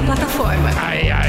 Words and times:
e 0.00 0.02
a 0.02 0.02
plataforma. 0.02 0.70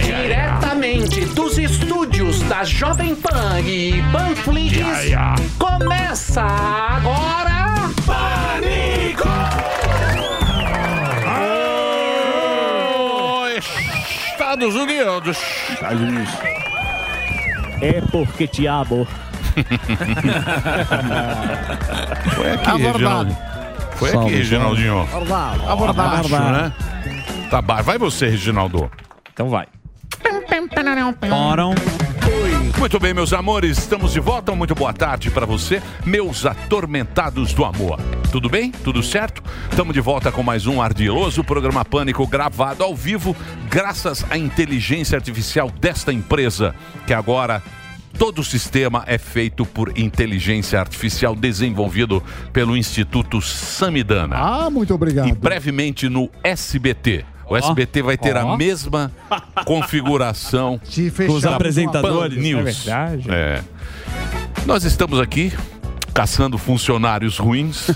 Diretamente 0.03 1.25
dos 1.25 1.57
estúdios 1.57 2.41
da 2.43 2.63
Jovem 2.63 3.13
Pan 3.15 3.59
e 3.61 4.01
Panflix, 4.11 4.77
começa 5.57 6.41
agora... 6.41 7.89
Pânico! 8.05 9.27
Estados 14.31 14.75
Unidos. 14.75 15.37
Estados 15.69 16.01
Unidos. 16.01 16.33
É 17.81 18.01
porque 18.11 18.45
te 18.47 18.67
amo. 18.67 19.07
Foi 22.35 22.51
aqui, 22.51 22.69
Abordado. 22.69 23.29
Reginaldinho. 23.29 23.37
Foi 23.95 24.09
aqui, 24.09 24.17
Salve, 24.17 24.35
Reginaldinho. 24.35 25.01
Abordado. 25.01 25.69
Abaixo, 25.69 26.35
Abordado. 26.35 26.51
né? 26.51 26.71
Tá 27.51 27.61
baixo. 27.61 27.83
Vai 27.83 27.97
você, 27.97 28.29
Reginaldo. 28.29 28.89
Então 29.33 29.49
vai. 29.49 29.67
Oram. 31.29 31.75
Muito 32.79 32.97
bem, 32.97 33.13
meus 33.13 33.33
amores, 33.33 33.77
estamos 33.77 34.13
de 34.13 34.21
volta. 34.21 34.55
Muito 34.55 34.73
boa 34.73 34.93
tarde 34.93 35.29
para 35.29 35.45
você, 35.45 35.83
meus 36.05 36.45
atormentados 36.45 37.53
do 37.53 37.65
amor. 37.65 37.99
Tudo 38.31 38.49
bem? 38.49 38.71
Tudo 38.71 39.03
certo? 39.03 39.43
Estamos 39.69 39.93
de 39.93 39.99
volta 39.99 40.31
com 40.31 40.41
mais 40.41 40.65
um 40.65 40.81
ardiloso 40.81 41.43
programa 41.43 41.83
Pânico 41.83 42.25
gravado 42.25 42.85
ao 42.85 42.95
vivo, 42.95 43.35
graças 43.69 44.25
à 44.31 44.37
inteligência 44.37 45.17
artificial 45.17 45.69
desta 45.69 46.13
empresa, 46.13 46.73
que 47.05 47.13
agora 47.13 47.61
todo 48.17 48.39
o 48.39 48.45
sistema 48.45 49.03
é 49.07 49.17
feito 49.17 49.65
por 49.65 49.97
inteligência 49.99 50.79
artificial 50.79 51.35
desenvolvido 51.35 52.23
pelo 52.53 52.77
Instituto 52.77 53.41
Samidana. 53.41 54.37
Ah, 54.37 54.69
muito 54.69 54.93
obrigado. 54.93 55.27
E 55.27 55.33
brevemente 55.33 56.07
no 56.07 56.29
SBT. 56.41 57.25
O 57.51 57.55
SBT 57.57 58.01
vai 58.01 58.17
ter 58.17 58.37
a 58.37 58.55
mesma 58.55 59.11
configuração 59.65 60.79
Com 61.27 61.33
os 61.33 61.45
apresentadores, 61.45 62.35
Pan 62.37 62.41
News. 62.41 62.87
é 62.87 63.07
verdade. 63.09 63.29
É. 63.29 63.61
Nós 64.65 64.85
estamos 64.85 65.19
aqui 65.19 65.51
caçando 66.13 66.57
funcionários 66.57 67.37
ruins 67.37 67.87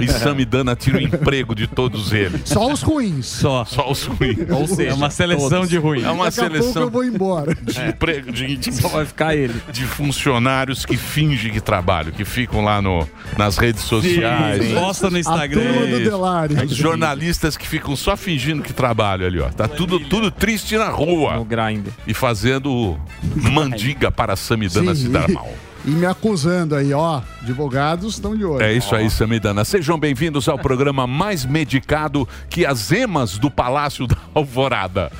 e 0.00 0.08
Samidana 0.10 0.74
tira 0.74 0.98
o 0.98 1.00
emprego 1.00 1.54
de 1.54 1.66
todos 1.66 2.12
eles. 2.12 2.42
Só 2.44 2.72
os 2.72 2.82
ruins. 2.82 3.26
Só. 3.26 3.64
Só 3.64 3.90
os 3.90 4.04
ruins. 4.04 4.38
Ou 4.50 4.66
seja, 4.66 4.90
É 4.90 4.94
uma 4.94 5.10
seleção 5.10 5.48
todos. 5.50 5.68
de 5.68 5.76
ruins. 5.78 6.04
É 6.04 6.10
uma 6.10 6.24
Daqui 6.26 6.40
a 6.40 6.42
pouco 6.44 6.56
seleção 6.62 6.82
eu 6.82 6.90
vou 6.90 7.04
embora. 7.04 7.54
de 7.54 7.80
emprego 7.80 8.32
de, 8.32 8.56
de- 8.56 8.72
Só 8.74 8.88
vai 8.88 9.04
ficar 9.04 9.34
ele. 9.36 9.54
de 9.72 9.84
funcionários 9.84 10.84
que 10.86 10.96
fingem 10.96 11.52
que 11.52 11.60
trabalham, 11.60 12.12
que 12.12 12.24
ficam 12.24 12.62
lá 12.64 12.80
no, 12.80 13.06
nas 13.36 13.58
redes 13.58 13.82
sociais. 13.82 14.64
sim. 14.64 14.74
Posta 14.74 15.10
no 15.10 15.18
Instagram. 15.18 15.60
A 15.60 15.72
turma 15.72 15.86
do. 15.86 15.98
Delari. 16.04 16.54
Os 16.64 16.74
jornalistas 16.76 17.56
que 17.56 17.66
ficam 17.66 17.94
só 17.96 18.16
fingindo 18.16 18.62
que 18.62 18.72
trabalham 18.72 19.26
ali, 19.26 19.40
ó. 19.40 19.48
Tá 19.50 19.68
tudo, 19.68 20.00
tudo 20.00 20.30
triste 20.30 20.76
na 20.76 20.88
rua. 20.88 21.36
No 21.36 21.44
grind. 21.44 21.86
E 22.06 22.14
fazendo 22.14 22.98
mandiga 23.36 24.10
para 24.10 24.36
Samidana 24.36 24.94
Sim. 24.94 25.02
se 25.02 25.08
dar 25.08 25.28
mal. 25.30 25.52
E 25.88 25.90
me 25.90 26.04
acusando 26.04 26.74
aí, 26.74 26.92
ó. 26.92 27.22
Advogados 27.40 28.16
estão 28.16 28.36
de 28.36 28.44
olho. 28.44 28.62
É 28.62 28.74
isso 28.74 28.94
aí, 28.94 29.08
Samidana. 29.08 29.64
Sejam 29.64 29.98
bem-vindos 29.98 30.46
ao 30.46 30.58
programa 30.58 31.06
mais 31.06 31.46
medicado 31.46 32.28
que 32.50 32.66
as 32.66 32.92
emas 32.92 33.38
do 33.38 33.50
Palácio 33.50 34.06
da 34.06 34.18
Alvorada. 34.34 35.10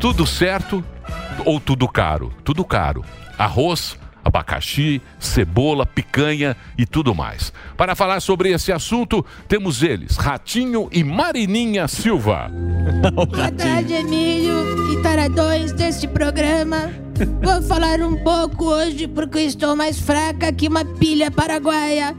Tudo 0.00 0.26
certo 0.26 0.84
ou 1.44 1.60
tudo 1.60 1.86
caro? 1.86 2.32
Tudo 2.42 2.64
caro. 2.64 3.04
Arroz, 3.38 3.96
abacaxi, 4.26 5.00
cebola, 5.20 5.86
picanha 5.86 6.56
e 6.76 6.84
tudo 6.84 7.14
mais. 7.14 7.52
Para 7.76 7.94
falar 7.94 8.20
sobre 8.20 8.50
esse 8.50 8.72
assunto, 8.72 9.24
temos 9.46 9.82
eles, 9.82 10.16
Ratinho 10.16 10.88
e 10.90 11.04
Marininha 11.04 11.86
Silva. 11.86 12.50
Boa 13.14 13.52
tarde, 13.52 13.94
Emílio 13.94 14.92
e 14.92 15.02
taradões 15.02 15.72
deste 15.72 16.08
programa. 16.08 16.90
Vou 17.40 17.62
falar 17.62 18.00
um 18.00 18.16
pouco 18.16 18.64
hoje 18.64 19.06
porque 19.06 19.40
estou 19.40 19.76
mais 19.76 19.98
fraca 19.98 20.52
que 20.52 20.68
uma 20.68 20.84
pilha 20.84 21.30
paraguaia. 21.30 22.14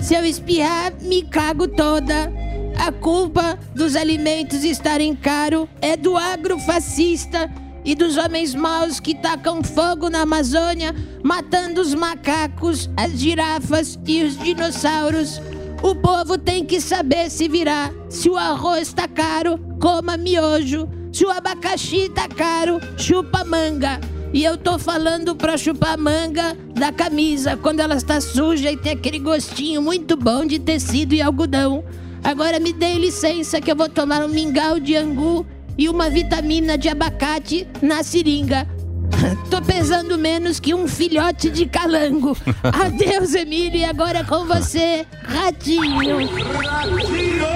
Se 0.00 0.14
eu 0.14 0.24
espirrar, 0.24 0.92
me 1.00 1.22
cago 1.22 1.68
toda. 1.68 2.32
A 2.76 2.90
culpa 2.90 3.58
dos 3.74 3.94
alimentos 3.94 4.64
estarem 4.64 5.14
caro 5.14 5.68
é 5.80 5.96
do 5.96 6.16
agrofascista 6.16 7.50
e 7.84 7.94
dos 7.94 8.16
homens 8.16 8.54
maus 8.54 9.00
que 9.00 9.14
tacam 9.14 9.62
fogo 9.62 10.08
na 10.08 10.22
Amazônia, 10.22 10.94
matando 11.22 11.80
os 11.80 11.94
macacos, 11.94 12.88
as 12.96 13.12
girafas 13.12 13.98
e 14.06 14.22
os 14.22 14.38
dinossauros. 14.38 15.40
O 15.82 15.94
povo 15.94 16.38
tem 16.38 16.64
que 16.64 16.80
saber 16.80 17.28
se 17.28 17.48
virar. 17.48 17.92
Se 18.08 18.30
o 18.30 18.36
arroz 18.36 18.92
tá 18.92 19.08
caro, 19.08 19.58
coma 19.80 20.16
miojo. 20.16 20.88
Se 21.12 21.26
o 21.26 21.30
abacaxi 21.30 22.08
tá 22.08 22.28
caro, 22.28 22.80
chupa 22.96 23.44
manga. 23.44 24.00
E 24.32 24.44
eu 24.44 24.56
tô 24.56 24.78
falando 24.78 25.36
pra 25.36 25.58
chupar 25.58 25.98
manga 25.98 26.56
da 26.74 26.90
camisa 26.90 27.54
quando 27.56 27.80
ela 27.80 27.96
está 27.96 28.18
suja 28.18 28.72
e 28.72 28.76
tem 28.78 28.92
aquele 28.92 29.18
gostinho 29.18 29.82
muito 29.82 30.16
bom 30.16 30.46
de 30.46 30.58
tecido 30.58 31.14
e 31.14 31.20
algodão. 31.20 31.84
Agora 32.24 32.58
me 32.58 32.72
dê 32.72 32.94
licença 32.94 33.60
que 33.60 33.70
eu 33.70 33.76
vou 33.76 33.90
tomar 33.90 34.24
um 34.24 34.28
mingau 34.28 34.80
de 34.80 34.96
angu 34.96 35.44
e 35.76 35.88
uma 35.88 36.10
vitamina 36.10 36.76
de 36.76 36.88
abacate 36.88 37.66
na 37.80 38.02
seringa. 38.02 38.66
Tô 39.50 39.60
pesando 39.60 40.18
menos 40.18 40.58
que 40.58 40.74
um 40.74 40.88
filhote 40.88 41.50
de 41.50 41.66
calango. 41.66 42.36
Adeus, 42.62 43.34
Emílio, 43.34 43.78
e 43.78 43.84
agora 43.84 44.24
com 44.24 44.46
você, 44.46 45.06
Ratinho. 45.24 46.18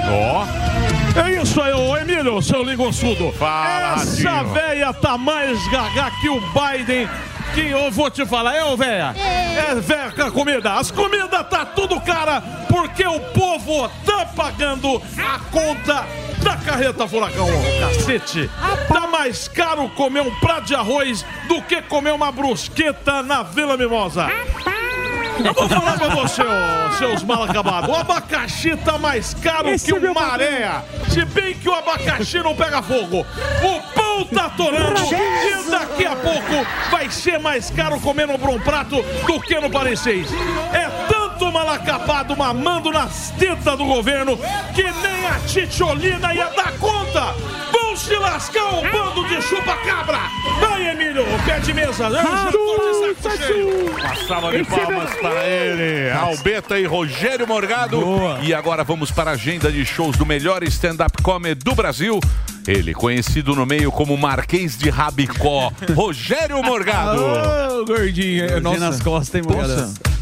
Ó. 0.09 0.86
É 1.25 1.41
isso 1.41 1.61
aí, 1.61 1.73
ô 1.73 1.97
Emílio, 1.97 2.41
seu 2.41 2.63
linguçudo. 2.63 3.31
Fala, 3.33 3.93
Essa 4.01 4.43
véia 4.43 4.93
tá 4.93 5.17
mais 5.17 5.59
gaga 5.71 6.11
que 6.21 6.29
o 6.29 6.39
Biden. 6.39 7.09
Que 7.53 7.69
eu 7.69 7.89
vou 7.89 8.09
te 8.11 8.25
falar, 8.25 8.55
é, 8.55 8.63
ô 8.63 8.77
véia? 8.77 9.15
É, 9.17 9.73
véia 9.75 10.11
com 10.11 10.21
a 10.21 10.31
comida. 10.31 10.73
As 10.73 10.91
comidas 10.91 11.47
tá 11.49 11.65
tudo 11.65 11.99
cara 12.01 12.41
porque 12.69 13.05
o 13.07 13.19
povo 13.19 13.89
tá 14.05 14.25
pagando 14.35 15.01
a 15.17 15.39
conta 15.51 16.05
da 16.43 16.55
carreta 16.57 17.07
furacão, 17.07 17.47
cacete. 17.79 18.49
Tá 18.87 19.07
mais 19.07 19.47
caro 19.47 19.89
comer 19.89 20.21
um 20.21 20.35
prato 20.39 20.65
de 20.67 20.75
arroz 20.75 21.25
do 21.47 21.61
que 21.63 21.81
comer 21.81 22.13
uma 22.13 22.31
brusqueta 22.31 23.23
na 23.23 23.41
Vila 23.41 23.75
Mimosa. 23.75 24.27
Eu 25.43 25.53
vou 25.53 25.69
falar 25.69 25.97
pra 25.97 26.09
você, 26.09 26.41
ô, 26.41 26.97
seus 26.97 27.23
mal 27.23 27.43
acabados. 27.43 27.89
O 27.89 27.95
abacaxi 27.95 28.75
tá 28.77 28.97
mais 28.97 29.33
caro 29.35 29.67
que 29.77 29.93
o 29.93 30.13
maré. 30.13 30.81
Se 31.09 31.23
bem 31.25 31.53
que 31.53 31.69
o 31.69 31.73
abacaxi 31.73 32.39
não 32.39 32.55
pega 32.55 32.81
fogo. 32.81 33.25
O 33.61 33.93
pão 33.93 34.25
tá 34.25 34.45
atorando. 34.45 34.99
E 35.13 35.69
daqui 35.69 36.05
a 36.05 36.15
pouco 36.15 36.67
vai 36.89 37.09
ser 37.09 37.39
mais 37.39 37.69
caro 37.69 37.99
comer 37.99 38.27
no 38.27 38.37
Brum 38.37 38.59
Prato 38.59 39.01
do 39.25 39.39
que 39.41 39.59
no 39.59 39.69
Parecis. 39.69 40.27
É 40.73 40.89
tanto 41.07 41.51
mal 41.51 41.69
acabado 41.69 42.35
mamando 42.35 42.91
nas 42.91 43.31
tetas 43.31 43.77
do 43.77 43.85
governo 43.85 44.37
que 44.73 44.83
nem 44.83 45.27
a 45.27 45.39
Titiolina 45.47 46.33
ia 46.33 46.49
dar 46.49 46.71
conta. 46.79 47.33
Se 47.97 48.15
lascar 48.15 48.75
o 48.75 48.81
bando 48.83 49.27
de 49.27 49.41
chupa-cabra. 49.41 50.19
Vai, 50.59 50.91
Emílio, 50.91 51.25
pé 51.45 51.59
de 51.59 51.73
mesa. 51.73 52.07
Uma 52.07 52.51
salva 54.27 54.51
de 54.51 54.63
palmas 54.63 55.13
para 55.15 55.45
ele, 55.45 56.11
Albeta 56.11 56.79
e 56.79 56.85
Rogério 56.85 57.47
Morgado. 57.47 57.99
E 58.43 58.53
agora 58.53 58.83
vamos 58.83 59.09
para 59.09 59.31
a 59.31 59.33
agenda 59.33 59.71
de 59.71 59.83
shows 59.83 60.15
do 60.15 60.25
melhor 60.25 60.63
stand-up 60.63 61.21
comedy 61.23 61.63
do 61.63 61.73
Brasil. 61.73 62.19
Ele, 62.67 62.93
conhecido 62.93 63.55
no 63.55 63.65
meio 63.65 63.91
como 63.91 64.15
Marquês 64.15 64.77
de 64.77 64.89
Rabicó, 64.89 65.71
Rogério 65.95 66.61
Morgado. 66.61 67.81
Ô, 67.81 67.85
gordinho. 67.85 68.61
Nossa. 68.61 68.79
nas 68.79 69.01
costas, 69.01 69.35
hein, 69.35 69.41
Morgado? 69.43 70.16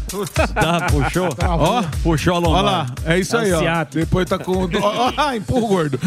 Tá, 0.54 0.86
puxou? 0.90 1.28
Ó, 1.48 1.82
Puxou 2.02 2.34
a 2.34 2.36
Olha 2.38 2.46
lombar. 2.46 2.64
lá, 2.64 2.86
é 3.04 3.18
isso 3.18 3.36
aí, 3.36 3.52
ó. 3.52 3.84
Depois 3.90 4.26
tá 4.28 4.38
com. 4.38 4.52
Ó, 4.80 5.12
ó, 5.16 5.32
empurra 5.34 5.60
o 5.64 5.68
gordo. 5.68 6.00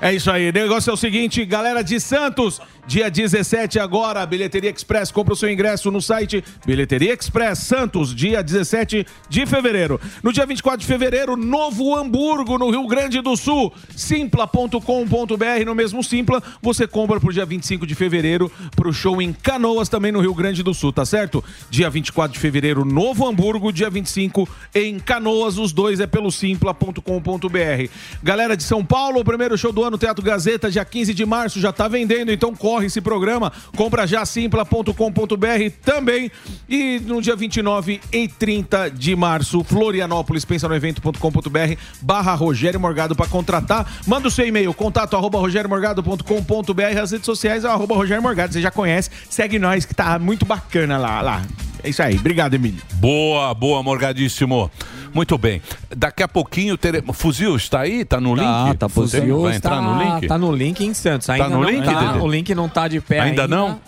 É 0.00 0.12
isso 0.12 0.30
aí. 0.30 0.50
O 0.50 0.52
negócio 0.52 0.90
é 0.90 0.92
o 0.92 0.96
seguinte, 0.96 1.44
galera 1.44 1.82
de 1.82 2.00
Santos, 2.00 2.60
dia 2.86 3.10
17 3.10 3.78
agora, 3.78 4.24
Bilheteria 4.26 4.70
Express, 4.70 5.10
compra 5.10 5.32
o 5.32 5.36
seu 5.36 5.50
ingresso 5.50 5.90
no 5.90 6.02
site 6.02 6.44
Bilheteria 6.66 7.14
Express 7.14 7.60
Santos, 7.60 8.14
dia 8.14 8.42
17 8.42 9.06
de 9.28 9.46
fevereiro. 9.46 10.00
No 10.22 10.32
dia 10.32 10.44
24 10.44 10.80
de 10.80 10.86
fevereiro, 10.86 11.36
Novo 11.36 11.94
Hamburgo, 11.96 12.58
no 12.58 12.70
Rio 12.70 12.86
Grande 12.86 13.20
do 13.20 13.36
Sul, 13.36 13.72
simpla.com.br, 13.94 15.64
no 15.64 15.74
mesmo 15.74 16.02
Simpla, 16.02 16.42
você 16.60 16.86
compra 16.86 17.20
pro 17.20 17.32
dia 17.32 17.46
25 17.46 17.86
de 17.86 17.94
fevereiro 17.94 18.50
pro 18.74 18.92
show 18.92 19.20
em 19.22 19.32
Canoas, 19.32 19.88
também 19.88 20.12
no 20.12 20.20
Rio 20.20 20.34
Grande 20.34 20.62
do 20.62 20.74
Sul, 20.74 20.92
tá 20.92 21.04
certo? 21.06 21.42
Dia 21.70 21.88
24 21.88 22.23
24 22.24 22.32
de 22.32 22.38
fevereiro, 22.38 22.84
Novo 22.84 23.26
Hamburgo, 23.26 23.72
dia 23.72 23.90
25 23.90 24.48
em 24.74 24.98
Canoas. 24.98 25.58
Os 25.58 25.72
dois 25.72 26.00
é 26.00 26.06
pelo 26.06 26.30
simpla.com.br. 26.30 27.90
Galera 28.22 28.56
de 28.56 28.62
São 28.62 28.84
Paulo, 28.84 29.20
o 29.20 29.24
primeiro 29.24 29.56
show 29.56 29.72
do 29.72 29.84
ano, 29.84 29.98
Teatro 29.98 30.24
Gazeta, 30.24 30.70
dia 30.70 30.84
15 30.84 31.14
de 31.14 31.26
março, 31.26 31.60
já 31.60 31.72
tá 31.72 31.88
vendendo, 31.88 32.32
então 32.32 32.54
corre 32.54 32.86
esse 32.86 33.00
programa. 33.00 33.52
Compra 33.76 34.06
já 34.06 34.24
simpla.com.br 34.24 35.70
também. 35.84 36.30
E 36.68 37.00
no 37.00 37.20
dia 37.20 37.36
29 37.36 38.00
e 38.12 38.28
30 38.28 38.90
de 38.90 39.14
março, 39.14 39.62
Florianópolis, 39.64 40.44
pensa 40.44 40.68
no 40.68 40.74
evento.com.br 40.74 41.74
barra 42.00 42.34
Rogério 42.34 42.80
Morgado 42.80 43.14
para 43.14 43.26
contratar. 43.26 43.90
Manda 44.06 44.28
o 44.28 44.30
seu 44.30 44.46
e-mail, 44.46 44.72
contato 44.74 45.16
arroba 45.16 45.38
rogeriomorgado.com.br, 45.38 46.98
as 47.00 47.10
redes 47.10 47.26
sociais 47.26 47.64
arroba 47.64 47.94
Rogério 47.94 48.22
Morgado, 48.22 48.52
você 48.52 48.60
já 48.60 48.70
conhece, 48.70 49.10
segue 49.28 49.58
nós 49.58 49.84
que 49.84 49.94
tá 49.94 50.18
muito 50.18 50.44
bacana 50.44 50.98
lá. 50.98 51.20
lá. 51.20 51.42
É 51.84 51.90
isso 51.90 52.02
aí, 52.02 52.16
obrigado, 52.16 52.54
Emílio. 52.54 52.82
Boa, 52.94 53.52
boa, 53.54 53.82
Morgadíssimo. 53.82 54.70
Muito 55.12 55.36
bem. 55.38 55.60
Daqui 55.94 56.22
a 56.22 56.28
pouquinho 56.28 56.76
teremos. 56.76 57.16
Fuzil 57.16 57.54
está 57.54 57.80
aí? 57.80 58.04
Tá 58.04 58.18
no 58.20 58.34
link? 58.34 58.44
Tá, 58.44 58.74
tá 58.74 58.88
Fuzil 58.88 59.20
possível. 59.20 59.42
vai 59.42 59.56
entrar 59.56 59.80
no 59.80 60.02
link? 60.02 60.26
Tá 60.26 60.38
no 60.38 60.50
link 60.52 60.80
em 60.84 60.94
Santos. 60.94 61.30
Ainda 61.30 61.48
no 61.48 61.60
não 61.60 61.70
link, 61.70 61.84
tá, 61.84 62.12
Dedê? 62.12 62.18
O 62.18 62.26
link 62.26 62.54
não 62.54 62.68
tá 62.68 62.88
de 62.88 63.00
pé 63.00 63.20
ainda. 63.20 63.42
Ainda 63.42 63.48
não? 63.56 63.80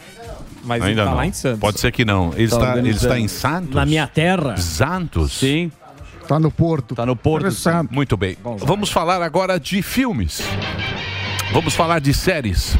Mas 0.62 0.82
Ainda 0.82 0.90
ele 0.92 1.00
tá 1.00 1.04
não. 1.10 1.16
lá 1.16 1.26
em 1.26 1.32
Santos. 1.32 1.58
Pode 1.60 1.80
ser 1.80 1.90
que 1.90 2.04
não. 2.04 2.32
Ele, 2.36 2.48
Tá 2.48 2.56
está, 2.56 2.78
ele 2.78 2.90
está 2.90 3.18
em 3.18 3.28
Santos? 3.28 3.74
Na 3.74 3.86
minha 3.86 4.06
terra. 4.06 4.56
Santos? 4.56 5.32
Sim. 5.32 5.72
Tá 6.28 6.38
no 6.38 6.50
Porto. 6.50 6.94
Tá 6.94 7.06
no 7.06 7.16
Porto. 7.16 7.46
Muito 7.90 8.16
bem. 8.16 8.36
Vamos 8.58 8.90
falar 8.90 9.22
agora 9.22 9.58
de 9.58 9.80
filmes. 9.80 10.42
Vamos 11.52 11.74
falar 11.74 12.00
de 12.00 12.12
séries. 12.12 12.76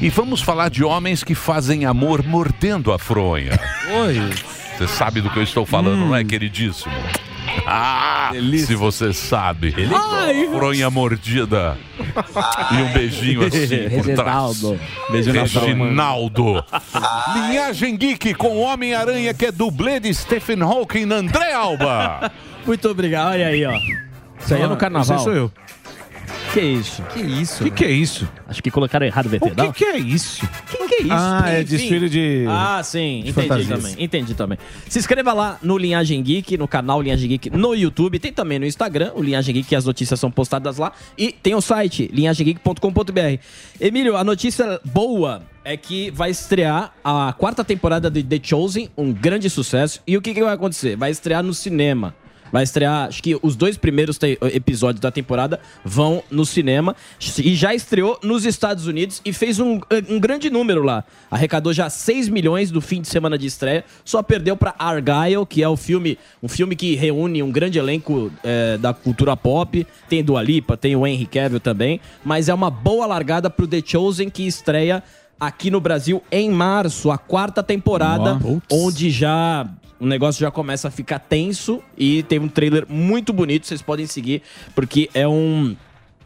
E 0.00 0.10
vamos 0.10 0.42
falar 0.42 0.68
de 0.68 0.84
homens 0.84 1.24
que 1.24 1.34
fazem 1.34 1.84
amor 1.84 2.22
mordendo 2.24 2.92
a 2.92 2.98
fronha. 2.98 3.58
Oi. 4.04 4.20
Você 4.76 4.86
sabe 4.86 5.20
do 5.20 5.30
que 5.30 5.38
eu 5.38 5.42
estou 5.42 5.64
falando, 5.64 6.00
não 6.00 6.14
é, 6.14 6.22
queridíssimo? 6.22 6.94
Ah, 7.66 8.30
se 8.66 8.74
você 8.74 9.12
sabe. 9.12 9.74
Fronha 10.54 10.90
mordida. 10.90 11.78
E 12.70 12.74
um 12.82 12.92
beijinho 12.92 13.46
assim 13.46 13.88
por 13.88 14.04
trás. 14.14 14.62
Reginaldo. 14.62 14.80
Beijo 15.10 15.32
na 15.32 15.42
Reginaldo. 15.42 16.64
Linhagem 17.34 17.96
Geek 17.96 18.34
com 18.34 18.58
Homem-Aranha 18.58 19.32
que 19.32 19.46
é 19.46 19.52
dublê 19.52 19.98
de 19.98 20.12
Stephen 20.12 20.60
Hawking, 20.62 21.10
André 21.10 21.52
Alba. 21.52 22.30
Muito 22.66 22.88
obrigado. 22.88 23.30
Olha 23.30 23.46
aí, 23.46 23.64
ó. 23.64 23.78
Isso 24.38 24.54
aí 24.54 24.60
é 24.60 24.66
no 24.66 24.76
carnaval. 24.76 25.16
Esse 25.16 25.24
sou 25.24 25.32
eu. 25.32 25.50
Que 26.56 26.62
isso? 26.62 27.02
Que 27.12 27.20
isso? 27.20 27.62
O 27.62 27.64
que, 27.66 27.70
que 27.70 27.84
é 27.84 27.90
isso? 27.90 28.26
Acho 28.48 28.62
que 28.62 28.70
colocaram 28.70 29.04
errado 29.04 29.26
o 29.26 29.28
VT, 29.28 29.44
O 29.44 29.50
que, 29.50 29.56
não? 29.56 29.72
que 29.72 29.84
é 29.84 29.98
isso? 29.98 30.40
Que 30.70 30.88
que 30.88 30.94
é 30.94 31.02
isso? 31.02 31.12
Ah, 31.12 31.42
é 31.48 31.60
Enfim. 31.60 31.76
desfile 31.76 32.08
de. 32.08 32.46
Ah, 32.48 32.80
sim, 32.82 33.18
entendi 33.18 33.32
fantasias. 33.34 33.68
também. 33.68 33.94
Entendi 33.98 34.34
também. 34.34 34.58
Se 34.88 34.98
inscreva 34.98 35.34
lá 35.34 35.58
no 35.62 35.76
Linhagem 35.76 36.22
Geek, 36.22 36.56
no 36.56 36.66
canal 36.66 37.02
Linhagem 37.02 37.28
Geek 37.28 37.50
no 37.50 37.74
YouTube, 37.74 38.18
tem 38.18 38.32
também 38.32 38.58
no 38.58 38.64
Instagram, 38.64 39.12
o 39.14 39.22
Linhagem 39.22 39.54
Geek, 39.54 39.68
que 39.68 39.76
as 39.76 39.84
notícias 39.84 40.18
são 40.18 40.30
postadas 40.30 40.78
lá, 40.78 40.92
e 41.18 41.30
tem 41.30 41.54
o 41.54 41.60
site 41.60 42.08
linhagemgeek.com.br. 42.10 43.38
Emílio, 43.78 44.16
a 44.16 44.24
notícia 44.24 44.80
boa 44.82 45.42
é 45.62 45.76
que 45.76 46.10
vai 46.10 46.30
estrear 46.30 46.94
a 47.04 47.34
quarta 47.36 47.62
temporada 47.62 48.10
de 48.10 48.22
The 48.22 48.40
Chosen, 48.42 48.88
um 48.96 49.12
grande 49.12 49.50
sucesso. 49.50 50.00
E 50.06 50.16
o 50.16 50.22
que, 50.22 50.32
que 50.32 50.42
vai 50.42 50.54
acontecer? 50.54 50.96
Vai 50.96 51.10
estrear 51.10 51.42
no 51.42 51.52
cinema. 51.52 52.14
Vai 52.52 52.62
estrear, 52.62 53.08
acho 53.08 53.22
que 53.22 53.38
os 53.42 53.56
dois 53.56 53.76
primeiros 53.76 54.18
episódios 54.52 55.00
da 55.00 55.10
temporada 55.10 55.60
vão 55.84 56.22
no 56.30 56.44
cinema. 56.44 56.94
E 57.38 57.54
já 57.54 57.74
estreou 57.74 58.18
nos 58.22 58.44
Estados 58.44 58.86
Unidos 58.86 59.20
e 59.24 59.32
fez 59.32 59.58
um, 59.58 59.80
um 60.08 60.18
grande 60.18 60.50
número 60.50 60.82
lá. 60.82 61.04
Arrecadou 61.30 61.72
já 61.72 61.90
6 61.90 62.28
milhões 62.28 62.70
do 62.70 62.80
fim 62.80 63.00
de 63.00 63.08
semana 63.08 63.36
de 63.36 63.46
estreia. 63.46 63.84
Só 64.04 64.22
perdeu 64.22 64.56
para 64.56 64.74
Argyle, 64.78 65.46
que 65.46 65.62
é 65.62 65.68
o 65.68 65.76
filme, 65.76 66.18
um 66.42 66.48
filme 66.48 66.76
que 66.76 66.94
reúne 66.94 67.42
um 67.42 67.50
grande 67.50 67.78
elenco 67.78 68.30
é, 68.42 68.78
da 68.78 68.94
cultura 68.94 69.36
pop. 69.36 69.86
Tem 70.08 70.22
Dua 70.22 70.42
Lipa, 70.42 70.76
tem 70.76 70.96
o 70.96 71.06
Henry 71.06 71.26
Cavill 71.26 71.60
também. 71.60 72.00
Mas 72.24 72.48
é 72.48 72.54
uma 72.54 72.70
boa 72.70 73.06
largada 73.06 73.50
pro 73.50 73.66
The 73.66 73.82
Chosen, 73.84 74.30
que 74.30 74.46
estreia 74.46 75.02
aqui 75.38 75.70
no 75.70 75.80
Brasil 75.80 76.22
em 76.30 76.50
março, 76.50 77.10
a 77.10 77.18
quarta 77.18 77.62
temporada, 77.62 78.38
onde 78.70 79.10
já 79.10 79.68
o 79.98 80.06
negócio 80.06 80.40
já 80.40 80.50
começa 80.50 80.88
a 80.88 80.90
ficar 80.90 81.18
tenso 81.18 81.82
e 81.96 82.22
tem 82.24 82.38
um 82.38 82.48
trailer 82.48 82.86
muito 82.88 83.32
bonito, 83.32 83.66
vocês 83.66 83.82
podem 83.82 84.06
seguir, 84.06 84.42
porque 84.74 85.08
é 85.14 85.26
um 85.26 85.76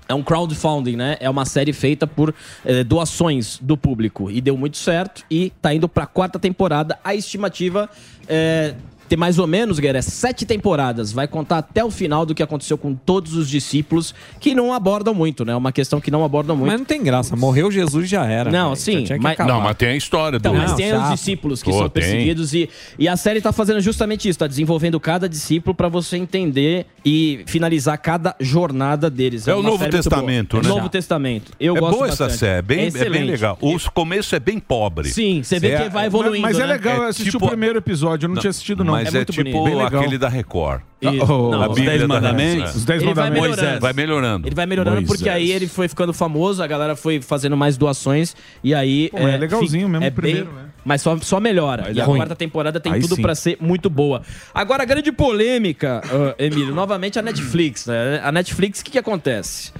é 0.08 0.14
um 0.14 0.25
crowdfunding, 0.25 0.96
né? 0.96 1.17
É 1.20 1.31
uma 1.31 1.44
série 1.44 1.72
feita 1.72 2.05
por 2.05 2.34
eh, 2.64 2.82
doações 2.82 3.61
do 3.62 3.76
público 3.76 4.28
e 4.28 4.40
deu 4.40 4.56
muito 4.56 4.76
certo 4.76 5.25
e 5.31 5.52
tá 5.62 5.72
indo 5.72 5.88
pra 5.88 6.05
quarta 6.05 6.37
temporada. 6.37 6.99
A 7.05 7.14
estimativa 7.14 7.88
é 8.26 8.75
ter 9.11 9.17
mais 9.17 9.41
ou 9.41 9.47
menos, 9.47 9.81
Guerra, 9.81 10.01
sete 10.03 10.47
temporadas. 10.47 11.11
Vai 11.11 11.27
contar 11.27 11.59
até 11.59 11.85
o 11.85 11.91
final 11.91 12.25
do 12.25 12.33
que 12.33 12.43
aconteceu 12.45 12.79
com 12.79 12.95
todos 12.95 13.35
os 13.35 13.51
discípulos, 13.51 14.15
que 14.39 14.55
não 14.55 14.73
abordam 14.73 15.12
muito, 15.12 15.45
né? 15.45 15.53
É 15.53 15.57
uma 15.57 15.73
questão 15.73 16.01
que 16.01 16.12
não 16.12 16.25
abordam 16.25 16.55
muito. 16.57 16.71
Mas 16.71 16.79
não 16.79 16.87
tem 16.87 17.03
graça. 17.03 17.35
Morreu 17.35 17.73
Jesus 17.73 18.09
já 18.09 18.25
era. 18.25 18.53
Não, 18.53 18.77
sim, 18.77 19.05
mas- 19.21 19.33
acabar. 19.33 19.53
Não, 19.53 19.61
mas 19.61 19.77
tem 19.77 19.89
a 19.89 19.97
história 19.97 20.39
do. 20.39 20.43
Então, 20.43 20.55
mas 20.55 20.71
Não, 20.71 20.77
tem 20.77 20.93
os 20.93 20.99
chato. 21.01 21.12
discípulos 21.15 21.61
que 21.61 21.71
Pô, 21.73 21.79
são 21.79 21.89
tem. 21.89 22.03
perseguidos 22.05 22.55
e, 22.55 22.71
e 22.97 23.09
a 23.09 23.17
série 23.17 23.41
tá 23.41 23.53
fazendo 23.53 23.81
justamente 23.81 24.29
isso, 24.29 24.39
tá 24.39 24.47
desenvolvendo 24.47 25.01
cada 25.01 25.29
discípulo 25.29 25.75
pra 25.75 25.89
você 25.89 26.17
entender 26.17 26.87
e 27.05 27.43
finalizar 27.47 27.99
cada 27.99 28.37
jornada 28.39 29.11
deles. 29.11 29.49
É 29.49 29.53
o 29.55 29.57
uma 29.57 29.62
Novo 29.65 29.79
série 29.79 29.91
muito 29.93 30.03
Testamento, 30.05 30.51
boa. 30.53 30.62
né? 30.62 30.69
Novo 30.69 30.89
Testamento. 30.89 31.53
Eu 31.59 31.77
é 31.77 31.81
gosto 31.81 31.97
boa 31.97 32.07
essa 32.09 32.25
bastante. 32.25 32.39
série, 32.39 32.59
é 32.59 32.62
bem, 32.62 32.87
é 32.95 33.11
bem 33.11 33.25
legal. 33.25 33.59
O 33.61 33.77
começo 33.93 34.37
é 34.37 34.39
bem 34.39 34.61
pobre. 34.61 35.09
Sim, 35.09 35.43
você 35.43 35.59
vê 35.59 35.73
É- 35.73 35.83
que 35.83 35.89
vai 35.89 36.07
evoluindo, 36.07 36.43
Mas 36.43 36.57
é 36.59 36.61
né? 36.61 36.67
legal, 36.75 36.97
eu 36.99 37.05
É 37.05 37.09
assisti 37.09 37.31
tipo- 37.33 37.45
o 37.45 37.49
primeiro 37.49 37.79
episódio, 37.79 38.27
eu 38.27 38.29
não, 38.33 38.37
tinha 38.41 38.51
assistido, 38.51 38.85
não. 38.85 39.00
Mas 39.05 39.14
é, 39.14 39.19
muito 39.19 39.32
tipo 39.32 39.79
aquele 39.82 40.19
da 40.19 40.29
Record. 40.29 40.82
Oh, 41.02 41.50
Não, 41.50 41.62
os 41.62 41.75
Bíblia 41.76 41.91
Dez 41.91 42.00
da 42.02 42.08
Mandamentos. 42.08 42.55
Record. 42.56 42.76
Os 42.76 42.85
Dez 42.85 43.02
Ele 43.02 43.14
vai 43.14 43.25
Mandamentos. 43.31 43.56
melhorando. 43.56 43.81
Vai 43.81 43.93
melhorando. 43.94 44.49
Ele 44.49 44.55
vai 44.55 44.67
melhorando 44.67 44.97
Moisés. 44.97 45.17
porque 45.19 45.29
aí 45.31 45.50
ele 45.50 45.67
foi 45.67 45.88
ficando 45.88 46.12
famoso, 46.12 46.62
a 46.62 46.67
galera 46.67 46.94
foi 46.94 47.20
fazendo 47.23 47.56
mais 47.56 47.76
doações 47.76 48.37
e 48.62 48.75
aí. 48.75 49.08
Pô, 49.11 49.19
é 49.19 49.37
legalzinho 49.37 49.87
fi- 49.87 49.93
mesmo 49.93 50.05
é 50.05 50.08
o 50.08 50.12
primeiro, 50.12 50.47
bem- 50.47 50.55
né? 50.55 50.61
Mas 50.85 51.02
só, 51.02 51.17
só 51.19 51.38
melhora. 51.41 51.82
Vai 51.82 51.93
e 51.93 51.94
dar 51.94 52.02
a 52.02 52.06
ruim. 52.06 52.17
quarta 52.19 52.35
temporada 52.37 52.81
tem 52.81 52.93
Aí 52.93 53.00
tudo 53.00 53.17
pra 53.20 53.35
ser 53.35 53.56
muito 53.61 53.88
boa. 53.91 54.23
Agora, 54.55 54.82
a 54.82 54.87
grande 54.87 55.11
polêmica, 55.12 56.00
ah, 56.05 56.35
Emílio, 56.38 56.75
novamente 56.75 57.19
a 57.19 57.23
Netflix. 57.23 57.87
Né? 57.87 58.20
A 58.23 58.31
Netflix, 58.32 58.81
o 58.81 58.85
que, 58.85 58.93
que 58.93 58.99
acontece? 58.99 59.73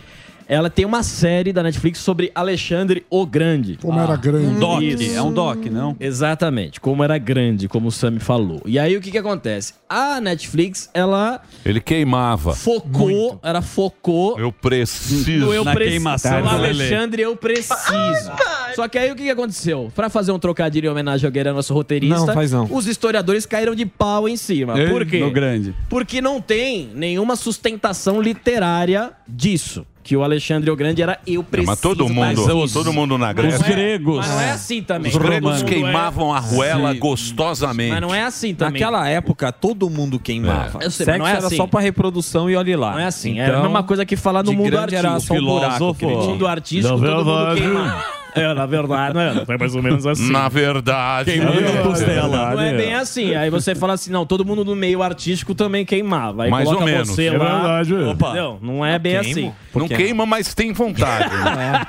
Ela 0.52 0.69
tem 0.69 0.85
uma 0.85 1.05
série 1.05 1.52
da 1.52 1.62
Netflix 1.62 2.00
sobre 2.00 2.32
Alexandre 2.35 3.06
o 3.08 3.25
Grande. 3.25 3.79
Como 3.81 4.00
era 4.00 4.17
grande. 4.17 4.58
Doc. 4.58 4.82
É 5.14 5.23
um 5.23 5.32
doc, 5.32 5.64
não? 5.67 5.97
Exatamente, 6.00 6.81
como 6.81 7.05
era 7.05 7.17
grande, 7.19 7.69
como 7.69 7.87
o 7.87 7.93
Sam 7.93 8.19
falou. 8.19 8.61
E 8.67 8.76
aí 8.76 8.97
o 8.97 9.00
que 9.00 9.12
que 9.12 9.19
acontece? 9.19 9.75
A 9.88 10.20
Netflix, 10.20 10.91
ela 10.93 11.41
Ele 11.64 11.81
queimava. 11.81 12.52
focou, 12.52 13.38
ela 13.44 13.62
focou 13.62 14.41
Eu 14.41 14.50
preciso. 14.50 15.47
no 15.47 15.55
eu 15.55 15.62
Na 15.64 15.73
preciso. 15.73 15.93
queimação 15.93 16.43
Lelê. 16.58 16.85
Alexandre, 16.85 17.23
eu 17.23 17.37
preciso. 17.37 18.32
Só 18.75 18.88
que 18.88 18.99
aí 18.99 19.11
o 19.11 19.17
que, 19.17 19.28
aconteceu? 19.31 19.90
Pra 19.94 20.08
fazer 20.11 20.32
um 20.32 20.38
trocadilho 20.38 20.87
em 20.87 20.90
homenagem 20.90 21.26
ao 21.26 21.32
Guerreiro, 21.32 21.56
nosso 21.56 21.72
roteirista, 21.75 22.26
Não, 22.26 22.34
faz 22.34 22.52
não. 22.52 22.69
os 22.70 22.87
historiadores 22.87 23.46
caíram 23.46 23.74
de 23.74 23.86
pau 23.86 24.29
em 24.29 24.36
cima. 24.36 24.79
Ei, 24.79 24.89
Por 24.89 25.05
quê? 25.06 25.20
No 25.20 25.31
grande. 25.31 25.74
Porque 25.89 26.20
não 26.20 26.41
tem 26.41 26.91
nenhuma 26.94 27.36
sustentação 27.36 28.20
literária 28.20 29.10
disso. 29.27 29.86
Que 30.03 30.17
o 30.17 30.24
Alexandre 30.24 30.70
o 30.70 30.74
Grande 30.74 31.03
era 31.03 31.20
eu 31.27 31.43
É, 31.43 31.44
preciso. 31.44 31.70
mas 31.70 31.81
todo 31.81 32.08
mundo, 32.08 32.46
mas- 32.46 32.72
todo 32.72 32.91
mundo 32.93 33.19
na 33.19 33.29
Os 33.29 33.34
Grécia. 33.34 33.67
gregos. 33.69 34.17
Mas 34.17 34.29
não 34.31 34.41
é 34.41 34.50
assim 34.50 34.82
também. 34.82 35.12
Os 35.12 35.17
gregos 35.19 35.62
queimavam 35.62 36.32
a 36.32 36.39
arruela 36.39 36.94
Sim. 36.94 36.98
gostosamente. 36.98 37.91
Mas 37.93 38.00
não 38.00 38.12
é 38.15 38.22
assim 38.22 38.55
também. 38.55 38.81
Naquela 38.81 39.06
época, 39.08 39.53
todo 39.53 39.89
mundo 39.91 40.19
queimava. 40.19 40.79
É. 40.82 40.86
Eu 40.86 40.91
sei, 40.91 41.05
mas 41.05 41.15
Sexo 41.15 41.19
não 41.19 41.27
é 41.27 41.31
era 41.32 41.46
assim. 41.46 41.56
só 41.56 41.67
pra 41.67 41.81
reprodução 41.81 42.48
e 42.50 42.56
olhe 42.56 42.74
lá. 42.74 42.93
Não 42.93 42.98
é 42.98 43.05
assim. 43.06 43.39
é 43.41 43.46
Então, 43.46 43.60
a 43.60 43.62
mesma 43.65 43.82
coisa 43.82 44.06
que 44.06 44.17
falar 44.17 44.43
no 44.43 44.55
mundo 44.55 44.70
grande 44.70 44.96
era 44.96 45.10
artístico. 45.10 45.36
só 45.36 45.41
um 45.43 45.46
buraco, 45.46 45.74
filósofo. 45.94 46.06
No 46.06 46.31
mundo 46.32 46.46
artístico, 46.46 46.98
todo 46.98 47.15
mundo 47.27 47.55
verdade. 47.55 48.19
É, 48.34 48.55
na 48.55 48.67
verdade, 48.67 49.15
não 49.15 49.20
é? 49.20 49.44
Foi 49.44 49.56
mais 49.58 49.75
ou 49.75 49.82
menos 49.82 50.06
assim. 50.06 50.31
Na 50.31 50.49
verdade. 50.49 51.32
Queimando 51.32 51.60
É. 51.60 51.79
a 51.79 51.82
costela. 51.82 52.51
Não 52.55 52.60
é 52.60 52.75
bem 52.77 52.94
assim. 52.94 53.34
Aí 53.34 53.51
você 53.51 53.75
fala 53.75 53.94
assim, 53.94 54.10
não, 54.10 54.25
todo 54.27 54.44
mundo 54.44 54.65
no 54.65 54.75
meio 54.77 55.03
artístico 55.03 55.55
também 55.55 55.84
queimava. 55.84 56.44
Aí 56.44 56.51
Mais 56.51 56.65
coloca 56.65 56.84
ou 56.84 56.91
menos. 56.91 57.08
Você 57.08 57.27
É 57.27 57.37
lá. 57.37 57.60
verdade. 57.82 57.94
Opa. 57.94 58.27
Entendeu? 58.29 58.58
Não 58.63 58.84
é 58.87 58.99
bem 58.99 59.20
queimo. 59.20 59.31
assim. 59.31 59.53
Não 59.79 59.89
queima, 59.89 60.27
mas 60.27 60.55
tem 60.55 60.72
vontade. 60.72 61.34
né? 61.37 61.84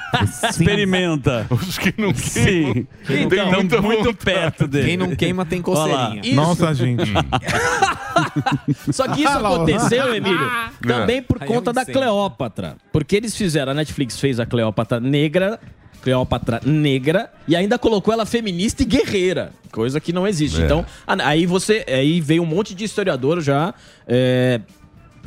Experimenta. 0.49 1.47
Os 1.51 1.77
que 1.77 1.93
não 1.97 2.13
queimam. 2.13 2.73
Sim. 2.73 2.87
Tem 3.07 3.23
Então, 3.23 3.51
muito 3.51 3.81
vontade. 3.81 4.17
perto 4.23 4.67
dele. 4.67 4.87
Quem 4.87 4.97
não 4.97 5.15
queima 5.15 5.45
tem 5.45 5.61
coceirinha. 5.61 6.21
Nossa, 6.35 6.73
gente. 6.73 7.11
Só 8.91 9.07
que 9.07 9.21
isso 9.23 9.29
aconteceu, 9.37 10.13
Emílio, 10.13 10.49
também 10.85 11.21
por 11.21 11.37
é 11.41 11.45
conta 11.45 11.71
da. 11.73 11.85
Cleópatra. 11.85 12.75
Porque 12.91 13.15
eles 13.15 13.35
fizeram, 13.35 13.71
a 13.71 13.75
Netflix 13.75 14.19
fez 14.19 14.39
a 14.39 14.45
Cleópatra 14.45 14.99
negra, 14.99 15.59
Cleópatra 16.01 16.59
negra, 16.65 17.31
e 17.47 17.55
ainda 17.55 17.77
colocou 17.77 18.13
ela 18.13 18.25
feminista 18.25 18.83
e 18.83 18.85
guerreira. 18.85 19.51
Coisa 19.71 19.99
que 19.99 20.11
não 20.11 20.27
existe. 20.27 20.61
É. 20.61 20.65
Então, 20.65 20.85
aí 21.07 21.45
você. 21.45 21.85
Aí 21.87 22.19
veio 22.19 22.43
um 22.43 22.45
monte 22.45 22.75
de 22.75 22.83
historiador 22.83 23.41
já. 23.41 23.73
é, 24.07 24.59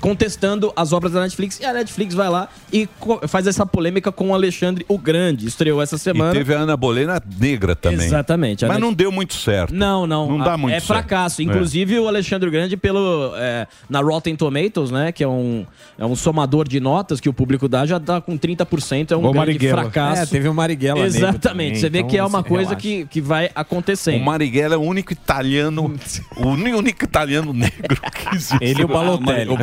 contestando 0.05 0.71
as 0.77 0.93
obras 0.93 1.13
da 1.13 1.21
Netflix. 1.23 1.59
E 1.61 1.65
a 1.65 1.73
Netflix 1.73 2.15
vai 2.15 2.29
lá 2.29 2.47
e 2.71 2.87
faz 3.27 3.47
essa 3.47 3.65
polêmica 3.65 4.13
com 4.13 4.29
o 4.29 4.35
Alexandre 4.35 4.85
o 4.87 4.99
Grande. 4.99 5.47
Estreou 5.47 5.81
essa 5.81 5.97
E 5.97 5.99
semana. 5.99 6.31
teve 6.33 6.55
a 6.55 6.59
Ana 6.59 6.77
Bolena 6.77 7.23
negra 7.41 7.75
também. 7.75 8.05
Exatamente. 8.07 8.67
Mas 8.67 8.73
Net- 8.77 8.83
não 8.83 8.93
deu 8.93 9.11
muito 9.11 9.33
certo. 9.33 9.75
Não, 9.75 10.07
não. 10.07 10.29
Não 10.29 10.39
dá 10.45 10.53
A- 10.53 10.59
muito 10.59 10.75
É 10.75 10.79
certo. 10.79 10.89
fracasso. 10.89 11.41
Inclusive 11.41 11.99
o 11.99 12.07
Alexandre 12.07 12.51
Grande 12.51 12.77
pelo 12.77 13.33
é, 13.37 13.67
na 13.89 14.01
Rotten 14.03 14.37
Tomatoes, 14.37 14.91
né, 14.91 15.11
que 15.11 15.25
é 15.25 15.29
um 15.29 15.65
é 15.99 16.05
um 16.05 16.15
somador 16.15 16.69
de 16.69 16.81
notas 16.81 17.19
que 17.19 17.29
o 17.29 17.33
público 17.33 17.67
dá, 17.67 17.87
já 17.87 17.97
dá 17.99 18.21
com 18.21 18.37
30%, 18.37 19.13
é 19.13 19.17
um 19.17 19.23
grande 19.23 19.37
Marighella. 19.39 19.83
fracasso. 19.85 20.23
É, 20.23 20.27
teve 20.27 20.49
o 20.49 20.55
Marighella 20.55 21.07
Exatamente. 21.07 21.79
Você 21.79 21.89
vê 21.89 21.99
então 22.01 22.11
que 22.11 22.19
é 22.19 22.25
uma 22.25 22.43
coisa 22.43 22.71
relaxa. 22.71 22.77
que, 22.81 23.07
que 23.07 23.21
vai 23.23 23.49
acontecendo. 23.55 24.21
O 24.21 24.25
Marighella 24.25 24.75
é 24.75 24.79
o 24.79 24.83
único 24.83 25.13
italiano, 25.13 25.95
o 26.37 26.49
único 26.49 27.05
italiano 27.05 27.53
negro 27.55 28.01
que 28.13 28.35
existe. 28.37 28.59
Ele 28.61 28.83
e 28.83 28.85
o 28.85 28.89
Balotelli. 28.89 29.51
O 29.51 29.57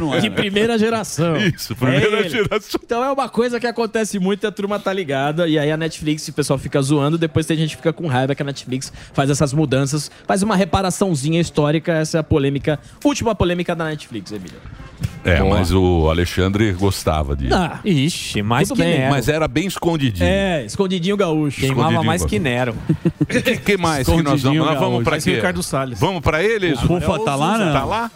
não 0.00 0.14
é. 0.14 0.20
De 0.20 0.30
primeira 0.30 0.78
geração. 0.78 1.36
Isso, 1.36 1.74
primeira 1.76 2.16
É 2.16 2.20
ele. 2.20 2.28
geração. 2.28 2.80
Então 2.84 3.04
é 3.04 3.10
uma 3.12 3.28
coisa 3.28 3.58
que 3.60 3.66
acontece 3.66 4.18
muito 4.18 4.44
e 4.44 4.46
a 4.46 4.52
turma 4.52 4.78
tá 4.78 4.92
ligada. 4.92 5.48
E 5.48 5.58
aí 5.58 5.70
a 5.70 5.76
Netflix, 5.76 6.26
o 6.28 6.32
pessoal 6.32 6.58
fica 6.58 6.80
zoando, 6.80 7.16
depois 7.18 7.46
tem 7.46 7.56
gente 7.56 7.70
que 7.70 7.76
fica 7.76 7.92
com 7.92 8.06
raiva 8.06 8.34
que 8.34 8.42
a 8.42 8.44
Netflix 8.44 8.92
faz 9.12 9.30
essas 9.30 9.52
mudanças, 9.52 10.10
faz 10.26 10.42
uma 10.42 10.56
reparaçãozinha 10.56 11.40
histórica. 11.40 11.92
Essa 11.92 12.18
é 12.18 12.20
a 12.20 12.24
polêmica, 12.24 12.78
última 13.04 13.34
polêmica 13.34 13.74
da 13.74 13.84
Netflix, 13.86 14.32
Emílio. 14.32 14.58
É, 15.24 15.42
mas 15.42 15.72
o 15.72 16.08
Alexandre 16.08 16.72
gostava 16.72 17.36
disso. 17.36 17.54
Ah, 17.54 17.80
Ixi, 17.84 18.40
mais 18.42 18.68
Tudo 18.68 18.78
que 18.78 18.84
bem. 18.84 18.98
Nero. 18.98 19.10
Mas 19.10 19.28
era 19.28 19.46
bem 19.46 19.66
escondidinho. 19.66 20.26
É, 20.28 20.64
escondidinho 20.64 21.16
gaúcho. 21.16 21.60
Queimava 21.60 21.80
Escondidinho 21.80 22.06
mais 22.06 22.20
gaúcho. 22.22 22.30
que 22.34 22.38
Nero. 22.38 22.74
O 23.20 23.26
que, 23.26 23.56
que 23.58 23.76
mais 23.76 24.08
que 24.08 24.22
nós 24.22 24.42
vamos? 24.42 24.58
Nós 24.58 24.78
vamos 24.78 25.04
pra 25.04 25.18
quê? 25.20 25.30
o 25.30 25.34
Ricardo 25.34 25.62
Salles. 25.62 26.00
Vamos 26.00 26.20
pra 26.22 26.42
eles? 26.42 26.82
O 26.82 26.86
Fufa 26.86 27.18
tá 27.24 27.34
lá, 27.34 27.58
não? 27.58 27.72
Tá 27.72 27.84
lá? 27.84 28.10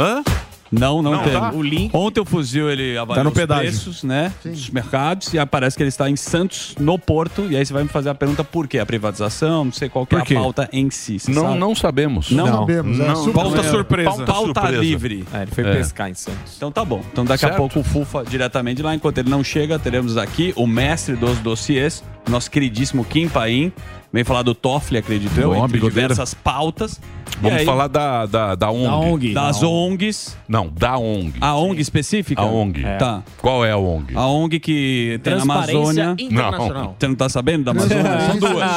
Hã? 0.00 0.22
Não, 0.70 1.00
não, 1.02 1.12
Não, 1.12 1.22
tem. 1.22 1.32
tá? 1.32 1.52
O 1.52 1.62
link. 1.62 1.90
Ontem 1.94 2.20
o 2.20 2.24
fuzil 2.24 2.68
ele 2.70 2.96
avaliou 2.98 3.16
Tá 3.16 3.24
no 3.24 3.30
os 3.30 3.34
pedágio. 3.36 3.64
preços, 3.70 4.02
né, 4.02 4.32
dos 4.44 4.68
mercados 4.70 5.32
e 5.32 5.38
aparece 5.38 5.76
que 5.76 5.82
ele 5.82 5.88
está 5.88 6.10
em 6.10 6.16
Santos, 6.16 6.74
no 6.78 6.98
Porto, 6.98 7.46
e 7.50 7.56
aí 7.56 7.64
você 7.64 7.72
vai 7.72 7.82
me 7.84 7.88
fazer 7.88 8.08
a 8.10 8.14
pergunta 8.14 8.42
por 8.42 8.66
quê? 8.66 8.78
A 8.78 8.86
privatização, 8.86 9.66
não 9.66 9.72
sei 9.72 9.88
qual 9.88 10.04
que 10.06 10.14
é 10.14 10.18
a 10.18 10.24
pauta 10.24 10.68
em 10.72 10.90
si, 10.90 11.18
Não, 11.28 11.42
sabe? 11.42 11.58
não 11.58 11.74
sabemos. 11.74 12.30
Não, 12.30 12.46
Não 12.46 12.58
sabemos, 12.60 12.98
é 13.00 13.06
Não, 13.08 13.16
super- 13.16 13.32
Pauta 13.32 13.60
é, 13.60 13.62
surpresa. 13.70 14.08
Pauta, 14.10 14.24
Pauta 14.26 14.60
surpresa. 14.60 14.82
livre. 14.82 15.24
É, 15.32 15.42
ele 15.42 15.50
foi 15.50 15.64
É. 15.64 15.72
pescar 15.76 16.10
em 16.10 16.14
Santos. 16.14 16.54
Então 16.56 16.72
tá 16.72 16.84
bom. 16.84 17.02
Então 17.12 17.24
daqui 17.24 17.40
Certo. 17.40 17.54
a 17.54 17.56
pouco 17.56 17.80
o 17.80 17.84
Fufa 17.84 18.24
diretamente 18.24 18.82
lá. 18.82 18.94
Enquanto 18.94 19.18
ele 19.18 19.30
não 19.30 19.44
chega, 19.44 19.78
teremos 19.78 20.16
aqui 20.16 20.52
o 20.56 20.66
mestre 20.66 21.14
dos 21.16 21.38
dossiês, 21.38 22.02
nosso 22.28 22.50
queridíssimo 22.50 23.04
Kim 23.04 23.28
Paim. 23.28 23.72
Vem 24.16 24.24
falar 24.24 24.40
do 24.42 24.54
Toffoli, 24.54 24.96
acredito 24.98 25.38
eu, 25.38 25.50
Bom, 25.50 25.56
entre 25.66 25.74
bigodeira. 25.74 26.08
diversas 26.14 26.32
pautas. 26.32 26.98
Vamos 27.38 27.58
aí, 27.58 27.66
falar 27.66 27.86
da, 27.86 28.24
da, 28.24 28.54
da 28.54 28.70
ONG. 28.70 28.86
Da 28.86 28.96
ONG. 28.96 29.34
das 29.34 29.62
ONGs. 29.62 30.36
Não, 30.48 30.68
da 30.74 30.96
ONG. 30.96 31.34
A 31.38 31.54
ONG 31.54 31.82
específica? 31.82 32.40
A 32.40 32.46
ONG. 32.46 32.82
Tá. 32.98 33.22
Qual 33.42 33.62
é 33.62 33.72
a 33.72 33.76
ONG? 33.76 34.16
A 34.16 34.26
ONG 34.26 34.58
que 34.58 35.20
tem 35.22 35.34
na 35.34 35.40
Transparência 35.40 35.74
Amazônia. 36.04 36.16
Internacional. 36.18 36.96
Você 36.98 37.08
não 37.08 37.14
tá 37.14 37.28
sabendo 37.28 37.64
da 37.64 37.72
Amazônia? 37.72 38.04
São 38.30 38.38
duas. 38.38 38.70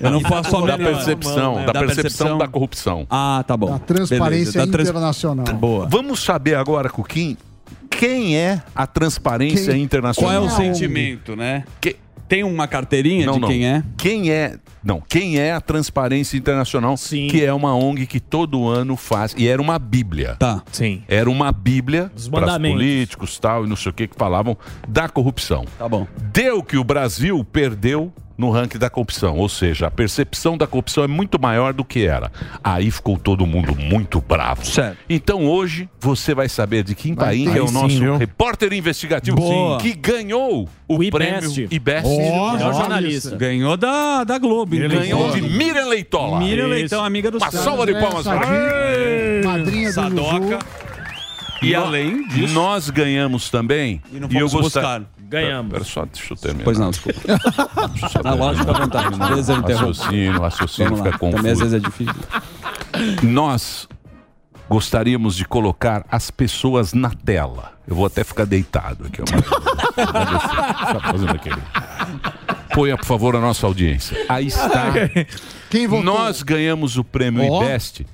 Eu 0.00 0.10
não 0.10 0.20
faço 0.22 0.50
só 0.50 0.60
Da 0.66 0.78
menor. 0.78 0.94
percepção, 0.94 1.64
da, 1.66 1.72
percepção 1.74 2.38
da 2.38 2.48
corrupção. 2.48 3.06
Ah, 3.10 3.44
tá 3.46 3.54
bom. 3.58 3.74
A 3.74 3.78
transparência 3.78 4.52
Beleza, 4.52 4.58
da 4.58 4.72
trans- 4.72 4.88
internacional. 4.88 5.54
Boa. 5.54 5.86
Vamos 5.86 6.20
saber 6.20 6.54
agora, 6.54 6.88
Cuquim, 6.88 7.36
quem 7.90 8.38
é 8.38 8.62
a 8.74 8.86
transparência 8.86 9.74
Quem- 9.74 9.82
internacional? 9.82 10.32
Qual 10.32 10.42
é 10.42 10.46
o 10.46 10.50
sentimento, 10.50 11.36
né? 11.36 11.64
Que- 11.78 11.96
Tem 12.28 12.42
uma 12.44 12.66
carteirinha 12.66 13.26
Não, 13.26 13.34
de 13.34 13.40
não. 13.40 13.48
quem 13.48 13.66
é? 13.66 13.82
Quem 13.96 14.30
é? 14.30 14.58
Não, 14.82 15.00
quem 15.00 15.38
é 15.38 15.52
a 15.52 15.60
Transparência 15.60 16.36
Internacional? 16.36 16.96
Sim. 16.96 17.28
Que 17.28 17.44
é 17.44 17.52
uma 17.52 17.74
ONG 17.74 18.06
que 18.06 18.20
todo 18.20 18.68
ano 18.68 18.96
faz. 18.96 19.34
E 19.36 19.48
era 19.48 19.60
uma 19.60 19.78
bíblia. 19.78 20.36
Tá. 20.38 20.62
Sim. 20.70 21.02
Era 21.08 21.28
uma 21.28 21.50
bíblia 21.50 22.10
Dos 22.14 22.28
para 22.28 22.52
os 22.52 22.58
políticos 22.58 23.38
tal, 23.38 23.64
e 23.64 23.68
não 23.68 23.76
sei 23.76 23.90
o 23.90 23.92
que, 23.92 24.06
que 24.06 24.16
falavam 24.16 24.56
da 24.86 25.08
corrupção. 25.08 25.64
Tá 25.78 25.88
bom. 25.88 26.06
Deu 26.32 26.62
que 26.62 26.76
o 26.76 26.84
Brasil 26.84 27.44
perdeu 27.44 28.12
no 28.36 28.50
ranking 28.50 28.78
da 28.78 28.90
corrupção, 28.90 29.36
ou 29.36 29.48
seja, 29.48 29.86
a 29.86 29.90
percepção 29.90 30.56
da 30.58 30.66
corrupção 30.66 31.04
é 31.04 31.06
muito 31.06 31.40
maior 31.40 31.72
do 31.72 31.84
que 31.84 32.06
era. 32.06 32.30
Aí 32.62 32.90
ficou 32.90 33.18
todo 33.18 33.46
mundo 33.46 33.74
muito 33.74 34.20
bravo. 34.20 34.64
Certo. 34.66 34.98
Então 35.08 35.46
hoje 35.46 35.88
você 35.98 36.34
vai 36.34 36.48
saber 36.48 36.84
de 36.84 36.94
Kim 36.94 37.14
Vai 37.14 37.26
Paim, 37.28 37.44
ter. 37.44 37.52
que 37.52 37.58
é 37.58 37.62
o 37.62 37.68
sim, 37.68 37.74
nosso 37.74 37.98
viu? 37.98 38.16
repórter 38.16 38.72
investigativo 38.72 39.36
Boa. 39.36 39.78
que 39.78 39.94
ganhou 39.94 40.68
o, 40.86 40.96
O 40.96 41.02
IBEST. 41.02 41.54
prêmio 41.54 41.68
IBEST. 41.70 42.08
Melhor 42.08 42.74
jornalista. 42.74 43.36
Ganhou 43.36 43.76
da, 43.76 44.24
da 44.24 44.38
Globo. 44.38 44.74
Ele 44.74 44.88
Ganhou 44.88 45.30
de. 45.32 45.40
Miriam 45.42 45.86
Leitola. 45.88 46.38
Miriam. 46.40 46.66
Leitão, 46.66 47.04
amiga 47.04 47.30
do 47.30 47.38
Uma 47.38 47.50
salva 47.50 47.86
de 47.86 47.92
palmas 47.94 48.26
pra 48.26 48.42
Sadia, 48.42 49.40
madrinha 49.44 49.88
do 49.88 49.94
Sadoca. 49.94 50.34
Juju. 50.40 50.58
E 51.62 51.74
além 51.74 52.26
disso... 52.28 52.52
Nós 52.52 52.90
ganhamos 52.90 53.48
também. 53.50 54.02
E 54.12 54.20
não 54.20 54.28
e 54.30 54.36
eu 54.36 54.48
fomos 54.48 54.64
gostar... 54.64 55.00
buscar. 55.00 55.15
Ganhamos. 55.28 55.72
Pera 55.72 55.84
só, 55.84 56.04
deixa 56.04 56.32
eu 56.32 56.36
terminar. 56.36 56.64
Pois 56.64 56.78
não, 56.78 56.90
desculpa. 56.90 57.20
Só 58.10 58.22
Na 58.22 58.34
lógica, 58.34 58.70
à 58.70 58.74
vontade. 58.78 59.22
Às 59.22 59.28
vezes 59.30 59.48
eu 59.48 59.56
interrompo. 59.56 59.86
Raciocínio, 59.88 60.40
raciocínio 60.40 60.96
fica 60.96 61.10
lá. 61.10 61.18
Também 61.18 61.52
às 61.52 61.58
confuso. 61.58 61.60
vezes 61.60 61.72
é 61.74 61.78
difícil. 61.78 62.14
Nós 63.22 63.88
gostaríamos 64.68 65.34
de 65.36 65.44
colocar 65.44 66.04
as 66.10 66.30
pessoas 66.30 66.92
na 66.92 67.10
tela. 67.10 67.72
Eu 67.86 67.94
vou 67.94 68.06
até 68.06 68.24
ficar 68.24 68.44
deitado 68.44 69.06
aqui. 69.06 69.20
ó. 69.22 69.24
Tá 69.96 71.00
fazendo 71.10 71.30
aqui. 71.30 71.48
Ponha, 72.74 72.96
por 72.98 73.06
favor, 73.06 73.34
a 73.34 73.40
nossa 73.40 73.66
audiência. 73.66 74.16
Aí 74.28 74.48
está. 74.48 74.92
Quem 75.70 75.86
votou? 75.86 76.04
Nós 76.04 76.42
ganhamos 76.42 76.98
o 76.98 77.04
prêmio 77.04 77.50
Ó. 77.50 77.62
IBEST 77.62 78.04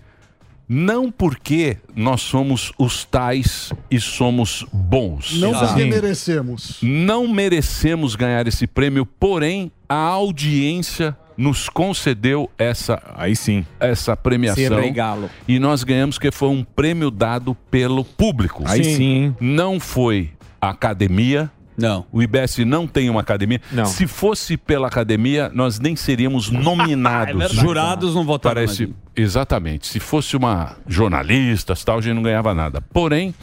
não 0.75 1.11
porque 1.13 1.77
nós 1.95 2.23
somos 2.23 2.73
os 2.79 3.05
tais 3.05 3.71
e 3.91 4.01
somos 4.01 4.65
bons. 4.73 5.39
Não 5.39 5.51
Exato. 5.51 5.67
porque 5.75 5.85
merecemos. 5.85 6.79
Não 6.81 7.29
merecemos 7.29 8.17
ganhar 8.17 8.47
esse 8.47 8.67
prêmio, 8.67 9.05
porém 9.05 9.71
a 9.87 9.97
audiência 9.97 11.15
nos 11.37 11.69
concedeu 11.69 12.51
essa, 12.57 13.03
Aí 13.17 13.37
sim. 13.37 13.67
essa 13.79 14.17
premiação. 14.17 14.81
regalo. 14.81 15.29
E 15.47 15.59
nós 15.59 15.85
ganhamos 15.85 16.19
que 16.19 16.31
foi 16.31 16.49
um 16.49 16.65
prêmio 16.65 17.11
dado 17.11 17.55
pelo 17.71 18.03
público. 18.03 18.63
Aí 18.67 18.83
sim, 18.83 19.03
hein? 19.05 19.37
Não 19.39 19.79
foi 19.79 20.31
a 20.59 20.71
academia. 20.71 21.51
Não. 21.77 22.05
O 22.13 22.23
IBS 22.23 22.59
não 22.59 22.87
tem 22.87 23.09
uma 23.11 23.21
academia. 23.21 23.61
Não. 23.71 23.85
Se 23.87 24.07
fosse 24.07 24.57
pela 24.57 24.89
academia, 24.89 25.51
nós 25.55 25.79
nem 25.81 25.97
seríamos 25.97 26.51
nominados. 26.53 27.53
Jurados 27.53 28.15
não 28.15 28.25
votaram. 28.25 28.67
gente. 28.67 28.95
Exatamente. 29.17 29.87
Se 29.87 30.01
fosse 30.01 30.37
uma 30.37 30.77
jornalista, 30.87 31.75
tal, 31.85 31.99
a 31.99 32.01
gente 32.01 32.15
não 32.15 32.23
ganhava 32.23 32.55
nada. 32.55 32.81
Porém, 32.93 33.35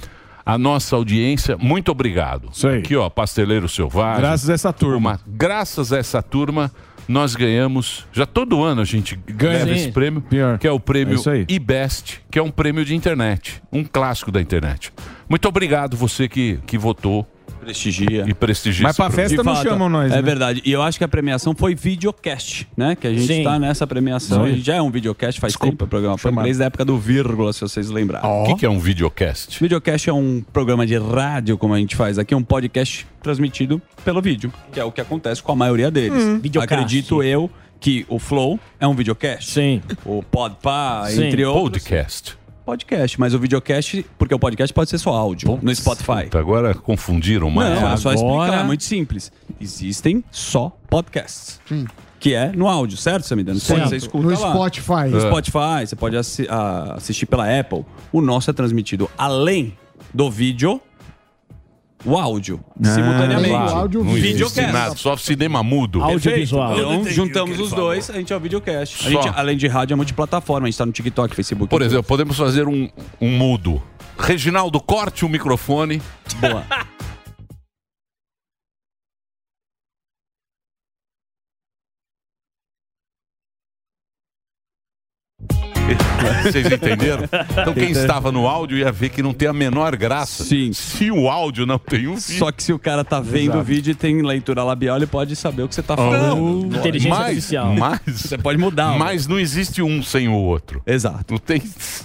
a 0.46 0.58
nossa 0.58 0.96
audiência, 0.96 1.58
muito 1.58 1.92
obrigado. 1.92 2.50
Isso 2.52 2.68
aí. 2.68 2.80
Aqui, 2.80 2.96
ó, 2.96 3.10
Pasteleiro 3.10 3.68
Selvagem. 3.70 4.22
Graças 4.22 4.50
a 4.50 4.54
essa 4.54 4.74
turma. 4.74 4.98
Uma- 5.12 5.20
graças 5.28 5.94
a 5.94 5.98
essa 5.98 6.22
turma, 6.24 6.72
nós 7.08 7.36
ganhamos. 7.36 8.06
Já 8.12 8.26
todo 8.26 8.64
ano 8.64 8.82
a 8.82 8.86
gente 8.86 9.16
Ganha. 9.28 9.66
Sim. 9.66 9.72
esse 9.72 9.92
prêmio, 9.92 10.22
Pior. 10.22 10.58
que 10.58 10.68
é 10.68 10.72
o 10.72 10.80
prêmio 10.80 11.20
É. 11.28 11.46
IBEST, 11.52 12.22
que 12.32 12.38
é 12.40 12.42
um 12.44 12.52
prêmio 12.52 12.84
de 12.86 12.96
internet, 12.96 13.62
um 13.72 13.84
clássico 13.84 14.32
da 14.32 14.42
internet. 14.42 14.92
Muito 15.28 15.48
obrigado 15.48 15.96
você 15.98 16.28
que, 16.28 16.60
que 16.66 16.78
votou 16.78 17.28
Prestigia. 17.70 18.26
e 18.28 18.34
prestigia 18.34 18.84
Mas 18.84 18.96
pra 18.96 19.10
festa 19.10 19.44
não 19.44 19.56
chamam 19.56 19.88
nós, 19.90 20.12
É 20.12 20.16
né? 20.16 20.22
verdade. 20.22 20.62
E 20.66 20.72
eu 20.72 20.82
acho 20.82 20.98
que 20.98 21.04
a 21.04 21.08
premiação 21.08 21.54
foi 21.56 21.76
videocast, 21.76 22.66
né? 22.76 22.96
Que 22.96 23.06
a 23.08 23.14
gente 23.14 23.28
Sim. 23.28 23.44
tá 23.44 23.60
nessa 23.60 23.86
premiação. 23.86 24.44
Sim. 24.46 24.52
A 24.52 24.56
gente 24.56 24.66
já 24.66 24.76
é 24.76 24.82
um 24.82 24.90
videocast, 24.90 25.40
faz 25.40 25.54
tempo 25.56 25.86
o 25.86 25.88
programa. 25.88 26.18
Foi 26.18 26.32
Chamado. 26.32 26.46
desde 26.46 26.64
a 26.64 26.66
época 26.66 26.84
do 26.84 26.98
vírgula, 26.98 27.54
se 27.54 27.62
vocês 27.62 27.90
lembrarem. 27.90 28.30
O 28.30 28.46
que, 28.46 28.56
que 28.62 28.66
é 28.66 28.70
um 28.70 28.80
videocast? 28.80 29.60
Videocast 29.62 30.10
é 30.10 30.14
um 30.14 30.44
programa 30.52 30.86
de 30.88 30.98
rádio, 30.98 31.58
como 31.58 31.74
a 31.74 31.78
gente 31.78 31.96
faz 31.96 32.18
aqui, 32.18 32.34
um 32.34 32.44
podcast 32.44 33.06
transmitido 33.22 33.82
pelo 34.04 34.22
vídeo, 34.22 34.52
que 34.72 34.80
é 34.80 34.84
o 34.84 34.92
que 34.92 35.02
acontece 35.02 35.44
com 35.44 35.52
a 35.52 35.56
maioria 35.56 35.92
deles. 35.92 36.24
Videocast. 36.42 36.74
Acredito 36.74 37.22
eu 37.22 37.50
que 37.80 38.06
o 38.10 38.20
Flow 38.20 38.60
é 38.80 38.88
um 38.88 38.94
videocast. 38.94 39.52
Sim. 39.52 39.82
O 40.04 40.22
Podpah, 40.24 41.04
entre 41.14 41.46
outros. 41.46 41.84
Podcast. 41.84 42.39
Podcast, 42.70 43.20
mas 43.20 43.34
o 43.34 43.40
videocast, 43.40 44.06
porque 44.18 44.34
o 44.36 44.38
podcast 44.38 44.72
pode 44.72 44.92
ser 44.92 45.00
só 45.00 45.10
áudio 45.12 45.58
no 45.60 45.74
Spotify. 45.76 46.26
Puta, 46.26 46.38
agora 46.40 46.76
confundiram 46.76 47.50
mais. 47.50 47.82
Não, 47.82 47.92
é 47.94 47.98
só 47.98 48.14
explicar, 48.14 48.60
é 48.60 48.64
muito 48.64 48.84
simples. 48.84 49.32
Existem 49.60 50.24
só 50.30 50.78
podcasts. 50.88 51.60
Sim. 51.66 51.88
Que 52.20 52.36
é 52.36 52.52
no 52.52 52.68
áudio, 52.68 52.96
certo, 52.96 53.26
Samidano? 53.26 53.60
Certo. 53.60 53.90
Você 53.90 53.96
escuta 53.96 54.28
No 54.28 54.40
lá. 54.40 54.52
Spotify. 54.52 55.10
No 55.10 55.20
Spotify, 55.20 55.88
você 55.88 55.96
pode 55.96 56.16
assi- 56.16 56.48
assistir 56.96 57.26
pela 57.26 57.60
Apple. 57.60 57.84
O 58.12 58.22
nosso 58.22 58.52
é 58.52 58.54
transmitido 58.54 59.10
além 59.18 59.76
do 60.14 60.30
vídeo, 60.30 60.80
o 62.06 62.18
áudio, 62.18 62.60
simultaneamente. 62.82 63.54
Além 63.54 63.68
do 63.68 63.76
áudio, 63.76 64.04
Não 64.04 64.12
existe 64.12 64.34
Videocast. 64.34 64.72
nada, 64.74 64.96
só 64.96 65.18
cinema 65.18 65.62
mudo. 65.64 66.02
Audiovisual. 66.02 66.78
Então, 66.78 67.04
juntamos 67.06 67.60
os 67.60 67.72
dois, 67.72 68.10
a 68.10 68.14
gente 68.14 68.32
é 68.32 68.36
o 68.36 68.40
videocast. 68.40 69.08
A 69.08 69.12
Só. 69.12 69.22
gente, 69.22 69.34
além 69.36 69.58
de 69.58 69.68
rádio, 69.68 69.94
é 69.94 69.98
multiplataforma. 69.98 70.68
A 70.68 70.70
gente 70.70 70.78
tá 70.78 70.86
no 70.86 70.92
TikTok, 70.92 71.36
Facebook. 71.36 71.70
Por 71.70 71.82
exemplo, 71.82 72.04
podemos 72.04 72.38
fazer 72.38 72.68
um, 72.68 72.90
um 73.20 73.30
mudo. 73.30 73.82
Reginaldo, 74.18 74.80
corte 74.80 75.26
o 75.26 75.30
microfone. 75.30 76.02
Boa. 76.40 76.64
Vocês 86.44 86.72
entenderam? 86.72 87.24
Então 87.52 87.74
quem 87.74 87.92
estava 87.92 88.32
no 88.32 88.48
áudio 88.48 88.78
ia 88.78 88.92
ver 88.92 89.10
que 89.10 89.22
não 89.22 89.34
tem 89.34 89.48
a 89.48 89.54
menor 89.54 89.96
graça. 89.96 90.44
Sim. 90.44 90.72
Se 90.74 91.12
o 91.12 91.30
áudio 91.30 91.66
não 91.66 91.78
tem 91.78 92.08
um 92.08 92.16
vídeo. 92.16 92.40
Só 92.40 92.52
que 92.52 92.64
se 92.64 92.74
o 92.74 92.80
cara 92.80 93.04
tá 93.04 93.20
vendo 93.20 93.44
Exato. 93.44 93.60
o 93.60 93.64
vídeo 93.64 93.92
e 93.92 93.96
tem 93.96 94.22
leitura 94.22 94.64
labial, 94.64 94.98
ele 94.98 95.08
pode 95.08 95.36
saber 95.36 95.64
o 95.64 95.68
que 95.68 95.76
você 95.76 95.84
tá 95.84 95.96
falando. 95.96 96.36
Não, 96.36 96.70
mas, 97.10 97.50
mas 97.78 98.22
Você 98.22 98.38
pode 98.38 98.58
mudar. 98.58 98.98
Mas 98.98 99.28
não 99.28 99.40
existe 99.40 99.82
um 99.82 100.02
sem 100.02 100.28
o 100.28 100.34
outro. 100.34 100.82
Exato. 100.86 101.34
Não 101.34 101.38
tem. 101.38 101.62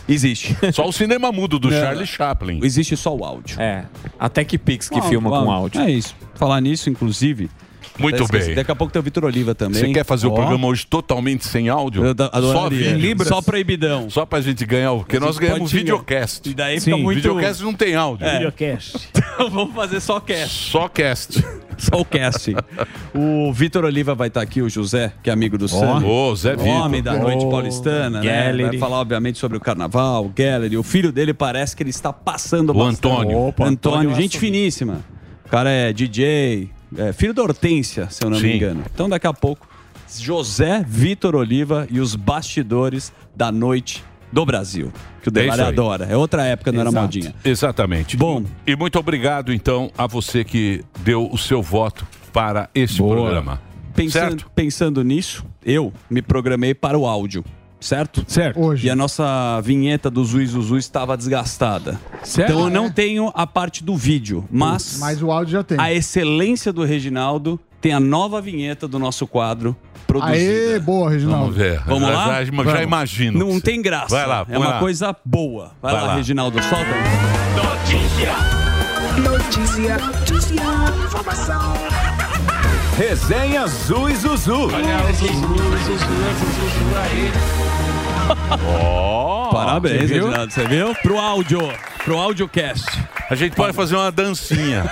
Existe. 0.08 0.56
Só 0.72 0.88
o 0.88 0.92
cinema 0.92 1.30
mudo 1.32 1.58
do 1.58 1.70
Não. 1.70 1.80
Charlie 1.80 2.06
Chaplin. 2.06 2.60
Existe 2.62 2.96
só 2.96 3.14
o 3.14 3.24
áudio. 3.24 3.60
É. 3.60 3.84
A 4.18 4.28
TechPix 4.28 4.88
que 4.88 4.98
Ah, 4.98 5.02
filma 5.02 5.28
ah, 5.28 5.42
com 5.42 5.50
áudio. 5.50 5.80
É 5.80 5.90
isso. 5.90 6.14
Falar 6.34 6.60
nisso, 6.60 6.90
inclusive. 6.90 7.50
Muito 7.98 8.22
esqueci, 8.22 8.46
bem. 8.46 8.54
Daqui 8.56 8.70
a 8.72 8.74
pouco 8.74 8.92
tem 8.92 9.00
o 9.00 9.02
Vitor 9.02 9.24
Oliva 9.24 9.54
também. 9.54 9.80
Você 9.80 9.92
quer 9.92 10.04
fazer 10.04 10.26
o 10.26 10.32
Ó. 10.32 10.34
programa 10.34 10.66
hoje 10.66 10.86
totalmente 10.86 11.44
sem 11.46 11.68
áudio? 11.68 12.02
Eu 12.04 12.14
Só 12.52 12.68
vídeo. 12.68 12.96
Libras? 12.98 13.28
Só 13.28 13.40
proibidão. 13.40 14.10
Só 14.10 14.26
pra 14.26 14.40
gente 14.40 14.66
ganhar 14.66 14.92
o. 14.92 14.98
Porque 14.98 15.20
nós 15.20 15.38
ganhamos 15.38 15.60
pode 15.60 15.70
xingar. 15.70 15.82
videocast. 15.84 16.46
E 16.50 16.54
daí 16.54 16.80
fica 16.80 16.96
muito- 16.96 17.16
Videocast 17.16 17.62
não 17.62 17.72
tem 17.72 17.94
áudio. 17.94 18.26
É. 18.26 18.32
Videocast. 18.34 18.96
Então 19.34 19.50
vamos 19.50 19.74
fazer 19.74 19.98
só 20.00 20.20
cast. 20.20 20.70
Só 20.70 20.88
cast. 20.88 21.42
Só 21.76 22.00
o 22.00 22.04
cast. 22.04 22.54
o 23.12 23.52
Vitor 23.52 23.84
Oliva 23.84 24.14
vai 24.14 24.28
estar 24.28 24.40
aqui, 24.40 24.62
o 24.62 24.68
José, 24.68 25.12
que 25.24 25.28
é 25.28 25.32
amigo 25.32 25.58
do 25.58 25.66
Sam. 25.66 26.04
Ô, 26.06 26.32
Zé 26.36 26.52
Vitor. 26.54 26.68
Homem 26.68 27.02
da 27.02 27.14
noite 27.18 27.44
Ô, 27.44 27.50
paulistana, 27.50 28.20
né? 28.20 28.24
Gallery. 28.26 28.62
Vai 28.70 28.78
falar, 28.78 29.00
obviamente, 29.00 29.38
sobre 29.40 29.56
o 29.56 29.60
carnaval, 29.60 30.24
o 30.26 30.28
Gallery. 30.28 30.76
O 30.76 30.84
filho 30.84 31.10
dele 31.10 31.34
parece 31.34 31.74
que 31.74 31.82
ele 31.82 31.90
está 31.90 32.12
passando 32.12 32.70
O 32.70 32.74
bastante. 32.74 33.06
Antônio. 33.12 33.38
Opa, 33.48 33.66
Antônio, 33.66 33.98
Antônio 34.02 34.14
gente 34.14 34.38
finíssima. 34.38 35.00
O 35.44 35.48
cara 35.48 35.68
é 35.68 35.92
DJ, 35.92 36.70
é 36.96 37.12
filho 37.12 37.34
da 37.34 37.42
Hortência, 37.42 38.08
se 38.10 38.24
eu 38.24 38.30
não 38.30 38.38
Sim. 38.38 38.46
me 38.46 38.56
engano. 38.56 38.82
Então, 38.92 39.08
daqui 39.08 39.26
a 39.26 39.32
pouco, 39.32 39.66
José 40.18 40.84
Vitor 40.86 41.34
Oliva 41.34 41.86
e 41.90 42.00
os 42.00 42.14
bastidores 42.16 43.12
da 43.34 43.50
noite 43.50 44.04
do 44.32 44.44
Brasil. 44.44 44.92
Que 45.22 45.28
o 45.28 45.30
É 45.30 45.32
Delari 45.32 45.62
aí. 45.62 45.68
adora. 45.68 46.04
É 46.06 46.16
outra 46.16 46.44
época, 46.44 46.70
não 46.72 46.80
era 46.80 46.90
Exato. 46.90 47.02
modinha. 47.04 47.34
Exatamente. 47.44 48.16
Bom. 48.16 48.44
E 48.66 48.76
muito 48.76 48.98
obrigado, 48.98 49.52
então, 49.52 49.90
a 49.96 50.06
você 50.06 50.44
que 50.44 50.84
deu 51.00 51.28
o 51.30 51.38
seu 51.38 51.62
voto 51.62 52.06
para 52.32 52.68
esse 52.74 52.96
programa. 52.96 53.60
Pensando, 53.94 54.44
pensando 54.54 55.04
nisso, 55.04 55.44
eu 55.64 55.92
me 56.10 56.20
programei 56.20 56.74
para 56.74 56.98
o 56.98 57.06
áudio. 57.06 57.44
Certo? 57.84 58.24
Certo. 58.26 58.58
Hoje. 58.60 58.86
E 58.86 58.90
a 58.90 58.96
nossa 58.96 59.60
vinheta 59.60 60.10
do 60.10 60.24
Zui 60.24 60.46
Zuzu 60.46 60.78
estava 60.78 61.16
desgastada. 61.18 62.00
Certo. 62.22 62.50
Então 62.52 62.64
eu 62.64 62.70
não 62.70 62.90
tenho 62.90 63.30
a 63.34 63.46
parte 63.46 63.84
do 63.84 63.94
vídeo, 63.94 64.42
mas, 64.50 64.96
Mas 64.98 65.22
o 65.22 65.30
áudio 65.30 65.52
já 65.52 65.62
tem. 65.62 65.78
a 65.78 65.92
excelência 65.92 66.72
do 66.72 66.82
Reginaldo 66.82 67.60
tem 67.82 67.92
a 67.92 68.00
nova 68.00 68.40
vinheta 68.40 68.88
do 68.88 68.98
nosso 68.98 69.26
quadro 69.26 69.76
produzida. 70.06 70.38
Aê, 70.38 70.78
boa, 70.78 71.10
Reginaldo. 71.10 71.40
Vamos 71.42 71.56
ver. 71.58 71.80
Vamos 71.84 72.08
Já- 72.08 72.14
lá? 72.14 72.44
já- 72.44 72.64
já 72.72 72.82
imagino. 72.82 73.38
Não 73.38 73.60
tem 73.60 73.82
graça. 73.82 74.16
Vai 74.16 74.26
lá, 74.26 74.46
É 74.48 74.56
uma 74.56 74.68
lá. 74.68 74.78
coisa 74.78 75.14
boa. 75.22 75.72
Vai, 75.82 75.92
Vai 75.92 76.00
lá, 76.00 76.08
lá. 76.08 76.14
Reginaldo, 76.16 76.58
solta. 76.62 76.86
Notícia. 77.54 78.32
Notícia. 79.30 79.98
Notícia. 79.98 80.62
Informação. 81.04 81.74
Resenha 82.96 83.66
Zui 83.66 84.14
Zuzu. 84.14 84.68
Ó, 88.50 89.50
Parabéns, 89.50 90.10
viu? 90.10 90.24
Reginaldo. 90.26 90.52
Você 90.52 90.66
viu? 90.66 90.94
Pro 90.96 91.18
áudio. 91.18 91.60
Pro 92.04 92.18
audiocast. 92.18 92.84
A 93.30 93.34
gente 93.34 93.56
pode 93.56 93.72
fazer 93.72 93.96
uma 93.96 94.12
dancinha. 94.12 94.84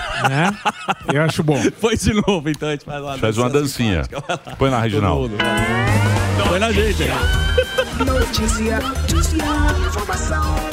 Eu 1.12 1.22
acho 1.22 1.42
bom. 1.42 1.60
Foi 1.78 1.96
de 1.96 2.14
novo, 2.14 2.48
então 2.48 2.68
a 2.68 2.72
gente 2.72 2.84
faz 2.84 3.02
uma 3.02 3.18
Faz 3.18 3.38
uma 3.38 3.50
dancinha. 3.50 4.02
Põe 4.58 4.70
lá, 4.70 4.80
Reginaldo. 4.80 5.36
Põe 6.48 6.58
na 6.58 6.72
gente. 6.72 7.02
Notícia. 8.04 8.80
Notícia. 8.80 9.36
Informação. 9.86 10.71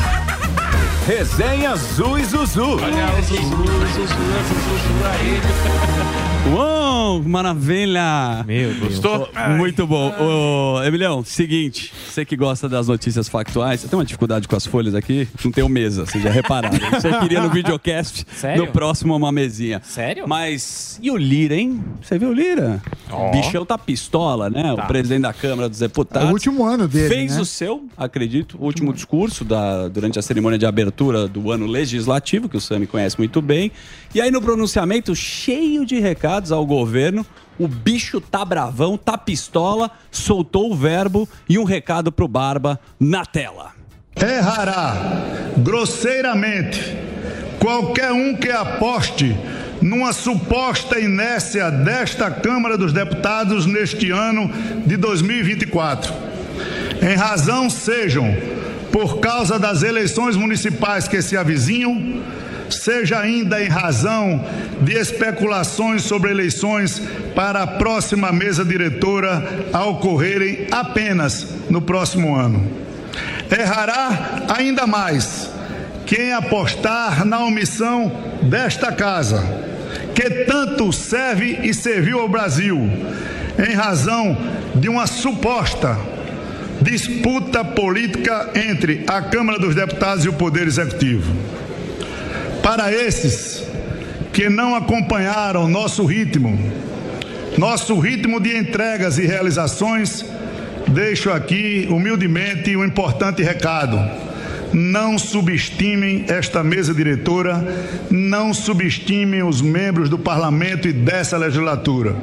Resenha 1.10 1.76
Zui 1.76 2.24
Zuzu. 2.24 2.78
Uou, 6.52 7.24
maravilha! 7.24 8.44
Meu 8.46 8.74
Deus. 8.74 9.00
Gostou? 9.00 9.30
Muito 9.58 9.88
bom. 9.88 10.14
Ô, 10.20 10.84
Emilhão, 10.84 11.24
seguinte, 11.24 11.92
você 12.08 12.24
que 12.24 12.36
gosta 12.36 12.70
das 12.70 12.88
notícias 12.88 13.28
factuais, 13.28 13.82
você 13.82 13.88
tem 13.88 13.98
uma 13.98 14.06
dificuldade 14.06 14.48
com 14.48 14.56
as 14.56 14.66
folhas 14.68 14.94
aqui? 14.94 15.28
Não 15.44 15.52
tem 15.52 15.68
mesa, 15.68 16.06
vocês 16.06 16.24
já 16.24 16.30
repararam. 16.30 16.78
Você 17.00 17.12
queria 17.20 17.42
no 17.42 17.50
videocast, 17.50 18.26
Sério? 18.36 18.66
no 18.66 18.72
próximo 18.72 19.16
uma 19.16 19.32
mesinha. 19.32 19.82
Sério? 19.84 20.28
Mas 20.28 21.00
e 21.02 21.10
o 21.12 21.18
Lira, 21.18 21.56
hein? 21.56 21.84
Você 22.02 22.18
viu 22.18 22.30
o 22.30 22.34
Lira? 22.34 22.82
Ó. 23.12 23.30
O 23.30 23.32
bichão 23.32 23.66
tá 23.66 23.78
pistola, 23.78 24.50
né? 24.50 24.64
Tá. 24.64 24.84
O 24.84 24.88
presidente 24.88 25.22
da 25.22 25.34
Câmara 25.34 25.70
dos 25.70 25.82
É 25.82 25.88
Deputados. 25.88 26.30
o 26.30 26.34
último 26.34 26.66
ano 26.66 26.88
dele, 26.88 27.10
Fez 27.10 27.36
né? 27.36 27.42
o 27.42 27.46
seu, 27.46 27.86
acredito, 27.98 28.58
o 28.60 28.66
último 28.66 28.94
discurso 28.94 29.44
da, 29.46 29.88
durante 29.88 30.18
a 30.18 30.22
cerimônia 30.22 30.58
de 30.58 30.66
abertura 30.66 30.99
do 31.32 31.52
ano 31.52 31.66
legislativo, 31.66 32.50
que 32.50 32.58
o 32.58 32.62
Sami 32.62 32.86
conhece 32.86 33.18
muito 33.18 33.42
bem. 33.42 33.72
E 34.14 34.22
aí 34.22 34.30
no 34.30 34.42
pronunciamento, 34.42 35.16
cheio 35.16 35.86
de 35.86 36.00
recados 36.00 36.52
ao 36.52 36.66
governo, 36.66 37.26
o 37.58 37.68
bicho 37.68 38.22
tá 38.22 38.44
bravão, 38.46 38.98
tá 38.98 39.18
pistola, 39.18 39.92
soltou 40.12 40.72
o 40.72 40.76
verbo 40.76 41.28
e 41.48 41.58
um 41.58 41.64
recado 41.64 42.12
pro 42.12 42.28
Barba 42.28 42.80
na 43.00 43.26
tela. 43.26 43.72
Errará 44.16 44.96
grosseiramente 45.58 46.98
qualquer 47.60 48.12
um 48.12 48.36
que 48.36 48.50
aposte 48.50 49.36
numa 49.82 50.12
suposta 50.12 51.00
inércia 51.00 51.72
desta 51.72 52.30
Câmara 52.30 52.78
dos 52.78 52.92
Deputados 52.92 53.66
neste 53.66 54.12
ano 54.12 54.50
de 54.86 54.98
2024. 54.98 56.14
Em 57.02 57.16
razão 57.16 57.70
sejam 57.70 58.26
por 58.92 59.20
causa 59.20 59.60
das 59.60 59.84
eleições 59.84 60.36
municipais 60.36 61.08
que 61.08 61.22
se 61.22 61.38
avizinham, 61.38 62.22
seja 62.70 63.20
ainda 63.20 63.64
em 63.64 63.68
razão 63.68 64.46
de 64.82 64.94
especulações 64.94 66.04
sobre 66.04 66.32
eleições 66.32 67.02
para 67.36 67.64
a 67.64 67.68
próxima 67.68 68.32
mesa 68.32 68.64
diretora 68.64 69.68
a 69.74 69.86
ocorrerem 69.86 70.68
apenas 70.72 71.48
no 71.70 71.82
próximo 71.82 72.36
ano. 72.36 72.66
Errará 73.52 74.46
ainda 74.56 74.86
mais 74.86 75.50
quem 76.06 76.34
apostar 76.34 77.26
na 77.26 77.40
omissão 77.40 78.12
desta 78.44 78.92
casa, 78.92 79.44
que 80.14 80.46
tanto 80.46 80.92
serve 80.92 81.60
e 81.64 81.74
serviu 81.74 82.20
ao 82.20 82.30
Brasil, 82.30 82.78
em 83.68 83.74
razão 83.74 84.38
de 84.76 84.90
uma 84.90 85.08
suposta 85.08 85.98
disputa 86.90 87.64
política 87.64 88.50
entre 88.56 89.04
a 89.08 89.22
Câmara 89.22 89.60
dos 89.60 89.76
Deputados 89.76 90.26
e 90.26 90.30
o 90.30 90.34
Poder 90.34 90.66
Executivo. 90.66 91.32
Para 92.64 92.92
esses 92.92 93.64
que 94.34 94.50
não 94.50 94.76
acompanharam 94.76 95.68
nosso 95.68 96.06
ritmo, 96.06 96.58
nosso 97.58 98.00
ritmo 98.00 98.40
de 98.40 98.58
entregas 98.58 99.18
e 99.18 99.26
realizações, 99.26 100.26
deixo 100.88 101.30
aqui 101.30 101.88
humildemente 101.90 102.76
um 102.76 102.84
importante 102.84 103.44
recado. 103.44 104.00
Não 104.74 105.18
subestimem 105.18 106.26
esta 106.28 106.64
mesa 106.64 106.94
diretora, 106.94 107.64
não 108.10 108.54
subestimem 108.54 109.44
os 109.44 109.62
membros 109.62 110.10
do 110.10 110.18
parlamento 110.18 110.88
e 110.88 110.94
dessa 110.94 111.38
legislatura. 111.38 112.16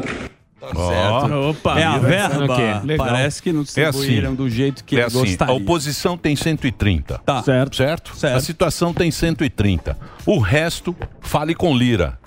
Certo. 0.61 1.35
Opa. 1.51 1.79
é 1.79 1.85
a 1.85 1.99
verba. 1.99 2.83
Legal. 2.85 3.07
Parece 3.07 3.43
que 3.43 3.53
não 3.53 3.61
É 3.61 3.65
distribuíram 3.65 4.29
assim. 4.29 4.37
do 4.37 4.49
jeito 4.51 4.85
que 4.85 4.99
é 4.99 5.05
assim, 5.05 5.19
gostaria. 5.19 5.53
a 5.53 5.57
oposição 5.57 6.17
tem 6.17 6.35
130. 6.35 7.19
Tá. 7.25 7.43
Certo. 7.43 7.77
certo. 7.77 8.13
A 8.25 8.41
situação 8.41 8.93
tem 8.95 9.11
130. 9.11 9.97
O 10.25 10.39
resto, 10.39 10.97
fale 11.21 11.55
com 11.55 11.77
Lira. 11.77 12.19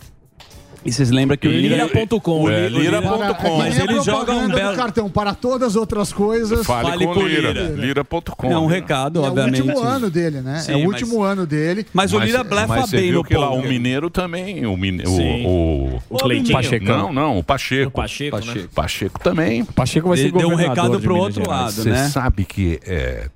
E 0.85 0.91
vocês 0.91 1.09
lembram 1.11 1.37
que 1.37 1.47
o 1.47 1.51
Lira- 1.51 1.83
Lira.com. 1.91 2.49
É, 2.49 2.53
Para- 2.53 2.65
é 2.65 2.69
Lira.com. 2.69 3.57
Mas 3.57 3.79
a 3.79 3.83
eles 3.83 4.03
jogam 4.05 4.45
um 4.45 4.49
belo- 4.49 4.75
cartão 4.75 5.09
para 5.09 5.33
todas 5.33 5.69
as 5.69 5.75
outras 5.75 6.13
coisas. 6.13 6.65
Fale, 6.65 7.05
com, 7.05 7.27
Lira. 7.27 7.51
Lira.com. 7.75 8.51
É 8.51 8.57
um 8.57 8.65
recado, 8.65 9.19
É 9.19 9.21
o 9.23 9.25
obviamente. 9.25 9.61
último 9.61 9.79
ano 9.83 10.09
dele, 10.09 10.41
né? 10.41 10.59
Sim, 10.59 10.71
é 10.71 10.75
o 10.75 10.79
mas- 10.79 11.01
último 11.01 11.21
ano 11.21 11.45
dele. 11.45 11.85
Mas 11.93 12.13
o 12.13 12.19
Lira 12.19 12.43
blefa 12.43 12.67
mas 12.67 12.89
você 12.89 12.97
bem 12.97 13.05
viu 13.11 13.19
no 13.19 13.23
que 13.23 13.35
lá 13.35 13.49
o. 13.51 13.61
Mineiro 13.61 14.09
também, 14.09 14.65
o, 14.65 14.75
mine, 14.77 15.03
o, 15.05 15.11
o, 15.49 16.01
O 16.09 16.17
Cleitinho. 16.17 16.49
Não, 16.53 16.61
Pachecão. 16.61 17.13
não, 17.13 17.37
o 17.39 17.43
Pacheco. 17.43 17.91
Pacheco, 17.91 18.37
né? 18.37 18.41
Pacheco. 18.45 18.69
Pacheco 18.73 19.19
também. 19.19 19.63
Pacheco 19.65 20.07
vai 20.07 20.17
ser 20.17 20.31
Deu 20.31 20.47
um 20.47 20.51
governador 20.51 20.69
recado 20.83 20.97
de 20.97 21.03
pro 21.03 21.13
Minas 21.15 21.37
outro 21.37 21.49
lado, 21.51 21.71
Você 21.73 21.89
né? 21.89 22.07
sabe 22.09 22.45
que 22.45 22.79
é, 22.85 23.27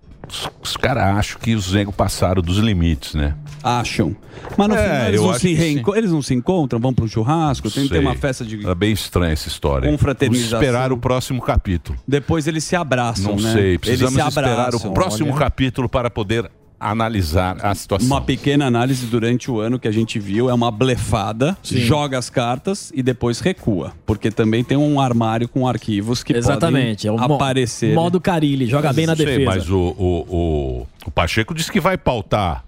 os, 0.61 0.77
caras 0.77 1.03
acham 1.03 1.39
que 1.39 1.53
os 1.53 1.71
negros 1.73 1.95
passaram 1.95 2.41
dos 2.41 2.57
limites, 2.57 3.13
né? 3.13 3.35
Acham. 3.61 4.15
Mas 4.57 4.67
no 4.67 4.75
É, 4.75 4.83
final 4.83 5.07
eles 5.07 5.21
não, 5.21 5.33
se 5.35 5.53
reenco- 5.53 5.95
eles 5.95 6.11
não 6.11 6.21
se 6.21 6.33
encontram, 6.33 6.79
vão 6.79 6.93
para 6.93 7.05
um 7.05 7.07
churrasco, 7.07 7.69
tem 7.69 7.83
que 7.83 7.89
ter 7.89 7.95
Sei. 7.97 8.05
uma 8.05 8.15
festa 8.15 8.43
de. 8.43 8.65
É 8.67 8.75
bem 8.75 8.91
estranha 8.91 9.31
essa 9.33 9.47
história. 9.47 9.89
Confraternização. 9.89 10.59
Esperar 10.61 10.91
o 10.91 10.97
próximo 10.97 11.41
capítulo. 11.41 11.97
Depois 12.07 12.47
eles 12.47 12.63
se 12.63 12.75
abraçam, 12.75 13.35
Não 13.35 13.41
né? 13.43 13.53
sei, 13.53 13.77
precisamos 13.77 14.13
eles 14.15 14.23
se 14.23 14.29
esperar 14.29 14.59
abraçam. 14.67 14.91
o 14.91 14.93
próximo 14.93 15.29
Olha. 15.29 15.39
capítulo 15.39 15.87
para 15.87 16.09
poder 16.09 16.49
analisar 16.89 17.57
a 17.65 17.73
situação. 17.75 18.07
Uma 18.07 18.21
pequena 18.21 18.65
análise 18.65 19.05
durante 19.05 19.49
o 19.49 19.59
ano 19.59 19.77
que 19.79 19.87
a 19.87 19.91
gente 19.91 20.19
viu 20.19 20.49
é 20.49 20.53
uma 20.53 20.71
blefada, 20.71 21.57
Sim. 21.63 21.77
joga 21.79 22.17
as 22.17 22.29
cartas 22.29 22.91
e 22.95 23.01
depois 23.03 23.39
recua. 23.39 23.93
Porque 24.05 24.29
também 24.31 24.63
tem 24.63 24.77
um 24.77 24.99
armário 24.99 25.47
com 25.47 25.67
arquivos 25.67 26.23
que 26.23 26.33
Exatamente, 26.35 27.07
é 27.07 27.11
podem 27.11 27.25
o 27.25 27.29
mo- 27.29 27.35
aparecer. 27.35 27.93
modo 27.93 28.19
Carilli, 28.21 28.65
joga 28.67 28.91
bem 28.93 29.05
na 29.05 29.15
Sei, 29.15 29.25
defesa. 29.25 29.45
mas 29.45 29.69
o, 29.69 29.77
o, 29.77 30.25
o, 30.29 30.87
o 31.07 31.11
Pacheco 31.11 31.53
disse 31.53 31.71
que 31.71 31.79
vai 31.79 31.97
pautar 31.97 32.63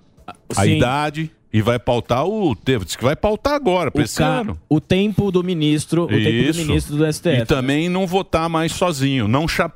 a 0.55 0.63
Sim. 0.63 0.77
idade 0.77 1.31
e 1.53 1.61
vai 1.61 1.79
pautar 1.79 2.25
o 2.25 2.53
tempo. 2.53 2.83
Disse 2.83 2.97
que 2.97 3.03
vai 3.03 3.15
pautar 3.15 3.53
agora, 3.53 3.89
para 3.89 4.01
O, 4.01 4.03
esse 4.03 4.17
ca- 4.17 4.25
ano. 4.41 4.57
o 4.67 4.81
tempo 4.81 5.31
do 5.31 5.41
ministro, 5.41 6.03
o 6.03 6.07
tempo 6.07 6.21
do 6.21 6.29
Isso. 6.29 6.59
ministro 6.65 6.97
do 6.97 7.05
STF. 7.13 7.41
E 7.43 7.45
também 7.45 7.87
não 7.87 8.05
votar 8.05 8.49
mais 8.49 8.73
sozinho. 8.73 9.25
Não 9.27 9.47
cha- 9.47 9.71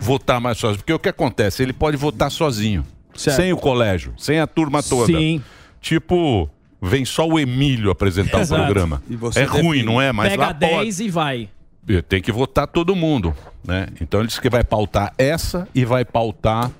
votar 0.00 0.40
mais 0.40 0.56
sozinho. 0.56 0.78
Porque 0.78 0.92
o 0.94 0.98
que 0.98 1.08
acontece? 1.10 1.62
Ele 1.62 1.72
pode 1.74 1.96
votar 1.96 2.30
sozinho. 2.30 2.84
Certo. 3.20 3.36
Sem 3.36 3.52
o 3.52 3.56
colégio. 3.56 4.14
Sem 4.16 4.40
a 4.40 4.46
turma 4.46 4.82
toda. 4.82 5.06
Sim. 5.06 5.42
Tipo, 5.80 6.48
vem 6.80 7.04
só 7.04 7.26
o 7.28 7.38
Emílio 7.38 7.90
apresentar 7.90 8.38
o 8.38 8.40
Exato. 8.40 8.62
programa. 8.62 9.02
E 9.10 9.14
você 9.16 9.40
É 9.40 9.44
ruim, 9.44 9.82
não 9.82 10.00
é? 10.00 10.10
Mas 10.10 10.30
Pega 10.30 10.46
lá 10.46 10.54
pode. 10.54 10.60
10 10.84 11.00
e 11.00 11.08
vai. 11.10 11.48
Tem 12.08 12.22
que 12.22 12.30
votar 12.32 12.66
todo 12.66 12.94
mundo, 12.96 13.34
né? 13.66 13.88
Então 14.00 14.20
ele 14.20 14.28
disse 14.28 14.40
que 14.40 14.48
vai 14.48 14.62
pautar 14.64 15.12
essa 15.18 15.68
e 15.74 15.84
vai 15.84 16.04
pautar 16.04 16.70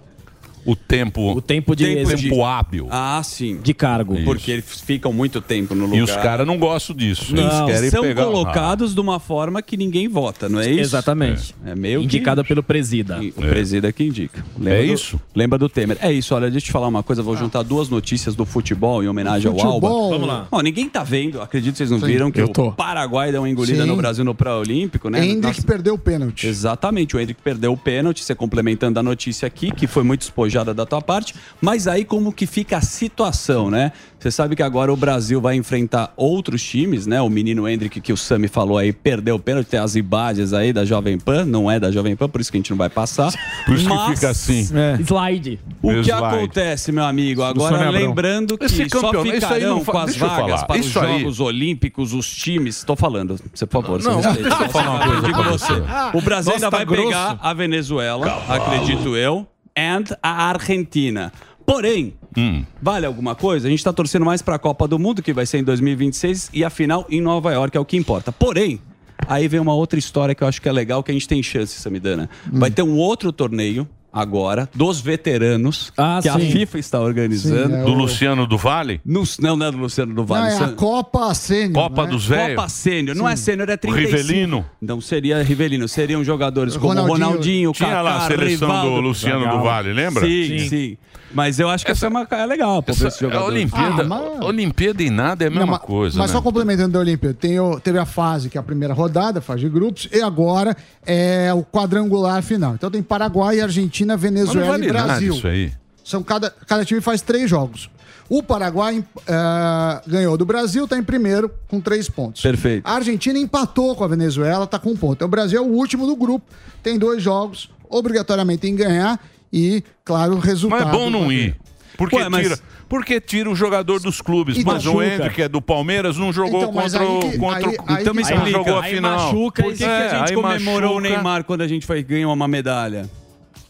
o 0.65 0.77
tempo, 0.77 1.33
o 1.33 1.41
tempo 1.41 1.75
de 1.75 2.05
tempo, 2.05 2.45
hábil. 2.45 2.87
Ah, 2.91 3.21
sim. 3.25 3.59
De 3.63 3.73
cargo. 3.75 4.17
Porque 4.25 4.51
eles 4.51 4.81
ficam 4.81 5.13
muito 5.13 5.41
tempo 5.41 5.75
no 5.75 5.85
lugar. 5.85 5.99
E 5.99 6.03
os 6.03 6.15
caras 6.17 6.47
não 6.47 6.59
gostam 6.59 6.95
disso. 6.95 7.35
Eles 7.35 7.45
Eles 7.53 7.65
querem 7.67 7.91
são 7.91 8.03
pegar 8.03 8.25
colocados 8.25 8.95
de 8.95 9.01
uma 9.01 9.19
forma 9.19 9.63
que 9.63 9.77
ninguém 9.77 10.09
vota, 10.09 10.49
não 10.49 10.61
é 10.61 10.71
isso? 10.71 10.81
Exatamente. 10.81 11.55
É, 11.65 11.71
é 11.71 11.75
meio 11.75 12.03
Indicado 12.03 12.43
que... 12.43 12.49
pelo 12.49 12.63
presida. 12.63 13.21
O 13.37 13.41
presida 13.43 13.93
que 13.93 14.05
indica. 14.05 14.45
É 14.65 14.79
do- 14.87 14.93
isso? 14.93 15.21
Lembra 15.35 15.59
do 15.59 15.69
Temer. 15.69 15.99
É 16.01 16.13
isso, 16.13 16.35
olha, 16.35 16.51
deixa 16.51 16.65
eu 16.65 16.69
te 16.69 16.73
falar 16.73 16.89
uma 16.89 17.03
coisa, 17.03 17.23
vou 17.23 17.37
juntar 17.37 17.63
duas 17.63 17.89
notícias 17.89 18.35
do 18.35 18.45
futebol 18.45 19.03
em 19.03 19.09
homenagem 19.09 19.49
ao 19.49 19.57
Futebol. 19.59 20.05
Alba. 20.05 20.15
Vamos 20.15 20.29
lá. 20.29 20.49
Ó, 20.51 20.61
ninguém 20.61 20.89
tá 20.89 21.03
vendo, 21.03 21.41
acredito 21.41 21.73
que 21.73 21.79
vocês 21.79 21.91
não 21.91 22.01
Sim, 22.01 22.07
viram, 22.07 22.31
que 22.31 22.41
eu 22.41 22.51
o. 22.57 22.73
Paraguai 22.73 23.33
deu 23.33 23.43
uma 23.43 23.49
engolida 23.51 23.83
Sim. 23.83 23.89
no 23.89 23.97
Brasil 23.97 24.25
no 24.25 24.35
pré-olímpico, 24.35 25.09
né? 25.09 25.25
Hendrick 25.25 25.41
Nossa, 25.43 25.63
perdeu 25.63 25.95
o 25.95 25.99
pênalti. 25.99 26.47
Exatamente, 26.47 27.17
o 27.17 27.21
Hendrick 27.21 27.41
perdeu 27.43 27.73
o 27.73 27.77
pênalti, 27.77 28.23
você 28.25 28.35
complementando 28.35 28.99
a 28.99 29.03
notícia 29.03 29.47
aqui, 29.47 29.71
que 29.71 29.87
foi 29.87 30.03
muito 30.03 30.23
despojada 30.51 30.75
da 30.75 30.85
tua 30.85 31.01
parte, 31.01 31.35
mas 31.61 31.87
aí 31.87 32.05
como 32.05 32.33
que 32.33 32.47
fica 32.47 32.77
a 32.79 32.81
situação, 32.81 33.71
né? 33.71 33.93
Você 34.19 34.31
sabe 34.31 34.55
que 34.55 34.63
agora 34.63 34.93
o 34.93 34.97
Brasil 34.97 35.41
vai 35.41 35.55
enfrentar 35.57 36.13
outros 36.15 36.63
times, 36.63 37.07
né? 37.07 37.23
O 37.23 37.31
menino 37.31 37.67
Hendrick, 37.67 38.01
que 38.03 38.13
o 38.13 38.17
Sami 38.17 38.49
falou 38.49 38.77
aí, 38.77 38.93
perdeu 38.93 39.37
o 39.37 39.39
pênalti, 39.39 39.69
tem 39.69 39.81
as 39.81 39.95
imagens 39.97 40.53
aí 40.53 40.73
da 40.75 40.85
Jovem 40.85 41.19
Pan, 41.19 41.47
não 41.47 41.71
é 41.71 41.81
da 41.81 41.91
Jovem 41.91 42.15
Pan, 42.15 42.29
por 42.29 42.41
isso 42.41 42.51
que 42.51 42.59
a 42.59 42.61
gente 42.61 42.71
não 42.71 42.77
vai 42.77 42.91
passar. 42.91 43.33
Por 43.65 43.77
isso 43.77 43.89
Mas- 43.89 44.09
que 44.11 44.15
fica 44.17 44.31
assim. 44.31 44.67
Slide. 45.01 45.61
O 45.83 45.89
que 45.91 46.01
Slide. 46.01 46.11
acontece, 46.13 46.93
meu 46.93 47.05
amigo? 47.05 47.43
Agora 47.43 47.89
lembrando 47.91 48.59
que 48.59 48.65
Esse 48.65 48.89
só 48.91 48.99
isso 49.11 49.17
aí 49.23 49.33
ficarão 49.33 49.77
não 49.77 49.85
fa- 49.85 49.93
com 49.93 49.99
as 49.99 50.07
deixa 50.11 50.27
vagas 50.27 50.65
para 50.65 50.81
os 50.81 50.87
isso 50.87 50.99
aí- 51.01 51.21
Jogos 51.21 51.41
Olímpicos, 51.41 52.13
os 52.13 52.29
times. 52.29 52.77
Estou 52.79 52.97
falando, 52.97 53.39
você, 53.55 53.65
por 53.67 53.83
favor. 53.83 54.03
Não, 54.03 54.21
você 54.21 54.29
respeita. 54.29 54.69
falar 54.71 54.91
uma 54.91 55.05
coisa 55.07 55.23
digo 55.23 55.43
pra 55.43 55.53
você. 55.53 55.73
você. 55.75 56.17
O 56.19 56.21
Brasil 56.23 56.53
Nossa, 56.53 56.67
ainda 56.67 56.71
tá 56.71 56.77
vai 56.79 56.87
grosso. 56.87 57.07
pegar 57.09 57.39
a 57.41 57.55
Venezuela, 57.55 58.43
acredito 58.49 59.17
eu, 59.17 59.47
and 59.81 60.17
a 60.23 60.49
Argentina. 60.49 61.33
Porém, 61.65 62.15
Hum. 62.37 62.65
vale 62.81 63.07
alguma 63.07 63.35
coisa? 63.35 63.67
A 63.67 63.71
gente 63.71 63.79
está 63.81 63.93
torcendo 63.93 64.25
mais 64.25 64.43
para 64.43 64.57
a 64.57 64.59
Copa 64.59 64.87
do 64.87 64.99
Mundo, 64.99 65.23
que 65.23 65.33
vai 65.33 65.47
ser 65.47 65.59
em 65.59 65.65
2026, 65.65 66.51
e 66.53 66.65
a 66.65 66.71
final 66.71 67.07
em 67.09 67.21
Nova 67.21 67.53
York, 67.53 67.77
é 67.77 67.81
o 67.81 67.85
que 67.85 67.97
importa. 67.97 68.31
Porém, 68.33 68.81
aí 69.27 69.49
vem 69.49 69.59
uma 69.61 69.75
outra 69.75 69.99
história 69.99 70.35
que 70.35 70.43
eu 70.45 70.49
acho 70.49 70.61
que 70.61 70.69
é 70.69 70.73
legal, 70.73 71.03
que 71.03 71.11
a 71.11 71.15
gente 71.15 71.27
tem 71.29 71.43
chance, 71.43 71.81
Samidana. 71.81 72.29
Vai 72.53 72.71
ter 72.71 72.83
um 72.83 72.97
outro 72.97 73.33
torneio 73.33 73.89
agora, 74.13 74.69
dos 74.75 75.01
veteranos, 75.01 75.91
que 76.23 76.29
a 76.29 76.39
sim. 76.39 76.51
FIFA 76.51 76.79
está 76.79 77.01
organizando. 77.01 77.75
Sim, 77.77 77.81
é 77.83 77.85
Do 77.85 77.93
o- 77.93 77.95
Luciano 77.95 78.47
do 78.47 78.59
Vale? 78.59 79.01
No- 79.05 79.23
não, 79.41 79.57
não 79.57 79.67
é 79.67 79.71
do 79.71 79.79
Luciano 79.79 80.13
do 80.15 80.21
Não, 80.23 80.27
Vale. 80.27 80.53
é 80.55 80.59
a 80.65 80.69
Copa 80.69 81.33
Sênior. 81.35 81.73
Copa 81.75 82.05
né? 82.05 82.11
dos 82.11 82.27
Velhos? 82.27 82.57
Copa 82.57 82.69
Sênior. 82.69 83.17
Não 83.17 83.29
é 83.29 83.37
Sim. 83.37 83.45
sênior, 83.45 83.69
é 83.71 83.77
35. 83.77 84.17
Rivelino? 84.17 84.67
Não 84.81 85.01
seria 85.01 85.43
Rivelino. 85.43 85.89
Seriam 85.89 86.23
jogadores 86.25 86.77
como 86.77 86.89
Ronaldinho. 86.93 87.29
Ronaldinho, 87.29 87.73
Tinha 87.73 87.89
Kaká, 87.89 88.03
lá 88.03 88.17
a 88.17 88.27
seleção 88.27 88.69
Rivaldo. 88.69 88.95
do 88.97 89.01
Luciano 89.01 89.49
do 89.51 89.63
Vale, 89.63 89.93
lembra? 89.93 90.25
Sim, 90.27 90.69
sim. 90.69 90.99
Mas 91.33 91.59
eu 91.61 91.69
acho 91.69 91.85
que 91.85 91.93
essa, 91.93 92.07
é 92.07 92.09
uma 92.09 92.27
é 92.31 92.47
legal, 92.47 92.83
pô, 92.83 92.93
ver 92.93 92.99
esse 92.99 93.07
Essa, 93.07 93.17
a 93.27 93.29
jogador. 93.29 93.47
Olimpíada, 93.47 94.03
Ah, 94.03 94.07
mas- 94.07 94.41
Olimpíada 94.45 95.03
e 95.03 95.11
nada 95.11 95.45
é 95.45 95.47
a 95.47 95.51
mesma 95.51 95.67
Não, 95.73 95.79
coisa, 95.79 96.19
Mas 96.19 96.31
né? 96.31 96.37
só 96.37 96.43
complementando 96.43 96.91
da 96.93 96.99
Olimpíada, 96.99 97.35
tem 97.41 97.59
o- 97.61 97.79
teve 97.79 97.99
a 97.99 98.05
fase, 98.07 98.49
que 98.51 98.59
é 98.59 98.61
a 98.61 98.65
primeira 98.65 98.93
rodada, 98.95 99.41
fase 99.41 99.61
de 99.61 99.69
grupos, 99.69 100.09
e 100.13 100.21
agora 100.21 100.77
é 101.07 101.53
o 101.55 101.63
quadrangular 101.63 102.43
final. 102.43 102.75
Então 102.75 102.91
tem 102.91 103.03
Paraguai, 103.03 103.61
Argentina, 103.61 104.15
Mas 104.15 104.23
Venezuela 104.23 104.61
não 104.61 104.73
vale 104.73 104.89
e 104.89 104.93
nada 104.93 105.05
Brasil. 105.07 105.35
isso 105.35 105.47
aí. 105.47 105.73
São 106.05 106.23
cada, 106.23 106.51
cada 106.67 106.85
time 106.85 107.01
faz 107.01 107.23
três 107.23 107.49
jogos. 107.49 107.89
O 108.29 108.43
Paraguai 108.43 109.05
eh, 109.27 110.01
ganhou 110.07 110.37
do 110.37 110.45
Brasil, 110.45 110.85
está 110.85 110.97
em 110.97 111.03
primeiro 111.03 111.51
com 111.69 111.81
três 111.81 112.09
pontos. 112.09 112.41
Perfeito. 112.43 112.87
A 112.87 112.95
Argentina 112.95 113.39
empatou 113.39 113.95
com 113.97 114.05
a 114.05 114.09
Venezuela, 114.09 114.65
está 114.65 114.79
com 114.79 114.91
um 114.91 114.97
ponto. 114.97 115.15
Então, 115.15 115.27
o 115.27 115.31
Brasil 115.31 115.59
é 115.59 115.63
o 115.63 115.67
último 115.69 116.07
do 116.07 116.15
grupo, 116.15 116.45
tem 116.83 116.97
dois 116.99 117.21
jogos, 117.23 117.71
obrigatoriamente 117.89 118.61
tem 118.61 118.77
que 118.77 118.85
ganhar 118.85 119.19
e, 119.53 119.83
claro, 120.05 120.35
o 120.35 120.39
resultado. 120.39 120.85
Mas 120.87 120.95
é 120.95 120.99
bom 120.99 121.11
não 121.11 121.31
ir. 121.33 121.57
Porque, 121.97 122.17
Ué, 122.17 122.29
mas- 122.31 122.43
tira, 122.43 122.59
porque 122.89 123.21
tira 123.21 123.51
o 123.51 123.55
jogador 123.55 124.01
dos 124.01 124.23
clubes. 124.23 124.57
E 124.57 124.65
mas 124.65 124.87
o 124.87 124.95
machuca. 124.95 125.05
Hendrick, 125.15 125.35
que 125.35 125.43
é 125.43 125.49
do 125.49 125.61
Palmeiras, 125.61 126.17
não 126.17 126.33
jogou 126.33 126.61
Então, 126.63 126.73
mas 126.73 126.93
contra 126.95 127.07
o. 127.09 127.17
aí 127.23 127.31
que- 127.33 127.39
Contra, 127.39 127.59
aí- 127.71 127.77
o- 127.77 127.85
aí 127.87 128.03
Então 128.03 128.15
me 128.15 128.23
que 128.25 128.31
não 128.35 128.41
tá. 128.45 128.51
jogou 128.51 128.79
a 128.79 128.85
Aí 128.85 128.95
final. 128.95 129.19
machuca 129.33 129.63
Por 129.63 129.73
que, 129.73 129.79
que 129.79 129.85
É, 129.85 129.89
a 129.89 130.19
gente 130.19 130.31
aí 130.31 130.35
comemorou 130.35 130.93
o 130.93 130.95
machuca. 130.95 131.15
Neymar 131.15 131.45
quando 131.45 131.61
a 131.61 131.69
gente 131.69 131.87
foi, 131.87 132.03
ganhou 132.03 132.33
uma 132.33 132.49
medalha? 132.49 133.09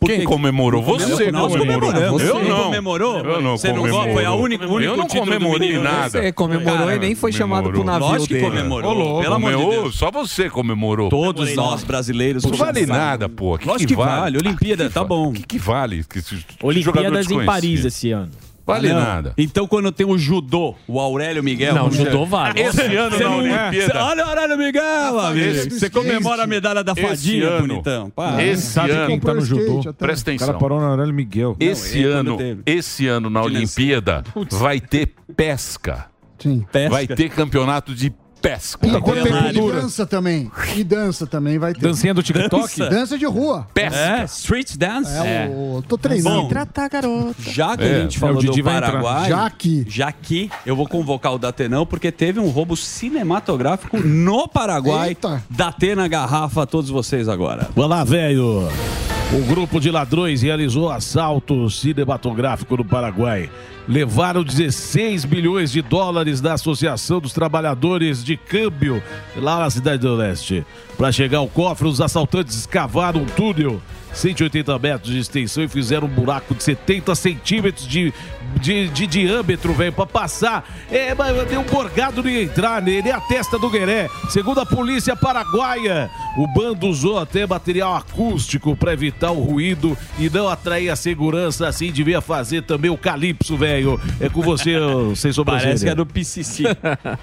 Por 0.00 0.08
Quem 0.08 0.20
que- 0.20 0.24
comemorou? 0.24 0.82
Você 0.82 1.30
Nós 1.30 1.52
comemorou. 1.52 1.90
comemoramos. 1.92 2.22
Eu 2.22 2.42
não. 2.42 2.64
comemorou? 2.64 3.18
Eu 3.18 3.40
não 3.42 3.58
Você 3.58 3.68
não 3.68 3.80
comemorou. 3.82 4.14
Foi 4.14 4.24
a 4.24 4.32
única, 4.32 4.66
o 4.66 4.72
único 4.72 4.92
Eu 4.92 4.96
não 4.96 5.06
comemorei 5.06 5.78
nada. 5.78 6.08
Você 6.08 6.32
comemorou 6.32 6.78
Cara, 6.78 6.96
e 6.96 6.98
nem 6.98 7.14
foi 7.14 7.30
chamado 7.32 7.64
pro 7.64 7.72
comemorou. 7.80 8.00
navio 8.00 8.08
Lógico 8.14 8.26
que 8.28 8.34
dele. 8.34 8.46
comemorou. 8.46 8.90
Ô, 8.90 8.94
louco, 8.94 9.20
Pelo 9.20 9.34
amor 9.34 9.50
de 9.50 9.56
comemorou. 9.58 9.82
Deus. 9.82 9.96
Só 9.98 10.10
você 10.10 10.48
comemorou. 10.48 11.10
Todos 11.10 11.54
nós 11.54 11.84
brasileiros. 11.84 12.44
Não 12.44 12.52
vale 12.52 12.80
comemoramos. 12.80 13.06
nada, 13.06 13.28
pô. 13.28 13.58
Que 13.58 13.66
Lógico 13.66 13.88
que 13.88 13.94
que 13.94 14.00
vale. 14.02 14.38
Olimpíada, 14.38 14.88
Que 14.88 14.94
tá 14.94 15.04
bom. 15.04 15.32
que, 15.34 15.42
que 15.42 15.58
vale? 15.58 16.02
Que, 16.04 16.22
que 16.22 16.44
Olimpíadas 16.62 17.30
em. 17.30 17.44
Paris 17.44 17.84
esse 17.84 18.10
ano. 18.10 18.30
Vale 18.74 18.88
Não. 18.92 19.00
nada. 19.00 19.32
Então, 19.36 19.66
quando 19.66 19.90
tem 19.92 20.06
o 20.06 20.16
judô, 20.18 20.74
o 20.86 20.98
Aurélio 21.00 21.42
Miguel. 21.42 21.74
Não, 21.74 21.82
vamos 21.82 21.96
judô 21.96 22.10
chamar- 22.24 22.26
vale. 22.54 22.60
Esse 22.60 22.80
ano 22.96 23.10
Você 23.16 23.22
na 23.24 23.30
não- 23.30 23.38
Olimpíada. 23.38 24.04
Olha 24.04 24.24
o 24.24 24.28
Aurélio 24.28 24.58
Miguel, 24.58 25.18
amigo. 25.20 25.46
Esse- 25.46 25.70
Você 25.70 25.90
comemora 25.90 26.42
a 26.44 26.46
medalha 26.46 26.82
da 26.84 26.92
Esse 26.92 27.02
fadinha, 27.02 27.48
ano. 27.48 27.66
bonitão. 27.68 28.10
Para. 28.10 28.42
Esse 28.44 28.62
Sabe 28.72 28.90
ano. 28.92 29.06
quem 29.06 29.20
tá 29.20 29.34
no 29.34 29.40
judô? 29.40 29.60
skate 29.62 29.88
até. 29.88 30.06
Presta 30.06 30.30
O 30.30 30.34
cara 30.36 30.50
atenção. 30.52 30.60
parou 30.60 30.80
na 30.80 30.86
Aurélio 30.88 31.14
Miguel. 31.14 31.56
Esse 31.60 32.02
quando 32.02 32.38
ano, 32.40 32.62
esse 32.66 33.06
ano 33.06 33.28
na 33.30 33.42
Olimpíada 33.42 34.24
vai 34.52 34.80
ter 34.80 35.14
pesca. 35.36 36.06
Sim. 36.38 36.64
Pesca. 36.72 36.90
Vai 36.90 37.06
ter 37.06 37.28
campeonato 37.30 37.94
de 37.94 38.12
pesca. 38.40 38.86
E, 38.86 39.52
dura? 39.52 39.80
dança 39.82 40.06
também. 40.06 40.50
E 40.76 40.82
dança 40.84 41.26
também 41.26 41.58
vai 41.58 41.72
ter. 41.74 41.80
Dancinha 41.80 42.14
do 42.14 42.22
TikTok? 42.22 42.78
Dança. 42.78 42.90
Dança 42.90 43.18
de 43.18 43.24
rua. 43.26 43.66
Pesca. 43.74 43.98
É, 43.98 44.24
street 44.24 44.76
dance. 44.76 45.10
É, 45.16 45.48
o... 45.52 45.82
Tô 45.86 45.96
treinando. 45.98 46.42
Bom, 46.42 46.48
Tratar 46.48 46.88
garoto. 46.88 47.34
já 47.38 47.76
que 47.76 47.84
É. 47.84 47.96
a 47.96 48.02
gente 48.02 48.16
É, 48.16 48.20
falou 48.20 48.36
o 48.36 48.40
Didi 48.40 48.62
do. 48.62 48.64
Paraguai, 48.64 49.28
Já 49.28 49.46
aqui. 49.46 49.84
já 49.88 50.12
que 50.12 50.50
eu 50.64 50.74
vou 50.76 50.86
convocar 50.88 51.34
o 51.34 51.38
Datenão, 51.38 51.84
porque 51.86 52.10
teve 52.12 52.40
um 52.40 52.48
roubo 52.48 52.76
cinematográfico 52.76 53.98
no 54.00 54.48
Paraguai. 54.48 55.10
Eita. 55.10 55.42
Datena 55.50 56.06
garrafa 56.08 56.62
a 56.62 56.66
todos 56.66 56.90
vocês 56.90 57.28
agora. 57.28 57.68
Olá, 57.76 58.04
velho. 58.04 58.68
O 59.32 59.44
grupo 59.46 59.78
de 59.80 59.90
ladrões 59.90 60.42
realizou 60.42 60.90
assalto 60.90 61.70
cinematográfico 61.70 62.76
no 62.76 62.84
Paraguai. 62.84 63.48
Levaram 63.90 64.44
16 64.44 65.24
bilhões 65.24 65.72
de 65.72 65.82
dólares 65.82 66.40
da 66.40 66.52
Associação 66.52 67.18
dos 67.18 67.32
Trabalhadores 67.32 68.22
de 68.22 68.36
Câmbio, 68.36 69.02
lá 69.34 69.58
na 69.58 69.68
Cidade 69.68 70.02
do 70.02 70.14
Leste. 70.14 70.64
Para 70.96 71.10
chegar 71.10 71.38
ao 71.38 71.48
cofre, 71.48 71.88
os 71.88 72.00
assaltantes 72.00 72.54
escavaram 72.54 73.22
um 73.22 73.26
túnel 73.26 73.82
180 74.12 74.78
metros 74.78 75.12
de 75.12 75.18
extensão 75.18 75.62
e 75.62 75.68
fizeram 75.68 76.06
um 76.06 76.10
buraco 76.10 76.54
de 76.54 76.62
70 76.62 77.14
centímetros 77.14 77.86
de, 77.86 78.12
de, 78.60 78.88
de 78.88 79.06
diâmetro, 79.06 79.72
velho, 79.72 79.92
pra 79.92 80.06
passar. 80.06 80.68
É, 80.90 81.14
mas 81.14 81.34
deu 81.48 81.60
um 81.60 81.64
borgado 81.64 82.22
de 82.22 82.42
entrar 82.42 82.82
nele, 82.82 83.08
é 83.08 83.12
a 83.12 83.20
testa 83.20 83.58
do 83.58 83.70
Gueré. 83.70 84.08
Segundo 84.28 84.60
a 84.60 84.66
polícia 84.66 85.16
paraguaia, 85.16 86.10
o 86.36 86.46
bando 86.46 86.86
usou 86.86 87.18
até 87.18 87.46
material 87.46 87.94
acústico 87.94 88.76
pra 88.76 88.92
evitar 88.92 89.30
o 89.30 89.42
ruído 89.42 89.96
e 90.18 90.28
não 90.28 90.48
atrair 90.48 90.90
a 90.90 90.96
segurança, 90.96 91.68
assim 91.68 91.92
devia 91.92 92.20
fazer 92.20 92.62
também 92.62 92.90
o 92.90 92.98
Calypso, 92.98 93.56
velho. 93.56 93.79
É 94.20 94.28
com 94.28 94.42
você, 94.42 94.74
sem 95.16 95.32
sobrancelha. 95.32 95.68
Parece 95.68 95.84
que 95.84 95.90
é 95.90 95.94
do 95.94 96.06
PCC. 96.06 96.64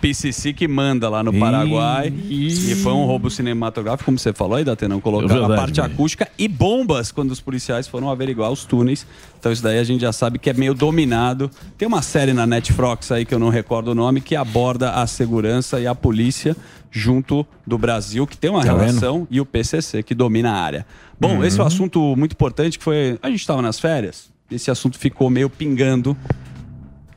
PCC 0.01 0.53
que 0.53 0.67
manda 0.67 1.09
lá 1.09 1.23
no 1.23 1.33
Paraguai. 1.33 2.13
E 2.29 2.75
foi 2.75 2.91
um 2.93 3.05
roubo 3.05 3.29
cinematográfico, 3.29 4.05
como 4.05 4.17
você 4.19 4.33
falou 4.33 4.55
aí, 4.57 4.63
Datenão, 4.63 4.99
colocaram 4.99 5.49
É 5.49 5.53
a 5.53 5.57
parte 5.57 5.79
velho. 5.81 5.93
acústica 5.93 6.27
e 6.37 6.47
bombas 6.47 7.11
quando 7.11 7.31
os 7.31 7.39
policiais 7.39 7.87
foram 7.87 8.09
averiguar 8.09 8.51
os 8.51 8.65
túneis. 8.65 9.05
Então 9.39 9.51
isso 9.51 9.61
daí 9.63 9.79
a 9.79 9.83
gente 9.83 10.01
já 10.01 10.11
sabe 10.11 10.39
que 10.39 10.49
é 10.49 10.53
meio 10.53 10.73
dominado. 10.73 11.49
Tem 11.77 11.87
uma 11.87 12.01
série 12.01 12.33
na 12.33 12.45
Netflix 12.47 13.11
aí 13.11 13.25
que 13.25 13.33
eu 13.33 13.39
não 13.39 13.49
recordo 13.49 13.89
o 13.91 13.95
nome, 13.95 14.21
que 14.21 14.35
aborda 14.35 14.91
a 14.91 15.07
segurança 15.07 15.79
e 15.79 15.87
a 15.87 15.93
polícia 15.95 16.55
junto 16.89 17.45
do 17.65 17.77
Brasil, 17.77 18.25
que 18.25 18.37
tem 18.37 18.49
uma 18.49 18.63
Tá 18.63 18.73
vendo? 18.73 18.85
relação, 18.85 19.27
e 19.29 19.39
o 19.39 19.45
PCC, 19.45 20.01
que 20.01 20.15
domina 20.15 20.51
a 20.51 20.55
área. 20.61 20.85
Bom, 21.19 21.35
Uhum. 21.35 21.43
esse 21.43 21.59
é 21.59 21.63
um 21.63 21.67
assunto 21.67 22.15
muito 22.15 22.31
importante 22.31 22.77
que 22.77 22.83
foi... 22.83 23.19
A 23.21 23.29
gente 23.29 23.41
estava 23.41 23.61
nas 23.61 23.79
férias, 23.79 24.29
esse 24.49 24.71
assunto 24.71 24.97
ficou 24.97 25.29
meio 25.29 25.49
pingando 25.49 26.15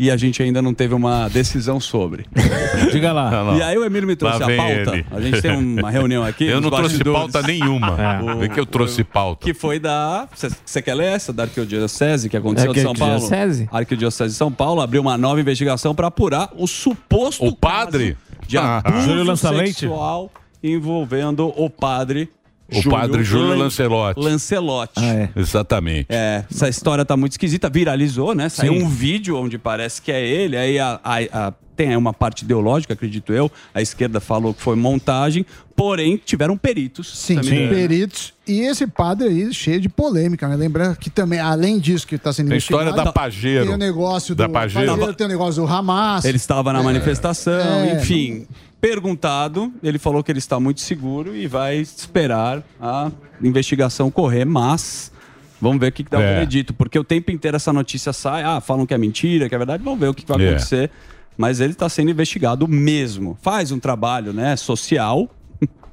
e 0.02 0.10
a 0.10 0.16
gente 0.16 0.42
ainda 0.42 0.62
não 0.62 0.72
teve 0.72 0.94
uma 0.94 1.28
decisão 1.28 1.78
sobre. 1.78 2.24
Diga 2.90 3.12
lá. 3.12 3.54
E 3.58 3.62
aí 3.62 3.76
o 3.76 3.84
Emílio 3.84 4.08
me 4.08 4.16
trouxe 4.16 4.38
Lá 4.38 4.46
a 4.46 4.56
pauta. 4.56 4.72
ele. 4.96 5.06
A 5.10 5.20
gente 5.20 5.42
tem 5.42 5.54
uma 5.54 5.90
reunião 5.90 6.24
aqui. 6.24 6.46
Eu 6.48 6.58
não 6.60 6.70
trouxe 6.70 7.04
pauta 7.04 7.42
nenhuma. 7.42 7.96
O- 8.22 8.38
Vê 8.38 8.48
que 8.48 8.58
eu 8.58 8.64
trouxe 8.64 9.04
pauta. 9.04 9.44
Que 9.44 9.52
foi 9.52 9.78
da. 9.78 10.26
Você 10.64 10.80
quer 10.80 10.94
ler 10.94 11.12
essa? 11.12 11.32
Da 11.34 11.42
Arquidiocese, 11.42 12.30
que 12.30 12.36
aconteceu 12.36 12.72
em 12.72 12.80
São 12.80 12.94
Paulo? 12.94 13.14
Arquidiocese? 13.14 13.68
Arquidiocese 13.70 14.30
de 14.32 14.36
São 14.38 14.50
Paulo 14.50 14.80
abriu 14.80 15.02
uma 15.02 15.18
nova 15.18 15.38
investigação 15.40 15.94
para 15.94 16.06
apurar 16.06 16.48
o 16.56 16.66
suposto. 16.66 17.44
O 17.44 17.54
padre? 17.54 18.16
caso 18.16 18.48
de 18.48 18.56
Ah. 18.58 18.78
abuso 18.82 19.06
Júlio 19.06 19.22
Lançalente? 19.24 19.80
sexual 19.80 20.30
envolvendo 20.62 21.52
o 21.56 21.68
padre. 21.68 22.30
O 22.72 22.88
padre 22.90 23.22
Júlio 23.24 23.56
Lancelotti. 23.58 24.20
Lancelotti. 24.20 25.00
Exatamente. 25.36 26.06
É, 26.08 26.44
essa 26.50 26.68
história 26.68 27.04
tá 27.04 27.16
muito 27.16 27.32
esquisita, 27.32 27.68
viralizou, 27.68 28.34
né? 28.34 28.48
Saiu 28.48 28.74
Sim. 28.74 28.82
um 28.82 28.88
vídeo 28.88 29.36
onde 29.36 29.58
parece 29.58 30.00
que 30.02 30.12
é 30.12 30.24
ele, 30.26 30.56
aí 30.56 30.78
a- 30.78 31.00
a- 31.02 31.18
a- 31.48 31.52
tem 31.76 31.88
aí 31.88 31.96
uma 31.96 32.12
parte 32.12 32.44
ideológica, 32.44 32.92
acredito 32.92 33.32
eu. 33.32 33.50
A 33.72 33.80
esquerda 33.80 34.20
falou 34.20 34.52
que 34.52 34.60
foi 34.60 34.76
montagem, 34.76 35.46
porém 35.74 36.20
tiveram 36.22 36.54
peritos. 36.54 37.10
Sim, 37.18 37.42
sim, 37.42 37.68
peritos. 37.68 38.34
E 38.46 38.60
esse 38.60 38.86
padre 38.86 39.28
aí, 39.28 39.54
cheio 39.54 39.80
de 39.80 39.88
polêmica, 39.88 40.46
né? 40.46 40.56
Lembra 40.56 40.94
que 40.94 41.08
também, 41.08 41.38
além 41.40 41.78
disso 41.78 42.06
que 42.06 42.16
está 42.16 42.34
sendo 42.34 42.48
Tem 42.48 42.56
a 42.56 42.58
história 42.58 42.82
investigado, 42.90 43.06
da 43.06 43.12
Pajero. 43.12 43.64
Tem 43.64 43.74
o 43.74 43.78
negócio 43.78 44.34
Da 44.34 44.46
do 44.46 44.52
Pajero. 44.52 45.14
tem 45.14 45.26
o 45.26 45.30
negócio 45.30 45.62
do 45.62 45.72
Hamas. 45.72 46.24
Ele 46.26 46.36
estava 46.36 46.70
na 46.72 46.80
É, 46.80 46.82
manifestação, 46.82 47.52
é, 47.54 47.94
enfim. 47.96 48.46
Perguntado, 48.80 49.72
ele 49.82 49.98
falou 49.98 50.24
que 50.24 50.32
ele 50.32 50.38
está 50.38 50.58
muito 50.58 50.80
seguro 50.80 51.36
e 51.36 51.46
vai 51.46 51.76
esperar 51.76 52.62
a 52.80 53.10
investigação 53.42 54.10
correr, 54.10 54.44
mas 54.46 55.12
vamos 55.60 55.78
ver 55.78 55.88
o 55.88 55.92
que, 55.92 56.02
que 56.02 56.10
dá 56.10 56.18
o 56.18 56.22
É. 56.22 56.34
veredito, 56.34 56.72
porque 56.72 56.98
o 56.98 57.04
tempo 57.04 57.30
inteiro 57.30 57.56
essa 57.56 57.72
notícia 57.72 58.12
sai, 58.12 58.42
ah, 58.42 58.60
falam 58.60 58.86
que 58.86 58.94
é 58.94 58.98
mentira, 58.98 59.48
que 59.48 59.54
é 59.54 59.58
verdade, 59.58 59.82
vamos 59.84 60.00
ver 60.00 60.08
o 60.08 60.14
que, 60.14 60.22
que 60.24 60.32
vai 60.32 60.42
É. 60.42 60.48
acontecer. 60.50 60.90
Mas 61.36 61.60
ele 61.60 61.72
está 61.72 61.88
sendo 61.88 62.10
investigado 62.10 62.66
mesmo. 62.66 63.38
Faz 63.42 63.70
um 63.70 63.78
trabalho, 63.78 64.32
né, 64.32 64.56
social. 64.56 65.28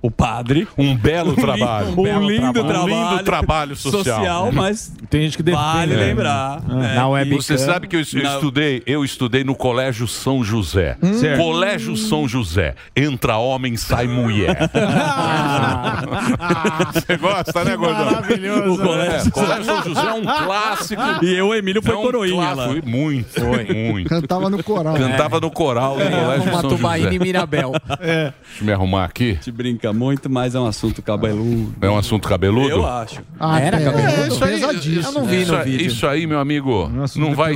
O 0.08 0.12
padre. 0.12 0.68
Um 0.78 0.96
belo 0.96 1.36
trabalho. 1.36 1.88
Um, 1.98 2.04
belo 2.04 2.30
lindo 2.30 2.54
trabalho. 2.64 2.84
Um 2.84 2.88
lindo 3.12 3.24
trabalho 3.24 3.76
social. 3.76 4.52
mas 4.54 4.92
Tem 5.10 5.22
gente 5.24 5.38
que 5.38 5.44
defende. 5.44 5.64
vale 5.64 5.94
É. 5.94 5.98
lembrar. 5.98 6.62
né, 6.68 6.96
Na. 6.96 7.08
Você 7.36 7.58
sabe 7.58 7.88
que 7.88 7.96
eu, 7.96 8.02
eu 8.14 8.24
Na- 8.24 8.36
estudei, 8.36 8.84
eu 8.86 9.04
estudei 9.04 9.44
no 9.44 9.56
Colégio 9.56 10.08
São 10.08 10.44
José. 10.44 10.98
Certo. 11.20 11.42
Colégio 11.42 11.96
São 11.98 12.28
José. 12.28 12.76
Entra 12.96 13.38
homem, 13.38 13.76
sai 13.76 14.08
mulher. 14.08 14.58
Você 16.94 17.18
gosta, 17.18 17.64
né, 17.64 17.76
Gordão? 17.76 18.06
Maravilhoso. 18.06 18.74
O 18.74 18.78
colégio- 18.86 19.28
É, 19.28 19.32
Colégio 19.32 19.66
São 19.66 19.84
José 19.84 20.02
é 20.08 20.14
um 20.14 20.24
clássico. 20.24 21.02
E 21.22 21.34
eu, 21.34 21.48
o 21.48 21.56
Emílio, 21.56 21.82
foi 21.82 21.96
É 21.96 21.98
um 21.98 22.02
coroinha 22.02 22.54
lá. 22.54 22.68
Muito, 22.86 23.44
muito. 23.44 24.10
Cantava 24.10 24.50
no 24.50 24.64
coral. 24.64 24.96
Cantava 24.96 25.40
no 25.40 25.52
coral 25.52 25.98
do 25.98 26.04
Colégio 26.04 26.52
Uma 26.52 26.62
São 26.62 26.70
tubaína 26.70 27.06
José. 27.12 27.16
em 27.16 27.20
Mirabel. 27.20 27.72
Deixa 28.00 28.34
eu 28.62 28.66
me 28.66 28.72
arrumar 28.72 29.06
aqui. 29.06 29.36
Te 29.42 29.52
brinca 29.52 29.92
muito, 29.98 30.30
mas 30.30 30.56
é 30.56 30.60
um 30.60 30.66
assunto 30.68 31.02
cabeludo. 31.02 31.74
É 31.82 31.90
um 31.90 31.98
assunto 31.98 32.28
cabeludo? 32.28 32.70
Eu 32.70 32.86
acho. 32.88 33.22
Ah, 33.40 33.60
Era, 33.60 33.82
é, 33.82 33.84
cabeludo? 33.86 34.22
é, 34.22 34.28
isso 34.28 34.44
aí, 34.46 34.52
pesadíssimo. 34.54 35.02
Eu 35.06 35.12
não 35.12 35.26
vi 35.26 35.42
isso, 35.42 35.52
no 35.52 35.58
aí- 35.58 35.64
vídeo. 35.72 35.88
isso 35.88 36.08
aí, 36.08 36.28
meu 36.28 36.40
amigo, 36.40 36.88
Nossa, 36.90 37.20
não 37.20 37.34
vai, 37.34 37.54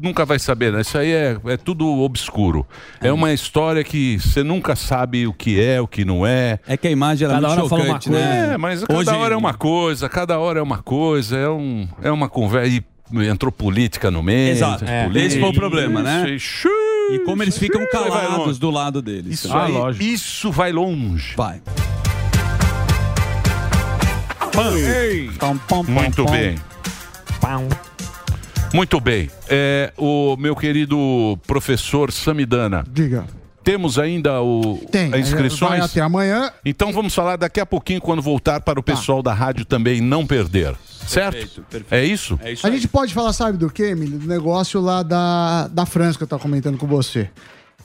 nunca 0.00 0.24
vai 0.24 0.38
saber. 0.38 0.72
Né? 0.72 0.80
Isso 0.80 0.96
aí 0.98 1.12
é, 1.12 1.36
é 1.46 1.56
tudo 1.56 1.86
obscuro. 2.00 2.66
É 3.00 3.12
uma 3.12 3.32
história 3.32 3.84
que 3.84 4.18
você 4.18 4.42
nunca 4.42 4.74
sabe 4.74 5.26
o 5.26 5.32
que 5.32 5.60
é, 5.60 5.80
o 5.80 5.86
que 5.86 6.04
não 6.04 6.26
é. 6.26 6.58
É 6.66 6.76
que 6.76 6.88
a 6.88 6.90
imagem 6.90 7.26
era 7.26 7.34
Cada 7.34 7.48
muito 7.48 7.60
hora 7.60 7.68
fala 7.68 7.82
uma 7.82 7.86
chocante, 8.00 8.10
né? 8.10 8.50
É, 8.54 8.56
mas 8.56 8.82
cada 8.84 8.98
Hoje- 8.98 9.10
hora 9.10 9.34
é 9.34 9.36
uma 9.36 9.54
coisa, 9.54 10.08
cada 10.08 10.38
hora 10.38 10.58
é 10.58 10.62
uma 10.62 10.78
coisa, 10.78 11.36
é, 11.36 11.48
um, 11.48 11.86
é 12.02 12.10
uma 12.10 12.28
conversa. 12.28 12.68
E 12.68 12.82
entrou 13.26 13.52
política 13.52 14.10
no 14.10 14.22
meio. 14.22 14.50
Exato. 14.52 14.84
É. 14.84 15.04
política, 15.04 15.26
Esse 15.26 15.40
foi 15.40 15.48
o 15.50 15.52
problema, 15.52 16.02
né? 16.02 16.30
isso, 16.30 16.46
xiii, 16.62 16.70
E 17.12 17.18
como 17.20 17.42
eles 17.42 17.58
ficam 17.58 17.86
calados 17.86 18.58
do 18.58 18.70
lado 18.70 19.00
deles. 19.02 19.34
Isso, 19.34 19.52
Ah, 19.52 19.64
aí, 19.66 19.72
lógico. 19.72 20.04
isso 20.04 20.50
vai 20.50 20.72
longe. 20.72 21.34
Vai. 21.36 21.60
Muito 25.88 26.24
bem. 26.26 26.58
Muito 28.72 29.00
bem. 29.00 29.30
É, 29.48 29.92
o 29.96 30.36
meu 30.36 30.56
querido 30.56 31.38
professor 31.46 32.10
Samidana, 32.10 32.84
Diga. 32.90 33.24
Temos 33.64 33.98
ainda 33.98 34.42
o, 34.42 34.76
Tem. 34.90 35.12
as 35.12 35.20
inscrições? 35.20 35.70
Vai 35.70 35.80
até 35.80 36.00
amanhã. 36.00 36.52
Então 36.64 36.92
vamos 36.92 37.14
falar 37.14 37.36
daqui 37.36 37.58
a 37.58 37.66
pouquinho 37.66 38.00
quando 38.00 38.20
voltar 38.20 38.60
para 38.60 38.78
o 38.78 38.82
pessoal 38.82 39.22
da 39.22 39.32
rádio 39.32 39.64
também 39.64 40.00
não 40.00 40.26
perder. 40.26 40.76
Certo? 41.06 41.32
Perfeito, 41.32 41.62
perfeito. 41.70 41.92
É 41.94 42.04
isso? 42.04 42.38
É 42.42 42.52
isso 42.52 42.66
A 42.66 42.70
aí. 42.70 42.76
gente 42.76 42.88
pode 42.88 43.12
falar, 43.12 43.32
sabe 43.32 43.58
do 43.58 43.70
que, 43.70 43.82
Emílio? 43.82 44.18
Do 44.18 44.26
negócio 44.26 44.80
lá 44.80 45.02
da, 45.02 45.68
da 45.68 45.86
França 45.86 46.16
que 46.18 46.24
eu 46.24 46.28
tava 46.28 46.40
comentando 46.42 46.78
com 46.78 46.86
você. 46.86 47.28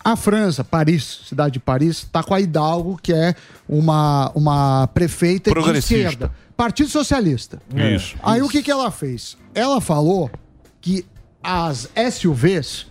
A 0.03 0.15
França, 0.15 0.63
Paris, 0.63 1.21
cidade 1.27 1.53
de 1.53 1.59
Paris, 1.59 2.07
tá 2.11 2.23
com 2.23 2.33
a 2.33 2.39
Hidalgo, 2.39 2.97
que 3.01 3.13
é 3.13 3.35
uma, 3.67 4.31
uma 4.33 4.87
prefeita 4.93 5.51
de 5.51 5.77
esquerda. 5.77 6.31
Partido 6.55 6.89
Socialista. 6.89 7.61
Isso. 7.95 8.15
Aí 8.23 8.41
o 8.41 8.47
que, 8.49 8.61
que 8.61 8.71
ela 8.71 8.91
fez? 8.91 9.37
Ela 9.53 9.81
falou 9.81 10.29
que 10.81 11.05
as 11.43 11.89
SUVs 12.13 12.88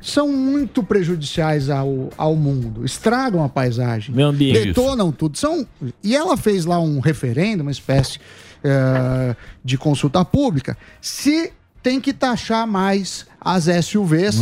são 0.00 0.28
muito 0.28 0.82
prejudiciais 0.82 1.68
ao, 1.70 2.10
ao 2.16 2.34
mundo, 2.36 2.84
estragam 2.84 3.42
a 3.42 3.48
paisagem, 3.48 4.20
ambiente. 4.22 4.66
detonam 4.66 5.10
tudo. 5.10 5.36
São, 5.36 5.66
e 6.02 6.14
ela 6.14 6.36
fez 6.36 6.64
lá 6.64 6.78
um 6.80 7.00
referendo, 7.00 7.62
uma 7.62 7.70
espécie 7.72 8.18
eh, 8.62 9.34
de 9.64 9.76
consulta 9.76 10.24
pública, 10.24 10.76
se 11.00 11.52
tem 11.82 12.00
que 12.00 12.12
taxar 12.12 12.66
mais 12.66 13.26
as 13.40 13.64
SUVs 13.84 14.40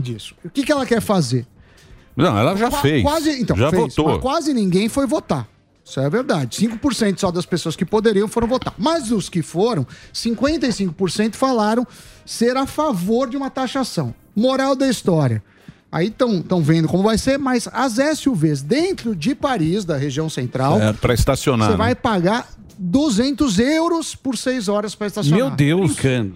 disso. 0.00 0.34
O 0.44 0.50
que, 0.50 0.64
que 0.64 0.72
ela 0.72 0.86
quer 0.86 1.00
fazer? 1.00 1.46
Não, 2.16 2.36
ela 2.38 2.56
já 2.56 2.70
Qua- 2.70 2.80
fez. 2.80 3.02
Quase, 3.02 3.30
então, 3.40 3.56
já 3.56 3.70
fez, 3.70 3.94
votou. 3.94 4.18
quase 4.20 4.54
ninguém 4.54 4.88
foi 4.88 5.06
votar. 5.06 5.46
Isso 5.84 6.00
é 6.00 6.10
verdade. 6.10 6.66
5% 6.66 7.18
só 7.20 7.30
das 7.30 7.46
pessoas 7.46 7.76
que 7.76 7.84
poderiam 7.84 8.26
foram 8.26 8.48
votar. 8.48 8.74
Mas 8.76 9.12
os 9.12 9.28
que 9.28 9.40
foram, 9.40 9.86
55% 10.12 11.34
falaram 11.34 11.86
ser 12.24 12.56
a 12.56 12.66
favor 12.66 13.28
de 13.28 13.36
uma 13.36 13.50
taxação. 13.50 14.12
Moral 14.36 14.76
da 14.76 14.86
história. 14.88 15.42
Aí 15.90 16.08
estão 16.08 16.60
vendo 16.62 16.86
como 16.88 17.02
vai 17.02 17.16
ser, 17.16 17.38
mas 17.38 17.68
as 17.72 17.94
SUVs 18.18 18.60
dentro 18.60 19.16
de 19.16 19.34
Paris, 19.34 19.84
da 19.84 19.96
região 19.96 20.28
central, 20.28 20.78
É, 20.80 20.92
para 20.92 21.14
estacionar. 21.14 21.68
você 21.68 21.72
né? 21.72 21.78
vai 21.78 21.94
pagar 21.94 22.46
200 22.78 23.58
euros 23.58 24.14
por 24.14 24.36
6 24.36 24.68
horas 24.68 24.94
para 24.94 25.06
estacionar. 25.06 25.38
Meu 25.38 25.50
Deus. 25.50 25.96
É 26.04 26.26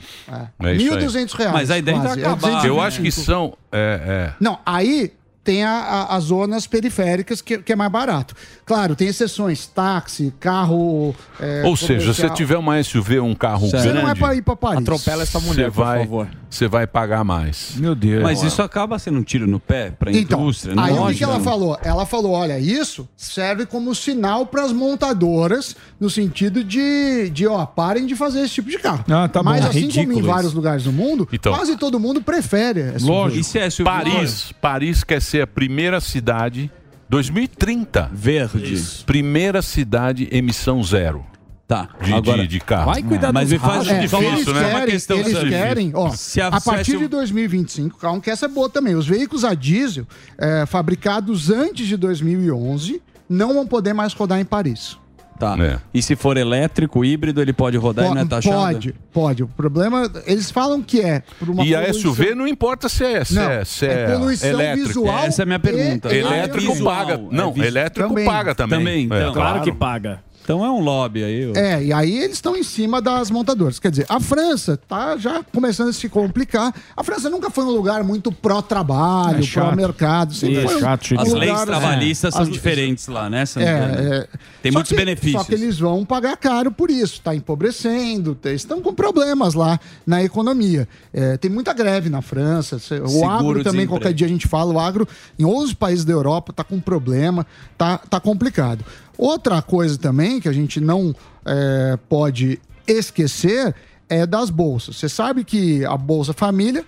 aí. 0.58 0.78
1.200 0.78 1.32
reais. 1.34 1.52
Mas 1.52 1.70
aí 1.70 1.82
dentro 1.82 2.02
quase. 2.02 2.20
É 2.20 2.24
225. 2.24 2.66
Eu 2.66 2.80
acho 2.80 3.02
que 3.02 3.10
são. 3.12 3.52
É, 3.70 4.32
Não, 4.40 4.58
aí 4.64 5.12
tem 5.50 5.64
a- 5.64 5.70
a- 5.70 6.16
as 6.16 6.24
zonas 6.24 6.64
periféricas 6.68 7.42
que, 7.42 7.58
que 7.58 7.72
é 7.72 7.76
mais 7.76 7.90
barato. 7.90 8.36
Claro, 8.64 8.94
tem 8.94 9.08
exceções, 9.08 9.66
táxi, 9.66 10.32
carro. 10.38 11.12
é, 11.40 11.62
é. 11.62 11.66
Ou 11.66 11.76
seja, 11.76 12.14
se 12.14 12.20
você 12.22 12.30
tiver 12.30 12.56
uma 12.56 12.80
SUV 12.80 13.18
um 13.18 13.34
carro 13.34 13.68
Você 13.68 13.78
grande. 13.78 13.94
não 14.02 14.08
é 14.08 14.14
pra 14.14 14.32
ir 14.36 14.42
pra 14.42 14.54
Paris. 14.54 14.78
Atropela 14.82 15.24
essa 15.24 15.40
você 15.40 15.46
mulher, 15.48 15.72
por 15.72 15.84
vai, 15.84 15.98
favor. 16.00 16.28
Você 16.48 16.68
vai 16.68 16.86
pagar 16.86 17.24
mais. 17.24 17.72
Meu 17.76 17.94
Deus. 17.96 18.22
Mas 18.22 18.42
isso 18.44 18.62
acaba 18.62 18.96
sendo 18.98 19.18
um 19.18 19.22
tiro 19.24 19.46
no 19.46 19.58
pé 19.58 19.90
pra 19.90 20.12
Então, 20.12 20.40
indústria, 20.42 20.74
né? 20.74 20.82
aí 20.82 20.90
o 20.92 20.94
que, 20.94 21.00
Lógico. 21.00 21.24
ela 21.24 21.40
falou? 21.40 21.78
Ela 21.82 22.06
falou: 22.06 22.32
olha, 22.32 22.58
isso 22.60 23.08
serve 23.16 23.66
como 23.66 23.92
sinal 23.94 24.46
para 24.46 24.62
as 24.64 24.72
montadoras, 24.72 25.74
no 25.98 26.08
sentido 26.10 26.62
de, 26.62 27.28
de, 27.30 27.46
ó, 27.46 27.64
parem 27.66 28.06
de 28.06 28.14
fazer 28.14 28.40
esse 28.42 28.54
tipo 28.54 28.70
de 28.70 28.78
carro. 28.78 29.04
Ah, 29.10 29.28
tá 29.28 29.42
bom. 29.42 29.50
Mas 29.50 29.64
É 29.64 29.68
assim 29.68 29.80
como 29.82 29.86
ridículo 29.92 30.18
em 30.18 30.22
vários 30.22 30.46
isso. 30.46 30.56
lugares 30.56 30.84
do 30.84 30.92
mundo, 30.92 31.28
Então. 31.32 31.52
quase 31.52 31.76
todo 31.76 31.98
mundo 31.98 32.20
prefere. 32.22 32.92
SUV. 32.98 33.10
Lógico. 33.10 33.40
E 33.40 33.44
se 33.44 33.58
é 33.58 33.68
SUV? 33.70 33.84
Paris, 33.84 34.52
Paris 34.60 35.04
quer 35.04 35.20
ser 35.22 35.39
a 35.40 35.46
primeira 35.46 36.00
cidade 36.00 36.70
2030. 37.08 38.10
Verde. 38.12 38.82
Primeira 39.06 39.62
cidade 39.62 40.28
emissão 40.30 40.82
zero 40.82 41.24
Tá. 41.66 41.88
de, 42.02 42.12
Agora, 42.12 42.42
de, 42.42 42.48
de 42.48 42.58
carro. 42.60 42.86
Vai 42.86 43.00
cuidar 43.00 43.32
Mas 43.32 43.44
dos 43.50 43.52
me 43.52 43.58
faz 43.60 43.86
É, 43.88 44.00
difícil, 44.00 44.28
eles 44.28 44.46
né? 44.46 44.52
É 44.52 44.66
uma 44.66 44.70
querem, 44.80 44.86
questão 44.86 45.18
eles 45.18 45.38
querem, 45.48 45.92
ó, 45.94 46.10
Se 46.10 46.40
a- 46.40 46.48
a, 46.48 46.60
partir 46.60 46.98
de 46.98 47.06
2025, 47.06 47.96
calma 47.96 48.20
que 48.20 48.28
essa 48.28 48.46
é 48.46 48.48
boa 48.48 48.68
também. 48.68 48.96
Os 48.96 49.06
veículos 49.06 49.44
a 49.44 49.54
diesel 49.54 50.04
é, 50.36 50.66
fabricados 50.66 51.48
antes 51.48 51.86
de 51.86 51.96
2011 51.96 53.00
não 53.28 53.54
vão 53.54 53.64
poder 53.68 53.92
mais 53.92 54.12
rodar 54.12 54.40
em 54.40 54.44
Paris. 54.44 54.98
Tá. 55.40 55.56
É. 55.58 55.78
E 55.94 56.02
se 56.02 56.14
for 56.14 56.36
elétrico, 56.36 57.02
híbrido, 57.02 57.40
ele 57.40 57.52
pode 57.54 57.76
rodar 57.78 58.04
e 58.10 58.14
não 58.14 58.20
é 58.20 58.24
taxado? 58.26 58.54
pode, 58.56 58.94
pode. 59.12 59.42
O 59.42 59.48
problema, 59.48 60.10
eles 60.26 60.50
falam 60.50 60.82
que 60.82 61.00
é 61.00 61.22
por 61.38 61.48
uma 61.48 61.64
E 61.64 61.74
a 61.74 61.80
poluição- 61.80 62.00
SUV 62.02 62.34
não 62.34 62.46
importa 62.46 62.88
se 62.90 63.02
é, 63.04 63.24
se 63.24 63.34
Não, 63.34 63.50
é, 63.50 63.64
se 63.64 63.86
é 63.86 63.92
é 64.02 64.16
poluição 64.18 64.48
elétrico. 64.50 64.86
visual 64.88 65.18
Essa 65.24 65.40
é 65.40 65.44
a 65.44 65.46
minha 65.46 65.58
pergunta. 65.58 66.14
e- 66.14 66.18
Elétrico 66.18 66.84
paga. 66.84 67.14
é 67.14 67.18
Não, 67.30 67.56
elétrico 67.56 68.08
Também. 68.10 68.26
paga 68.26 68.54
também. 68.54 68.78
Também, 68.78 68.94
É, 69.00 69.04
então. 69.04 69.18
claro. 69.32 69.32
Claro 69.32 69.62
que 69.62 69.72
paga. 69.72 70.20
Então 70.50 70.64
é 70.64 70.70
um 70.70 70.80
lobby 70.80 71.22
aí. 71.24 71.50
ó. 71.50 71.58
É, 71.58 71.84
e 71.84 71.92
aí 71.92 72.18
eles 72.18 72.36
estão 72.36 72.56
em 72.56 72.62
cima 72.62 73.00
das 73.00 73.30
montadoras. 73.30 73.78
Quer 73.78 73.90
dizer, 73.90 74.06
a 74.08 74.18
França 74.20 74.76
tá 74.76 75.16
já 75.16 75.42
começando 75.44 75.88
a 75.88 75.92
se 75.92 76.08
complicar. 76.08 76.74
A 76.96 77.04
França 77.04 77.30
nunca 77.30 77.50
foi 77.50 77.64
um 77.64 77.70
lugar 77.70 78.02
muito 78.02 78.32
pró-trabalho, 78.32 79.38
É 79.38 79.42
chato. 79.42 79.66
pró-mercado. 79.68 80.34
sempre 80.34 80.62
foi 80.66 80.76
um- 80.76 80.84
um 80.86 81.20
As 81.20 81.32
leis 81.32 81.50
lugar- 81.52 81.66
trabalhistas 81.66 82.34
É. 82.34 82.36
são 82.36 82.42
As- 82.46 82.50
diferentes 82.52 83.06
lá, 83.08 83.28
né? 83.30 83.44
É, 83.56 83.62
é. 83.62 84.28
Tem 84.62 84.72
Só 84.72 84.78
muitos 84.78 84.90
que- 84.90 84.96
benefícios. 84.96 85.42
Só 85.42 85.44
que 85.48 85.54
eles 85.54 85.78
vão 85.78 86.04
pagar 86.04 86.36
caro 86.36 86.70
por 86.70 86.90
isso. 86.90 87.14
Está 87.14 87.34
empobrecendo, 87.34 88.36
estão 88.44 88.80
com 88.82 88.92
problemas 88.92 89.54
lá 89.54 89.78
na 90.06 90.22
economia. 90.22 90.88
É, 91.12 91.36
tem 91.36 91.50
muita 91.50 91.72
greve 91.72 92.08
na 92.08 92.22
França. 92.22 92.78
O 93.08 93.28
agro 93.28 93.62
também, 93.62 93.86
qualquer 93.86 94.12
dia 94.12 94.26
a 94.26 94.30
gente 94.30 94.46
fala, 94.48 94.72
o 94.72 94.80
agro 94.80 95.06
em 95.38 95.44
11 95.44 95.74
países 95.74 96.04
da 96.04 96.12
Europa 96.12 96.50
está 96.52 96.64
com 96.64 96.80
problema, 96.80 97.46
tá, 97.78 97.98
tá 97.98 98.18
complicado. 98.20 98.84
Outra 99.20 99.60
coisa 99.60 99.98
também 99.98 100.40
que 100.40 100.48
a 100.48 100.52
gente 100.52 100.80
não 100.80 101.14
é, 101.44 101.98
pode 102.08 102.58
esquecer 102.86 103.74
é 104.08 104.24
das 104.24 104.48
bolsas. 104.48 104.96
Você 104.96 105.10
sabe 105.10 105.44
que 105.44 105.84
a 105.84 105.94
Bolsa 105.94 106.32
Família 106.32 106.86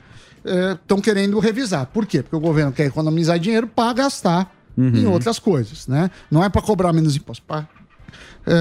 estão 0.81 0.99
querendo 0.99 1.38
revisar. 1.38 1.85
Por 1.92 2.07
quê? 2.07 2.23
Porque 2.23 2.35
o 2.35 2.40
governo 2.40 2.73
quer 2.73 2.87
economizar 2.87 3.38
dinheiro 3.38 3.66
para 3.66 3.92
gastar 3.92 4.57
em 4.79 5.07
outras 5.07 5.38
coisas, 5.38 5.87
né? 5.87 6.11
Não 6.31 6.42
é 6.42 6.49
para 6.49 6.62
cobrar 6.62 6.90
menos 6.95 7.14
imposto, 7.14 7.45
para 7.47 7.68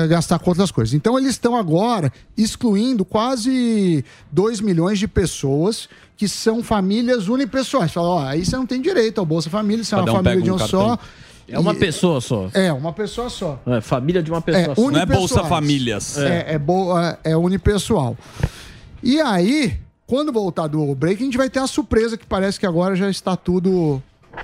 gastar 0.09 0.37
com 0.39 0.49
outras 0.51 0.69
coisas. 0.69 0.93
Então 0.93 1.17
eles 1.17 1.31
estão 1.31 1.55
agora 1.55 2.11
excluindo 2.37 3.05
quase 3.05 4.03
2 4.33 4.59
milhões 4.59 4.99
de 4.99 5.07
pessoas 5.07 5.87
que 6.17 6.27
são 6.27 6.61
famílias 6.61 7.29
unipessoais. 7.29 7.93
Fala, 7.93 8.07
ó, 8.09 8.27
aí 8.27 8.45
você 8.45 8.57
não 8.57 8.65
tem 8.65 8.81
direito 8.81 9.19
ao 9.19 9.25
Bolsa 9.25 9.49
Família, 9.49 9.83
você 9.83 9.95
é 9.95 9.97
uma 9.97 10.11
um 10.11 10.15
família 10.15 10.41
de 10.41 10.51
um 10.51 10.55
um 10.55 10.57
cartão. 10.57 10.99
É 11.51 11.59
uma 11.59 11.73
E- 11.73 11.77
pessoa 11.77 12.21
só. 12.21 12.49
É, 12.53 12.71
uma 12.71 12.93
pessoa 12.93 13.29
só. 13.29 13.59
É, 13.65 13.81
família 13.81 14.23
de 14.23 14.31
uma 14.31 14.41
pessoa 14.41 14.71
É, 14.71 14.75
só. 14.75 14.81
unipessoais. 14.81 16.17
É, 16.17 16.53
é, 16.53 16.59
boa, 16.59 17.19
é 17.23 17.35
unipessoal. 17.35 18.17
E 19.03 19.19
aí, 19.19 19.77
quando 20.07 20.31
voltar 20.31 20.67
do 20.67 20.93
break, 20.95 21.21
a 21.21 21.25
gente 21.25 21.37
vai 21.37 21.49
ter 21.49 21.59
a 21.59 21.67
surpresa 21.67 22.17
que 22.17 22.25
parece 22.25 22.59
que 22.59 22.65
agora 22.65 22.95
já 22.95 23.09
está 23.09 23.35
tudo. 23.35 24.01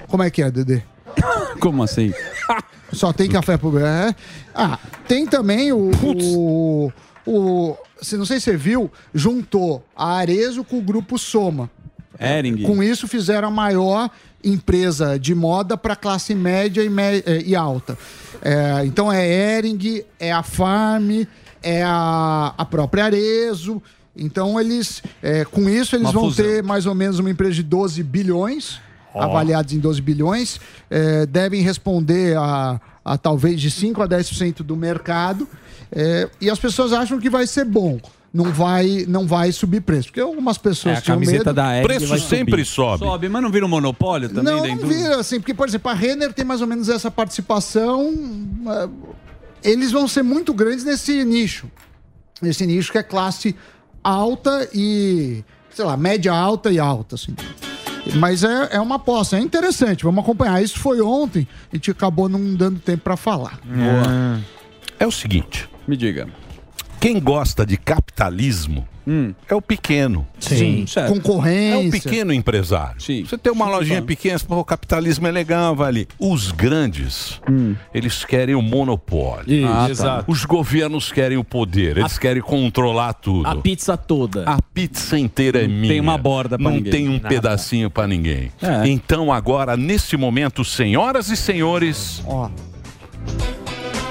Como 0.07 0.23
é 0.23 0.29
que 0.29 0.41
é, 0.41 0.51
Dedê? 0.51 0.81
Como 1.59 1.81
assim? 1.83 2.11
Só 2.93 3.11
tem 3.11 3.29
café 3.29 3.57
pro. 3.57 3.77
É. 3.79 4.15
Ah, 4.55 4.79
tem 5.07 5.25
também 5.25 5.71
o. 5.73 5.91
o, 6.03 6.91
o 7.25 7.77
se 8.01 8.15
não 8.15 8.25
sei 8.25 8.39
se 8.39 8.45
você 8.51 8.57
viu, 8.57 8.91
juntou 9.13 9.83
a 9.95 10.13
Arezo 10.17 10.63
com 10.63 10.77
o 10.77 10.81
grupo 10.81 11.17
Soma. 11.17 11.69
Ering. 12.19 12.63
Com 12.63 12.81
isso 12.81 13.07
fizeram 13.07 13.47
a 13.47 13.51
maior 13.51 14.09
empresa 14.43 15.17
de 15.19 15.33
moda 15.35 15.75
para 15.77 15.95
classe 15.95 16.33
média 16.35 16.81
e, 16.83 16.89
mé- 16.89 17.23
eh, 17.25 17.43
e 17.45 17.55
alta. 17.55 17.97
É, 18.41 18.85
então 18.85 19.11
é 19.11 19.27
Ering, 19.57 20.03
é 20.19 20.31
a 20.31 20.43
Farm, 20.43 21.23
é 21.63 21.83
a, 21.83 22.53
a 22.57 22.65
própria 22.65 23.05
Arezo. 23.05 23.81
Então 24.15 24.59
eles, 24.59 25.01
eh, 25.21 25.45
com 25.45 25.69
isso 25.69 25.95
eles 25.95 26.07
Uma 26.07 26.13
vão 26.13 26.23
fusão. 26.29 26.45
ter 26.45 26.63
mais 26.63 26.85
ou 26.85 26.95
menos 26.95 27.19
uma 27.19 27.29
empresa 27.29 27.55
de 27.55 27.63
12 27.63 28.01
bilhões, 28.03 28.79
Ó. 29.13 29.21
avaliados 29.21 29.73
em 29.73 29.79
12 29.79 30.01
bilhões, 30.01 30.59
eh, 30.89 31.25
devem 31.25 31.61
responder 31.61 32.35
a, 32.37 32.79
a 33.03 33.17
talvez 33.17 33.59
de 33.61 33.69
5 33.69 34.01
a 34.01 34.07
10% 34.07 34.63
do 34.63 34.75
mercado. 34.75 35.47
e 36.41 36.49
as 36.49 36.59
pessoas 36.59 36.91
acham 36.93 37.17
que 37.19 37.29
vai 37.29 37.45
ser 37.47 37.63
bom. 37.65 37.99
Não 38.37 38.51
vai, 38.53 39.03
não 39.07 39.25
vai 39.25 39.51
subir 39.51 39.81
preço. 39.81 40.09
Porque 40.09 40.19
algumas 40.21 40.59
pessoas 40.59 40.95
É, 40.95 40.97
a 40.99 41.01
tinham 41.01 41.15
camiseta 41.17 41.45
medo. 41.45 41.53
da 41.55 41.75
Ering 41.77 42.05
vai 42.05 42.19
subir. 42.19 42.65
Sobe, 42.99 43.29
mas 43.29 43.41
não 43.41 43.49
vira 43.49 43.65
um 43.65 43.69
monopólio 43.69 44.29
também 44.29 44.43
Não, 44.53 44.61
dentro 44.61 44.85
não 44.87 44.93
vira, 44.93 45.19
assim, 45.19 45.39
porque, 45.39 45.55
por 45.55 45.67
exemplo, 45.67 45.89
a 45.89 45.93
Renner 45.95 46.31
tem 46.31 46.45
mais 46.45 46.61
ou 46.61 46.67
menos 46.67 46.87
essa 46.87 47.09
participação. 47.09 48.13
eh, 48.67 48.89
Eles 49.71 49.91
vão 49.91 50.07
ser 50.07 50.21
muito 50.21 50.53
grandes 50.53 50.83
nesse 50.85 51.23
nicho. 51.25 51.67
Nesse 52.39 52.67
nicho 52.67 52.91
que 52.91 52.99
é 52.99 53.03
classe 53.03 53.55
alta 54.03 54.69
e, 54.71 55.43
sei 55.71 55.83
lá, 55.83 55.97
média 55.97 56.31
alta 56.31 56.69
e 56.71 56.77
alta, 56.77 57.15
assim. 57.15 57.35
Mas 58.19 58.43
é, 58.43 58.69
é 58.73 58.79
uma 58.79 58.95
aposta, 58.97 59.35
é 59.35 59.39
interessante, 59.41 60.03
vamos 60.03 60.23
acompanhar. 60.23 60.61
Isso 60.63 60.77
foi 60.79 61.01
ontem, 61.01 61.47
a 61.73 61.75
gente 61.75 61.89
acabou 61.89 62.29
não 62.29 62.53
dando 62.53 62.79
tempo 62.79 63.03
pra 63.03 63.17
falar. 63.17 63.59
É 64.99 65.07
o 65.07 65.11
seguinte. 65.11 65.67
Me 65.87 65.97
diga. 65.97 66.27
Quem 66.99 67.19
gosta 67.19 67.65
de 67.65 67.77
capitalismo 67.77 68.87
é 69.47 69.55
o 69.55 69.61
pequeno. 69.61 70.27
Sim. 70.37 70.85
Certo. 70.85 71.13
Concorrência. 71.13 71.75
É 71.75 71.87
o 71.87 71.89
pequeno 71.91 72.33
empresário. 72.33 72.99
Você 72.99 73.37
tem 73.37 73.53
uma 73.53 73.69
lojinha 73.69 74.01
pequena, 74.01 74.37
pô, 74.45 74.57
o 74.59 74.65
capitalismo 74.65 75.25
é 75.27 75.31
legal, 75.31 75.73
vai 75.75 75.87
ali. 75.87 76.07
Os 76.19 76.51
grandes, 76.51 77.39
eles 77.93 78.25
querem 78.25 78.53
o 78.55 78.61
monopólio. 78.61 79.45
Isso. 79.49 79.67
Ah, 79.67 79.85
tá. 79.85 79.89
Exato. 79.89 80.25
Os 80.31 80.43
governos 80.43 81.09
querem 81.11 81.37
o 81.37 81.43
poder, 81.43 81.97
eles 81.97 82.17
querem 82.17 82.41
controlar 82.41 83.13
tudo. 83.13 83.47
A 83.47 83.55
pizza 83.55 83.95
toda. 83.95 84.43
A 84.45 84.61
pizza 84.61 85.17
inteira 85.17 85.63
é 85.63 85.67
minha. 85.67 85.87
tem 85.93 86.01
uma 86.01 86.17
borda 86.17 86.57
pra 86.57 86.65
Não 86.69 86.75
ninguém. 86.75 86.91
tem 86.91 87.07
um 87.07 87.13
Nada. 87.13 87.29
pedacinho 87.29 87.89
pra 87.89 88.07
ninguém. 88.07 88.51
É. 88.61 88.87
Então 88.89 89.31
agora, 89.31 89.77
nesse 89.77 90.17
momento, 90.17 90.65
senhoras 90.65 91.29
e 91.29 91.37
senhores, 91.37 92.21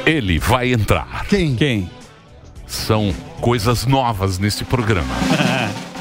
ele 0.06 0.38
vai 0.38 0.72
entrar. 0.72 1.26
Quem? 1.28 1.54
Quem? 1.56 1.90
São 2.66 3.14
coisas 3.40 3.86
novas 3.86 4.38
nesse 4.38 4.64
programa. 4.64 5.14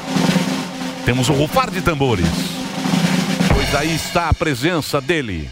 Temos 1.04 1.28
o 1.28 1.32
rufar 1.32 1.70
de 1.70 1.80
tambores. 1.80 2.26
Pois 3.52 3.74
aí 3.74 3.94
está 3.94 4.28
a 4.28 4.34
presença 4.34 5.00
dele. 5.00 5.48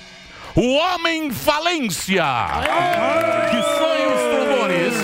O 0.55 0.75
Homem 0.75 1.31
Falência! 1.31 2.25
Que 3.51 3.63
sonham 3.63 4.15
os 4.15 4.21
tambores! 4.39 4.95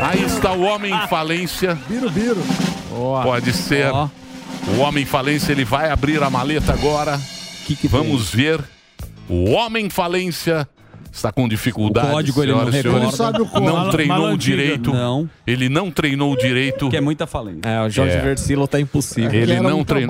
Aí 0.00 0.22
está 0.24 0.52
o 0.52 0.62
Homem 0.62 0.94
Falência. 1.08 1.78
Biro, 1.88 2.10
biro. 2.10 2.42
Pode 3.22 3.52
ser. 3.52 3.90
O 3.92 4.80
Homem 4.80 5.04
Falência, 5.04 5.52
ele 5.52 5.64
vai 5.64 5.90
abrir 5.90 6.22
a 6.22 6.30
maleta 6.30 6.72
agora. 6.72 7.20
Vamos 7.84 8.30
ver. 8.30 8.62
O 9.28 9.50
Homem 9.50 9.90
Falência 9.90 10.68
está 11.12 11.32
com 11.32 11.48
dificuldade. 11.48 12.08
O 12.08 12.10
código 12.12 12.42
ele 12.42 12.52
não 12.52 12.58
senhoras 12.60 12.74
e 12.74 12.76
recorda. 12.78 12.98
senhores. 12.98 13.20
Ele 13.20 13.26
sabe 13.32 13.42
o 13.42 13.46
código. 13.46 13.72
Não 13.72 13.90
treinou 13.90 14.16
mala 14.18 14.28
antiga. 14.32 14.56
direito. 14.56 14.92
Não. 14.92 15.30
Ele 15.46 15.68
não 15.68 15.90
treinou 15.90 16.36
direito. 16.36 16.88
Que 16.90 16.96
é 16.96 17.00
muita 17.00 17.26
falência. 17.26 17.60
É, 17.68 17.80
o 17.86 17.90
Jorge 17.90 18.16
É. 18.16 18.20
Versilo 18.20 18.66
tá 18.68 18.80
impossível. 18.80 19.32
Ele 19.32 19.52
Era 19.52 19.62
não, 19.62 19.80
um 19.80 19.84
trein- 19.84 20.06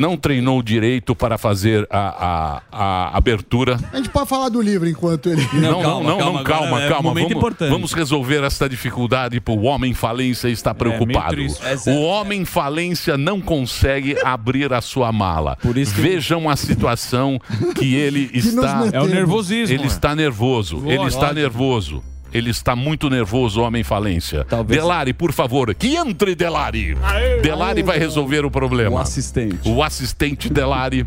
não 0.00 0.16
treinou 0.16 0.62
direito 0.62 1.14
para 1.14 1.36
fazer 1.38 1.86
a, 1.90 2.62
a, 2.72 3.10
a 3.12 3.16
abertura. 3.16 3.78
A 3.92 3.96
gente 3.96 4.08
pode 4.10 4.28
falar 4.28 4.48
do 4.48 4.60
livro 4.60 4.88
enquanto 4.88 5.28
ele. 5.28 5.42
Não, 5.54 5.82
não, 5.82 6.02
não, 6.02 6.32
não, 6.34 6.44
calma, 6.44 6.82
é 6.82 6.88
calma. 6.88 7.02
momento 7.10 7.24
Vamos, 7.28 7.36
importante. 7.36 7.70
vamos 7.70 7.92
resolver 7.92 8.42
essa 8.44 8.68
dificuldade 8.68 9.40
para 9.40 9.54
o 9.54 9.62
homem 9.64 9.92
falência 9.94 10.48
está 10.48 10.74
preocupado. 10.74 11.30
triste. 11.34 11.60
É 11.64 11.90
o 11.90 12.02
homem 12.02 12.44
falência 12.44 13.16
não 13.16 13.40
consegue 13.40 14.16
abrir 14.24 14.72
a 14.72 14.80
sua 14.80 15.12
mala. 15.12 15.56
Vejam 15.94 16.48
a 16.48 16.56
situação 16.56 17.40
que 17.74 17.94
ele 17.94 18.30
nos 18.34 18.44
está. 18.46 18.88
É 18.92 19.00
o 19.00 19.06
nervosismo, 19.06 19.74
Ele 19.74 19.84
é. 19.84 19.86
está 19.86 20.14
nervoso. 20.14 20.31
Ele 20.78 20.98
Lógico. 20.98 21.08
está 21.22 21.32
nervoso. 21.32 22.02
Ele 22.32 22.48
está 22.48 22.74
muito 22.74 23.10
nervoso, 23.10 23.60
o 23.60 23.64
homem 23.64 23.82
falência. 23.84 24.46
Delari, 24.66 25.12
por 25.12 25.32
favor, 25.32 25.74
que 25.74 25.96
entre 25.96 26.34
Delari. 26.34 26.96
Delari 27.42 27.82
vai 27.82 27.98
resolver 27.98 28.42
o 28.44 28.50
problema. 28.50 28.96
O 28.96 28.98
assistente. 28.98 29.68
O 29.68 29.82
assistente 29.82 30.48
Delari 30.48 31.06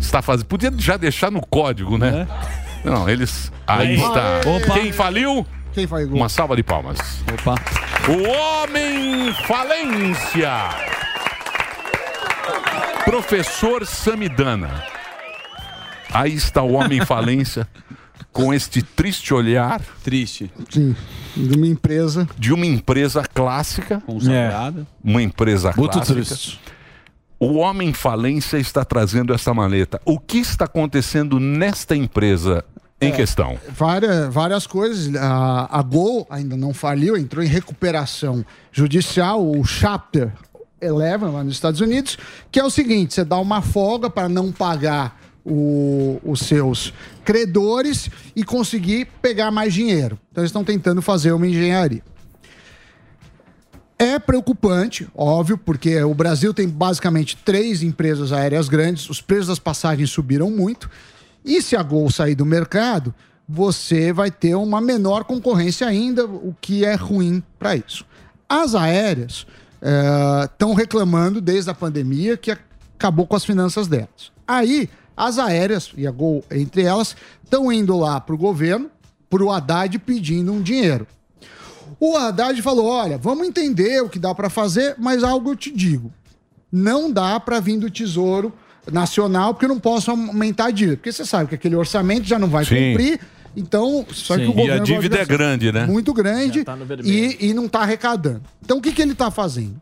está 0.00 0.20
fazendo. 0.20 0.46
Podia 0.46 0.72
já 0.76 0.96
deixar 0.96 1.30
no 1.30 1.40
código, 1.46 1.96
né? 1.96 2.26
Não, 2.84 3.08
eles. 3.08 3.52
Aí 3.66 3.90
Aí. 3.90 3.94
está. 3.94 4.40
Opa. 4.44 4.74
Quem 4.74 4.90
faliu? 4.92 5.46
Quem 5.72 5.86
gol? 5.86 6.06
Uma 6.06 6.28
salva 6.28 6.56
de 6.56 6.62
palmas. 6.62 6.98
Opa. 7.32 7.54
O 8.08 8.28
Homem 8.28 9.32
Falência. 9.46 10.70
Professor 13.04 13.86
Samidana. 13.86 14.70
Aí 16.12 16.34
está 16.34 16.62
o 16.62 16.72
Homem 16.74 17.04
Falência 17.04 17.66
com 18.34 18.52
este 18.52 18.82
triste 18.82 19.32
olhar. 19.32 19.80
Triste. 20.02 20.50
Sim. 20.68 20.94
De 21.34 21.56
uma 21.56 21.66
empresa. 21.68 22.28
De 22.36 22.52
uma 22.52 22.66
empresa 22.66 23.22
clássica. 23.22 24.02
Consagrada. 24.04 24.86
Uma 25.02 25.22
empresa 25.22 25.72
Muito 25.76 25.92
clássica. 25.92 26.14
triste. 26.14 26.60
O 27.38 27.54
Homem 27.54 27.92
Falência 27.92 28.58
está 28.58 28.84
trazendo 28.84 29.32
essa 29.32 29.54
maleta. 29.54 30.00
O 30.04 30.18
que 30.18 30.38
está 30.38 30.64
acontecendo 30.64 31.38
nesta 31.38 31.94
empresa 31.94 32.64
em 33.00 33.12
questão? 33.12 33.58
Várias, 33.68 34.32
várias 34.32 34.66
coisas. 34.66 35.14
A, 35.14 35.78
a 35.78 35.82
Gol 35.82 36.26
ainda 36.28 36.56
não 36.56 36.74
faliu, 36.74 37.16
entrou 37.16 37.44
em 37.44 37.48
recuperação 37.48 38.44
judicial, 38.72 39.46
o 39.48 39.64
Chapter 39.64 40.32
11 40.82 41.32
lá 41.32 41.44
nos 41.44 41.54
Estados 41.54 41.80
Unidos, 41.80 42.18
que 42.50 42.58
é 42.58 42.64
o 42.64 42.70
seguinte: 42.70 43.14
você 43.14 43.24
dá 43.24 43.38
uma 43.38 43.62
folga 43.62 44.10
para 44.10 44.28
não 44.28 44.50
pagar 44.50 45.20
o- 45.44 46.18
os 46.24 46.40
seus 46.40 46.92
credores 47.24 48.08
e 48.34 48.42
conseguir 48.42 49.06
pegar 49.20 49.50
mais 49.50 49.74
dinheiro. 49.74 50.18
Então 50.30 50.42
eles 50.42 50.48
estão 50.50 50.64
tentando 50.64 51.02
fazer 51.02 51.32
uma 51.32 51.46
engenharia. 51.46 52.02
É 53.98 54.18
preocupante, 54.18 55.08
óbvio, 55.14 55.56
porque 55.56 56.02
o 56.02 56.14
Brasil 56.14 56.52
tem 56.52 56.68
basicamente 56.68 57.36
três 57.44 57.82
empresas 57.82 58.32
aéreas 58.32 58.68
grandes, 58.68 59.08
os 59.08 59.20
preços 59.20 59.46
das 59.46 59.58
passagens 59.58 60.10
subiram 60.10 60.50
muito. 60.50 60.90
E 61.44 61.62
se 61.62 61.76
a 61.76 61.82
Gol 61.82 62.10
sair 62.10 62.34
do 62.34 62.44
mercado, 62.44 63.14
você 63.48 64.12
vai 64.12 64.30
ter 64.30 64.54
uma 64.56 64.80
menor 64.80 65.24
concorrência 65.24 65.86
ainda, 65.86 66.26
o 66.26 66.54
que 66.60 66.84
é 66.84 66.94
ruim 66.94 67.42
para 67.58 67.76
isso. 67.76 68.04
As 68.48 68.74
aéreas 68.74 69.46
estão 70.44 70.74
reclamando 70.74 71.40
desde 71.40 71.70
a 71.70 71.74
pandemia 71.74 72.36
que 72.36 72.50
acabou 72.96 73.26
com 73.26 73.36
as 73.36 73.44
finanças 73.44 73.86
delas. 73.86 74.32
Aí, 74.46 74.88
as 75.16 75.38
aéreas, 75.38 75.90
e 75.96 76.06
a 76.06 76.10
Gol 76.10 76.44
entre 76.50 76.82
elas, 76.82 77.16
estão 77.42 77.72
indo 77.72 77.96
lá 77.96 78.20
para 78.20 78.34
o 78.34 78.38
governo, 78.38 78.90
para 79.30 79.42
o 79.42 79.50
Haddad 79.50 79.98
pedindo 79.98 80.52
um 80.52 80.62
dinheiro. 80.62 81.06
O 82.00 82.16
Haddad 82.16 82.60
falou: 82.62 82.86
olha, 82.86 83.18
vamos 83.18 83.46
entender 83.46 84.02
o 84.02 84.08
que 84.08 84.18
dá 84.18 84.34
para 84.34 84.50
fazer, 84.50 84.94
mas 84.98 85.22
algo 85.22 85.50
eu 85.50 85.56
te 85.56 85.70
digo. 85.70 86.12
Não 86.70 87.10
dá 87.10 87.38
para 87.38 87.60
vir 87.60 87.78
do 87.78 87.90
Tesouro 87.90 88.52
Nacional, 88.90 89.54
porque 89.54 89.64
eu 89.64 89.68
não 89.68 89.78
posso 89.78 90.10
aumentar 90.10 90.66
a 90.66 90.70
dívida. 90.70 90.96
Porque 90.96 91.12
você 91.12 91.24
sabe 91.24 91.48
que 91.48 91.54
aquele 91.54 91.76
orçamento 91.76 92.26
já 92.26 92.38
não 92.38 92.48
vai 92.48 92.64
Sim. 92.64 92.92
cumprir. 92.92 93.20
Então, 93.56 94.04
só 94.10 94.36
que 94.36 94.44
Sim. 94.44 94.50
o 94.50 94.52
governo 94.52 94.78
E 94.78 94.80
a 94.80 94.82
dívida 94.82 95.16
é 95.18 95.20
assim, 95.20 95.30
grande, 95.30 95.70
né? 95.70 95.86
Muito 95.86 96.12
grande 96.12 96.64
tá 96.64 96.76
e, 97.04 97.48
e 97.48 97.54
não 97.54 97.66
está 97.66 97.80
arrecadando. 97.82 98.42
Então, 98.62 98.78
o 98.78 98.82
que, 98.82 98.92
que 98.92 99.00
ele 99.00 99.12
está 99.12 99.30
fazendo? 99.30 99.76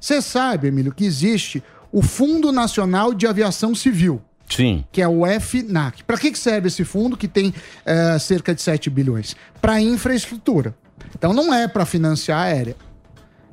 Você 0.00 0.22
sabe, 0.22 0.68
Emílio, 0.68 0.92
que 0.92 1.04
existe 1.04 1.62
o 1.92 2.00
Fundo 2.00 2.50
Nacional 2.50 3.12
de 3.12 3.26
Aviação 3.26 3.74
Civil 3.74 4.22
Sim. 4.56 4.84
que 4.92 5.00
é 5.02 5.08
o 5.08 5.22
FNAC. 5.40 6.02
Para 6.04 6.18
que 6.18 6.34
serve 6.36 6.68
esse 6.68 6.84
fundo 6.84 7.16
que 7.16 7.28
tem 7.28 7.52
eh, 7.84 8.18
cerca 8.18 8.54
de 8.54 8.62
7 8.62 8.88
bilhões? 8.90 9.34
Para 9.60 9.80
infraestrutura. 9.80 10.74
Então 11.14 11.32
não 11.32 11.52
é 11.52 11.66
para 11.68 11.84
financiar 11.84 12.38
a 12.38 12.42
aérea. 12.44 12.76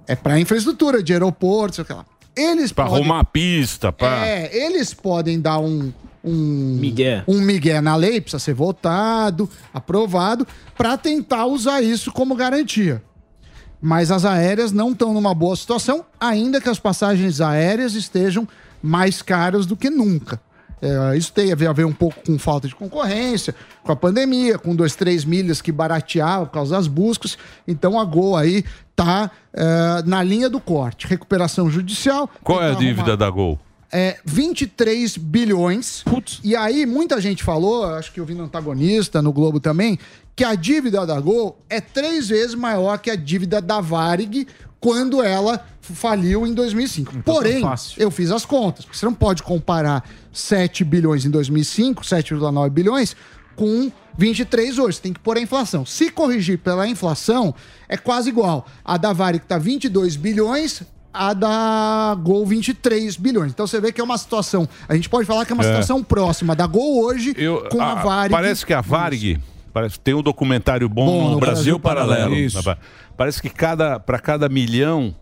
É 0.07 0.15
para 0.15 0.39
infraestrutura 0.39 1.01
de 1.03 1.13
aeroportos, 1.13 1.85
sei 1.85 1.95
lá. 1.95 2.05
Eles 2.35 2.71
Pra 2.71 2.85
podem- 2.85 2.99
arrumar 3.01 3.19
a 3.19 3.23
pista, 3.25 3.91
pra... 3.91 4.25
É, 4.25 4.49
eles 4.65 4.93
podem 4.93 5.39
dar 5.41 5.59
um 5.59 5.91
um 6.21 6.77
migué. 6.79 7.23
um 7.27 7.39
migué 7.39 7.79
na 7.79 7.95
lei, 7.95 8.19
precisa 8.19 8.39
ser 8.39 8.53
votado, 8.53 9.49
aprovado, 9.73 10.45
para 10.77 10.97
tentar 10.97 11.45
usar 11.45 11.81
isso 11.81 12.11
como 12.11 12.35
garantia. 12.35 13.01
Mas 13.81 14.11
as 14.11 14.25
aéreas 14.25 14.73
não 14.73 14.91
estão 14.91 15.13
numa 15.13 15.33
boa 15.33 15.55
situação, 15.55 16.03
ainda 16.19 16.59
que 16.59 16.67
as 16.67 16.77
passagens 16.77 17.39
aéreas 17.39 17.93
estejam 17.93 18.45
mais 18.83 19.21
caras 19.21 19.65
do 19.65 19.77
que 19.77 19.89
nunca. 19.89 20.41
É, 20.81 21.17
isso 21.17 21.31
tem 21.33 21.51
a 21.51 21.55
ver, 21.55 21.67
a 21.67 21.73
ver 21.73 21.85
um 21.85 21.93
pouco 21.93 22.15
com 22.25 22.37
falta 22.39 22.67
de 22.67 22.75
concorrência, 22.75 23.53
com 23.83 23.91
a 23.91 23.95
pandemia, 23.95 24.57
com 24.57 24.75
dois, 24.75 24.95
três 24.95 25.25
milhas 25.25 25.61
que 25.61 25.71
barateavam 25.71 26.45
por 26.45 26.53
causa 26.53 26.75
das 26.75 26.87
buscas. 26.87 27.37
Então 27.67 27.99
a 27.99 28.05
Gol 28.05 28.37
aí 28.37 28.63
tá 28.95 29.29
é, 29.53 30.03
na 30.05 30.23
linha 30.23 30.49
do 30.49 30.59
corte. 30.59 31.07
Recuperação 31.07 31.69
judicial. 31.69 32.29
Qual 32.43 32.61
é 32.63 32.71
a 32.71 32.75
dívida 32.75 33.01
arrumar- 33.01 33.15
da 33.17 33.29
Gol? 33.29 33.59
é 33.91 34.17
23 34.23 35.17
bilhões. 35.17 36.03
E 36.43 36.55
aí, 36.55 36.85
muita 36.85 37.19
gente 37.19 37.43
falou, 37.43 37.85
acho 37.95 38.11
que 38.13 38.19
eu 38.19 38.25
vi 38.25 38.35
no 38.35 38.43
antagonista, 38.43 39.19
no 39.21 39.33
Globo 39.33 39.59
também, 39.59 39.97
que 40.35 40.43
a 40.43 40.53
dívida 40.53 41.05
da 41.07 41.19
Gol 41.19 41.57
é 41.69 41.81
três 41.81 42.29
vezes 42.29 42.53
maior 42.55 42.99
que 42.99 43.09
a 43.09 43.15
dívida 43.15 43.59
da 43.59 43.81
Varig 43.81 44.47
quando 44.79 45.21
ela 45.23 45.65
faliu 45.93 46.45
em 46.47 46.53
2005. 46.53 47.23
Porém, 47.23 47.61
eu 47.97 48.09
fiz 48.11 48.31
as 48.31 48.45
contas, 48.45 48.85
porque 48.85 48.97
você 48.97 49.05
não 49.05 49.13
pode 49.13 49.43
comparar 49.43 50.03
7 50.31 50.83
bilhões 50.83 51.25
em 51.25 51.29
2005, 51.29 52.03
7,9 52.03 52.69
bilhões, 52.69 53.15
com 53.55 53.91
23 54.17 54.77
hoje. 54.79 54.97
Você 54.97 55.01
tem 55.03 55.13
que 55.13 55.19
pôr 55.19 55.37
a 55.37 55.41
inflação. 55.41 55.85
Se 55.85 56.09
corrigir 56.09 56.59
pela 56.59 56.87
inflação, 56.87 57.53
é 57.87 57.97
quase 57.97 58.29
igual. 58.29 58.65
A 58.83 58.97
da 58.97 59.11
Varig 59.13 59.43
está 59.43 59.57
22 59.57 60.15
bilhões, 60.15 60.81
a 61.13 61.33
da 61.33 62.15
Gol 62.21 62.45
23 62.45 63.15
bilhões. 63.17 63.51
Então 63.51 63.65
você 63.67 63.81
vê 63.81 63.91
que 63.91 63.99
é 63.99 64.03
uma 64.03 64.17
situação. 64.17 64.67
A 64.87 64.95
gente 64.95 65.09
pode 65.09 65.25
falar 65.25 65.45
que 65.45 65.51
é 65.51 65.55
uma 65.55 65.63
É. 65.63 65.67
situação 65.67 66.03
próxima 66.03 66.55
da 66.55 66.67
Gol 66.67 67.03
hoje 67.03 67.33
com 67.71 67.81
a, 67.81 67.95
Varig. 67.95 68.31
Parece 68.31 68.65
que 68.65 68.73
a 68.73 68.81
Varig 68.81 69.39
parece, 69.73 69.99
tem 69.99 70.13
um 70.13 70.21
documentário 70.21 70.87
bom, 70.89 71.05
Bom, 71.05 71.23
no 71.25 71.31
no 71.31 71.39
Brasil, 71.39 71.77
Brasil 71.77 71.79
Paralelo. 71.79 72.51
Paralelo. 72.51 72.77
Parece 73.17 73.41
que 73.41 73.49
cada 73.49 73.99
para 73.99 74.19
cada 74.19 74.47
milhão 74.47 75.13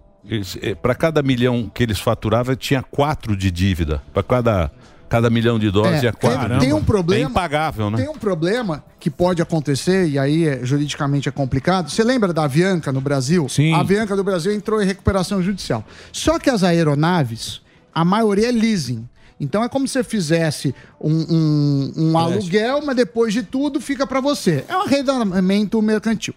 para 0.81 0.95
cada 0.95 1.21
milhão 1.21 1.69
que 1.73 1.83
eles 1.83 1.99
faturavam 1.99 2.55
tinha 2.55 2.81
quatro 2.83 3.35
de 3.35 3.49
dívida. 3.51 4.01
Para 4.13 4.23
cada 4.23 4.71
cada 5.09 5.29
milhão 5.29 5.57
de 5.57 5.71
dólares 5.71 5.97
É, 5.97 5.99
tinha 6.01 6.11
quatro. 6.11 6.49
tem, 6.49 6.59
tem 6.59 6.73
um 6.73 6.83
problema. 6.83 7.27
É 7.29 7.31
impagável, 7.31 7.89
né? 7.89 7.95
Tem 7.95 8.09
um 8.09 8.17
problema 8.17 8.83
que 8.99 9.09
pode 9.09 9.41
acontecer, 9.41 10.05
e 10.09 10.19
aí 10.19 10.45
é, 10.45 10.65
juridicamente 10.65 11.29
é 11.29 11.31
complicado. 11.31 11.89
Você 11.89 12.03
lembra 12.03 12.33
da 12.33 12.43
Avianca 12.43 12.91
no 12.91 12.99
Brasil? 12.99 13.47
Sim. 13.47 13.73
A 13.73 13.79
Avianca 13.79 14.17
do 14.17 14.23
Brasil 14.23 14.51
entrou 14.51 14.81
em 14.81 14.85
recuperação 14.85 15.41
judicial. 15.41 15.85
Só 16.11 16.37
que 16.37 16.49
as 16.49 16.61
aeronaves, 16.61 17.61
a 17.95 18.03
maioria 18.03 18.49
é 18.49 18.51
leasing. 18.51 19.07
Então 19.39 19.63
é 19.63 19.69
como 19.69 19.87
se 19.87 19.93
você 19.93 20.03
fizesse 20.03 20.75
um, 20.99 21.13
um- 21.13 21.93
um 22.11 22.17
aluguel, 22.17 22.81
mas 22.85 22.95
depois 22.97 23.31
de 23.31 23.43
tudo 23.43 23.79
fica 23.79 24.05
para 24.05 24.19
você. 24.19 24.65
É 24.67 24.75
um 24.75 24.81
arrendamento 24.81 25.81
mercantil. 25.81 26.33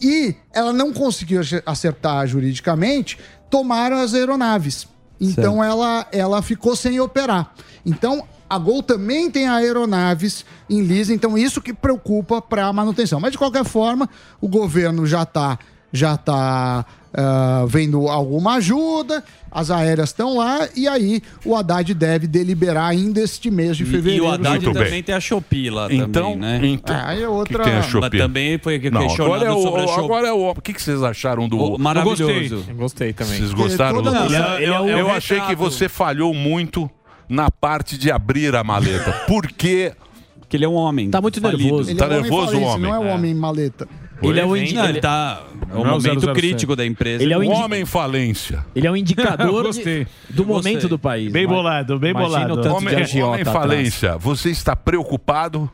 E 0.00 0.34
ela 0.52 0.72
não 0.72 0.92
conseguiu 0.92 1.40
ace- 1.40 1.62
acertar 1.66 2.26
juridicamente, 2.26 3.18
tomaram 3.50 3.98
as 3.98 4.14
aeronaves. 4.14 4.86
Então 5.20 5.62
ela, 5.64 6.06
ela 6.12 6.40
ficou 6.42 6.76
sem 6.76 7.00
operar. 7.00 7.52
Então 7.84 8.24
a 8.48 8.56
Gol 8.58 8.82
também 8.82 9.30
tem 9.30 9.46
aeronaves 9.48 10.44
em 10.70 10.80
leasing, 10.82 11.14
então 11.14 11.36
isso 11.36 11.60
que 11.60 11.72
preocupa 11.74 12.40
para 12.40 12.66
a 12.66 12.72
manutenção. 12.72 13.18
Mas 13.20 13.32
de 13.32 13.38
qualquer 13.38 13.64
forma, 13.64 14.08
o 14.40 14.48
governo 14.48 15.06
já 15.06 15.22
está 15.22 15.58
já 15.90 16.18
tá, 16.18 16.84
ah, 17.14 17.64
vendo 17.68 18.08
alguma 18.08 18.54
ajuda, 18.56 19.24
as 19.50 19.70
aéreas 19.70 20.10
estão 20.10 20.36
lá, 20.36 20.68
e 20.76 20.86
aí 20.86 21.22
o 21.44 21.56
Haddad 21.56 21.92
deve 21.94 22.26
deliberar 22.26 22.86
ainda 22.90 23.20
este 23.20 23.50
mês 23.50 23.76
de 23.76 23.84
fevereiro. 23.84 24.24
e 24.24 24.28
o 24.28 24.30
Haddad 24.30 24.64
Muito 24.64 24.72
também 24.74 24.90
bem. 24.90 25.02
tem 25.02 25.14
a 25.14 25.20
Shopee 25.20 25.70
lá 25.70 25.88
Então- 25.90 26.32
também, 26.34 26.36
né? 26.36 26.60
então- 26.64 26.94
Ah, 26.96 27.08
aí 27.08 27.22
é 27.22 27.28
outra... 27.28 27.58
que 27.58 27.64
tem 27.70 27.78
a 27.78 27.82
Shopee? 27.82 28.08
Mas 28.10 28.20
também 28.20 28.58
foi 28.58 28.78
Não, 28.90 29.00
questionado 29.02 29.34
agora 29.34 29.48
é 29.50 29.52
o, 29.52 29.62
sobre 29.62 29.80
a 29.80 29.86
Shopee. 29.86 30.04
agora 30.04 30.28
é 30.28 30.32
o. 30.32 30.50
O 30.50 30.60
que, 30.60 30.72
que 30.74 30.82
vocês 30.82 31.02
acharam 31.02 31.48
do. 31.48 31.58
Oh, 31.58 31.78
maravilhoso. 31.78 32.22
Eu 32.22 32.28
gostei. 32.58 32.74
Gostei 32.74 33.12
também. 33.12 33.38
Vocês 33.38 33.52
gostaram 33.54 34.02
do. 34.02 34.08
Ele 34.14 34.36
é- 34.36 34.64
é 34.66 34.80
o 34.80 34.86
eu 34.88 34.96
retrato. 34.96 35.16
achei 35.16 35.40
que 35.40 35.54
você 35.54 35.88
falhou 35.88 36.34
muito 36.34 36.90
na 37.28 37.50
parte 37.50 37.96
de 37.98 38.10
abrir 38.10 38.54
a 38.54 38.62
maleta. 38.62 39.12
Porque. 39.26 39.92
Porque 40.40 40.56
ele 40.56 40.64
é 40.64 40.68
um 40.68 40.74
homem. 40.74 41.10
Tá 41.10 41.20
muito 41.20 41.38
falido. 41.42 41.62
nervoso. 41.62 41.90
Ele 41.90 41.98
Tá 41.98 42.04
é 42.06 42.08
um 42.08 42.10
homem 42.12 42.22
nervoso 42.22 42.56
o 42.56 42.62
homem? 42.62 42.82
Não 42.90 42.94
é 42.94 42.98
o 42.98 43.14
homem 43.14 43.34
maleta. 43.34 43.86
Ele 44.20 44.40
é 44.40 44.44
o 44.44 44.48
Não, 44.48 44.56
indi- 44.56 44.76
ele 44.76 44.88
ele- 44.88 45.00
tá. 45.00 45.42
É 45.70 45.74
Não 45.74 45.82
o 45.82 45.86
momento 45.86 46.20
007. 46.20 46.32
crítico 46.34 46.74
da 46.74 46.84
empresa. 46.84 47.22
Ele 47.22 47.32
é 47.32 47.38
o 47.38 47.42
indi- 47.42 47.54
Homem 47.54 47.84
falência. 47.84 48.64
Ele 48.74 48.86
é 48.86 48.90
um 48.90 48.96
indicador 48.96 49.70
de- 49.72 50.06
do 50.30 50.44
momento 50.44 50.72
gostei. 50.72 50.88
do 50.90 50.98
país. 50.98 51.30
Bem 51.32 51.46
bolado, 51.46 51.98
bem 51.98 52.10
imagina 52.10 52.28
bolado. 52.48 52.52
o 52.54 52.56
tanto 52.62 52.76
Homem, 52.76 52.94
homem 53.22 53.40
atrás. 53.42 53.48
falência, 53.56 54.16
você 54.18 54.50
está 54.50 54.74
preocupado? 54.74 55.70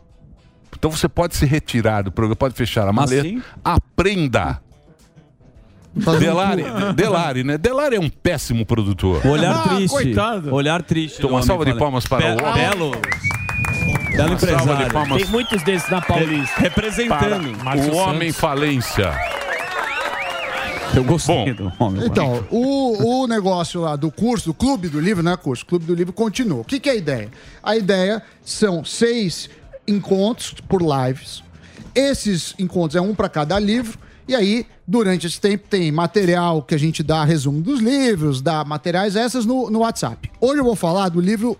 Então 0.76 0.90
você 0.90 1.08
pode 1.08 1.36
se 1.36 1.46
retirar 1.46 2.02
do 2.02 2.12
programa, 2.12 2.36
pode 2.36 2.54
fechar 2.54 2.86
a 2.86 2.92
maleta. 2.92 3.20
Assim? 3.26 3.42
Aprenda. 3.64 4.60
Delari, 6.18 6.64
Delari, 6.96 7.44
né? 7.44 7.56
Delari 7.56 7.96
é 7.96 8.00
um 8.00 8.10
péssimo 8.10 8.66
produtor. 8.66 9.24
Olhar 9.26 9.54
Ah, 9.54 9.68
triste. 9.76 9.94
coitado. 9.94 10.52
Olhar 10.52 10.82
triste. 10.82 11.18
Então, 11.18 11.30
uma 11.30 11.42
salva 11.42 11.64
de 11.64 11.72
palmas 11.74 12.04
para 12.04 12.26
o 12.26 12.42
homem. 12.44 12.54
Belo. 12.68 12.92
Belo 14.16 14.30
Uma 14.30 14.38
salva 14.38 14.56
de 14.56 14.62
empresário. 14.62 14.92
palmas 14.92 15.22
Tem 15.22 15.30
muitos 15.30 15.62
desses 15.64 15.90
na 15.90 16.00
Paulista. 16.00 16.60
Representando. 16.60 17.58
para 17.58 17.78
o 17.78 17.96
homem 17.96 18.32
falência. 18.32 19.12
Eu 20.94 21.02
gostei 21.02 21.52
Bom, 21.52 21.64
do 21.64 21.72
homem. 21.80 22.06
Então, 22.06 22.46
o, 22.48 23.22
o 23.22 23.26
negócio 23.26 23.80
lá 23.80 23.96
do 23.96 24.12
curso, 24.12 24.46
do 24.46 24.54
Clube 24.54 24.88
do 24.88 25.00
Livro, 25.00 25.24
não 25.24 25.32
é 25.32 25.36
curso, 25.36 25.66
Clube 25.66 25.84
do 25.84 25.94
Livro 25.94 26.12
continua. 26.12 26.60
O 26.60 26.64
que, 26.64 26.78
que 26.78 26.88
é 26.88 26.92
a 26.92 26.94
ideia? 26.94 27.30
A 27.60 27.76
ideia 27.76 28.22
são 28.44 28.84
seis 28.84 29.50
encontros 29.88 30.54
por 30.68 30.80
lives. 30.80 31.42
Esses 31.92 32.54
encontros 32.56 32.94
é 32.94 33.00
um 33.00 33.14
para 33.14 33.28
cada 33.28 33.58
livro. 33.58 33.98
E 34.28 34.36
aí, 34.36 34.64
durante 34.86 35.26
esse 35.26 35.40
tempo, 35.40 35.66
tem 35.68 35.90
material 35.90 36.62
que 36.62 36.76
a 36.76 36.78
gente 36.78 37.02
dá 37.02 37.24
resumo 37.24 37.60
dos 37.60 37.80
livros, 37.80 38.40
dá 38.40 38.64
materiais 38.64 39.16
essas 39.16 39.44
no, 39.44 39.68
no 39.70 39.80
WhatsApp. 39.80 40.30
Hoje 40.40 40.60
eu 40.60 40.64
vou 40.64 40.76
falar 40.76 41.08
do 41.08 41.20
livro 41.20 41.58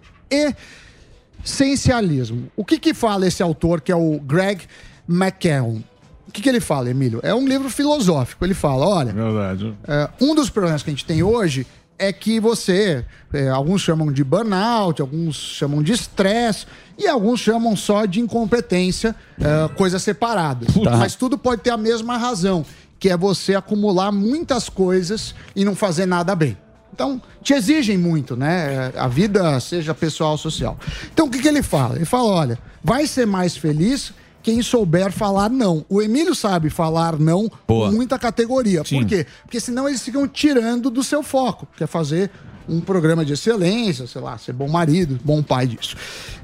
Essencialismo. 1.44 2.50
O 2.56 2.64
que 2.64 2.78
que 2.78 2.94
fala 2.94 3.26
esse 3.26 3.42
autor, 3.42 3.80
que 3.80 3.92
é 3.92 3.96
o 3.96 4.18
Greg 4.20 4.62
McKeown? 5.08 5.82
O 6.26 6.32
que, 6.32 6.40
que 6.42 6.48
ele 6.48 6.60
fala, 6.60 6.90
Emílio? 6.90 7.20
É 7.22 7.34
um 7.34 7.46
livro 7.46 7.68
filosófico. 7.68 8.44
Ele 8.44 8.54
fala: 8.54 8.86
olha, 8.86 9.12
Verdade. 9.12 9.74
é, 9.86 10.08
um 10.20 10.34
dos 10.34 10.50
problemas 10.50 10.82
que 10.82 10.90
a 10.90 10.92
gente 10.92 11.04
tem 11.04 11.22
hoje 11.22 11.66
é 11.98 12.12
que 12.12 12.40
você, 12.40 13.04
é, 13.32 13.48
alguns 13.48 13.82
chamam 13.82 14.10
de 14.10 14.24
burnout, 14.24 15.00
alguns 15.00 15.36
chamam 15.36 15.82
de 15.82 15.92
estresse 15.92 16.66
e 16.98 17.06
alguns 17.06 17.40
chamam 17.40 17.76
só 17.76 18.04
de 18.04 18.20
incompetência, 18.20 19.14
é, 19.38 19.68
coisas 19.74 20.02
separadas. 20.02 20.68
Mas 20.98 21.14
tudo 21.14 21.38
pode 21.38 21.62
ter 21.62 21.70
a 21.70 21.76
mesma 21.76 22.16
razão, 22.16 22.64
que 22.98 23.08
é 23.10 23.16
você 23.16 23.54
acumular 23.54 24.10
muitas 24.10 24.68
coisas 24.68 25.34
e 25.54 25.64
não 25.64 25.76
fazer 25.76 26.06
nada 26.06 26.34
bem. 26.34 26.56
Então, 26.94 27.20
te 27.42 27.52
exigem 27.52 27.98
muito, 27.98 28.36
né? 28.36 28.92
A 28.96 29.08
vida, 29.08 29.58
seja 29.58 29.92
pessoal 29.92 30.30
ou 30.32 30.38
social. 30.38 30.78
Então, 31.12 31.26
o 31.26 31.30
que, 31.30 31.40
que 31.40 31.48
ele 31.48 31.60
fala? 31.60 31.96
Ele 31.96 32.04
fala: 32.04 32.28
olha, 32.28 32.58
vai 32.84 33.04
ser 33.08 33.26
mais 33.26 33.56
feliz 33.56 34.14
quem 34.44 34.62
souber 34.62 35.10
falar 35.10 35.50
não. 35.50 35.84
O 35.88 36.00
Emílio 36.00 36.36
sabe 36.36 36.70
falar 36.70 37.18
não 37.18 37.50
Boa. 37.66 37.88
com 37.90 37.96
muita 37.96 38.16
categoria. 38.16 38.84
Por 38.84 39.04
quê? 39.04 39.26
Porque 39.42 39.58
senão 39.58 39.88
eles 39.88 40.02
ficam 40.02 40.28
tirando 40.28 40.88
do 40.88 41.02
seu 41.02 41.20
foco, 41.20 41.66
que 41.76 41.82
é 41.82 41.86
fazer 41.86 42.30
um 42.68 42.80
programa 42.80 43.24
de 43.24 43.32
excelência, 43.32 44.06
sei 44.06 44.20
lá, 44.20 44.38
ser 44.38 44.52
bom 44.52 44.68
marido, 44.68 45.18
bom 45.24 45.42
pai 45.42 45.66
disso. 45.66 45.96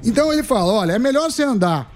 Então 0.03 0.33
ele 0.33 0.43
fala: 0.43 0.73
olha, 0.73 0.91
é 0.91 0.99
melhor 0.99 1.31
você 1.31 1.43
andar 1.43 1.89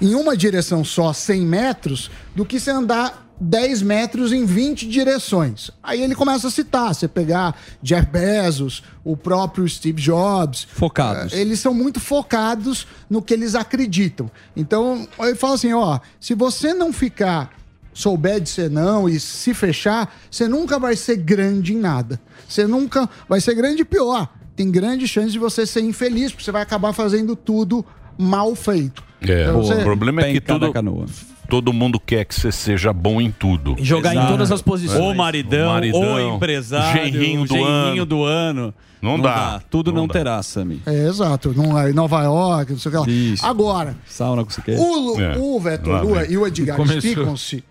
em 0.00 0.14
uma 0.14 0.36
direção 0.36 0.84
só 0.84 1.12
100 1.12 1.40
metros 1.40 2.10
do 2.36 2.44
que 2.44 2.60
você 2.60 2.70
andar 2.70 3.27
10 3.40 3.82
metros 3.82 4.32
em 4.32 4.44
20 4.44 4.88
direções. 4.88 5.70
Aí 5.82 6.02
ele 6.02 6.14
começa 6.14 6.48
a 6.48 6.50
citar, 6.50 6.94
você 6.94 7.06
pegar 7.06 7.56
Jeff 7.82 8.06
Bezos, 8.10 8.82
o 9.04 9.16
próprio 9.16 9.68
Steve 9.68 10.00
Jobs. 10.00 10.66
Focados. 10.72 11.32
eh, 11.32 11.40
Eles 11.40 11.60
são 11.60 11.72
muito 11.72 12.00
focados 12.00 12.86
no 13.08 13.22
que 13.22 13.32
eles 13.34 13.54
acreditam. 13.54 14.30
Então, 14.56 15.06
ele 15.20 15.34
fala 15.36 15.54
assim, 15.54 15.72
ó, 15.72 16.00
se 16.20 16.34
você 16.34 16.74
não 16.74 16.92
ficar 16.92 17.56
souber 17.94 18.40
de 18.40 18.48
ser 18.48 18.70
não 18.70 19.08
e 19.08 19.18
se 19.18 19.52
fechar, 19.54 20.14
você 20.30 20.46
nunca 20.48 20.78
vai 20.78 20.94
ser 20.96 21.16
grande 21.16 21.74
em 21.74 21.78
nada. 21.78 22.20
Você 22.48 22.66
nunca 22.66 23.08
vai 23.28 23.40
ser 23.40 23.54
grande 23.54 23.82
e 23.82 23.84
pior. 23.84 24.28
Tem 24.56 24.70
grande 24.70 25.06
chance 25.06 25.30
de 25.30 25.38
você 25.38 25.64
ser 25.64 25.80
infeliz, 25.82 26.32
porque 26.32 26.44
você 26.44 26.50
vai 26.52 26.62
acabar 26.62 26.92
fazendo 26.92 27.36
tudo 27.36 27.84
mal 28.16 28.54
feito. 28.56 29.02
É, 29.20 29.42
Então, 29.44 29.60
o 29.60 29.64
você- 29.64 29.82
problema 29.82 30.22
é 30.22 30.32
que 30.32 30.40
tudo, 30.40 30.72
canoa. 30.72 31.06
Todo 31.48 31.72
mundo 31.72 31.98
quer 31.98 32.24
que 32.24 32.34
você 32.34 32.52
seja 32.52 32.92
bom 32.92 33.20
em 33.20 33.30
tudo. 33.30 33.74
Jogar 33.80 34.14
em 34.14 34.18
Exato. 34.18 34.32
todas 34.32 34.52
as 34.52 34.62
posições. 34.62 35.00
Ou 35.00 35.14
maridão, 35.14 35.68
O 35.70 35.72
maridão, 35.72 36.00
ou 36.28 36.36
empresário, 36.36 37.04
genrinho 37.12 37.42
do 37.44 37.54
genrinho 37.54 37.68
ano. 38.02 38.06
do 38.06 38.24
ano. 38.24 38.74
Não 39.00 39.18
dá. 39.18 39.62
Tudo 39.70 39.92
não, 39.92 40.02
Não 40.02 40.06
dá. 40.08 40.12
terá, 40.12 40.42
Sami. 40.42 40.82
É, 40.84 41.06
exato. 41.06 41.54
Não, 41.56 41.78
é 41.78 41.90
em 41.90 41.94
Nova 41.94 42.22
York, 42.22 42.72
não 42.72 42.78
sei 42.78 42.88
o 42.88 42.92
que 42.92 42.98
lá. 42.98 43.08
Isso. 43.16 43.46
Agora, 43.46 43.96
Sauna 44.06 44.44
com 44.44 44.50
o, 44.72 45.20
É. 45.20 45.38
o 45.38 45.60
Vetor 45.60 46.02
Lua 46.02 46.24
e 46.26 46.36
o 46.36 46.46
Edgar 46.46 46.76
Começou. 46.76 46.98
explicam-se. 46.98 47.64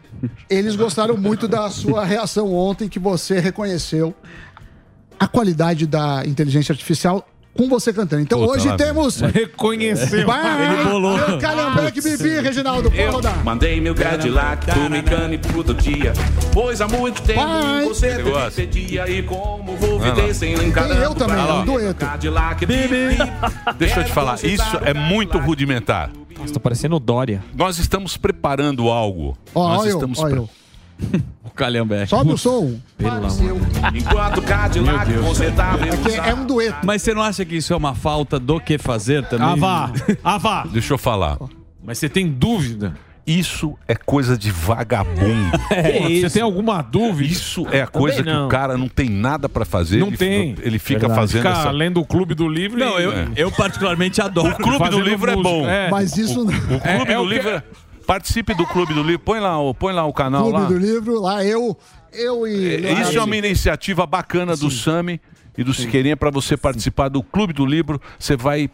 Eles 0.50 0.76
gostaram 0.76 1.18
muito 1.18 1.48
da 1.48 1.70
sua 1.70 2.06
reação 2.06 2.54
ontem, 2.56 2.88
que 2.88 2.98
você 2.98 3.40
reconheceu 3.40 4.16
a 5.20 5.28
qualidade 5.28 5.86
da 5.86 6.24
inteligência 6.26 6.72
artificial 6.72 7.28
com 7.58 7.68
você 7.68 7.92
cantando. 7.92 8.22
Então 8.22 8.40
Puta, 8.40 8.52
hoje 8.54 8.78
temos. 8.78 9.20
Reconheceu. 9.34 10.26
Vai, 10.26 10.66
Ele 10.76 10.84
bolou. 10.90 11.18
Calhambeque 11.40 12.02
Bibi, 12.02 12.40
Reginaldo, 12.40 12.90
pode 12.92 13.04
rodar. 13.06 13.44
Mandei 13.44 13.82
meu 13.82 13.94
Cadillac 13.96 14.66
pro 14.66 14.90
mecânico 14.90 15.48
todo 15.52 15.74
dia. 15.74 16.14
Pois 16.54 16.80
há 16.82 16.88
muito 16.88 17.22
tempo 17.22 17.42
Vai. 17.42 17.86
você 17.86 18.22
gosta. 18.22 18.52
pedia 18.62 19.10
e 19.10 19.24
como 19.24 19.76
vou 19.78 20.00
viver 20.00 20.34
sem 20.34 20.54
encarar. 20.54 20.88
Tem 20.90 20.98
eu 20.98 21.14
também, 21.16 21.38
um 21.38 21.66
dueto. 21.66 21.96
Cadillac, 22.06 22.66
bibi. 22.66 23.18
Deixa 23.78 24.00
eu 24.02 24.04
te 24.06 24.12
falar, 24.12 24.36
isso 24.44 24.78
é 24.86 24.94
muito 24.94 25.38
rudimentar. 25.38 26.12
Nossa, 26.38 26.54
tô 26.54 26.60
parecendo 26.60 26.96
o 26.96 27.00
Dória. 27.00 27.44
Nós 27.56 27.80
estamos 27.80 28.16
preparando 28.16 28.90
algo. 28.90 29.36
Ó, 29.56 29.70
Nós 29.70 29.82
ó 29.82 29.88
estamos 29.88 30.20
ó 30.20 30.28
pre- 30.28 30.38
eu. 30.38 30.50
O 31.44 31.50
Calhambeque. 31.58 32.08
Sobe 32.10 32.34
o 32.34 32.38
som. 32.38 32.78
Enquanto 33.96 34.38
o 34.40 34.42
Cadillac 34.44 35.12
consertava 35.14 35.86
É, 35.88 35.90
que 35.98 36.16
é 36.30 36.34
um 36.36 36.46
dueto. 36.46 36.86
Mas 36.86 37.02
você 37.02 37.14
não 37.14 37.22
acha 37.24 37.44
que 37.46 37.56
isso 37.56 37.74
é 37.74 37.76
uma 37.76 37.96
falta 37.96 38.40
do 38.40 38.60
que 38.60 38.78
fazer 38.78 39.26
também? 39.28 39.48
Ah, 39.48 39.56
vá. 39.56 39.92
Ah, 40.24 40.38
vá. 40.38 40.64
Deixa 40.72 40.94
eu 40.94 40.98
falar. 40.98 41.38
Mas 41.84 41.98
você 41.98 42.10
tem 42.10 42.28
dúvida? 42.28 42.94
Isso 43.26 43.76
é 43.88 43.94
coisa 43.96 44.38
de 44.38 44.52
vagabundo. 44.52 45.52
Pô, 45.68 46.10
Você 46.10 46.30
tem 46.30 46.42
alguma 46.42 46.82
dúvida? 46.82 47.30
Isso 47.32 47.68
é 47.72 47.82
a 47.82 47.88
coisa 47.88 48.24
que 48.24 48.30
não. 48.30 48.46
o 48.46 48.50
cara 48.50 48.78
não 48.78 48.88
tem 48.88 49.10
nada 49.10 49.50
pra 49.50 49.66
fazer. 49.66 49.98
Não 50.00 50.08
ele, 50.08 50.18
tem. 50.18 50.56
Ele 50.62 50.80
fica 50.80 51.00
Verdade. 51.02 51.20
fazendo 51.20 51.42
Ficar 51.42 51.60
essa... 51.60 51.72
lendo 51.72 52.00
o 52.00 52.06
clube 52.06 52.34
do 52.34 52.48
livro 52.48 52.80
Não, 52.80 52.98
e... 52.98 53.04
eu, 53.04 53.12
eu 53.36 53.52
particularmente 53.52 54.22
adoro. 54.22 54.54
O 54.54 54.56
clube 54.56 54.78
do 54.78 54.80
Fazendo 54.80 55.02
livro 55.04 55.30
é 55.30 55.36
música, 55.36 55.50
bom. 55.56 55.68
é. 55.68 55.90
Mas 55.90 56.16
isso 56.18 56.46
não. 56.46 56.54
O 56.54 56.80
clube 56.80 56.82
É- 56.86 57.12
é 57.14 57.16
do 57.18 57.22
o 57.22 57.28
que- 57.28 57.34
livro 57.34 57.50
é... 57.50 57.64
Participe 58.08 58.54
do 58.56 58.66
clube 58.66 58.94
do 58.94 59.04
livro. 59.04 59.20
Põe 59.20 59.40
lá, 59.40 59.60
o- 59.60 59.74
põe 59.76 59.94
lá 59.94 60.06
o 60.06 60.14
canal 60.14 60.44
Clube 60.44 60.58
lá. 60.60 60.66
do 60.68 60.78
livro, 60.78 61.22
lá 61.22 61.44
eu, 61.44 61.78
eu 62.14 62.48
e. 62.48 62.86
É, 62.86 63.02
Isso 63.02 63.18
é 63.18 63.22
uma 63.24 63.36
iniciativa 63.36 64.06
bacana 64.08 64.56
do 64.56 64.72
Sami 64.72 65.20
e 65.58 65.64
do 65.64 65.74
Siqueirinha 65.74 66.16
para 66.16 66.32
você 66.32 66.56
participar 66.56 67.10
do 67.10 67.22
Clube 67.22 67.52
do 67.54 67.66
Livro. 67.66 68.02
Você 68.18 68.36
vai 68.38 68.70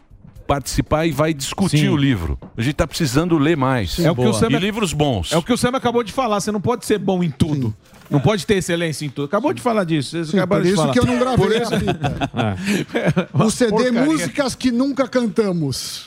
participar 0.48 1.06
e 1.06 1.12
vai 1.12 1.34
discutir 1.34 1.78
Sim. 1.80 1.90
o 1.90 1.98
livro. 1.98 2.38
A 2.58 2.62
gente 2.62 2.76
tá 2.76 2.86
precisando 2.88 3.38
ler 3.38 3.58
mais. 3.58 3.98
É 4.00 4.12
o 4.12 4.16
que 4.16 4.22
o. 4.28 4.34
Sam- 4.34 4.48
E 4.52 4.58
livros 4.58 4.94
bons. 4.94 5.32
É 5.32 5.38
o 5.38 5.42
que 5.44 5.52
o 5.54 5.58
Sam 5.58 5.70
acabou 5.76 6.04
de 6.04 6.12
falar, 6.14 6.40
você 6.40 6.52
não 6.52 6.62
pode 6.62 6.86
ser 6.86 6.98
bom 7.00 7.24
em 7.24 7.30
tudo. 7.32 7.74
Não 8.12 8.20
pode 8.20 8.46
ter 8.46 8.56
excelência 8.56 9.06
em 9.06 9.10
tudo. 9.10 9.26
Acabou 9.26 9.54
de 9.54 9.62
falar 9.62 9.86
disso. 9.86 10.12
Vocês 10.12 10.28
Sim, 10.30 10.46
por 10.46 10.62
de 10.62 10.68
isso 10.68 10.76
falar. 10.76 10.94
que 10.94 11.00
eu 11.00 11.06
não 11.06 11.18
gravei 11.18 11.48
Por 11.48 11.56
a 11.56 11.60
isso- 11.64 11.80
fita. 11.80 13.30
O 13.34 13.50
CD 13.50 13.72
Porcaria. 13.72 14.02
Músicas 14.06 14.54
que 14.56 14.72
Nunca 14.72 15.08
Cantamos. 15.08 16.06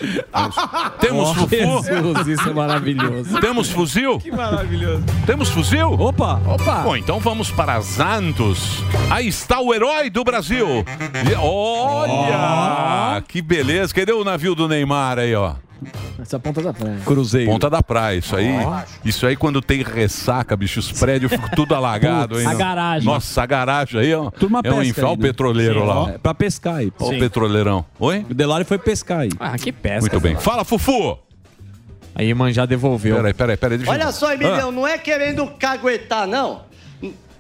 Temos 1.01 1.31
Fufu? 1.33 1.49
Jesus, 1.49 2.27
isso 2.29 2.49
é 2.49 2.53
maravilhoso. 2.53 3.41
Temos 3.41 3.71
fuzil? 3.71 4.19
Que 4.21 4.31
maravilhoso. 4.31 5.03
Temos 5.25 5.49
fuzil? 5.49 5.93
Opa! 5.95 6.41
Opa! 6.47 6.83
Bom, 6.83 6.97
então 6.97 7.19
vamos 7.19 7.51
para 7.51 7.81
Santos. 7.83 8.61
Aí 9.11 9.27
está 9.27 9.59
o 9.61 9.75
herói 9.75 10.09
do 10.11 10.23
Brasil. 10.23 10.85
Olha! 11.41 13.23
Que 13.27 13.41
beleza. 13.43 13.93
Cadê 13.95 14.13
o 14.13 14.23
navio 14.27 14.55
do 14.55 14.69
Neymar 14.69 15.19
aí, 15.19 15.35
ó? 15.35 15.55
Essa 16.21 16.39
ponta 16.39 16.63
da 16.63 16.73
praia. 16.73 16.99
Cruzeiro. 17.05 17.51
Ponta 17.51 17.69
da 17.69 17.83
praia, 17.83 18.17
isso 18.19 18.35
aí. 18.35 18.51
Isso 19.05 19.27
aí 19.27 19.37
quando 19.37 19.61
tem 19.61 19.83
ressaca, 19.83 20.57
bicho, 20.57 20.81
os 20.81 20.91
prédios 20.91 21.31
ficam 21.31 21.49
tudo 21.51 21.75
alagado. 21.77 22.41
hein, 22.41 22.47
a 22.47 22.55
garagem. 22.55 23.07
Nossa, 23.07 23.43
a 23.43 23.47
garagem 23.47 24.01
aí, 24.01 24.15
ó. 24.15 24.31
Turma 24.31 24.61
é 24.65 24.73
um 24.73 24.81
aí, 24.81 24.91
o 24.93 25.07
né? 25.11 25.17
petroleiro 25.19 25.81
Sim, 25.81 25.87
lá. 25.87 26.11
é 26.11 26.19
pra 26.19 26.33
pescar 26.35 26.77
aí. 26.77 26.91
Ó 26.99 27.09
o 27.11 27.19
petroleirão. 27.19 27.85
Oi? 28.01 28.25
O 28.29 28.35
Delari 28.35 28.65
foi 28.65 28.79
pescar 28.79 29.21
aí. 29.21 29.31
Ah, 29.39 29.57
que 29.59 29.71
pesca. 29.71 30.01
Muito 30.01 30.21
bem. 30.21 30.35
Fala, 30.37 30.65
Fufu! 30.65 31.19
Aí 32.15 32.33
Manjá 32.33 32.65
devolveu. 32.65 33.17
Peraí, 33.17 33.35
peraí, 33.35 33.57
peraí. 33.59 33.77
Deixa 33.79 33.93
eu- 33.93 33.95
Olha 33.95 34.11
só, 34.13 34.33
Emilhão, 34.33 34.71
Ah, 34.71 34.73
não 34.73 34.87
é 34.89 34.97
querendo 34.97 35.47
caguetar, 35.59 36.27
não. 36.27 36.63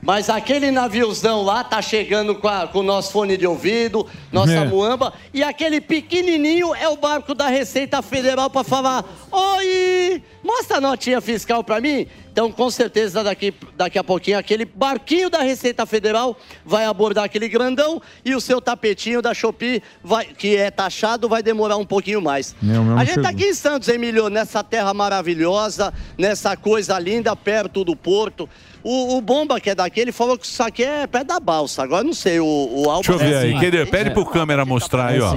Mas 0.06 0.30
aquele 0.30 0.70
naviozão 0.70 1.42
lá 1.42 1.64
tá 1.64 1.82
chegando 1.82 2.36
com, 2.36 2.46
a- 2.46 2.68
com 2.68 2.78
o 2.78 2.82
nosso 2.84 3.10
fone 3.10 3.36
de 3.36 3.44
ouvido, 3.44 4.06
nossa 4.30 4.52
É. 4.52 4.64
muamba, 4.64 5.12
e 5.34 5.42
aquele 5.42 5.80
pequenininho 5.80 6.72
é 6.76 6.88
o 6.88 6.96
barco 6.96 7.34
da 7.34 7.48
Receita 7.48 8.00
Federal 8.02 8.48
pra 8.48 8.62
falar: 8.62 9.04
Oi, 9.32 10.22
mostra 10.44 10.76
a 10.76 10.80
notinha 10.80 11.20
fiscal 11.20 11.64
pra 11.64 11.80
mim. 11.80 12.06
Então, 12.30 12.52
com 12.52 12.70
certeza, 12.70 13.24
daqui, 13.24 13.52
daqui 13.76 13.98
a 13.98 14.04
pouquinho, 14.04 14.38
aquele 14.38 14.64
barquinho 14.66 15.28
da 15.30 15.40
Receita 15.40 15.84
Federal 15.86 16.36
vai 16.64 16.84
abordar 16.84 17.24
aquele 17.24 17.48
grandão 17.48 18.00
e 18.24 18.34
o 18.34 18.40
seu 18.42 18.60
tapetinho 18.60 19.20
da 19.22 19.32
Shopee, 19.34 19.82
vai, 20.04 20.26
que 20.26 20.54
é 20.54 20.70
taxado, 20.70 21.28
vai 21.30 21.42
demorar 21.42 21.78
um 21.78 21.84
pouquinho 21.86 22.20
mais. 22.20 22.54
A 22.62 22.98
gente 23.04 23.08
chegou. 23.08 23.22
tá 23.24 23.30
aqui 23.30 23.44
em 23.46 23.54
Santos, 23.54 23.88
Emílio, 23.88 24.28
nessa 24.28 24.62
terra 24.62 24.92
maravilhosa, 24.94 25.92
nessa 26.18 26.54
coisa 26.58 26.96
linda, 26.98 27.34
perto 27.34 27.82
do 27.82 27.96
porto. 27.96 28.46
O, 28.82 29.16
o 29.16 29.20
Bomba, 29.20 29.58
que 29.60 29.70
é 29.70 29.74
daqui, 29.74 30.00
ele 30.00 30.12
falou 30.12 30.38
que 30.38 30.46
isso 30.46 30.62
aqui 30.62 30.84
é 30.84 31.06
pé 31.06 31.24
da 31.24 31.40
balsa. 31.40 31.82
Agora 31.82 32.04
não 32.04 32.12
sei, 32.12 32.38
o, 32.38 32.44
o 32.44 32.90
Alba... 32.90 33.02
Deixa 33.08 33.12
eu 33.12 33.18
ver 33.18 33.32
é 33.32 33.38
aí. 33.38 33.50
assim. 33.50 33.58
Querido, 33.58 33.90
pede 33.90 34.10
pro 34.10 34.24
câmera 34.26 34.64
mostrar 34.64 35.06
aí, 35.08 35.20
ó. 35.20 35.36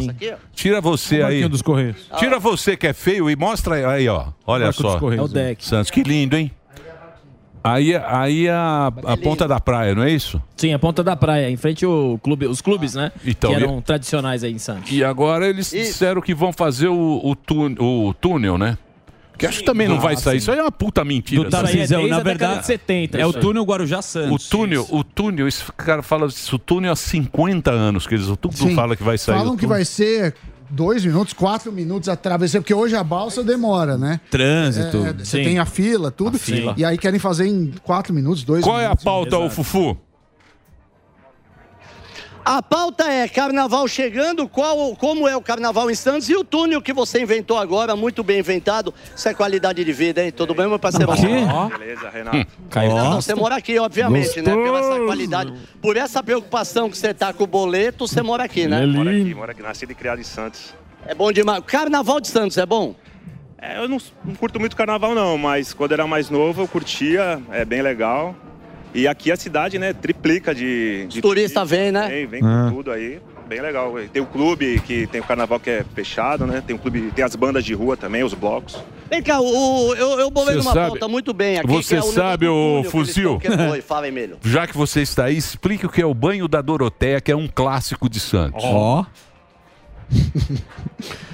Tira 0.53 0.79
você 0.81 1.21
aí. 1.21 1.47
Dos 1.47 1.61
Correios. 1.61 1.97
Tira 2.17 2.39
você 2.39 2.77
que 2.77 2.87
é 2.87 2.93
feio 2.93 3.29
e 3.29 3.35
mostra 3.35 3.91
aí, 3.93 4.07
ó. 4.07 4.27
Olha 4.45 4.71
só. 4.71 4.99
Correios. 4.99 5.23
É 5.23 5.25
o 5.25 5.33
deck. 5.33 5.65
Santos, 5.65 5.89
que 5.89 6.03
lindo, 6.03 6.37
hein? 6.37 6.51
Aí, 7.61 7.93
aí 7.93 8.47
a, 8.47 8.87
a 9.03 9.17
ponta 9.17 9.45
da 9.45 9.59
praia, 9.59 9.93
não 9.93 10.03
é 10.03 10.09
isso? 10.11 10.41
Sim, 10.55 10.73
a 10.73 10.79
ponta 10.79 11.03
da 11.03 11.15
praia, 11.17 11.49
em 11.49 11.57
frente 11.57 11.83
ao 11.83 12.17
clube, 12.23 12.47
os 12.47 12.61
clubes, 12.61 12.93
né? 12.95 13.11
Então, 13.25 13.49
que 13.51 13.55
eram 13.57 13.81
tradicionais 13.81 14.45
aí 14.45 14.53
em 14.53 14.57
Santos. 14.57 14.89
E 14.89 15.03
agora 15.03 15.45
eles 15.45 15.69
disseram 15.69 16.21
que 16.21 16.33
vão 16.33 16.53
fazer 16.53 16.87
o, 16.87 17.19
o, 17.21 17.35
tú- 17.35 17.75
o 17.83 18.13
túnel, 18.13 18.57
né? 18.57 18.77
Que 19.39 19.47
acho 19.47 19.59
que 19.59 19.65
também 19.65 19.87
não 19.87 19.99
vai 19.99 20.15
sair. 20.17 20.37
Isso 20.37 20.51
aí 20.51 20.59
é 20.59 20.61
uma 20.61 20.71
puta 20.71 21.03
mentira. 21.05 21.43
Do? 21.45 21.49
Tarcísio, 21.49 22.07
na 22.07 22.17
a 22.17 22.23
verdade, 22.23 22.59
de 22.59 22.65
70, 22.67 23.17
é 23.17 23.25
o 23.25 23.29
aí. 23.29 23.39
túnel 23.39 23.63
Guarujá 23.63 23.99
O 23.99 24.01
Santos. 24.03 24.49
túnel, 24.49 24.85
o 24.91 25.03
túnel, 25.03 25.47
esse 25.47 25.63
cara 25.77 26.03
fala 26.03 26.27
isso, 26.27 26.55
o 26.55 26.59
túnel 26.59 26.91
há 26.91 26.95
50 26.95 27.71
anos, 27.71 28.05
que 28.05 28.15
eles 28.15 28.25
tudo 28.39 28.55
Sim. 28.55 28.75
fala 28.75 28.95
que 28.95 29.03
vai 29.03 29.17
sair. 29.17 29.37
Falam 29.37 29.53
o 29.53 29.55
que 29.55 29.61
túnel. 29.61 29.77
vai 29.77 29.85
ser 29.85 30.35
dois 30.69 31.03
minutos, 31.03 31.33
quatro 31.33 31.71
minutos 31.71 32.09
a 32.09 32.15
travessia, 32.15 32.61
porque 32.61 32.73
hoje 32.73 32.95
a 32.95 33.03
balsa 33.03 33.43
demora, 33.43 33.97
né? 33.97 34.19
Trânsito. 34.29 34.97
É, 35.05 35.13
você 35.13 35.37
Sim. 35.37 35.43
tem 35.43 35.59
a 35.59 35.65
fila, 35.65 36.11
tudo. 36.11 36.37
fila. 36.37 36.73
E 36.77 36.85
aí 36.85 36.97
querem 36.97 37.19
fazer 37.19 37.47
em 37.47 37.73
quatro 37.83 38.13
minutos, 38.13 38.43
dois 38.43 38.63
Qual 38.63 38.77
é 38.79 38.83
a 38.85 38.89
minutos. 38.89 39.03
pauta, 39.03 39.37
o 39.37 39.49
Fufu? 39.49 39.97
A 42.43 42.63
pauta 42.63 43.03
é 43.03 43.27
carnaval 43.27 43.87
chegando, 43.87 44.47
qual, 44.47 44.95
como 44.95 45.27
é 45.27 45.35
o 45.35 45.41
carnaval 45.41 45.91
em 45.91 45.95
Santos 45.95 46.29
e 46.29 46.35
o 46.35 46.43
túnel 46.43 46.81
que 46.81 46.93
você 46.93 47.21
inventou 47.21 47.57
agora, 47.57 47.95
muito 47.95 48.23
bem 48.23 48.39
inventado. 48.39 48.93
Isso 49.15 49.27
é 49.27 49.33
qualidade 49.33 49.83
de 49.83 49.93
vida, 49.93 50.23
hein? 50.23 50.31
Tudo 50.31 50.55
bem, 50.55 50.67
meu 50.67 50.79
parceiro? 50.79 51.11
Beleza, 51.11 52.09
Renato. 52.09 52.47
Caiu. 52.69 52.95
Não, 52.95 53.21
você 53.21 53.35
mora 53.35 53.55
aqui, 53.55 53.77
obviamente, 53.77 54.41
né? 54.41 54.55
Pela 54.55 54.79
essa 54.79 54.99
qualidade. 55.05 55.53
Por 55.81 55.97
essa 55.97 56.23
preocupação 56.23 56.89
que 56.89 56.97
você 56.97 57.13
tá 57.13 57.33
com 57.33 57.43
o 57.43 57.47
boleto, 57.47 58.07
você 58.07 58.21
mora 58.21 58.43
aqui, 58.43 58.67
né? 58.67 58.85
Mora 58.85 59.11
aqui, 59.11 59.35
mora 59.35 59.51
aqui. 59.51 59.61
Nascido 59.61 59.91
e 59.91 59.95
criado 59.95 60.19
em 60.19 60.23
Santos. 60.23 60.73
É 61.05 61.13
bom 61.13 61.31
demais. 61.31 61.63
Carnaval 61.65 62.19
de 62.19 62.27
Santos 62.27 62.57
é 62.57 62.65
bom? 62.65 62.95
É, 63.61 63.77
eu 63.77 63.89
não, 63.89 63.97
não 64.23 64.35
curto 64.35 64.59
muito 64.59 64.75
carnaval, 64.75 65.13
não, 65.13 65.37
mas 65.37 65.73
quando 65.73 65.91
era 65.91 66.07
mais 66.07 66.29
novo 66.29 66.61
eu 66.61 66.67
curtia, 66.67 67.41
é 67.51 67.65
bem 67.65 67.81
legal. 67.81 68.35
E 68.93 69.07
aqui 69.07 69.31
a 69.31 69.35
cidade, 69.35 69.77
né, 69.77 69.93
triplica 69.93 70.53
de. 70.53 71.05
de 71.07 71.21
Turista 71.21 71.63
vem, 71.63 71.91
né? 71.91 72.07
Vem, 72.07 72.25
vem 72.27 72.41
com 72.41 72.71
tudo 72.71 72.91
aí. 72.91 73.19
Bem 73.47 73.61
legal. 73.61 73.93
Tem 74.13 74.21
o 74.21 74.27
clube 74.27 74.79
que 74.85 75.07
tem 75.07 75.21
o 75.21 75.23
carnaval 75.23 75.59
que 75.59 75.69
é 75.71 75.85
fechado, 75.95 76.45
né? 76.45 76.61
Tem 76.65 76.75
o 76.75 76.79
clube, 76.79 77.11
tem 77.15 77.25
as 77.25 77.35
bandas 77.35 77.65
de 77.65 77.73
rua 77.73 77.97
também, 77.97 78.23
os 78.23 78.33
blocos. 78.35 78.77
Vem 79.09 79.23
cá, 79.23 79.39
o, 79.39 79.87
o- 79.87 79.95
eu, 79.95 80.19
eu 80.19 80.29
bolei 80.29 80.55
numa 80.55 80.71
sabe- 80.71 80.87
pauta 80.89 81.07
muito 81.07 81.33
bem 81.33 81.57
aqui. 81.57 81.67
você 81.67 81.95
que 81.95 82.01
é 82.01 82.03
o 82.07 82.11
sabe, 82.11 82.45
eles 82.45 82.91
fuzil? 82.91 83.39
que 83.39 83.49
foi? 83.49 83.81
Fala. 83.81 84.05
Já 84.43 84.67
que 84.67 84.77
você 84.77 85.01
está 85.01 85.25
aí, 85.25 85.35
explique 85.37 85.83
o 85.85 85.89
que 85.89 85.99
é 85.99 86.05
o 86.05 86.13
banho 86.13 86.47
da 86.47 86.61
Doroteia, 86.61 87.19
que 87.19 87.31
é 87.31 87.35
um 87.35 87.47
clássico 87.47 88.07
de 88.07 88.19
Santos. 88.19 88.63
Ó. 88.63 89.03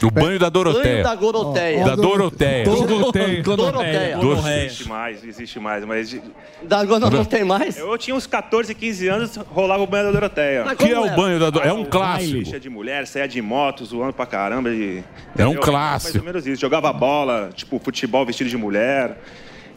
O 0.03 0.11
banho 0.11 0.37
da 0.37 0.49
Doroteia. 0.49 0.83
Banho 0.83 1.03
da 1.03 1.15
Doroteia. 1.15 1.85
Da 1.85 1.95
Doroteia. 1.95 2.63
Doroteia. 2.65 3.43
Doroteia. 3.43 4.17
Dor- 4.17 4.41
Não 4.41 4.49
existe 4.49 4.87
mais, 4.87 5.23
existe 5.23 5.59
mais, 5.59 5.85
mas... 5.85 6.15
Da 6.63 6.83
não 6.83 7.25
tem 7.25 7.43
mais? 7.43 7.77
Eu 7.77 7.97
tinha 7.97 8.15
uns 8.15 8.27
14, 8.27 8.73
15 8.75 9.07
anos, 9.07 9.35
rolava 9.37 9.81
o 9.83 9.87
banho 9.87 10.05
da 10.05 10.11
Doroteia. 10.11 10.75
Que 10.75 10.91
é 10.91 10.99
o 10.99 11.05
era? 11.05 11.15
banho 11.15 11.39
da 11.39 11.49
Dor- 11.49 11.65
é 11.65 11.73
um 11.73 11.85
clássico. 11.85 12.39
Bicha 12.39 12.59
de 12.59 12.69
mulher, 12.69 13.07
saia 13.07 13.27
de 13.27 13.41
moto, 13.41 13.85
zoando 13.85 14.13
pra 14.13 14.25
caramba. 14.25 14.69
E... 14.69 15.03
É 15.37 15.47
um 15.47 15.55
clássico. 15.55 16.13
Mais 16.13 16.15
ou 16.15 16.23
menos 16.23 16.47
isso. 16.47 16.61
Jogava 16.61 16.91
bola, 16.93 17.49
tipo, 17.53 17.79
futebol 17.79 18.25
vestido 18.25 18.49
de 18.49 18.57
mulher. 18.57 19.17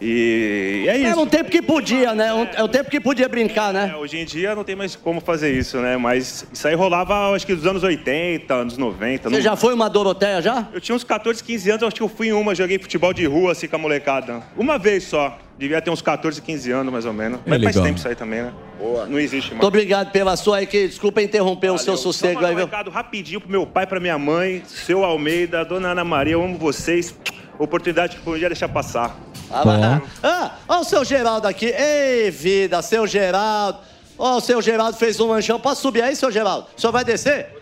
E, 0.00 0.82
e 0.84 0.88
é 0.88 0.96
isso. 0.98 1.06
Era 1.06 1.16
um 1.20 1.26
tempo 1.26 1.50
que 1.50 1.60
podia, 1.60 2.14
né? 2.14 2.32
Um- 2.32 2.46
É 2.54 2.62
o 2.62 2.68
tempo 2.68 2.90
que 2.90 3.00
podia 3.00 3.28
brincar, 3.28 3.72
né? 3.72 3.90
É, 3.92 3.96
hoje 3.96 4.18
em 4.18 4.24
dia 4.24 4.54
não 4.54 4.64
tem 4.64 4.76
mais 4.76 4.94
como 4.94 5.20
fazer 5.20 5.52
isso, 5.52 5.78
né? 5.78 5.96
Mas 5.96 6.46
isso 6.52 6.66
aí 6.68 6.74
rolava, 6.74 7.34
acho 7.34 7.46
que 7.46 7.54
dos 7.54 7.66
anos 7.66 7.82
80, 7.82 8.54
anos 8.54 8.76
90. 8.78 9.30
Você 9.30 9.42
já 9.42 9.56
foi 9.56 9.74
uma 9.74 9.88
Doroteia 9.88 10.40
já? 10.40 10.68
Eu 10.72 10.80
tinha 10.80 10.94
uns 10.94 11.04
14, 11.04 11.42
15 11.42 11.70
anos, 11.70 11.82
acho 11.82 11.96
que 11.96 12.02
eu 12.02 12.08
fui 12.08 12.28
em 12.28 12.32
uma, 12.32 12.54
joguei 12.54 12.78
futebol 12.78 13.12
de 13.12 13.26
rua 13.26 13.52
assim 13.52 13.66
com 13.66 13.76
a 13.76 13.78
molecada. 13.78 14.42
Uma 14.56 14.78
vez 14.78 15.04
só. 15.04 15.36
Devia 15.58 15.82
ter 15.82 15.90
uns 15.90 16.00
14, 16.00 16.40
15 16.40 16.70
anos, 16.70 16.92
mais 16.92 17.04
ou 17.04 17.12
menos. 17.12 17.40
Mas 17.44 17.60
faz 17.60 17.74
legal. 17.74 17.82
tempo 17.88 17.98
isso 17.98 18.06
aí 18.06 18.14
também, 18.14 18.42
né? 18.42 18.52
Boa. 18.78 19.06
Não 19.06 19.18
existe 19.18 19.48
mais. 19.50 19.54
Muito 19.62 19.66
obrigado 19.66 20.12
pela 20.12 20.36
sua 20.36 20.58
aí, 20.58 20.66
que 20.68 20.86
desculpa 20.86 21.20
interromper 21.20 21.70
o 21.70 21.78
seu 21.78 21.96
sossego 21.96 22.44
aí, 22.44 22.52
um 22.52 22.56
viu? 22.56 22.64
recado 22.66 22.90
rapidinho 22.92 23.40
pro 23.40 23.50
meu 23.50 23.66
pai, 23.66 23.84
pra 23.84 23.98
minha 23.98 24.16
mãe, 24.16 24.62
seu 24.64 25.02
Almeida, 25.04 25.64
dona 25.64 25.88
Ana 25.88 26.04
Maria, 26.04 26.34
eu 26.34 26.44
amo 26.44 26.56
vocês. 26.56 27.12
Oportunidade 27.58 28.14
que 28.14 28.22
podia 28.22 28.48
deixar 28.48 28.68
passar. 28.68 29.18
Ah, 29.50 29.62
mas- 29.64 30.02
ah, 30.22 30.50
ó 30.68 30.80
o 30.80 30.84
seu 30.84 31.04
Geraldo 31.04 31.46
aqui. 31.48 31.66
Ei, 31.66 32.30
vida, 32.30 32.80
seu 32.82 33.06
Geraldo. 33.06 33.78
Ó, 34.18 34.36
o 34.36 34.40
seu 34.40 34.60
Geraldo 34.60 34.96
fez 34.96 35.18
um 35.20 35.28
lanchão. 35.28 35.60
Posso 35.60 35.82
subir 35.82 36.02
aí, 36.02 36.14
seu 36.16 36.30
Geraldo? 36.30 36.66
O 36.76 36.80
senhor 36.80 36.92
vai 36.92 37.04
descer? 37.04 37.56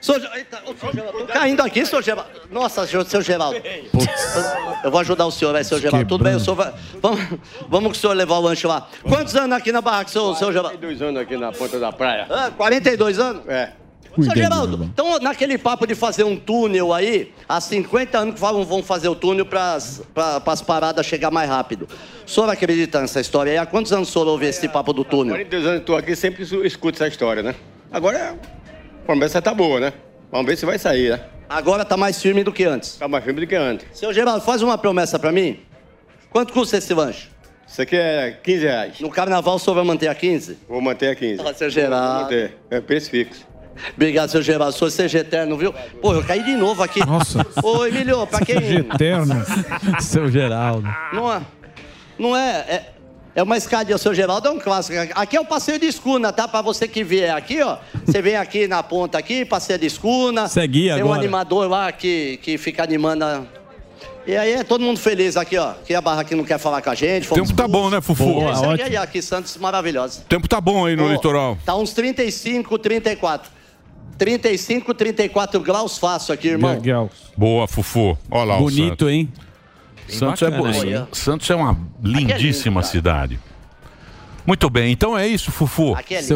Seu, 0.00 0.18
Ge- 0.18 0.28
Eita, 0.34 0.62
ô, 0.66 0.74
seu 0.74 0.92
Geraldo, 0.92 1.18
tô 1.18 1.26
caindo 1.26 1.60
aqui, 1.60 1.84
seu 1.86 2.00
Geraldo. 2.02 2.30
Nossa, 2.50 2.86
seu 2.86 3.20
Geraldo. 3.22 3.60
Eu 4.82 4.90
vou 4.90 5.00
ajudar 5.00 5.26
o 5.26 5.30
senhor, 5.30 5.52
vai, 5.52 5.62
seu 5.62 5.78
Geraldo. 5.78 6.06
Tudo 6.08 6.24
bem, 6.24 6.34
o 6.34 6.40
senhor 6.40 6.56
vai... 6.56 6.72
Vamos, 7.00 7.20
vamos 7.68 7.92
com 7.92 7.96
o 7.98 8.00
senhor 8.00 8.14
levar 8.14 8.36
o 8.36 8.40
lanche 8.40 8.66
lá. 8.66 8.88
Quantos 9.02 9.36
anos 9.36 9.56
aqui 9.56 9.70
na 9.70 9.80
barraca, 9.82 10.10
seu, 10.10 10.34
seu 10.34 10.50
Geraldo? 10.52 10.78
42 10.78 11.02
anos 11.02 11.20
aqui 11.22 11.36
na 11.36 11.52
ponta 11.52 11.78
da 11.78 11.92
praia. 11.92 12.26
Ah, 12.30 12.50
42 12.56 13.18
anos? 13.18 13.46
É. 13.46 13.72
Seu 14.22 14.34
Geraldo, 14.34 14.84
então 14.84 15.18
naquele 15.20 15.56
papo 15.56 15.86
de 15.86 15.94
fazer 15.94 16.24
um 16.24 16.36
túnel 16.36 16.92
aí, 16.92 17.32
há 17.48 17.60
50 17.60 18.18
anos 18.18 18.34
que 18.34 18.40
falam 18.40 18.64
vão 18.64 18.82
fazer 18.82 19.08
o 19.08 19.14
túnel 19.14 19.46
para 19.46 19.74
as 19.76 20.62
paradas 20.62 21.06
chegar 21.06 21.30
mais 21.30 21.48
rápido. 21.48 21.88
O 22.26 22.30
senhor 22.30 22.48
acredita 22.50 23.00
nessa 23.00 23.20
história 23.20 23.52
aí? 23.52 23.58
Há 23.58 23.66
quantos 23.66 23.92
anos 23.92 24.08
o 24.08 24.12
senhor 24.12 24.26
ouve 24.26 24.46
esse 24.46 24.68
papo 24.68 24.92
do 24.92 25.04
túnel? 25.04 25.34
42 25.34 25.64
anos 25.64 25.76
que 25.78 25.82
estou 25.82 25.96
aqui, 25.96 26.16
sempre 26.16 26.42
es- 26.42 26.52
escuto 26.52 26.96
essa 26.96 27.08
história, 27.08 27.42
né? 27.42 27.54
Agora, 27.92 28.36
a 29.02 29.06
promessa 29.06 29.40
tá 29.40 29.54
boa, 29.54 29.78
né? 29.80 29.92
Vamos 30.30 30.46
ver 30.46 30.56
se 30.56 30.64
vai 30.66 30.78
sair, 30.78 31.10
né? 31.10 31.20
Agora 31.48 31.84
tá 31.84 31.96
mais 31.96 32.20
firme 32.20 32.44
do 32.44 32.52
que 32.52 32.64
antes. 32.64 32.96
Tá 32.96 33.08
mais 33.08 33.24
firme 33.24 33.40
do 33.40 33.46
que 33.46 33.56
antes. 33.56 33.86
Seu 33.92 34.12
Geraldo, 34.12 34.40
faz 34.44 34.62
uma 34.62 34.78
promessa 34.78 35.18
para 35.18 35.32
mim. 35.32 35.58
Quanto 36.30 36.52
custa 36.52 36.76
esse 36.76 36.94
lanche? 36.94 37.28
Isso 37.66 37.82
aqui 37.82 37.96
é 37.96 38.38
15 38.42 38.64
reais. 38.64 39.00
No 39.00 39.10
carnaval 39.10 39.54
o 39.56 39.58
senhor 39.58 39.74
vai 39.76 39.84
manter 39.84 40.08
a 40.08 40.14
15? 40.14 40.58
Vou 40.68 40.80
manter 40.80 41.08
a 41.08 41.14
15. 41.14 41.40
Ah, 41.44 41.54
seu 41.54 41.70
Geraldo. 41.70 42.12
Vou 42.14 42.22
manter. 42.22 42.56
É 42.70 42.80
preço 42.80 43.10
fixo. 43.10 43.46
Obrigado, 43.94 44.28
seu 44.30 44.42
senhor 44.42 44.90
seja 44.90 45.18
eterno, 45.18 45.56
viu? 45.56 45.72
Pô, 46.00 46.14
eu 46.14 46.24
caí 46.24 46.42
de 46.42 46.54
novo 46.54 46.82
aqui. 46.82 47.00
Nossa. 47.04 47.46
Ô, 47.62 47.84
Emílio, 47.86 48.26
pra 48.26 48.40
quem... 48.40 48.56
Eterno. 48.56 49.44
Seu 50.00 50.30
Geraldo. 50.30 50.88
Não 51.12 51.32
é. 51.32 51.40
Não 52.18 52.36
é. 52.36 52.50
É, 52.68 52.82
é 53.36 53.42
uma 53.42 53.56
escadinha, 53.56 53.96
o 53.96 53.98
seu 53.98 54.12
Geraldo 54.14 54.48
é 54.48 54.50
um 54.50 54.58
clássico. 54.58 54.98
Aqui 55.14 55.36
é 55.36 55.40
o 55.40 55.44
passeio 55.44 55.78
de 55.78 55.86
escuna, 55.86 56.32
tá? 56.32 56.46
Pra 56.48 56.60
você 56.62 56.86
que 56.88 57.02
vier 57.04 57.34
aqui, 57.34 57.62
ó. 57.62 57.78
Você 58.04 58.20
vem 58.20 58.36
aqui 58.36 58.66
na 58.68 58.82
ponta 58.82 59.16
aqui, 59.18 59.44
passeio 59.44 59.78
de 59.78 59.86
escuna. 59.86 60.48
Segue 60.48 60.88
Tem 60.88 61.02
um 61.02 61.06
agora. 61.06 61.20
animador 61.20 61.68
lá 61.68 61.90
que, 61.92 62.38
que 62.42 62.58
fica 62.58 62.82
animando. 62.82 63.24
a- 63.24 63.42
E 64.26 64.36
aí 64.36 64.52
é 64.52 64.62
todo 64.64 64.82
mundo 64.82 64.98
feliz 64.98 65.36
aqui, 65.36 65.56
ó. 65.56 65.72
Que 65.86 65.94
a 65.94 66.00
barra 66.00 66.20
aqui 66.22 66.34
não 66.34 66.44
quer 66.44 66.58
falar 66.58 66.82
com 66.82 66.90
a 66.90 66.94
gente. 66.94 67.30
O 67.32 67.34
tempo 67.34 67.54
tá 67.54 67.66
bom, 67.66 67.88
né, 67.88 68.00
Fufu? 68.00 68.24
Boa, 68.24 68.54
Segue 68.54 68.82
aí, 68.82 68.96
aqui, 68.96 69.22
Santos, 69.22 69.56
maravilhosa. 69.56 70.20
O 70.20 70.24
tempo 70.24 70.46
tá 70.48 70.60
bom 70.60 70.84
aí 70.84 70.94
no 70.96 71.08
litoral. 71.10 71.56
Tá 71.64 71.74
uns 71.76 71.92
35, 71.94 72.78
34. 72.78 73.50
35, 74.20 74.92
34 74.92 75.58
graus 75.60 75.96
fácil 75.96 76.34
aqui, 76.34 76.48
irmão. 76.48 76.78
Boa, 77.34 77.66
Fufu. 77.66 78.18
Olha 78.30 78.44
lá 78.44 78.58
Bonito, 78.58 78.82
o 78.84 78.88
Santos. 78.88 79.08
hein? 79.08 79.32
Santos 80.08 80.42
é, 80.42 80.50
bacana, 80.50 80.72
bo-? 81.06 81.16
Santos 81.16 81.48
é 81.48 81.54
uma 81.54 81.78
lindíssima 82.02 82.82
cidade. 82.82 83.40
Muito 84.46 84.68
bem, 84.68 84.92
então 84.92 85.16
é 85.16 85.26
isso, 85.26 85.50
Fufu. 85.50 85.94
Aqui 85.94 86.14
é 86.16 86.20
lindo. 86.20 86.28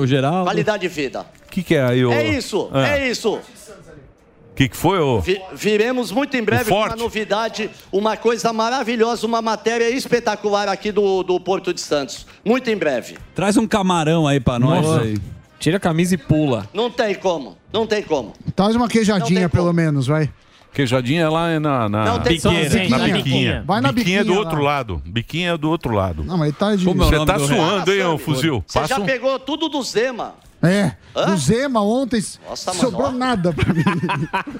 Qualidade 0.45 0.81
de 0.81 0.89
vida. 0.89 1.27
O 1.47 1.51
que, 1.51 1.63
que 1.63 1.75
é 1.75 1.83
aí, 1.85 2.03
ô? 2.05 2.11
É 2.11 2.27
isso, 2.27 2.71
Ah, 2.73 2.89
é 2.89 3.11
isso. 3.11 3.35
O 3.35 4.55
que, 4.55 4.69
que 4.69 4.77
foi, 4.77 4.99
ô? 5.01 5.21
Vi- 5.21 5.43
viremos 5.53 6.11
muito 6.11 6.37
em 6.39 6.43
breve 6.43 6.71
com 6.71 6.77
uma 6.77 6.97
novidade, 6.97 7.69
uma 7.93 8.17
coisa 8.17 8.51
maravilhosa, 8.53 9.27
uma 9.27 9.43
matéria 9.43 9.91
espetacular 9.91 10.69
aqui 10.69 10.91
do, 10.91 11.23
do 11.23 11.39
Porto 11.39 11.75
de 11.75 11.81
Santos. 11.83 12.25
Muito 12.45 12.71
em 12.71 12.77
breve. 12.77 13.19
Traz 13.35 13.57
um 13.59 13.67
camarão 13.67 14.27
aí 14.27 14.41
pra 14.41 14.59
nós. 14.59 14.87
Nossa. 14.87 15.03
Aí. 15.03 15.19
Tira 15.59 15.77
a 15.79 15.81
camisa 15.81 16.15
e 16.15 16.19
pula. 16.19 16.69
Não 16.75 16.91
tem 16.91 17.15
como, 17.15 17.57
não 17.73 17.87
tem 17.87 18.03
como. 18.03 18.33
Traz 18.55 18.75
uma 18.77 18.89
queijadinha, 18.89 19.49
pelo 19.49 19.73
menos, 19.73 20.07
vai. 20.07 20.31
Queijadinha 20.73 21.31
lá 21.31 21.51
é 21.51 21.59
na, 21.61 21.89
na 21.89 22.05
Não, 22.05 22.21
tem 22.21 22.35
biqueira. 22.37 22.69
só- 22.71 22.79
Na 22.91 22.99
biquinha. 23.05 23.15
biquinha. 23.23 23.65
Vai 23.65 23.81
na 23.81 23.93
biquinha 23.93 24.21
é 24.21 24.25
do 24.25 24.27
biquinha 24.27 24.41
outro 24.41 24.61
lá. 24.63 24.71
lado. 24.73 25.03
Biquinha 25.07 25.51
é 25.53 25.57
do 25.57 25.71
outro 25.71 25.95
lado. 25.95 26.25
Não, 26.25 26.37
mas 26.37 26.55
tá 26.57 26.75
de... 26.75 26.85
Você 26.85 27.25
tá 27.25 27.39
suando, 27.39 27.93
hein, 27.93 28.03
ô 28.03 28.19
fuzil? 28.19 28.65
Você 28.67 28.81
Passa 28.81 28.95
já 28.97 29.01
um... 29.01 29.07
pegou 29.07 29.39
tudo 29.39 29.69
do 29.69 29.81
Zema. 29.85 30.35
É, 30.61 30.93
Hã? 31.15 31.27
do 31.27 31.37
Zema 31.37 31.81
ontem 31.83 32.21
Nossa, 32.49 32.71
mano, 32.73 32.81
sobrou 32.83 33.09
ó. 33.09 33.13
nada 33.13 33.53
pra 33.53 33.73
mim. 33.73 33.85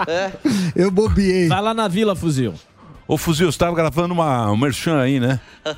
É. 0.07 0.31
Eu 0.77 0.91
bobiei. 0.91 1.49
Vai 1.49 1.61
lá 1.63 1.75
na 1.75 1.89
Vila 1.89 2.15
Fuzil. 2.15 2.55
Ô, 3.09 3.17
fuzil, 3.19 3.51
você 3.51 3.59
tava 3.59 3.75
gravando 3.75 4.15
uma, 4.15 4.51
um 4.51 4.57
merchan 4.57 5.01
aí, 5.01 5.19
né? 5.19 5.41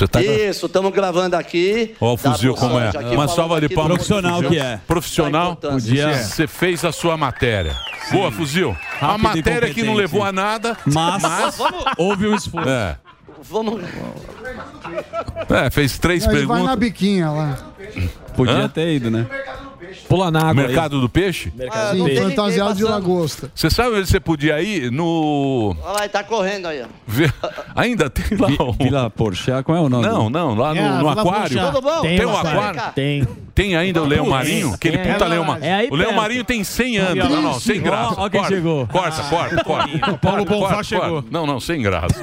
Você 0.00 0.08
tá 0.08 0.22
Isso, 0.22 0.64
estamos 0.64 0.92
gravando 0.94 1.36
aqui. 1.36 1.94
Ó, 2.00 2.14
o 2.14 2.16
fuzil, 2.16 2.54
como 2.54 2.80
é? 2.80 2.88
Aqui, 2.88 3.14
Uma 3.14 3.28
salva 3.28 3.60
de 3.60 3.68
palmas. 3.68 3.96
Profissional 3.98 4.42
que 4.42 4.58
é. 4.58 4.80
Profissional. 4.86 5.52
Importância. 5.52 5.88
Podia. 5.90 6.22
Você 6.22 6.46
fez 6.46 6.84
a 6.86 6.90
sua 6.92 7.18
matéria. 7.18 7.76
Boa, 8.10 8.32
fuzil. 8.32 8.74
a 8.98 9.06
Rápido 9.08 9.22
matéria 9.22 9.74
que 9.74 9.82
não 9.82 9.92
levou 9.92 10.24
a 10.24 10.32
nada, 10.32 10.74
Mas, 10.86 11.22
mas 11.22 11.58
houve 11.98 12.26
um 12.26 12.34
esforço. 12.34 12.68
é, 12.68 12.96
Vamos. 13.42 13.82
é, 15.50 15.70
fez 15.70 15.98
três 15.98 16.24
Ele 16.24 16.32
vai 16.46 16.46
na 16.46 16.46
perguntas. 16.70 16.76
biquinha 16.78 17.30
lá. 17.30 17.58
Podia 18.34 18.54
Hã? 18.54 18.68
ter 18.68 18.94
ido, 18.94 19.10
né? 19.10 19.26
Pula 20.08 20.30
na 20.30 20.40
água. 20.40 20.54
Mercado 20.54 21.00
do 21.00 21.08
Peixe? 21.08 21.52
Ah, 21.70 21.90
Sim, 21.92 21.98
não 21.98 22.06
tem 22.06 22.14
ninguém 22.16 22.30
fantasiado 22.36 22.74
de 22.74 22.84
lagosta. 22.84 23.50
Você 23.54 23.70
sabe 23.70 23.96
onde 23.96 24.06
você 24.08 24.20
podia 24.20 24.60
ir? 24.62 24.90
No. 24.90 25.76
Olha 25.82 25.92
lá, 25.92 25.98
ele 26.00 26.08
tá 26.08 26.22
correndo 26.24 26.66
aí. 26.68 26.82
ó. 26.82 26.86
Vê- 27.06 27.30
Ainda 27.74 28.08
tem 28.10 28.36
lá 28.38 28.48
o. 28.64 28.72
Vila 28.72 29.10
Porchat, 29.10 29.62
qual 29.64 29.76
é 29.78 29.80
o 29.80 29.88
nome? 29.88 30.06
Não, 30.06 30.28
não, 30.30 30.54
lá 30.54 30.74
no, 30.74 30.80
É, 30.80 30.88
no 30.88 30.98
Vila 30.98 31.12
aquário. 31.12 31.40
Porchat. 31.56 31.72
Tudo 31.72 31.80
bom? 31.82 32.00
Tem 32.02 32.16
Tem 32.18 32.26
um 32.26 32.36
aquário? 32.36 32.80
Tem. 32.94 33.28
Tem 33.54 33.76
ainda 33.76 34.02
o 34.02 34.06
Leão 34.06 34.26
Marinho? 34.26 34.72
Aquele 34.72 34.96
Tem. 34.96 35.12
puta 35.12 35.24
É 35.24 35.28
Leão 35.28 35.44
Marinho. 35.44 35.66
é 35.66 35.74
aí 35.74 35.88
o 35.90 35.94
Leão. 35.94 36.12
Marinho 36.12 36.44
tem 36.44 36.64
100 36.64 36.96
anos. 36.98 37.28
Não, 37.30 37.42
não, 37.42 37.60
sem 37.60 37.80
graça. 37.80 38.14
Ó 38.16 38.28
quem 38.30 38.40
Corta, 38.40 38.54
chegou. 38.54 38.86
Corta, 38.86 39.22
corta, 39.24 39.64
corta. 39.64 40.18
Paulo 40.18 40.44
Bonfá 40.44 40.82
chegou. 40.82 41.24
Não, 41.30 41.46
não, 41.46 41.60
sem 41.60 41.82
graça. 41.82 42.14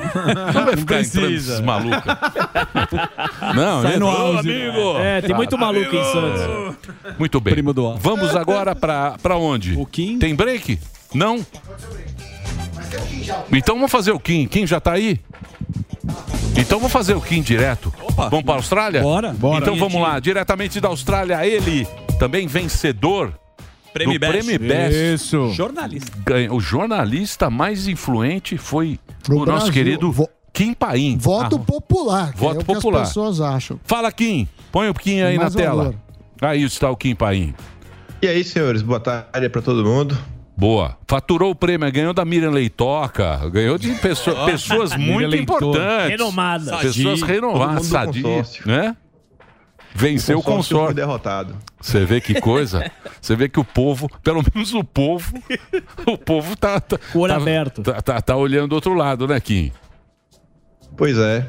Não 0.53 0.65
vai 0.65 0.75
ficar 0.77 1.01
entrando 1.01 1.25
precisa. 1.27 1.51
esses 1.53 1.59
malucos. 1.61 2.01
Não, 3.55 3.81
Sai 3.83 3.97
no 3.97 4.09
amigo. 4.39 4.97
É, 4.99 5.21
tem 5.21 5.35
muito 5.35 5.57
maluco 5.57 5.95
em 5.95 6.03
Santos. 6.05 6.75
Muito 7.19 7.39
bem. 7.39 7.46
Primo 7.51 7.73
do 7.73 7.87
ar. 7.87 7.97
Vamos 7.99 8.35
agora 8.35 8.75
pra, 8.75 9.17
pra 9.21 9.37
onde? 9.37 9.75
O 9.77 9.85
Kim. 9.85 10.17
Tem 10.19 10.35
break? 10.35 10.79
Não? 11.13 11.45
Então 13.51 13.75
vamos 13.75 13.91
fazer 13.91 14.11
o 14.11 14.19
Kim. 14.19 14.47
Kim 14.47 14.65
já 14.65 14.79
tá 14.79 14.93
aí? 14.93 15.19
Então 16.57 16.79
vamos 16.79 16.91
fazer 16.91 17.13
o 17.13 17.21
Kim 17.21 17.41
direto. 17.41 17.93
Vamos 18.15 18.43
para 18.43 18.53
a 18.53 18.57
Austrália? 18.57 19.01
Bora. 19.01 19.33
Bora. 19.33 19.59
Então 19.63 19.75
vamos 19.77 20.01
lá, 20.01 20.19
diretamente 20.19 20.79
da 20.81 20.87
Austrália, 20.89 21.45
ele, 21.45 21.85
também 22.19 22.47
vencedor 22.47 23.33
Prêmio 23.93 24.15
do 24.15 24.19
Best. 24.19 24.33
Prêmio 24.45 24.59
Best. 24.67 25.13
Isso. 25.13 25.49
Jornalista. 25.53 26.11
O 26.51 26.59
jornalista 26.59 27.49
mais 27.49 27.87
influente 27.87 28.57
foi 28.57 28.99
Pro 29.23 29.35
o 29.37 29.45
nosso 29.45 29.65
Brasil. 29.65 29.73
querido 29.73 30.11
Vo- 30.11 30.29
Kim 30.53 30.73
Paim. 30.73 31.17
Voto 31.17 31.55
Ah, 31.57 31.59
popular. 31.59 32.33
que 32.33 32.39
Voto 32.39 32.57
é 32.57 32.61
o 32.61 32.65
popular. 32.65 32.97
que 33.01 33.03
as 33.03 33.09
pessoas 33.09 33.41
acham. 33.41 33.79
Fala, 33.83 34.11
Kim. 34.11 34.47
Põe 34.71 34.89
o 34.89 34.93
Kim 34.93 35.21
aí 35.21 35.29
Tem 35.29 35.35
na 35.37 35.41
mais 35.43 35.55
tela. 35.55 35.93
Aí 36.41 36.63
está 36.63 36.89
o 36.89 36.95
Kim 36.95 37.15
Paim. 37.15 37.53
E 38.21 38.27
aí, 38.27 38.43
senhores, 38.43 38.81
boa 38.81 38.99
tarde 38.99 39.49
para 39.49 39.61
todo 39.61 39.83
mundo. 39.83 40.17
Boa. 40.55 40.97
Faturou 41.07 41.51
o 41.51 41.55
prêmio, 41.55 41.91
ganhou 41.91 42.13
da 42.13 42.25
Miriam 42.25 42.49
Leitoca, 42.49 43.47
ganhou 43.49 43.77
de 43.77 43.91
pessoa- 43.95 44.45
pessoas 44.45 44.95
muito 44.95 45.35
importantes. 45.35 46.09
Renomada. 46.09 46.77
Pessoas 46.77 47.19
Todo 47.19 47.29
renovadas, 47.29 47.75
mundo 47.75 47.81
do 47.83 47.85
sadia, 47.91 48.23
consórcio. 48.23 48.67
né? 48.67 48.95
Venceu 49.93 50.39
o 50.39 50.41
foi 50.41 50.53
consórcio. 50.53 50.95
derrotado. 50.95 51.55
Você 51.79 52.05
vê 52.05 52.19
que 52.21 52.39
coisa? 52.41 52.91
Você 53.21 53.35
vê 53.35 53.47
que 53.49 53.59
o 53.59 53.63
povo, 53.63 54.09
pelo 54.23 54.43
menos 54.53 54.73
o 54.73 54.83
povo, 54.83 55.31
o 56.07 56.17
povo 56.17 56.55
tá, 56.55 56.79
tá, 56.79 56.99
olho 57.15 57.33
tá, 57.33 57.39
aberto. 57.39 57.81
Tá, 57.83 58.01
tá, 58.01 58.21
tá 58.21 58.35
olhando 58.35 58.69
do 58.69 58.75
outro 58.75 58.93
lado, 58.95 59.27
né, 59.27 59.39
Kim? 59.39 59.71
Pois 60.95 61.17
é. 61.17 61.47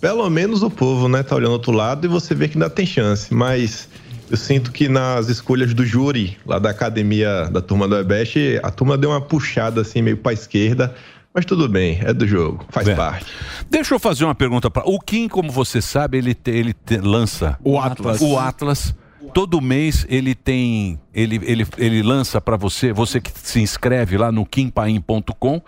Pelo 0.00 0.28
menos 0.28 0.62
o 0.62 0.70
povo, 0.70 1.08
né, 1.08 1.22
tá 1.22 1.36
olhando 1.36 1.50
do 1.50 1.54
outro 1.54 1.72
lado 1.72 2.06
e 2.06 2.08
você 2.08 2.34
vê 2.34 2.48
que 2.48 2.56
ainda 2.56 2.68
tem 2.68 2.84
chance. 2.84 3.32
Mas 3.32 3.88
Eu 4.32 4.36
sinto 4.38 4.72
que 4.72 4.88
nas 4.88 5.28
escolhas 5.28 5.74
do 5.74 5.84
júri, 5.84 6.38
lá 6.46 6.58
da 6.58 6.70
academia 6.70 7.50
da 7.50 7.60
turma 7.60 7.86
do 7.86 7.94
Ebest, 7.98 8.58
a 8.62 8.70
turma 8.70 8.96
deu 8.96 9.10
uma 9.10 9.20
puxada 9.20 9.82
assim, 9.82 10.00
meio 10.00 10.16
pra 10.16 10.32
esquerda. 10.32 10.94
Mas 11.34 11.44
tudo 11.44 11.68
bem, 11.68 11.98
é 12.02 12.14
do 12.14 12.26
jogo, 12.26 12.64
faz 12.70 12.88
É. 12.88 12.94
parte. 12.94 13.26
Deixa 13.70 13.94
eu 13.94 13.98
fazer 13.98 14.24
uma 14.24 14.34
pergunta 14.34 14.70
para 14.70 14.88
o 14.88 14.98
Kim, 14.98 15.28
como 15.28 15.52
você 15.52 15.82
sabe, 15.82 16.16
ele 16.16 16.34
te- 16.34 16.50
ele 16.50 16.72
te- 16.72 16.96
lança 16.96 17.58
O 17.62 17.78
Atlas. 17.78 18.22
O 18.22 18.38
Atlas. 18.38 18.94
Todo 19.34 19.60
mês 19.60 20.06
ele 20.08 20.34
tem, 20.34 20.98
ele, 21.14 21.38
ele, 21.44 21.66
ele 21.76 22.02
lança 22.02 22.40
para 22.40 22.56
você, 22.56 22.90
você 22.92 23.20
que 23.20 23.30
se 23.34 23.60
inscreve 23.60 24.16
lá 24.16 24.32
no 24.32 24.44
kimpaim.com 24.46 25.60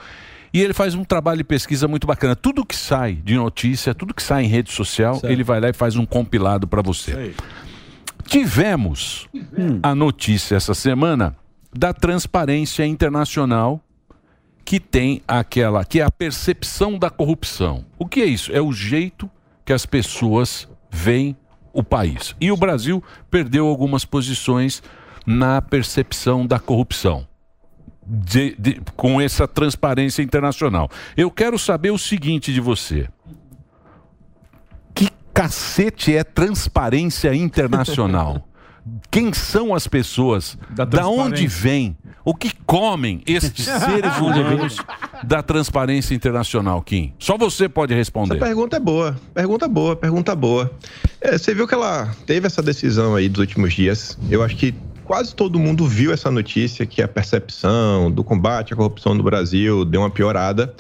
e 0.53 0.61
ele 0.61 0.73
faz 0.73 0.95
um 0.95 1.05
trabalho 1.05 1.39
de 1.39 1.45
pesquisa 1.45 1.87
muito 1.89 2.07
bacana. 2.07 2.35
Tudo 2.37 2.65
que 2.65 2.77
sai 2.77 3.15
de 3.15 3.35
notícia, 3.35 3.95
tudo 3.95 4.13
que 4.15 4.23
sai 4.23 4.45
em 4.45 4.49
rede 4.49 4.73
social, 4.73 5.15
Certo. 5.17 5.31
ele 5.33 5.43
vai 5.45 5.61
lá 5.61 5.69
e 5.69 5.73
faz 5.73 5.97
um 5.97 6.05
compilado 6.07 6.67
para 6.67 6.81
você. 6.83 7.33
Tivemos 8.27 9.29
a 9.83 9.95
notícia 9.95 10.57
essa 10.57 10.75
semana 10.75 11.37
da 11.73 11.93
Transparência 11.93 12.85
Internacional 12.87 13.81
que 14.65 14.81
tem 14.81 15.21
aquela 15.29 15.85
que 15.85 16.01
é 16.01 16.05
a 16.05 16.11
percepção 16.11 16.99
da 16.99 17.11
corrupção. 17.11 17.85
O 17.99 18.07
que 18.07 18.21
é 18.23 18.25
isso? 18.27 18.51
É 18.53 18.61
o 18.61 18.73
jeito 18.73 19.31
que 19.65 19.73
as 19.73 19.85
pessoas 19.85 20.69
veem 20.91 21.37
o 21.73 21.83
país. 21.83 22.35
E 22.41 22.51
o 22.51 22.57
Brasil 22.57 23.03
perdeu 23.31 23.67
algumas 23.67 24.05
posições 24.05 24.83
na 25.27 25.61
percepção 25.61 26.47
da 26.47 26.59
corrupção. 26.59 27.27
De- 28.07 28.55
de- 28.59 28.81
com 28.97 29.19
essa 29.21 29.49
transparência 29.49 30.23
internacional. 30.23 30.91
Eu 31.17 31.31
quero 31.31 31.59
saber 31.59 31.91
o 31.91 31.99
seguinte 31.99 32.53
de 32.53 32.61
você. 32.61 33.09
Cacete 35.35 36.15
é 36.15 36.23
transparência 36.23 37.35
internacional? 37.35 38.49
Quem 39.11 39.33
são 39.33 39.75
as 39.75 39.89
pessoas? 39.89 40.57
Da, 40.71 41.09
onde 41.09 41.47
vêm? 41.47 41.97
O 42.25 42.35
que 42.35 42.53
comem 42.65 43.23
estes 43.27 43.65
seres 43.67 44.17
humanos 44.19 44.77
da 45.23 45.43
transparência 45.43 46.15
internacional, 46.15 46.81
Kim? 46.83 47.13
Só 47.19 47.37
você 47.37 47.69
pode 47.69 47.95
responder. 47.95 48.37
Essa 48.37 48.45
pergunta 48.45 48.77
é 48.77 48.81
boa, 48.81 49.17
pergunta 49.33 49.69
boa, 49.69 49.97
pergunta 49.97 50.37
boa. 50.37 50.71
É, 51.21 51.37
você 51.37 51.55
viu 51.55 51.67
que 51.67 51.75
ela 51.75 52.15
teve 52.27 52.47
essa 52.47 52.63
decisão 52.63 53.17
aí 53.17 53.29
dos 53.29 53.41
últimos 53.41 53.75
dias. 53.75 54.17
Eu 54.31 54.43
acho 54.43 54.57
que 54.57 54.75
quase 55.05 55.35
todo 55.35 55.59
mundo 55.59 55.87
viu 55.87 56.13
essa 56.13 56.31
notícia 56.31 56.87
que 56.87 57.03
a 57.03 57.09
percepção 57.09 58.11
do 58.11 58.23
combate 58.23 58.73
à 58.73 58.77
corrupção 58.77 59.15
no 59.15 59.23
Brasil 59.23 59.85
deu 59.85 60.01
uma 60.01 60.11
piorada. 60.11 60.75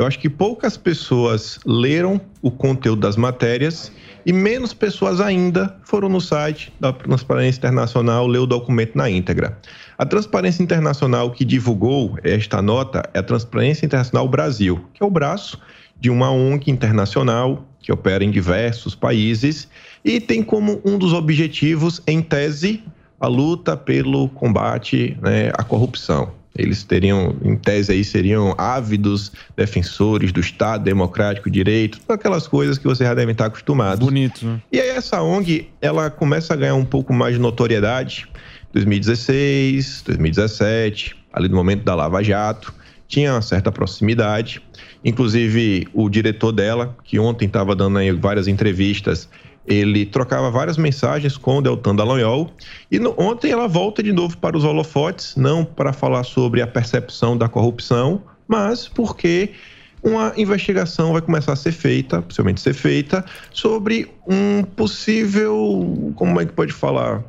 Eu 0.00 0.06
acho 0.06 0.18
que 0.18 0.30
poucas 0.30 0.78
pessoas 0.78 1.60
leram 1.66 2.18
o 2.40 2.50
conteúdo 2.50 3.02
das 3.02 3.16
matérias 3.16 3.92
e 4.24 4.32
menos 4.32 4.72
pessoas 4.72 5.20
ainda 5.20 5.76
foram 5.84 6.08
no 6.08 6.22
site 6.22 6.72
da 6.80 6.90
Transparência 6.90 7.58
Internacional 7.58 8.26
ler 8.26 8.38
o 8.38 8.46
documento 8.46 8.96
na 8.96 9.10
íntegra. 9.10 9.58
A 9.98 10.06
Transparência 10.06 10.62
Internacional 10.62 11.30
que 11.32 11.44
divulgou 11.44 12.16
esta 12.24 12.62
nota 12.62 13.02
é 13.12 13.18
a 13.18 13.22
Transparência 13.22 13.84
Internacional 13.84 14.26
Brasil, 14.26 14.82
que 14.94 15.02
é 15.02 15.06
o 15.06 15.10
braço 15.10 15.60
de 16.00 16.08
uma 16.08 16.30
ONG 16.30 16.70
internacional 16.70 17.62
que 17.78 17.92
opera 17.92 18.24
em 18.24 18.30
diversos 18.30 18.94
países 18.94 19.68
e 20.02 20.18
tem 20.18 20.42
como 20.42 20.80
um 20.82 20.96
dos 20.96 21.12
objetivos, 21.12 22.00
em 22.06 22.22
tese, 22.22 22.82
a 23.20 23.26
luta 23.26 23.76
pelo 23.76 24.30
combate 24.30 25.18
né, 25.20 25.52
à 25.52 25.62
corrupção. 25.62 26.39
Eles 26.60 26.84
teriam, 26.84 27.34
em 27.42 27.56
tese 27.56 27.92
aí, 27.92 28.04
seriam 28.04 28.54
ávidos 28.58 29.32
defensores 29.56 30.32
do 30.32 30.40
Estado 30.40 30.84
democrático, 30.84 31.50
direito, 31.50 32.00
aquelas 32.08 32.46
coisas 32.46 32.78
que 32.78 32.84
vocês 32.84 33.08
já 33.08 33.14
devem 33.14 33.32
estar 33.32 33.46
acostumados. 33.46 34.04
Bonito, 34.04 34.44
né? 34.44 34.60
E 34.70 34.80
aí 34.80 34.90
essa 34.90 35.22
ONG, 35.22 35.68
ela 35.80 36.10
começa 36.10 36.54
a 36.54 36.56
ganhar 36.56 36.74
um 36.74 36.84
pouco 36.84 37.12
mais 37.12 37.34
de 37.34 37.40
notoriedade. 37.40 38.28
2016, 38.72 40.02
2017, 40.06 41.16
ali 41.32 41.48
no 41.48 41.56
momento 41.56 41.82
da 41.82 41.94
Lava 41.94 42.22
Jato, 42.22 42.72
tinha 43.08 43.32
uma 43.32 43.42
certa 43.42 43.72
proximidade. 43.72 44.62
Inclusive, 45.04 45.88
o 45.92 46.08
diretor 46.08 46.52
dela, 46.52 46.96
que 47.02 47.18
ontem 47.18 47.46
estava 47.46 47.74
dando 47.74 47.98
aí 47.98 48.12
várias 48.12 48.46
entrevistas, 48.46 49.28
ele 49.70 50.04
trocava 50.04 50.50
várias 50.50 50.76
mensagens 50.76 51.36
com 51.36 51.58
o 51.58 51.62
Deltan 51.62 51.94
Dallagnol. 51.94 52.50
E 52.90 52.98
no- 52.98 53.14
ontem 53.16 53.52
ela 53.52 53.68
volta 53.68 54.02
de 54.02 54.12
novo 54.12 54.36
para 54.36 54.56
os 54.56 54.64
holofotes, 54.64 55.36
não 55.36 55.64
para 55.64 55.92
falar 55.92 56.24
sobre 56.24 56.60
a 56.60 56.66
percepção 56.66 57.36
da 57.36 57.48
corrupção, 57.48 58.22
mas 58.48 58.88
porque 58.88 59.50
uma 60.02 60.32
investigação 60.36 61.12
vai 61.12 61.22
começar 61.22 61.52
a 61.52 61.56
ser 61.56 61.72
feita, 61.72 62.22
possivelmente 62.22 62.60
ser 62.60 62.74
feita, 62.74 63.24
sobre 63.52 64.10
um 64.26 64.62
possível. 64.64 66.12
Como 66.16 66.40
é 66.40 66.46
que 66.46 66.52
pode 66.52 66.72
falar? 66.72 67.22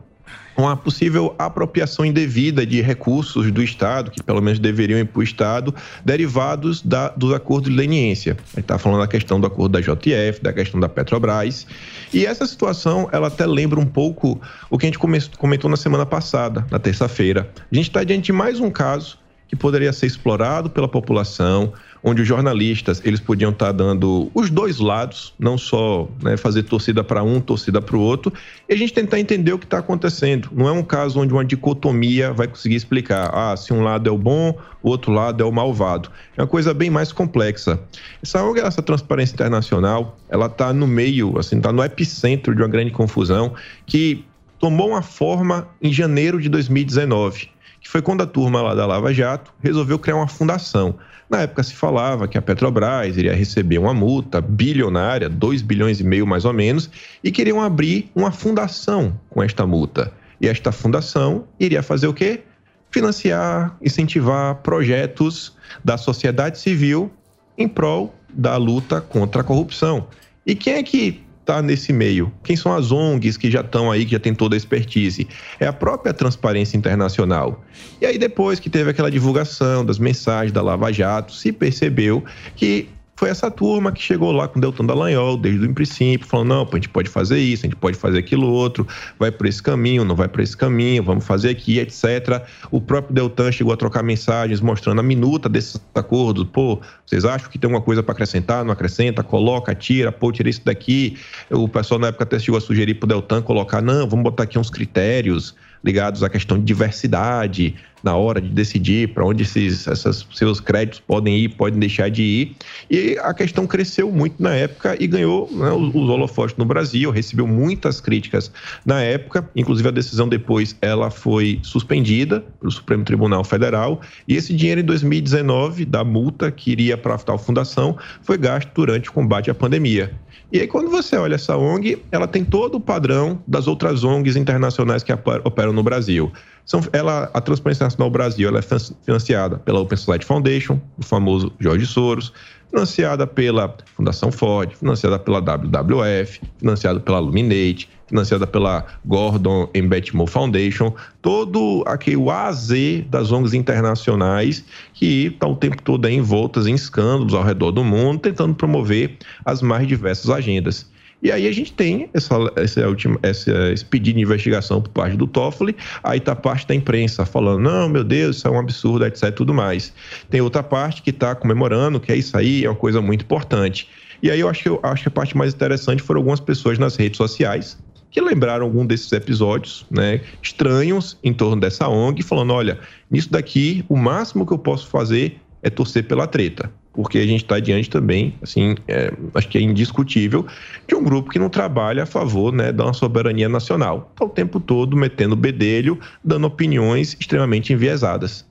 Uma 0.57 0.75
possível 0.75 1.33
apropriação 1.39 2.05
indevida 2.05 2.65
de 2.65 2.81
recursos 2.81 3.51
do 3.51 3.63
Estado, 3.63 4.11
que 4.11 4.21
pelo 4.21 4.41
menos 4.41 4.59
deveriam 4.59 4.99
ir 4.99 5.05
para 5.05 5.19
o 5.19 5.23
Estado, 5.23 5.73
derivados 6.03 6.81
da, 6.81 7.09
dos 7.09 7.33
acordos 7.33 7.69
de 7.71 7.75
leniência. 7.75 8.33
A 8.33 8.55
gente 8.55 8.59
está 8.59 8.77
falando 8.77 8.99
da 8.99 9.07
questão 9.07 9.39
do 9.39 9.47
acordo 9.47 9.71
da 9.73 9.81
JF, 9.81 10.41
da 10.41 10.51
questão 10.51 10.79
da 10.79 10.89
Petrobras. 10.89 11.65
E 12.13 12.25
essa 12.25 12.45
situação, 12.45 13.07
ela 13.11 13.27
até 13.27 13.45
lembra 13.45 13.79
um 13.79 13.85
pouco 13.85 14.39
o 14.69 14.77
que 14.77 14.85
a 14.85 14.89
gente 14.89 14.99
come- 14.99 15.21
comentou 15.37 15.69
na 15.69 15.77
semana 15.77 16.05
passada, 16.05 16.65
na 16.69 16.77
terça-feira. 16.79 17.49
A 17.71 17.75
gente 17.75 17.87
está 17.87 18.03
diante 18.03 18.25
de 18.25 18.33
mais 18.33 18.59
um 18.59 18.69
caso 18.69 19.17
que 19.47 19.55
poderia 19.55 19.91
ser 19.91 20.05
explorado 20.05 20.69
pela 20.69 20.87
população, 20.87 21.73
onde 22.03 22.21
os 22.21 22.27
jornalistas 22.27 23.01
eles 23.05 23.19
podiam 23.19 23.51
estar 23.51 23.71
dando 23.71 24.31
os 24.33 24.49
dois 24.49 24.79
lados, 24.79 25.33
não 25.37 25.57
só 25.57 26.07
né, 26.21 26.35
fazer 26.35 26.63
torcida 26.63 27.03
para 27.03 27.23
um, 27.23 27.39
torcida 27.39 27.81
para 27.81 27.95
o 27.95 27.99
outro, 27.99 28.33
e 28.67 28.73
a 28.73 28.77
gente 28.77 28.93
tentar 28.93 29.19
entender 29.19 29.53
o 29.53 29.59
que 29.59 29.65
está 29.65 29.77
acontecendo. 29.77 30.49
Não 30.51 30.67
é 30.67 30.71
um 30.71 30.83
caso 30.83 31.19
onde 31.19 31.33
uma 31.33 31.45
dicotomia 31.45 32.33
vai 32.33 32.47
conseguir 32.47 32.75
explicar, 32.75 33.29
ah, 33.33 33.55
se 33.55 33.71
um 33.71 33.83
lado 33.83 34.09
é 34.09 34.11
o 34.11 34.17
bom, 34.17 34.57
o 34.81 34.89
outro 34.89 35.11
lado 35.11 35.43
é 35.43 35.45
o 35.45 35.51
malvado. 35.51 36.09
É 36.35 36.41
uma 36.41 36.47
coisa 36.47 36.73
bem 36.73 36.89
mais 36.89 37.11
complexa. 37.11 37.79
Essa 38.21 38.41
essa 38.63 38.81
transparência 38.81 39.33
internacional, 39.35 40.17
ela 40.29 40.47
está 40.47 40.73
no 40.73 40.87
meio, 40.87 41.37
assim, 41.37 41.57
está 41.57 41.71
no 41.71 41.83
epicentro 41.83 42.55
de 42.55 42.61
uma 42.61 42.67
grande 42.67 42.91
confusão 42.91 43.53
que 43.85 44.25
tomou 44.59 44.89
uma 44.89 45.01
forma 45.01 45.67
em 45.81 45.91
janeiro 45.93 46.39
de 46.39 46.49
2019 46.49 47.49
que 47.81 47.89
foi 47.89 48.01
quando 48.01 48.21
a 48.21 48.27
turma 48.27 48.61
lá 48.61 48.75
da 48.75 48.85
Lava 48.85 49.11
Jato 49.11 49.51
resolveu 49.59 49.97
criar 49.97 50.15
uma 50.15 50.27
fundação. 50.27 50.95
Na 51.31 51.43
época 51.43 51.63
se 51.63 51.73
falava 51.73 52.27
que 52.27 52.37
a 52.37 52.41
Petrobras 52.41 53.15
iria 53.15 53.33
receber 53.33 53.77
uma 53.77 53.93
multa 53.93 54.41
bilionária, 54.41 55.29
2 55.29 55.61
bilhões 55.61 56.01
e 56.01 56.03
meio 56.03 56.27
mais 56.27 56.43
ou 56.43 56.51
menos, 56.51 56.89
e 57.23 57.31
queriam 57.31 57.61
abrir 57.61 58.11
uma 58.13 58.33
fundação 58.33 59.17
com 59.29 59.41
esta 59.41 59.65
multa. 59.65 60.11
E 60.41 60.47
esta 60.49 60.73
fundação 60.73 61.45
iria 61.57 61.81
fazer 61.81 62.07
o 62.07 62.13
quê? 62.13 62.41
Financiar, 62.89 63.77
incentivar 63.81 64.55
projetos 64.55 65.55
da 65.85 65.97
sociedade 65.97 66.59
civil 66.59 67.09
em 67.57 67.65
prol 67.65 68.13
da 68.33 68.57
luta 68.57 68.99
contra 68.99 69.39
a 69.39 69.43
corrupção. 69.43 70.07
E 70.45 70.53
quem 70.53 70.73
é 70.73 70.83
que 70.83 71.23
está 71.41 71.61
nesse 71.61 71.91
meio? 71.91 72.31
Quem 72.43 72.55
são 72.55 72.73
as 72.73 72.91
ONGs 72.91 73.35
que 73.35 73.51
já 73.51 73.61
estão 73.61 73.91
aí, 73.91 74.05
que 74.05 74.11
já 74.11 74.19
tem 74.19 74.33
toda 74.33 74.55
a 74.55 74.57
expertise? 74.57 75.27
É 75.59 75.67
a 75.67 75.73
própria 75.73 76.13
Transparência 76.13 76.77
Internacional. 76.77 77.63
E 77.99 78.05
aí, 78.05 78.17
depois 78.17 78.59
que 78.59 78.69
teve 78.69 78.89
aquela 78.89 79.11
divulgação 79.11 79.83
das 79.83 79.99
mensagens 79.99 80.51
da 80.51 80.61
Lava 80.61 80.91
Jato, 80.91 81.33
se 81.33 81.51
percebeu 81.51 82.23
que 82.55 82.87
foi 83.21 83.29
essa 83.29 83.51
turma 83.51 83.91
que 83.91 84.01
chegou 84.01 84.31
lá 84.31 84.47
com 84.47 84.57
o 84.57 84.61
Deltan 84.61 84.83
Dallagnol 84.83 85.37
desde 85.37 85.63
o 85.63 85.73
princípio, 85.75 86.25
falando, 86.25 86.47
não, 86.47 86.67
a 86.67 86.75
gente 86.75 86.89
pode 86.89 87.07
fazer 87.07 87.37
isso, 87.37 87.67
a 87.67 87.69
gente 87.69 87.77
pode 87.77 87.95
fazer 87.95 88.17
aquilo 88.17 88.47
outro, 88.47 88.87
vai 89.19 89.31
por 89.31 89.45
esse 89.45 89.61
caminho, 89.61 90.03
não 90.03 90.15
vai 90.15 90.27
por 90.27 90.41
esse 90.41 90.57
caminho, 90.57 91.03
vamos 91.03 91.23
fazer 91.23 91.51
aqui, 91.51 91.77
etc. 91.77 92.43
O 92.71 92.81
próprio 92.81 93.13
Deltan 93.13 93.51
chegou 93.51 93.71
a 93.71 93.77
trocar 93.77 94.01
mensagens 94.01 94.59
mostrando 94.59 95.01
a 95.01 95.03
minuta 95.03 95.47
desses 95.47 95.79
acordos. 95.93 96.47
Pô, 96.51 96.81
vocês 97.05 97.23
acham 97.23 97.47
que 97.47 97.59
tem 97.59 97.67
alguma 97.67 97.85
coisa 97.85 98.01
para 98.01 98.13
acrescentar? 98.13 98.65
Não 98.65 98.71
acrescenta? 98.73 99.21
Coloca, 99.21 99.75
tira, 99.75 100.11
pô, 100.11 100.31
tira 100.31 100.49
isso 100.49 100.65
daqui. 100.65 101.15
O 101.51 101.69
pessoal 101.69 101.99
na 101.99 102.07
época 102.07 102.23
até 102.23 102.39
chegou 102.39 102.57
a 102.57 102.61
sugerir 102.61 102.95
pro 102.95 103.07
Deltan 103.07 103.43
colocar, 103.43 103.83
não, 103.83 104.09
vamos 104.09 104.23
botar 104.23 104.45
aqui 104.45 104.57
uns 104.57 104.71
critérios 104.71 105.55
ligados 105.83 106.23
à 106.23 106.29
questão 106.29 106.57
de 106.57 106.63
diversidade 106.63 107.75
na 108.03 108.15
hora 108.15 108.41
de 108.41 108.49
decidir 108.49 109.09
para 109.09 109.25
onde 109.25 109.43
esses 109.43 109.87
essas, 109.87 110.25
seus 110.33 110.59
créditos 110.59 110.99
podem 110.99 111.37
ir, 111.37 111.49
podem 111.49 111.79
deixar 111.79 112.09
de 112.09 112.23
ir. 112.23 112.55
E 112.89 113.17
a 113.21 113.33
questão 113.33 113.67
cresceu 113.67 114.11
muito 114.11 114.41
na 114.41 114.53
época 114.55 114.97
e 114.99 115.07
ganhou 115.07 115.49
né, 115.51 115.71
os, 115.71 115.93
holofotes 115.93 116.55
no 116.57 116.65
Brasil, 116.65 117.11
recebeu 117.11 117.47
muitas 117.47 118.01
críticas 118.01 118.51
na 118.85 119.01
época, 119.01 119.47
inclusive 119.55 119.87
a 119.87 119.91
decisão 119.91 120.27
depois 120.27 120.75
ela 120.81 121.09
foi 121.09 121.59
suspendida 121.61 122.43
pelo 122.59 122.71
Supremo 122.71 123.03
Tribunal 123.03 123.43
Federal 123.43 124.01
e 124.27 124.35
esse 124.35 124.53
dinheiro 124.53 124.81
em 124.81 124.85
2019 124.85 125.85
da 125.85 126.03
multa 126.03 126.51
que 126.51 126.71
iria 126.71 126.97
para 126.97 127.15
a 127.15 127.37
fundação 127.37 127.97
foi 128.21 128.37
gasto 128.37 128.69
durante 128.73 129.09
o 129.09 129.13
combate 129.13 129.49
à 129.49 129.53
pandemia. 129.53 130.11
E 130.51 130.59
aí, 130.59 130.67
quando 130.67 130.89
você 130.89 131.15
olha 131.15 131.35
essa 131.35 131.55
ONG, 131.55 132.03
ela 132.11 132.27
tem 132.27 132.43
todo 132.43 132.75
o 132.75 132.79
padrão 132.79 133.41
das 133.47 133.67
outras 133.67 134.03
ONGs 134.03 134.35
internacionais 134.35 135.01
que 135.01 135.13
operam 135.45 135.71
no 135.71 135.81
Brasil. 135.81 136.31
São, 136.65 136.81
ela, 136.91 137.31
a 137.33 137.39
Transparência 137.39 137.85
Nacional 137.85 138.09
Brasil 138.09 138.49
ela 138.49 138.59
é 138.59 138.61
fin- 138.61 138.93
financiada 139.03 139.57
pela 139.57 139.79
Open 139.79 139.97
Society 139.97 140.25
Foundation, 140.25 140.79
o 140.97 141.03
famoso 141.03 141.53
Jorge 141.59 141.85
Soros, 141.85 142.33
financiada 142.69 143.25
pela 143.25 143.75
Fundação 143.95 144.31
Ford, 144.31 144.71
financiada 144.75 145.17
pela 145.17 145.39
WWF, 145.39 146.41
financiada 146.57 146.99
pela 146.99 147.19
Luminate, 147.19 147.89
financiada 148.11 148.45
pela 148.45 148.85
Gordon 149.05 149.69
and 149.75 150.27
Foundation, 150.27 150.93
todo 151.21 151.83
aquele 151.87 152.17
o 152.17 152.29
A 152.29 152.47
a 152.47 152.51
Z 152.51 153.05
das 153.09 153.31
ONGs 153.31 153.53
internacionais 153.53 154.63
que 154.93 155.27
estão 155.27 155.53
o 155.53 155.55
tempo 155.55 155.81
todo 155.81 156.07
envoltas 156.09 156.67
em 156.67 156.75
escândalos 156.75 157.33
ao 157.33 157.43
redor 157.43 157.71
do 157.71 157.83
mundo, 157.83 158.19
tentando 158.19 158.53
promover 158.53 159.17
as 159.45 159.61
mais 159.61 159.87
diversas 159.87 160.29
agendas. 160.29 160.91
E 161.23 161.31
aí 161.31 161.47
a 161.47 161.51
gente 161.51 161.71
tem 161.71 162.09
essa, 162.13 162.35
essa 162.55 162.87
última, 162.87 163.17
essa, 163.21 163.71
esse 163.71 163.85
pedido 163.85 164.17
de 164.17 164.23
investigação 164.23 164.81
por 164.81 164.89
parte 164.89 165.15
do 165.15 165.27
Toffoli, 165.27 165.75
aí 166.03 166.19
tá 166.19 166.31
a 166.31 166.35
parte 166.35 166.67
da 166.67 166.73
imprensa 166.73 167.25
falando, 167.25 167.59
não, 167.61 167.87
meu 167.87 168.03
Deus, 168.03 168.37
isso 168.37 168.47
é 168.47 168.51
um 168.51 168.59
absurdo, 168.59 169.05
etc 169.05 169.31
tudo 169.33 169.53
mais. 169.53 169.93
Tem 170.29 170.41
outra 170.41 170.63
parte 170.63 171.01
que 171.01 171.11
está 171.11 171.35
comemorando 171.35 171.99
que 171.99 172.11
é 172.11 172.15
isso 172.15 172.35
aí, 172.35 172.65
é 172.65 172.69
uma 172.69 172.75
coisa 172.75 173.01
muito 173.01 173.21
importante. 173.21 173.87
E 174.23 174.29
aí 174.29 174.39
eu 174.39 174.49
acho 174.49 174.63
que, 174.63 174.69
eu 174.69 174.79
acho 174.83 175.03
que 175.03 175.07
a 175.07 175.11
parte 175.11 175.37
mais 175.37 175.53
interessante 175.53 176.01
foram 176.01 176.19
algumas 176.19 176.39
pessoas 176.39 176.79
nas 176.79 176.95
redes 176.95 177.17
sociais 177.17 177.77
que 178.11 178.21
lembraram 178.21 178.65
algum 178.65 178.85
desses 178.85 179.11
episódios, 179.11 179.85
né, 179.89 180.21
estranhos 180.43 181.17
em 181.23 181.33
torno 181.33 181.59
dessa 181.59 181.87
ONG, 181.87 182.21
falando, 182.21 182.53
olha, 182.53 182.79
nisso 183.09 183.31
daqui, 183.31 183.83
o 183.89 183.95
máximo 183.95 184.45
que 184.45 184.53
eu 184.53 184.59
posso 184.59 184.87
fazer 184.87 185.39
é 185.63 185.69
torcer 185.69 186.05
pela 186.05 186.27
treta 186.27 186.69
porque 186.93 187.17
a 187.19 187.25
gente 187.25 187.43
está 187.43 187.59
diante 187.59 187.89
também, 187.89 188.35
assim, 188.41 188.75
é, 188.87 189.13
acho 189.33 189.47
que 189.47 189.57
é 189.57 189.61
indiscutível, 189.61 190.45
de 190.87 190.95
um 190.95 191.03
grupo 191.03 191.29
que 191.29 191.39
não 191.39 191.49
trabalha 191.49 192.03
a 192.03 192.05
favor 192.05 192.51
né, 192.51 192.71
da 192.71 192.91
soberania 192.91 193.47
nacional. 193.47 194.09
Está 194.11 194.25
o 194.25 194.29
tempo 194.29 194.59
todo 194.59 194.95
metendo 194.95 195.35
bedelho, 195.35 195.99
dando 196.23 196.47
opiniões 196.47 197.15
extremamente 197.19 197.71
enviesadas. 197.71 198.45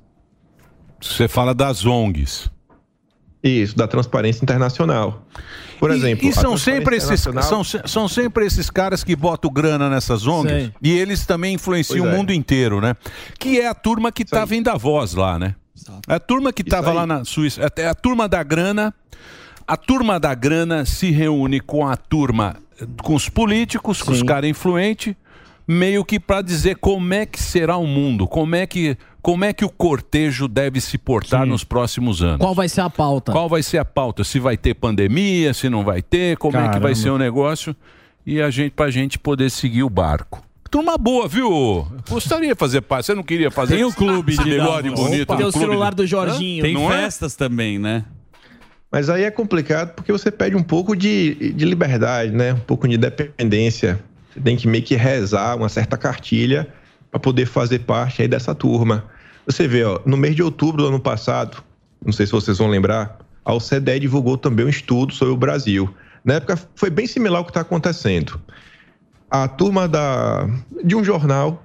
Você 1.01 1.29
fala 1.29 1.55
das 1.55 1.85
ONGs. 1.85 2.51
Isso, 3.43 3.77
da 3.77 3.87
transparência 3.89 4.43
internacional. 4.45 5.27
Por 5.79 5.91
exemplo. 5.91 6.27
E, 6.27 6.29
e 6.29 6.33
são, 6.33 6.59
sempre 6.59 6.97
esses, 6.97 7.23
internacional- 7.23 7.65
são, 7.65 7.81
são 7.87 8.09
sempre 8.09 8.45
esses 8.45 8.69
caras 8.69 9.03
que 9.03 9.17
botam 9.17 9.51
grana 9.51 9.89
nessas 9.89 10.27
ONGs 10.27 10.53
Sei. 10.53 10.73
e 10.83 10.93
eles 10.93 11.25
também 11.25 11.55
influenciam 11.55 12.01
Pois 12.01 12.11
o 12.13 12.15
é. 12.15 12.17
mundo 12.19 12.33
inteiro, 12.35 12.81
né? 12.83 12.95
Que 13.39 13.61
é 13.61 13.67
a 13.67 13.75
turma 13.75 14.13
que 14.13 14.25
tá 14.25 14.45
vendo 14.45 14.69
a 14.69 14.77
voz 14.77 15.15
lá, 15.15 15.39
né? 15.39 15.55
É 16.07 16.15
a 16.17 16.21
turma 16.21 16.53
que 16.53 16.63
tava 16.63 16.91
aí. 16.91 16.97
lá 16.97 17.07
na 17.07 17.25
Suíça. 17.25 17.67
É 17.77 17.87
a 17.87 17.95
turma 17.95 18.29
da 18.29 18.43
grana. 18.43 18.93
A 19.67 19.77
turma 19.77 20.21
da 20.21 20.35
grana 20.35 20.85
se 20.85 21.11
reúne 21.11 21.61
com 21.61 21.87
a 21.87 21.97
turma, 21.97 22.57
com 23.03 23.15
os 23.15 23.29
políticos, 23.31 24.03
com 24.03 24.13
os 24.13 24.23
caras 24.23 24.51
influentes, 24.51 25.15
meio 25.67 26.05
que 26.05 26.19
para 26.21 26.43
dizer 26.43 26.77
como 26.77 27.15
é 27.15 27.25
que 27.25 27.41
será 27.41 27.77
o 27.79 27.87
mundo, 27.87 28.27
como 28.27 28.55
é 28.57 28.67
que, 28.67 28.99
como 29.23 29.45
é 29.45 29.53
que 29.53 29.65
o 29.65 29.69
cortejo 29.71 30.49
deve 30.49 30.81
se 30.81 30.97
portar 30.99 31.47
nos 31.47 31.63
próximos 31.65 32.23
anos. 32.23 32.39
Qual 32.39 32.55
vai 32.55 32.69
ser 32.69 32.81
a 32.81 32.91
pauta? 32.91 33.33
Qual 33.33 33.49
vai 33.49 33.63
ser 33.63 33.79
a 33.79 33.85
pauta? 33.85 34.25
Se 34.25 34.39
vai 34.39 34.57
ter 34.57 34.75
pandemia, 34.75 35.53
se 35.55 35.69
não 35.69 35.85
vai 35.85 36.03
ter, 36.03 36.37
como 36.37 36.57
é 36.57 36.61
que 36.61 36.67
vai 36.67 36.81
Caramba. 36.81 36.95
ser 36.95 37.11
o 37.11 37.19
negócio? 37.19 37.75
E 38.27 38.41
a 38.41 38.51
gente, 38.51 38.73
pra 38.73 38.91
gente 38.91 39.19
poder 39.19 39.51
seguir 39.51 39.83
o 39.83 39.91
barco. 39.91 40.43
Turma 40.71 40.97
boa, 40.97 41.27
viu? 41.27 41.87
Gostaria 42.09 42.51
de 42.51 42.55
fazer 42.55 42.81
parte. 42.83 43.07
Você 43.07 43.15
não 43.15 43.25
queria 43.25 43.51
fazer 43.51 43.75
Tem 43.77 43.85
o 43.85 43.93
clube 43.93 44.33
esse 44.33 44.45
de 44.45 44.51
bigode 44.51 44.91
bonito. 44.91 45.23
Opa. 45.31 45.37
Tem 45.37 45.47
o 45.47 45.51
celular 45.51 45.91
de- 45.91 45.97
do 45.97 46.07
Jorginho. 46.07 46.63
Tem 46.63 46.75
Não 46.75 46.93
é? 46.93 47.03
festas 47.03 47.35
também, 47.35 47.77
né? 47.79 48.05
Mas 48.93 49.09
aí 49.09 49.25
é 49.25 49.31
complicado 49.31 49.95
porque 49.95 50.13
você 50.13 50.31
pede 50.31 50.55
um 50.57 50.63
pouco 50.63 50.95
de, 50.97 51.53
de 51.55 51.65
liberdade, 51.65 52.31
né? 52.33 52.53
Um 52.55 52.61
pouco 52.61 52.87
de 52.89 52.95
independência. 52.97 54.01
Você 54.33 54.41
tem 54.41 54.57
que 54.57 54.69
meio 54.69 54.83
que 54.85 54.95
rezar 54.95 55.57
uma 55.57 55.69
certa 55.69 55.97
cartilha 55.97 56.69
para 57.11 57.21
poder 57.21 57.47
fazer 57.47 57.81
parte 57.81 58.23
aí 58.23 58.29
dessa 58.29 58.55
turma. 58.55 59.05
Você 59.47 59.67
vê, 59.67 59.85
ó, 59.85 60.01
no 60.07 60.17
mês 60.17 60.37
de 60.37 60.43
outubro 60.43 60.83
do 60.83 60.89
ano 60.89 61.01
passado, 61.01 61.63
não 62.05 62.13
sei 62.13 62.27
se 62.27 62.33
vocês 62.33 62.59
vão 62.59 62.69
lembrar, 62.69 63.19
a 63.45 63.53
OCDE 63.55 64.01
divulgou 64.01 64.37
também 64.37 64.67
um 64.67 64.69
estudo 64.69 65.13
sobre 65.13 65.35
o 65.35 65.37
Brasil. 65.37 65.93
Na 66.25 66.35
época 66.35 66.59
foi 66.75 66.91
bem 66.91 67.07
similar 67.07 67.39
ao 67.39 67.45
que 67.45 67.51
está 67.51 67.63
acontecendo. 67.63 68.41
A 69.31 69.49
turma 69.49 69.89
da, 69.89 70.49
de 70.85 70.95
um 70.95 71.03
jornal 71.03 71.65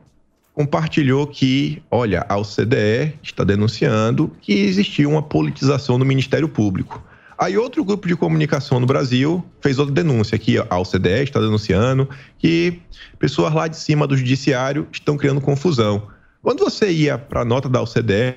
compartilhou 0.54 1.28
que, 1.28 1.82
olha, 1.92 2.26
a 2.30 2.38
OCDE 2.38 3.20
está 3.22 3.44
denunciando 3.44 4.32
que 4.42 4.54
existiu 4.54 5.10
uma 5.10 5.22
politização 5.22 5.98
no 5.98 6.06
Ministério 6.06 6.48
Público. 6.48 7.04
Aí 7.38 7.58
outro 7.58 7.84
grupo 7.84 8.08
de 8.08 8.16
comunicação 8.16 8.80
no 8.80 8.86
Brasil 8.86 9.44
fez 9.62 9.78
outra 9.78 9.94
denúncia 9.94 10.38
que 10.40 10.58
a 10.58 10.78
OCDE 10.80 11.24
está 11.24 11.40
denunciando 11.40 12.10
que 12.38 12.80
pessoas 13.20 13.54
lá 13.54 13.68
de 13.68 13.76
cima 13.78 14.08
do 14.08 14.16
judiciário 14.16 14.88
estão 14.92 15.18
criando 15.18 15.42
confusão. 15.42 16.08
Quando 16.42 16.64
você 16.64 16.92
ia 16.92 17.18
para 17.18 17.42
a 17.42 17.46
nota 17.46 17.68
da 17.68 17.82
OCDE, 17.82 18.36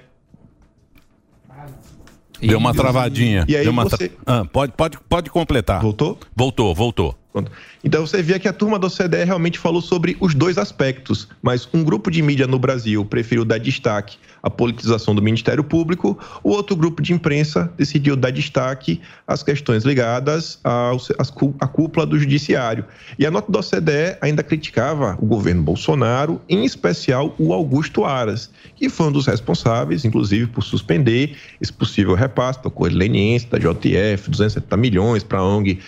Deu 2.40 2.56
uma 2.58 2.72
travadinha. 2.72 3.44
E 3.48 3.56
aí 3.56 3.64
Deu 3.64 3.72
uma 3.72 3.82
você- 3.84 4.08
tra- 4.10 4.18
Ah, 4.24 4.44
pode, 4.44 4.72
pode, 4.72 4.96
pode 5.08 5.28
completar. 5.28 5.80
Voltou? 5.82 6.16
Voltou, 6.36 6.72
voltou. 6.74 7.18
Pronto. 7.30 7.52
Então 7.84 8.06
você 8.06 8.22
via 8.22 8.38
que 8.38 8.48
a 8.48 8.52
turma 8.54 8.78
da 8.78 8.86
OCDE 8.86 9.24
realmente 9.24 9.58
falou 9.58 9.82
sobre 9.82 10.16
os 10.18 10.34
dois 10.34 10.56
aspectos, 10.56 11.28
mas 11.42 11.68
um 11.74 11.84
grupo 11.84 12.10
de 12.10 12.22
mídia 12.22 12.46
no 12.46 12.58
Brasil 12.58 13.04
preferiu 13.04 13.44
dar 13.44 13.58
destaque 13.58 14.16
à 14.42 14.48
politização 14.48 15.14
do 15.14 15.20
Ministério 15.20 15.62
Público, 15.62 16.18
o 16.42 16.50
outro 16.50 16.74
grupo 16.74 17.02
de 17.02 17.12
imprensa 17.12 17.70
decidiu 17.76 18.16
dar 18.16 18.30
destaque 18.30 19.00
às 19.26 19.42
questões 19.42 19.84
ligadas 19.84 20.58
à 20.64 21.66
cúpula 21.66 22.06
do 22.06 22.18
Judiciário. 22.18 22.84
E 23.18 23.26
a 23.26 23.30
nota 23.30 23.52
da 23.52 23.58
OCDE 23.58 24.16
ainda 24.22 24.42
criticava 24.42 25.18
o 25.20 25.26
governo 25.26 25.62
Bolsonaro, 25.62 26.40
em 26.48 26.64
especial 26.64 27.34
o 27.38 27.52
Augusto 27.52 28.06
Aras, 28.06 28.50
que 28.74 28.88
foi 28.88 29.08
um 29.08 29.12
dos 29.12 29.26
responsáveis, 29.26 30.04
inclusive, 30.04 30.46
por 30.46 30.62
suspender 30.62 31.36
esse 31.60 31.72
possível 31.72 32.14
repasse 32.14 32.62
da 32.62 32.70
Correio 32.70 32.96
Leniense, 32.96 33.46
da 33.48 33.58
JF, 33.58 34.30
270 34.30 34.76
milhões 34.78 35.22
para 35.22 35.40
a 35.40 35.44
ONG 35.44 35.78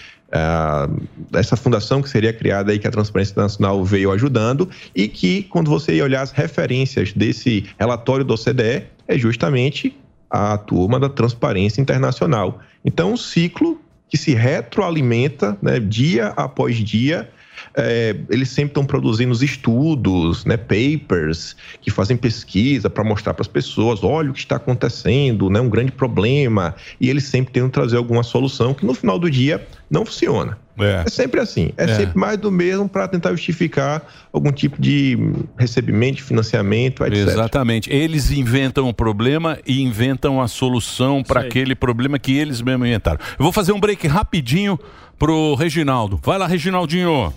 essa 1.32 1.56
fundação 1.56 2.00
que 2.00 2.08
seria 2.08 2.32
criada 2.32 2.70
aí 2.70 2.78
que 2.78 2.86
a 2.86 2.90
Transparência 2.90 3.32
Internacional 3.32 3.84
veio 3.84 4.12
ajudando 4.12 4.68
e 4.94 5.08
que 5.08 5.42
quando 5.44 5.68
você 5.68 5.96
ia 5.96 6.04
olhar 6.04 6.22
as 6.22 6.30
referências 6.30 7.12
desse 7.12 7.66
relatório 7.78 8.24
do 8.24 8.34
OCDE 8.34 8.84
é 9.08 9.18
justamente 9.18 9.96
a 10.30 10.56
turma 10.56 11.00
da 11.00 11.08
Transparência 11.08 11.80
Internacional. 11.80 12.60
Então, 12.84 13.12
um 13.12 13.16
ciclo 13.16 13.80
que 14.10 14.16
se 14.16 14.34
retroalimenta 14.34 15.56
né, 15.62 15.78
dia 15.78 16.28
após 16.36 16.76
dia. 16.76 17.30
É, 17.74 18.16
eles 18.30 18.48
sempre 18.48 18.70
estão 18.70 18.84
produzindo 18.84 19.30
os 19.30 19.42
estudos, 19.42 20.44
né, 20.44 20.56
papers, 20.56 21.54
que 21.80 21.90
fazem 21.90 22.16
pesquisa 22.16 22.90
para 22.90 23.04
mostrar 23.04 23.34
para 23.34 23.42
as 23.42 23.48
pessoas, 23.48 24.02
olha 24.02 24.30
o 24.30 24.32
que 24.32 24.40
está 24.40 24.56
acontecendo, 24.56 25.48
né, 25.48 25.60
um 25.60 25.68
grande 25.68 25.92
problema, 25.92 26.74
e 27.00 27.08
eles 27.08 27.24
sempre 27.24 27.52
tentam 27.52 27.68
trazer 27.68 27.96
alguma 27.96 28.22
solução 28.22 28.74
que 28.74 28.84
no 28.84 28.94
final 28.94 29.18
do 29.18 29.30
dia 29.30 29.64
não 29.90 30.04
funciona. 30.06 30.56
É, 30.78 31.04
sempre 31.10 31.40
assim, 31.40 31.72
é, 31.76 31.84
É. 31.84 31.94
sempre 31.94 32.18
mais 32.18 32.38
do 32.38 32.50
mesmo 32.50 32.88
para 32.88 33.06
tentar 33.06 33.30
justificar 33.32 34.02
algum 34.32 34.50
tipo 34.50 34.80
de 34.80 35.18
recebimento, 35.58 36.16
de 36.16 36.22
financiamento, 36.22 37.04
etc. 37.04 37.16
Exatamente. 37.28 37.92
Eles 37.92 38.30
inventam 38.30 38.88
o 38.88 38.94
problema 38.94 39.58
e 39.66 39.82
inventam 39.82 40.40
a 40.40 40.48
solução 40.48 41.22
para 41.22 41.40
aquele 41.40 41.74
problema 41.74 42.18
que 42.18 42.34
eles 42.38 42.62
mesmos 42.62 42.86
inventaram. 42.88 43.18
Eu 43.38 43.42
vou 43.42 43.52
fazer 43.52 43.72
um 43.72 43.80
break 43.80 44.06
rapidinho 44.06 44.78
pro 45.18 45.54
Reginaldo. 45.54 46.18
Vai 46.22 46.38
lá, 46.38 46.46
Reginaldinho. 46.46 47.30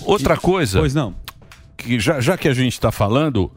Outra 0.00 0.36
coisa. 0.36 0.78
Pois 0.78 0.94
não. 0.94 1.14
Que 1.76 2.00
já, 2.00 2.20
já 2.20 2.38
que 2.38 2.48
a 2.48 2.54
gente 2.54 2.72
está 2.72 2.90
falando, 2.90 3.50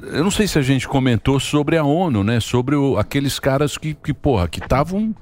eu 0.00 0.22
não 0.22 0.30
sei 0.30 0.46
se 0.46 0.58
a 0.58 0.62
gente 0.62 0.86
comentou 0.86 1.40
sobre 1.40 1.76
a 1.76 1.82
ONU, 1.84 2.22
né? 2.22 2.38
Sobre 2.40 2.76
o- 2.76 2.96
aqueles 2.96 3.38
caras 3.40 3.76
que, 3.76 3.94
que 3.94 4.14
porra, 4.14 4.46
que 4.48 4.60
estavam. 4.60 5.14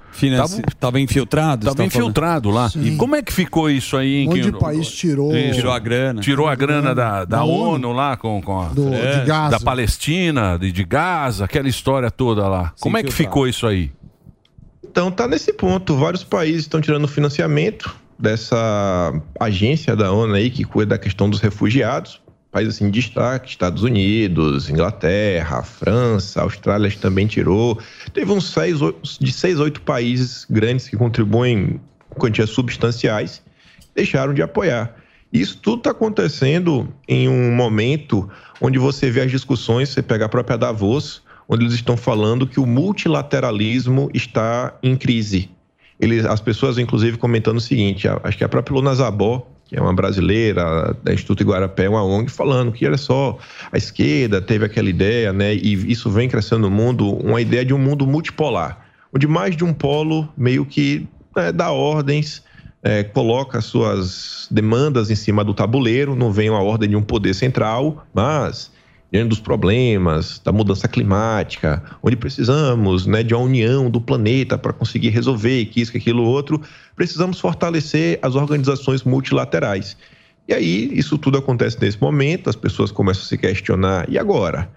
Tava 0.78 1.00
infiltrados? 1.00 1.66
Estavam 1.66 1.86
infiltrados 1.86 2.54
lá. 2.54 2.68
Sim. 2.68 2.84
E 2.84 2.96
como 2.96 3.16
é 3.16 3.22
que 3.22 3.32
ficou 3.32 3.70
isso 3.70 3.96
aí? 3.96 4.16
em 4.24 4.26
Um 4.26 4.30
monte 4.30 4.42
que- 4.42 4.50
de 4.52 4.58
país 4.58 4.88
tirou. 4.90 5.34
Isso. 5.36 5.54
Tirou 5.54 5.72
a 5.72 5.78
grana. 5.78 6.20
Tirou 6.20 6.48
a 6.48 6.54
grana 6.54 6.94
da, 6.94 7.24
da 7.24 7.36
Da 7.38 7.44
ONU, 7.44 7.92
lá 7.92 8.16
com, 8.16 8.40
com 8.42 8.60
a, 8.60 8.68
Do- 8.68 8.90
de 8.90 9.26
Gaza. 9.26 9.58
da 9.58 9.60
Palestina, 9.60 10.58
de, 10.58 10.70
de 10.70 10.84
Gaza, 10.84 11.44
aquela 11.46 11.68
história 11.68 12.10
toda 12.10 12.46
lá. 12.46 12.72
Como 12.80 12.96
é 12.96 13.02
que 13.02 13.08
infiltrado. 13.08 13.30
ficou 13.34 13.48
isso 13.48 13.66
aí? 13.66 13.90
Então 14.84 15.10
tá 15.10 15.26
nesse 15.26 15.52
ponto. 15.52 15.96
Vários 15.96 16.22
países 16.24 16.62
estão 16.62 16.80
tirando 16.80 17.06
financiamento 17.08 17.94
dessa 18.18 19.12
agência 19.38 19.94
da 19.94 20.10
ONU 20.12 20.34
aí 20.34 20.50
que 20.50 20.64
cuida 20.64 20.90
da 20.96 20.98
questão 20.98 21.28
dos 21.28 21.40
refugiados. 21.40 22.20
Países 22.50 22.76
assim 22.76 22.90
de 22.90 23.00
destaque, 23.00 23.50
Estados 23.50 23.82
Unidos, 23.82 24.70
Inglaterra, 24.70 25.62
França, 25.62 26.42
Austrália 26.42 26.90
também 27.00 27.26
tirou. 27.26 27.78
Teve 28.14 28.32
uns 28.32 28.50
seis, 28.50 28.78
de 29.20 29.32
seis, 29.32 29.60
oito 29.60 29.82
países 29.82 30.46
grandes 30.48 30.88
que 30.88 30.96
contribuem 30.96 31.80
com 32.08 32.20
quantias 32.20 32.50
substanciais, 32.50 33.42
deixaram 33.94 34.32
de 34.32 34.42
apoiar. 34.42 34.94
Isso 35.32 35.58
tudo 35.58 35.78
está 35.78 35.90
acontecendo 35.90 36.88
em 37.06 37.28
um 37.28 37.54
momento 37.54 38.28
onde 38.60 38.78
você 38.78 39.10
vê 39.10 39.22
as 39.22 39.30
discussões, 39.30 39.90
você 39.90 40.02
pega 40.02 40.24
a 40.24 40.28
própria 40.28 40.56
Davos, 40.56 41.22
onde 41.48 41.64
eles 41.64 41.74
estão 41.74 41.96
falando 41.96 42.46
que 42.46 42.60
o 42.60 42.66
multilateralismo 42.66 44.08
está 44.14 44.76
em 44.82 44.96
crise. 44.96 45.50
Eles, 45.98 46.24
as 46.24 46.40
pessoas, 46.40 46.78
inclusive, 46.78 47.16
comentando 47.16 47.56
o 47.56 47.60
seguinte: 47.60 48.06
acho 48.22 48.38
que 48.38 48.44
a 48.44 48.48
própria 48.48 48.74
Luna 48.74 48.94
Zabó, 48.94 49.46
que 49.66 49.76
é 49.76 49.80
uma 49.80 49.92
brasileira 49.92 50.96
da 51.02 51.12
Instituto 51.12 51.42
Iguarapé, 51.42 51.88
uma 51.88 52.04
ONG, 52.04 52.30
falando 52.30 52.72
que, 52.72 52.86
olha 52.86 52.96
só, 52.96 53.36
a 53.72 53.76
esquerda 53.76 54.40
teve 54.40 54.64
aquela 54.64 54.88
ideia, 54.88 55.32
né, 55.32 55.54
e 55.54 55.90
isso 55.90 56.10
vem 56.10 56.28
crescendo 56.28 56.62
no 56.62 56.70
mundo, 56.70 57.12
uma 57.16 57.40
ideia 57.40 57.64
de 57.64 57.74
um 57.74 57.78
mundo 57.78 58.06
multipolar, 58.06 58.86
onde 59.12 59.26
mais 59.26 59.56
de 59.56 59.64
um 59.64 59.72
polo 59.72 60.28
meio 60.36 60.64
que 60.64 61.08
né, 61.34 61.50
dá 61.50 61.72
ordens 61.72 62.44
é, 62.82 63.02
coloca 63.02 63.60
suas 63.60 64.46
demandas 64.48 65.10
em 65.10 65.16
cima 65.16 65.42
do 65.42 65.52
tabuleiro, 65.52 66.14
não 66.14 66.30
vem 66.30 66.48
uma 66.48 66.62
ordem 66.62 66.88
de 66.88 66.94
um 66.94 67.02
poder 67.02 67.34
central, 67.34 68.06
mas 68.14 68.70
diante 69.12 69.28
dos 69.28 69.40
problemas, 69.40 70.40
da 70.44 70.52
mudança 70.52 70.88
climática, 70.88 71.82
onde 72.02 72.16
precisamos 72.16 73.06
né, 73.06 73.22
de 73.22 73.34
uma 73.34 73.44
união 73.44 73.90
do 73.90 74.00
planeta 74.00 74.58
para 74.58 74.72
conseguir 74.72 75.10
resolver 75.10 75.66
que 75.66 75.80
isso, 75.80 75.92
que 75.92 75.98
aquilo, 75.98 76.24
outro, 76.24 76.60
precisamos 76.94 77.38
fortalecer 77.38 78.18
as 78.22 78.34
organizações 78.34 79.04
multilaterais. 79.04 79.96
E 80.48 80.54
aí, 80.54 80.90
isso 80.92 81.18
tudo 81.18 81.38
acontece 81.38 81.76
nesse 81.80 82.00
momento, 82.00 82.48
as 82.48 82.56
pessoas 82.56 82.92
começam 82.92 83.22
a 83.22 83.26
se 83.26 83.38
questionar, 83.38 84.06
e 84.08 84.18
agora? 84.18 84.68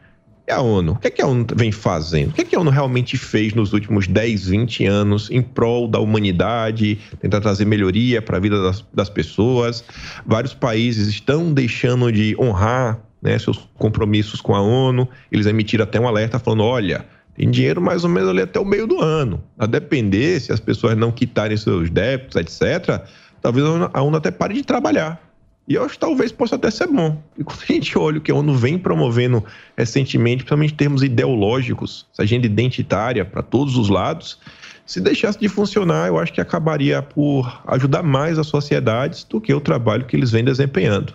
E 0.48 0.52
a 0.52 0.62
ONU? 0.62 0.94
O 0.94 0.96
que, 0.96 1.08
é 1.08 1.12
que 1.12 1.22
a 1.22 1.28
ONU 1.28 1.46
vem 1.56 1.72
fazendo? 1.72 2.32
O 2.32 2.34
que, 2.34 2.42
é 2.42 2.44
que 2.44 2.56
a 2.56 2.60
ONU 2.60 2.72
realmente 2.72 3.16
fez 3.18 3.54
nos 3.54 3.72
últimos 3.72 4.08
10, 4.08 4.48
20 4.48 4.86
anos 4.88 5.30
em 5.30 5.44
prol 5.44 5.88
da 5.88 6.00
humanidade, 6.00 6.98
tentar 7.22 7.40
trazer 7.40 7.66
melhoria 7.66 8.20
para 8.20 8.38
a 8.38 8.40
vida 8.40 8.60
das, 8.64 8.84
das 8.92 9.12
pessoas? 9.12 9.84
Vários 10.26 10.56
países 10.56 11.08
estão 11.08 11.54
deixando 11.54 12.12
de 12.12 12.36
honrar 12.40 13.00
né, 13.22 13.38
seus 13.38 13.68
compromissos 13.78 14.42
com 14.42 14.56
a 14.56 14.62
ONU, 14.62 15.08
eles 15.32 15.46
emitiram 15.46 15.84
até 15.84 16.00
um 16.00 16.08
alerta 16.08 16.40
falando: 16.40 16.64
olha, 16.64 17.06
tem 17.36 17.50
dinheiro 17.50 17.82
mais 17.82 18.04
ou 18.04 18.10
menos 18.10 18.30
ali 18.30 18.42
até 18.42 18.60
o 18.60 18.66
meio 18.66 18.86
do 18.86 19.02
ano. 19.02 19.44
A 19.58 19.66
depender, 19.66 20.40
se 20.40 20.52
as 20.52 20.60
pessoas 20.60 20.98
não 20.98 21.12
quitarem 21.12 21.56
seus 21.58 21.90
débitos, 21.90 22.36
etc., 22.36 23.02
talvez 23.42 23.66
a 23.94 24.02
ONU- 24.02 24.18
até 24.18 24.32
pare 24.32 24.54
de 24.54 24.64
trabalhar. 24.64 25.22
E 25.68 25.76
eu 25.76 25.84
acho 25.84 25.94
que 25.94 26.00
talvez 26.00 26.32
possa 26.32 26.56
até 26.56 26.72
ser 26.72 26.88
bom. 26.88 27.22
E 27.38 27.44
quando 27.44 27.62
a 27.62 27.72
gente 27.72 27.98
olha 27.98 28.18
o 28.18 28.22
que 28.22 28.32
a 28.32 28.36
ONU 28.36 28.56
vem 28.56 28.78
promovendo 28.78 29.44
recentemente, 29.78 30.38
principalmente 30.38 30.74
em 30.74 30.78
termos 30.78 31.04
ideológicos, 31.04 32.08
essa 32.12 32.24
agenda 32.24 32.46
identitária 32.46 33.24
para 33.24 33.44
todos 33.44 33.78
os 33.78 33.88
lados, 33.88 34.40
se 34.86 35.00
deixasse 35.00 35.40
de 35.40 35.48
funcionar, 35.48 36.08
eu 36.08 36.18
acho 36.18 36.34
que 36.34 36.42
acabaria 36.42 37.04
por 37.04 37.62
ajudar 37.68 38.02
mais 38.02 38.40
as 38.40 38.48
sociedades 38.48 39.24
do 39.24 39.40
que 39.40 39.54
o 39.54 39.62
trabalho 39.62 40.06
que 40.06 40.16
eles 40.16 40.32
vêm 40.32 40.44
desempenhando. 40.44 41.14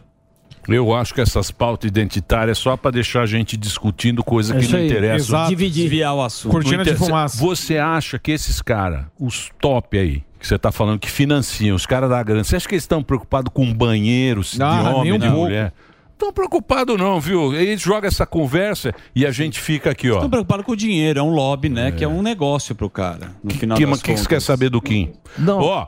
Eu 0.68 0.94
acho 0.94 1.12
que 1.14 1.20
essas 1.20 1.50
pautas 1.50 1.88
identitárias 1.88 2.58
é 2.58 2.60
só 2.60 2.76
para 2.76 2.90
deixar 2.92 3.22
a 3.22 3.26
gente 3.26 3.56
discutindo 3.56 4.22
coisa 4.24 4.56
É 4.56 4.60
que 4.60 4.68
não 4.68 4.78
aí. 4.78 4.86
interessa. 4.86 5.16
Exato. 5.16 5.48
Dividir. 5.50 5.82
Desviar 5.84 6.14
o 6.14 6.22
assunto. 6.22 6.52
Cortina 6.52 6.78
Não 6.78 6.84
de 6.84 6.94
fumaça. 6.94 7.38
Você 7.38 7.78
acha 7.78 8.18
que 8.18 8.30
esses 8.32 8.62
caras, 8.62 9.04
os 9.20 9.50
top 9.60 9.98
aí, 9.98 10.22
que 10.40 10.46
você 10.46 10.58
tá 10.58 10.70
falando 10.72 10.98
que 10.98 11.10
financiam, 11.10 11.74
os 11.76 11.86
caras 11.86 12.08
da 12.10 12.22
grana, 12.22 12.44
você 12.44 12.56
acha 12.56 12.68
que 12.68 12.74
eles 12.74 12.84
estão 12.84 13.02
preocupados 13.02 13.52
com 13.52 13.72
banheiros 13.72 14.58
Ah, 14.60 14.82
de 14.82 14.88
homem, 14.88 15.18
de 15.18 15.28
mulher? 15.28 15.72
Estão 16.12 16.32
preocupados 16.32 16.96
não, 16.96 17.20
viu? 17.20 17.52
Eles 17.54 17.80
jogam 17.82 18.06
essa 18.06 18.24
conversa 18.24 18.94
e 19.16 19.26
a 19.26 19.32
gente 19.32 19.58
fica 19.58 19.90
aqui, 19.90 20.10
ó. 20.10 20.14
Estão 20.14 20.30
preocupados 20.30 20.64
com 20.64 20.72
o 20.72 20.76
dinheiro, 20.76 21.18
é 21.18 21.22
um 21.22 21.30
lobby, 21.30 21.68
né? 21.68 21.90
Que 21.90 22.04
é 22.04 22.08
um 22.08 22.22
negócio 22.22 22.74
pro 22.74 22.88
cara. 22.88 23.32
No 23.42 23.50
final 23.52 23.76
Que, 23.76 23.82
das 23.84 23.90
mas 23.90 24.02
que 24.02 24.14
que 24.14 24.20
você 24.20 24.28
quer 24.28 24.40
saber 24.40 24.70
do 24.70 24.80
Kim? 24.80 25.12
Não. 25.36 25.58
Ó, 25.60 25.86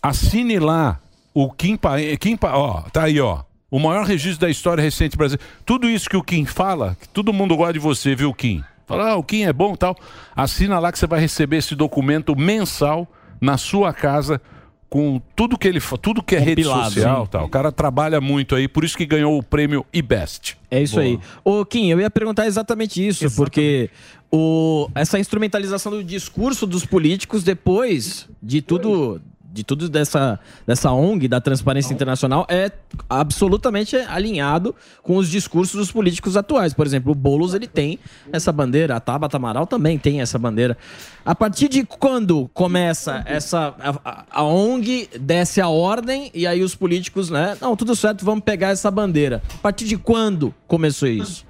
assine 0.00 0.58
lá 0.58 1.00
o 1.34 1.50
Kim, 1.50 1.76
Pa- 1.76 1.96
Kim 2.20 2.36
Pa- 2.36 2.56
ó, 2.56 2.82
tá 2.82 3.02
aí, 3.04 3.20
ó. 3.20 3.40
O 3.74 3.80
maior 3.80 4.06
registro 4.06 4.46
da 4.46 4.48
história 4.48 4.80
recente 4.80 5.16
brasileira. 5.16 5.44
Tudo 5.66 5.90
isso 5.90 6.08
que 6.08 6.16
o 6.16 6.22
Kim 6.22 6.44
fala, 6.44 6.96
que 7.00 7.08
todo 7.08 7.32
mundo 7.32 7.56
gosta 7.56 7.72
de 7.72 7.80
você, 7.80 8.14
viu, 8.14 8.32
Kim? 8.32 8.62
Fala, 8.86 9.10
ah, 9.10 9.16
o 9.16 9.24
Kim 9.24 9.42
é 9.42 9.52
bom 9.52 9.74
e 9.74 9.76
tal. 9.76 9.96
Assina 10.36 10.78
lá 10.78 10.92
que 10.92 10.98
você 11.00 11.08
vai 11.08 11.18
receber 11.18 11.56
esse 11.56 11.74
documento 11.74 12.36
mensal 12.36 13.04
na 13.40 13.58
sua 13.58 13.92
casa 13.92 14.40
com 14.88 15.20
tudo 15.34 15.58
que 15.58 15.66
ele 15.66 15.80
tudo 16.00 16.22
que 16.22 16.36
é 16.36 16.38
rede 16.38 16.62
Compilado, 16.62 16.94
social, 16.94 17.24
sim. 17.24 17.30
tal. 17.32 17.46
O 17.46 17.48
cara 17.48 17.72
trabalha 17.72 18.20
muito 18.20 18.54
aí, 18.54 18.68
por 18.68 18.84
isso 18.84 18.96
que 18.96 19.04
ganhou 19.04 19.36
o 19.36 19.42
prêmio 19.42 19.84
IBEST. 19.92 20.56
É 20.70 20.80
isso 20.80 21.00
aí. 21.00 21.18
Ô, 21.42 21.64
Kim, 21.64 21.88
eu 21.88 21.98
ia 22.00 22.08
perguntar 22.08 22.46
exatamente 22.46 23.04
isso, 23.04 23.28
porque 23.34 23.90
o, 24.30 24.88
essa 24.94 25.18
instrumentalização 25.18 25.90
do 25.90 26.04
discurso 26.04 26.64
dos 26.64 26.86
políticos 26.86 27.42
depois 27.42 28.28
de 28.40 28.62
tudo. 28.62 29.20
De 29.54 29.62
tudo 29.62 29.88
dessa, 29.88 30.40
dessa 30.66 30.90
ONG, 30.90 31.28
da 31.28 31.40
Transparência 31.40 31.94
Internacional, 31.94 32.44
é 32.50 32.72
absolutamente 33.08 33.94
alinhado 33.96 34.74
com 35.00 35.16
os 35.16 35.28
discursos 35.30 35.76
dos 35.76 35.92
políticos 35.92 36.36
atuais. 36.36 36.74
Por 36.74 36.84
exemplo, 36.84 37.12
o 37.12 37.14
Boulos 37.14 37.54
ele 37.54 37.68
tem 37.68 38.00
essa 38.32 38.50
bandeira, 38.50 38.96
a 38.96 39.00
Tabata 39.00 39.36
Amaral 39.36 39.64
também 39.64 39.96
tem 39.96 40.20
essa 40.20 40.36
bandeira. 40.40 40.76
A 41.24 41.36
partir 41.36 41.68
de 41.68 41.84
quando 41.84 42.50
começa 42.52 43.22
essa. 43.26 43.74
A, 43.78 43.90
a- 44.04 44.24
a 44.28 44.42
ONG 44.42 45.08
desce 45.20 45.60
a 45.60 45.68
ordem 45.68 46.32
e 46.34 46.46
aí 46.48 46.60
os 46.62 46.74
políticos, 46.74 47.30
né? 47.30 47.56
Não, 47.60 47.76
tudo 47.76 47.94
certo, 47.94 48.24
vamos 48.24 48.42
pegar 48.42 48.70
essa 48.70 48.90
bandeira. 48.90 49.40
A 49.54 49.58
partir 49.58 49.84
de 49.86 49.96
quando 49.96 50.52
começou 50.66 51.06
isso? 51.08 51.46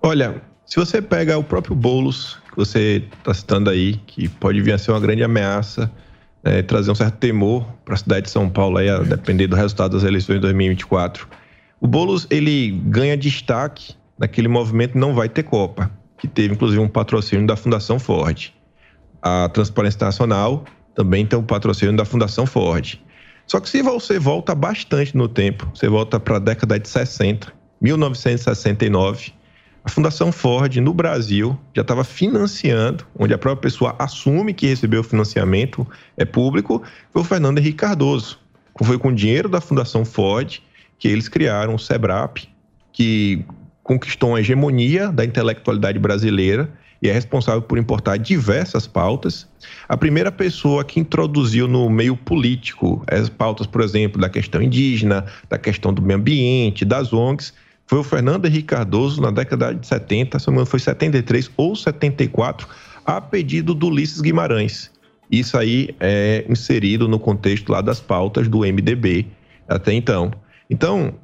Olha, 0.00 0.42
se 0.64 0.76
você 0.76 1.02
pega 1.02 1.36
o 1.36 1.42
próprio 1.42 1.74
Boulos, 1.74 2.38
que 2.50 2.56
você 2.56 3.04
está 3.18 3.34
citando 3.34 3.68
aí, 3.68 3.94
que 4.06 4.28
pode 4.28 4.60
vir 4.62 4.72
a 4.72 4.78
ser 4.78 4.92
uma 4.92 5.00
grande 5.00 5.24
ameaça, 5.24 5.90
né, 6.44 6.62
trazer 6.62 6.90
um 6.90 6.94
certo 6.94 7.16
temor 7.16 7.66
para 7.84 7.94
a 7.94 7.96
cidade 7.96 8.26
de 8.26 8.30
São 8.30 8.48
Paulo, 8.50 8.78
aí, 8.78 8.88
a 8.88 8.98
depender 8.98 9.46
do 9.46 9.56
resultado 9.56 9.92
das 9.92 10.04
eleições 10.04 10.36
de 10.36 10.40
2024. 10.42 11.26
O 11.80 11.86
Boulos, 11.86 12.26
ele 12.30 12.70
ganha 12.86 13.16
destaque 13.16 13.94
naquele 14.18 14.48
movimento 14.48 14.96
Não 14.96 15.14
Vai 15.14 15.28
Ter 15.28 15.42
Copa, 15.42 15.90
que 16.18 16.28
teve 16.28 16.54
inclusive 16.54 16.80
um 16.80 16.88
patrocínio 16.88 17.46
da 17.46 17.56
Fundação 17.56 17.98
Ford. 17.98 18.52
A 19.22 19.48
Transparência 19.48 19.96
Internacional 19.96 20.64
também 20.94 21.26
tem 21.26 21.38
o 21.38 21.42
patrocínio 21.42 21.96
da 21.96 22.04
Fundação 22.04 22.46
Ford. 22.46 23.00
Só 23.46 23.60
que 23.60 23.68
se 23.68 23.82
você 23.82 24.18
volta 24.18 24.54
bastante 24.54 25.16
no 25.16 25.28
tempo, 25.28 25.70
você 25.74 25.88
volta 25.88 26.18
para 26.18 26.36
a 26.36 26.38
década 26.38 26.78
de 26.78 26.88
60, 26.88 27.52
1969, 27.80 29.32
a 29.84 29.90
Fundação 29.90 30.32
Ford 30.32 30.74
no 30.76 30.94
Brasil 30.94 31.58
já 31.74 31.82
estava 31.82 32.02
financiando, 32.04 33.06
onde 33.18 33.34
a 33.34 33.38
própria 33.38 33.70
pessoa 33.70 33.94
assume 33.98 34.54
que 34.54 34.66
recebeu 34.66 35.02
o 35.02 35.04
financiamento 35.04 35.86
é 36.16 36.24
público, 36.24 36.82
foi 37.12 37.20
o 37.20 37.24
Fernando 37.24 37.58
Henrique 37.58 37.76
Cardoso. 37.76 38.38
Foi 38.82 38.98
com 38.98 39.08
o 39.08 39.14
dinheiro 39.14 39.48
da 39.48 39.60
Fundação 39.60 40.02
Ford 40.02 40.58
que 40.98 41.06
eles 41.06 41.28
criaram 41.28 41.74
o 41.74 41.78
SEBRAP, 41.78 42.48
que 42.92 43.44
conquistou 43.82 44.30
uma 44.30 44.40
hegemonia 44.40 45.12
da 45.12 45.22
intelectualidade 45.22 45.98
brasileira 45.98 46.72
e 47.02 47.10
é 47.10 47.12
responsável 47.12 47.60
por 47.60 47.76
importar 47.76 48.16
diversas 48.16 48.86
pautas. 48.86 49.46
A 49.86 49.98
primeira 49.98 50.32
pessoa 50.32 50.82
que 50.82 50.98
introduziu 50.98 51.68
no 51.68 51.90
meio 51.90 52.16
político 52.16 53.04
as 53.06 53.28
pautas, 53.28 53.66
por 53.66 53.82
exemplo, 53.82 54.18
da 54.18 54.30
questão 54.30 54.62
indígena, 54.62 55.26
da 55.50 55.58
questão 55.58 55.92
do 55.92 56.00
meio 56.00 56.18
ambiente, 56.18 56.86
das 56.86 57.12
ONGs, 57.12 57.52
foi 57.86 57.98
o 57.98 58.02
Fernando 58.04 58.46
Henrique 58.46 58.68
Cardoso 58.68 59.20
na 59.20 59.30
década 59.30 59.74
de 59.74 59.86
70, 59.86 60.38
se 60.38 60.46
não 60.46 60.52
me 60.52 60.56
engano 60.56 60.66
foi 60.66 60.80
73 60.80 61.50
ou 61.56 61.76
74, 61.76 62.66
a 63.04 63.20
pedido 63.20 63.74
do 63.74 63.88
Ulisses 63.88 64.20
Guimarães. 64.20 64.90
Isso 65.30 65.56
aí 65.58 65.94
é 66.00 66.44
inserido 66.48 67.08
no 67.08 67.18
contexto 67.18 67.70
lá 67.70 67.80
das 67.80 68.00
pautas 68.00 68.48
do 68.48 68.60
MDB 68.60 69.26
até 69.68 69.92
então. 69.92 70.32
Então, 70.68 71.14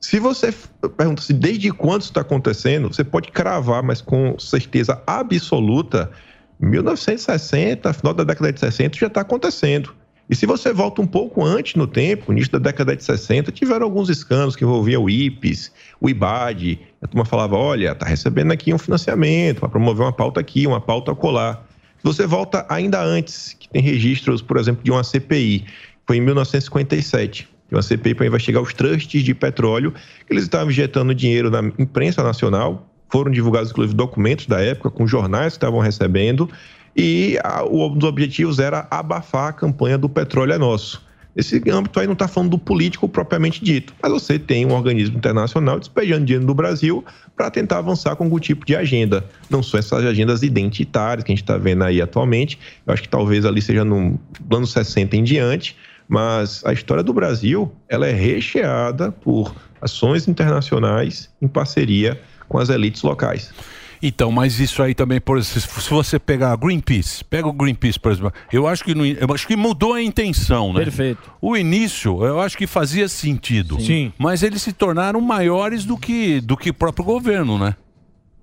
se 0.00 0.18
você 0.18 0.52
pergunta 0.96 1.22
se 1.22 1.32
desde 1.32 1.70
quando 1.70 2.02
isso 2.02 2.10
está 2.10 2.22
acontecendo, 2.22 2.92
você 2.92 3.04
pode 3.04 3.30
cravar, 3.30 3.82
mas 3.82 4.00
com 4.00 4.36
certeza 4.38 5.00
absoluta, 5.06 6.10
1960, 6.58 7.92
final 7.92 8.14
da 8.14 8.24
década 8.24 8.52
de 8.52 8.58
60, 8.58 8.98
já 8.98 9.06
está 9.06 9.20
acontecendo. 9.20 9.94
E 10.32 10.34
se 10.34 10.46
você 10.46 10.72
volta 10.72 11.02
um 11.02 11.06
pouco 11.06 11.44
antes 11.44 11.74
no 11.74 11.86
tempo, 11.86 12.32
início 12.32 12.52
da 12.52 12.58
década 12.58 12.96
de 12.96 13.04
60, 13.04 13.52
tiveram 13.52 13.84
alguns 13.84 14.08
escândalos 14.08 14.56
que 14.56 14.64
envolviam 14.64 15.04
o 15.04 15.10
IPES, 15.10 15.70
o 16.00 16.08
IBAD. 16.08 16.80
A 17.02 17.06
turma 17.06 17.26
falava: 17.26 17.54
olha, 17.54 17.92
está 17.92 18.06
recebendo 18.06 18.50
aqui 18.50 18.72
um 18.72 18.78
financiamento 18.78 19.60
para 19.60 19.68
promover 19.68 20.06
uma 20.06 20.12
pauta 20.12 20.40
aqui, 20.40 20.66
uma 20.66 20.80
pauta 20.80 21.14
colar. 21.14 21.68
Você 22.02 22.26
volta 22.26 22.64
ainda 22.70 23.04
antes, 23.04 23.52
que 23.60 23.68
tem 23.68 23.82
registros, 23.82 24.40
por 24.40 24.56
exemplo, 24.56 24.82
de 24.82 24.90
uma 24.90 25.04
CPI, 25.04 25.66
foi 26.06 26.16
em 26.16 26.22
1957 26.22 27.46
de 27.68 27.74
uma 27.74 27.82
CPI 27.82 28.14
para 28.14 28.26
investigar 28.26 28.62
os 28.62 28.72
trusts 28.72 29.22
de 29.22 29.34
petróleo, 29.34 29.92
que 30.26 30.32
eles 30.32 30.44
estavam 30.44 30.70
injetando 30.70 31.14
dinheiro 31.14 31.50
na 31.50 31.60
imprensa 31.78 32.22
nacional, 32.22 32.88
foram 33.10 33.30
divulgados 33.30 33.70
inclusive 33.70 33.94
documentos 33.94 34.46
da 34.46 34.62
época 34.62 34.90
com 34.90 35.06
jornais 35.06 35.52
que 35.52 35.58
estavam 35.58 35.80
recebendo, 35.80 36.48
e 36.96 37.38
o, 37.70 37.86
um 37.86 37.96
dos 37.96 38.08
objetivos 38.08 38.58
era 38.58 38.86
abafar 38.90 39.48
a 39.48 39.52
campanha 39.52 39.96
do 39.96 40.08
petróleo 40.08 40.52
é 40.52 40.58
nosso. 40.58 41.02
Esse 41.34 41.62
âmbito 41.70 41.98
aí 41.98 42.06
não 42.06 42.12
está 42.12 42.28
falando 42.28 42.50
do 42.50 42.58
político 42.58 43.08
propriamente 43.08 43.64
dito, 43.64 43.94
mas 44.02 44.12
você 44.12 44.38
tem 44.38 44.66
um 44.66 44.72
organismo 44.72 45.16
internacional 45.16 45.78
despejando 45.78 46.26
dinheiro 46.26 46.46
no 46.46 46.54
Brasil 46.54 47.02
para 47.34 47.50
tentar 47.50 47.78
avançar 47.78 48.14
com 48.16 48.24
algum 48.24 48.38
tipo 48.38 48.66
de 48.66 48.76
agenda. 48.76 49.24
Não 49.48 49.62
são 49.62 49.80
essas 49.80 50.04
agendas 50.04 50.42
identitárias 50.42 51.24
que 51.24 51.32
a 51.32 51.34
gente 51.34 51.42
está 51.42 51.56
vendo 51.56 51.84
aí 51.84 52.02
atualmente. 52.02 52.58
Eu 52.86 52.92
acho 52.92 53.02
que 53.02 53.08
talvez 53.08 53.46
ali 53.46 53.62
seja 53.62 53.82
no 53.82 54.20
plano 54.46 54.66
60 54.66 55.16
em 55.16 55.24
diante, 55.24 55.74
mas 56.06 56.62
a 56.66 56.72
história 56.74 57.02
do 57.02 57.14
Brasil 57.14 57.72
ela 57.88 58.06
é 58.06 58.12
recheada 58.12 59.10
por 59.10 59.54
ações 59.80 60.28
internacionais 60.28 61.30
em 61.40 61.48
parceria 61.48 62.20
com 62.46 62.58
as 62.58 62.68
elites 62.68 63.00
locais. 63.00 63.54
Então, 64.02 64.32
mas 64.32 64.58
isso 64.58 64.82
aí 64.82 64.94
também, 64.94 65.20
por 65.20 65.38
exemplo, 65.38 65.60
se 65.60 65.80
se 65.82 65.90
você 65.90 66.18
pegar 66.18 66.56
Greenpeace, 66.56 67.24
pega 67.24 67.46
o 67.46 67.52
Greenpeace, 67.52 68.00
por 68.00 68.10
exemplo, 68.10 68.32
eu 68.52 68.66
acho 68.66 68.82
que, 68.82 68.96
no 68.96 69.06
eu 69.06 69.32
acho 69.32 69.46
que 69.46 69.54
mudou 69.54 69.94
a 69.94 70.02
intenção, 70.02 70.72
né? 70.72 70.82
Perfeito. 70.82 71.30
O 71.40 71.56
início, 71.56 72.24
eu 72.24 72.40
acho 72.40 72.58
que 72.58 72.66
fazia 72.66 73.08
sentido. 73.08 73.80
Sim. 73.80 74.12
Mas 74.18 74.42
eles 74.42 74.60
se 74.60 74.72
tornaram 74.72 75.20
maiores 75.20 75.84
do 75.84 75.96
que, 75.96 76.40
do 76.40 76.56
que 76.56 76.70
o 76.70 76.74
próprio 76.74 77.04
governo, 77.04 77.58
né? 77.58 77.76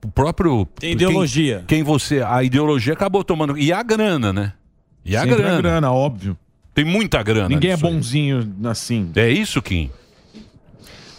O 0.04 0.08
próprio. 0.08 0.66
Tem 0.80 0.94
ideologia. 0.94 1.66
Quem, 1.68 1.80
quem 1.80 1.84
você. 1.84 2.22
A 2.22 2.42
ideologia 2.42 2.94
acabou 2.94 3.22
tomando. 3.22 3.58
E 3.58 3.74
a 3.74 3.84
grana, 3.84 4.32
né? 4.32 4.54
E 5.04 5.18
a 5.18 5.22
Sempre 5.22 5.38
grana. 5.38 5.58
a 5.58 5.62
grana, 5.62 5.92
óbvio. 5.92 6.38
Tem 6.74 6.86
muita 6.86 7.22
grana. 7.22 7.50
Ninguém 7.50 7.72
é 7.72 7.74
nisso 7.74 7.86
aí. 7.86 7.94
bonzinho 7.94 8.56
assim. 8.64 9.12
É 9.16 9.30
isso, 9.30 9.62
Kim? 9.62 9.90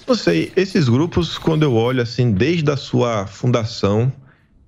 Não 0.09 0.14
sei, 0.14 0.51
esses 0.57 0.88
grupos, 0.88 1.38
quando 1.38 1.62
eu 1.62 1.74
olho 1.74 2.03
assim, 2.03 2.32
desde 2.32 2.68
a 2.70 2.76
sua 2.76 3.26
fundação, 3.26 4.12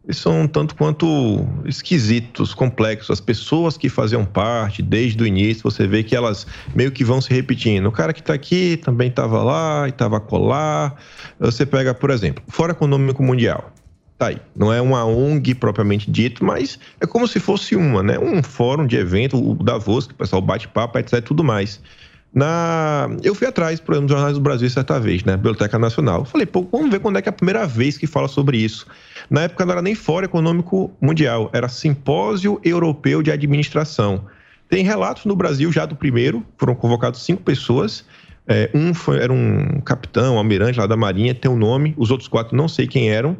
eles 0.04 0.16
são 0.16 0.42
um 0.42 0.48
tanto 0.48 0.74
quanto 0.74 1.46
esquisitos, 1.64 2.52
complexos. 2.54 3.10
As 3.10 3.20
pessoas 3.20 3.76
que 3.76 3.88
faziam 3.88 4.24
parte 4.24 4.82
desde 4.82 5.22
o 5.22 5.26
início, 5.26 5.62
você 5.62 5.86
vê 5.86 6.02
que 6.02 6.16
elas 6.16 6.46
meio 6.74 6.90
que 6.90 7.04
vão 7.04 7.20
se 7.20 7.32
repetindo. 7.32 7.86
O 7.86 7.92
cara 7.92 8.12
que 8.12 8.20
está 8.20 8.34
aqui 8.34 8.76
também 8.76 9.08
estava 9.08 9.42
lá 9.42 9.86
e 9.86 9.90
estava 9.90 10.18
colar. 10.18 10.96
Você 11.38 11.64
pega, 11.64 11.94
por 11.94 12.10
exemplo, 12.10 12.42
Fórum 12.48 12.72
Econômico 12.72 13.22
Mundial. 13.22 13.72
Tá 14.18 14.28
aí. 14.28 14.38
Não 14.54 14.72
é 14.72 14.80
uma 14.80 15.04
ONG 15.04 15.54
propriamente 15.54 16.10
dito, 16.10 16.44
mas 16.44 16.78
é 17.00 17.06
como 17.06 17.26
se 17.28 17.38
fosse 17.38 17.76
uma, 17.76 18.02
né? 18.02 18.18
Um 18.18 18.42
fórum 18.42 18.86
de 18.86 18.96
evento, 18.96 19.36
o 19.36 19.54
Davos, 19.54 20.06
que 20.06 20.14
o 20.14 20.16
pessoal 20.16 20.42
bate 20.42 20.66
papo, 20.68 20.98
etc. 20.98 21.20
tudo 21.24 21.44
mais. 21.44 21.80
Na... 22.34 23.10
Eu 23.22 23.34
fui 23.34 23.46
atrás, 23.46 23.74
exemplo, 23.78 24.00
dos 24.00 24.10
Jornais 24.10 24.34
do 24.34 24.40
Brasil 24.40 24.68
certa 24.70 24.98
vez, 24.98 25.22
né? 25.22 25.36
Biblioteca 25.36 25.78
Nacional. 25.78 26.24
Falei, 26.24 26.46
pô, 26.46 26.66
vamos 26.70 26.90
ver 26.90 27.00
quando 27.00 27.18
é 27.18 27.22
que 27.22 27.28
é 27.28 27.30
a 27.30 27.32
primeira 27.32 27.66
vez 27.66 27.98
que 27.98 28.06
fala 28.06 28.26
sobre 28.28 28.56
isso. 28.56 28.86
Na 29.28 29.42
época 29.42 29.64
não 29.64 29.72
era 29.72 29.82
nem 29.82 29.94
Fórum 29.94 30.24
Econômico 30.24 30.90
Mundial, 31.00 31.50
era 31.52 31.68
Simpósio 31.68 32.58
Europeu 32.64 33.22
de 33.22 33.30
Administração. 33.30 34.24
Tem 34.68 34.82
relatos 34.82 35.26
no 35.26 35.36
Brasil 35.36 35.70
já 35.70 35.84
do 35.84 35.94
primeiro, 35.94 36.44
foram 36.56 36.74
convocados 36.74 37.22
cinco 37.22 37.42
pessoas. 37.42 38.04
É, 38.46 38.70
um 38.74 38.94
foi, 38.94 39.18
era 39.18 39.32
um 39.32 39.80
capitão, 39.84 40.34
um 40.34 40.38
almirante 40.38 40.78
lá 40.78 40.86
da 40.86 40.96
Marinha, 40.96 41.34
tem 41.34 41.50
um 41.50 41.56
nome, 41.56 41.94
os 41.96 42.10
outros 42.10 42.28
quatro 42.28 42.56
não 42.56 42.66
sei 42.66 42.86
quem 42.86 43.10
eram. 43.10 43.36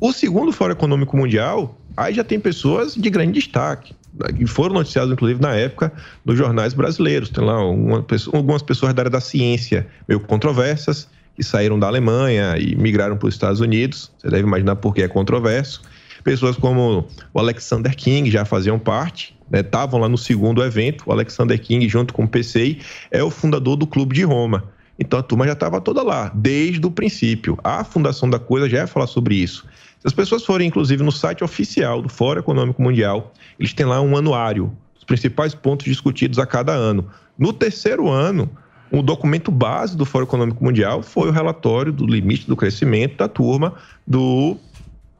O 0.00 0.12
segundo 0.12 0.52
Fórum 0.52 0.72
Econômico 0.72 1.16
Mundial, 1.16 1.78
aí 1.96 2.14
já 2.14 2.24
tem 2.24 2.40
pessoas 2.40 2.94
de 2.94 3.10
grande 3.10 3.32
destaque, 3.32 3.94
que 4.36 4.46
foram 4.46 4.74
noticiadas, 4.74 5.12
inclusive, 5.12 5.40
na 5.40 5.54
época, 5.54 5.92
nos 6.24 6.36
jornais 6.36 6.74
brasileiros. 6.74 7.28
Tem 7.28 7.44
lá 7.44 7.64
uma 7.64 8.04
algumas 8.32 8.62
pessoas 8.62 8.92
da 8.94 9.02
área 9.02 9.10
da 9.10 9.20
ciência, 9.20 9.86
meio 10.08 10.20
controversas, 10.20 11.08
que 11.34 11.42
saíram 11.42 11.78
da 11.78 11.86
Alemanha 11.86 12.56
e 12.58 12.74
migraram 12.76 13.16
para 13.16 13.28
os 13.28 13.34
Estados 13.34 13.60
Unidos. 13.60 14.10
Você 14.18 14.28
deve 14.28 14.42
imaginar 14.42 14.76
por 14.76 14.94
que 14.94 15.02
é 15.02 15.08
controverso. 15.08 15.82
Pessoas 16.22 16.56
como 16.56 17.08
o 17.32 17.38
Alexander 17.38 17.96
King 17.96 18.30
já 18.30 18.44
faziam 18.44 18.78
parte, 18.78 19.34
né, 19.50 19.60
estavam 19.60 20.00
lá 20.00 20.08
no 20.08 20.18
segundo 20.18 20.62
evento. 20.62 21.04
O 21.06 21.12
Alexander 21.12 21.58
King, 21.58 21.88
junto 21.88 22.12
com 22.12 22.24
o 22.24 22.28
PCI, 22.28 22.80
é 23.10 23.22
o 23.22 23.30
fundador 23.30 23.76
do 23.76 23.86
Clube 23.86 24.14
de 24.14 24.22
Roma. 24.22 24.64
Então 24.98 25.18
a 25.18 25.22
turma 25.22 25.46
já 25.46 25.54
estava 25.54 25.80
toda 25.80 26.02
lá, 26.02 26.30
desde 26.34 26.86
o 26.86 26.90
princípio. 26.90 27.56
A 27.64 27.82
fundação 27.84 28.28
da 28.28 28.38
coisa 28.38 28.68
já 28.68 28.78
ia 28.78 28.86
falar 28.86 29.06
sobre 29.06 29.34
isso. 29.34 29.66
Se 30.00 30.06
as 30.06 30.14
pessoas 30.14 30.44
forem, 30.44 30.66
inclusive, 30.66 31.02
no 31.02 31.12
site 31.12 31.44
oficial 31.44 32.00
do 32.00 32.08
Fórum 32.08 32.40
Econômico 32.40 32.82
Mundial, 32.82 33.34
eles 33.58 33.74
têm 33.74 33.84
lá 33.84 34.00
um 34.00 34.16
anuário, 34.16 34.74
os 34.96 35.04
principais 35.04 35.54
pontos 35.54 35.84
discutidos 35.84 36.38
a 36.38 36.46
cada 36.46 36.72
ano. 36.72 37.06
No 37.38 37.52
terceiro 37.52 38.08
ano, 38.08 38.50
o 38.90 39.02
documento 39.02 39.50
base 39.50 39.94
do 39.94 40.06
Fórum 40.06 40.24
Econômico 40.24 40.64
Mundial 40.64 41.02
foi 41.02 41.28
o 41.28 41.30
relatório 41.30 41.92
do 41.92 42.06
limite 42.06 42.46
do 42.46 42.56
crescimento 42.56 43.18
da 43.18 43.28
turma 43.28 43.74
do, 44.06 44.56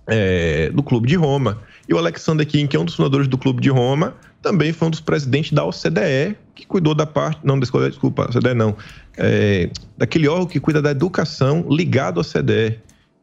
é, 0.06 0.70
do 0.70 0.82
Clube 0.82 1.06
de 1.06 1.14
Roma. 1.14 1.58
E 1.86 1.92
o 1.92 1.98
Alexander 1.98 2.46
King, 2.46 2.66
que 2.66 2.74
é 2.74 2.80
um 2.80 2.84
dos 2.86 2.94
fundadores 2.94 3.28
do 3.28 3.36
Clube 3.36 3.60
de 3.60 3.68
Roma, 3.68 4.14
também 4.40 4.72
foi 4.72 4.88
um 4.88 4.90
dos 4.90 5.00
presidentes 5.00 5.52
da 5.52 5.62
OCDE, 5.62 6.36
que 6.54 6.66
cuidou 6.66 6.94
da 6.94 7.04
parte. 7.04 7.40
Não, 7.44 7.60
desculpa, 7.60 8.30
OCDE 8.30 8.54
não. 8.54 8.74
É, 9.18 9.68
daquele 9.98 10.26
órgão 10.26 10.46
que 10.46 10.58
cuida 10.58 10.80
da 10.80 10.90
educação 10.90 11.66
ligado 11.68 12.18
à 12.18 12.22
OCDE. 12.22 12.78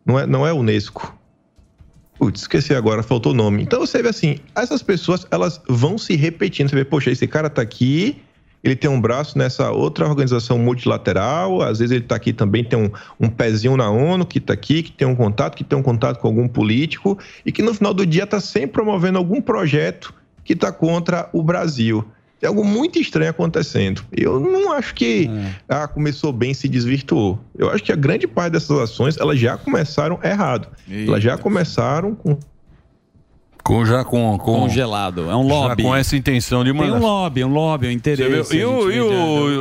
Não 0.06 0.20
é, 0.20 0.28
não 0.28 0.46
é 0.46 0.52
a 0.52 0.54
Unesco. 0.54 1.17
Putz, 2.18 2.42
esqueci 2.42 2.74
agora, 2.74 3.04
faltou 3.04 3.32
o 3.32 3.36
nome. 3.36 3.62
Então 3.62 3.80
você 3.80 4.02
vê 4.02 4.10
assim, 4.10 4.40
essas 4.56 4.82
pessoas 4.82 5.28
elas 5.30 5.62
vão 5.70 5.98
se 5.98 6.16
repetindo. 6.16 6.70
Você 6.70 6.76
vê, 6.76 6.84
poxa, 6.86 7.12
esse 7.12 7.28
cara 7.28 7.50
tá 7.50 7.62
aqui, 7.62 8.22
ele 8.64 8.76
tem 8.76 8.90
um 8.90 9.00
braço 9.00 9.38
nessa 9.38 9.72
outra 9.72 10.08
organização 10.08 10.58
multilateral, 10.58 11.62
às 11.62 11.80
vezes 11.80 11.96
ele 11.96 12.04
tá 12.04 12.16
aqui 12.16 12.34
também, 12.34 12.64
tem 12.64 12.78
um, 12.78 12.90
um 13.20 13.30
pezinho 13.30 13.78
na 13.78 13.90
ONU 13.90 14.26
que 14.26 14.40
tá 14.40 14.54
aqui, 14.54 14.82
que 14.82 14.92
tem 14.92 15.08
um 15.08 15.16
contato, 15.16 15.56
que 15.56 15.64
tem 15.64 15.78
um 15.78 15.84
contato 15.84 16.20
com 16.20 16.28
algum 16.28 16.48
político, 16.48 17.18
e 17.46 17.52
que 17.52 17.62
no 17.62 17.74
final 17.74 17.94
do 17.94 18.06
dia 18.06 18.26
tá 18.26 18.40
sempre 18.40 18.72
promovendo 18.72 19.20
algum 19.20 19.40
projeto 19.40 20.14
que 20.44 20.56
tá 20.56 20.72
contra 20.72 21.30
o 21.32 21.44
Brasil. 21.44 22.04
Tem 22.40 22.48
algo 22.48 22.64
muito 22.64 23.00
estranho 23.00 23.32
acontecendo. 23.32 24.04
Eu 24.16 24.40
não 24.40 24.72
acho 24.74 24.94
que 24.94 25.28
ah, 25.68 25.88
começou 25.88 26.32
bem 26.32 26.52
e 26.52 26.56
se 26.56 26.68
desvirtuou. 26.70 27.40
Eu 27.58 27.70
acho 27.72 27.84
que 27.84 27.92
a 27.92 27.96
grande 27.96 28.28
parte 28.28 28.52
dessas 28.54 28.78
ações 28.80 29.18
elas 29.18 29.40
já 29.40 29.58
começaram 29.58 30.20
errado. 30.24 30.68
Elas 30.90 31.24
já 31.24 31.36
começaram 31.38 32.14
com 32.14 32.38
Com, 33.64 33.86
já 33.86 34.04
com, 34.06 34.38
com- 34.38 34.60
Congelado. 34.62 35.30
É 35.30 35.36
um 35.36 35.46
lobby. 35.48 35.84
Já 35.84 35.90
com 35.90 35.96
essa 35.96 36.16
intenção 36.16 36.64
de 36.64 36.72
Tem 36.72 36.80
mandar. 36.80 36.96
um 36.98 37.02
lobby, 37.02 37.44
um 37.44 37.50
lobby, 37.52 37.88
um 37.88 37.92
interesse. 37.92 38.30
Você 38.44 38.58
viu? 38.58 38.70
E 38.70 38.74
o- 38.74 38.92
gente 38.92 38.98
e 38.98 39.02
o- 39.02 39.08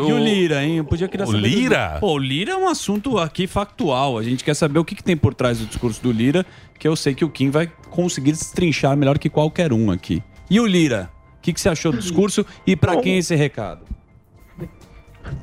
o- 0.07 0.09
e 0.11 0.13
o 0.13 0.19
Lira, 0.19 0.63
hein? 0.65 0.77
Eu 0.77 0.85
podia 0.85 1.09
querer 1.09 1.25
o 1.25 1.27
saber. 1.27 1.41
do- 1.41 1.47
Lira? 1.49 1.97
Pô, 1.99 2.13
o 2.13 2.19
Lira 2.19 2.53
é 2.53 2.57
um 2.57 2.69
assunto 2.69 3.19
aqui 3.19 3.47
factual. 3.49 4.17
A 4.17 4.23
gente 4.23 4.45
quer 4.45 4.55
saber 4.55 4.79
o 4.79 4.85
que, 4.85 4.95
que 4.95 5.03
tem 5.03 5.17
por 5.17 5.35
trás 5.35 5.59
do 5.59 5.67
discurso 5.67 6.01
do 6.03 6.13
Lira, 6.13 6.47
que 6.79 6.87
eu 6.87 6.95
sei 6.95 7.15
que 7.15 7.25
o 7.25 7.29
Kim 7.29 7.51
vai 7.51 7.69
conseguir 7.91 8.31
destrinchar 8.33 8.97
melhor 8.97 9.19
que 9.19 9.29
qualquer 9.29 9.73
um 9.73 9.91
aqui. 9.91 10.23
E 10.49 10.61
o 10.61 10.67
Lira? 10.67 11.11
O 11.47 11.49
que, 11.49 11.53
que 11.53 11.61
você 11.61 11.69
achou 11.69 11.93
do 11.93 11.99
discurso 11.99 12.45
e 12.67 12.75
pra 12.75 12.97
quem 12.97 13.19
esse 13.19 13.37
recado? 13.37 13.83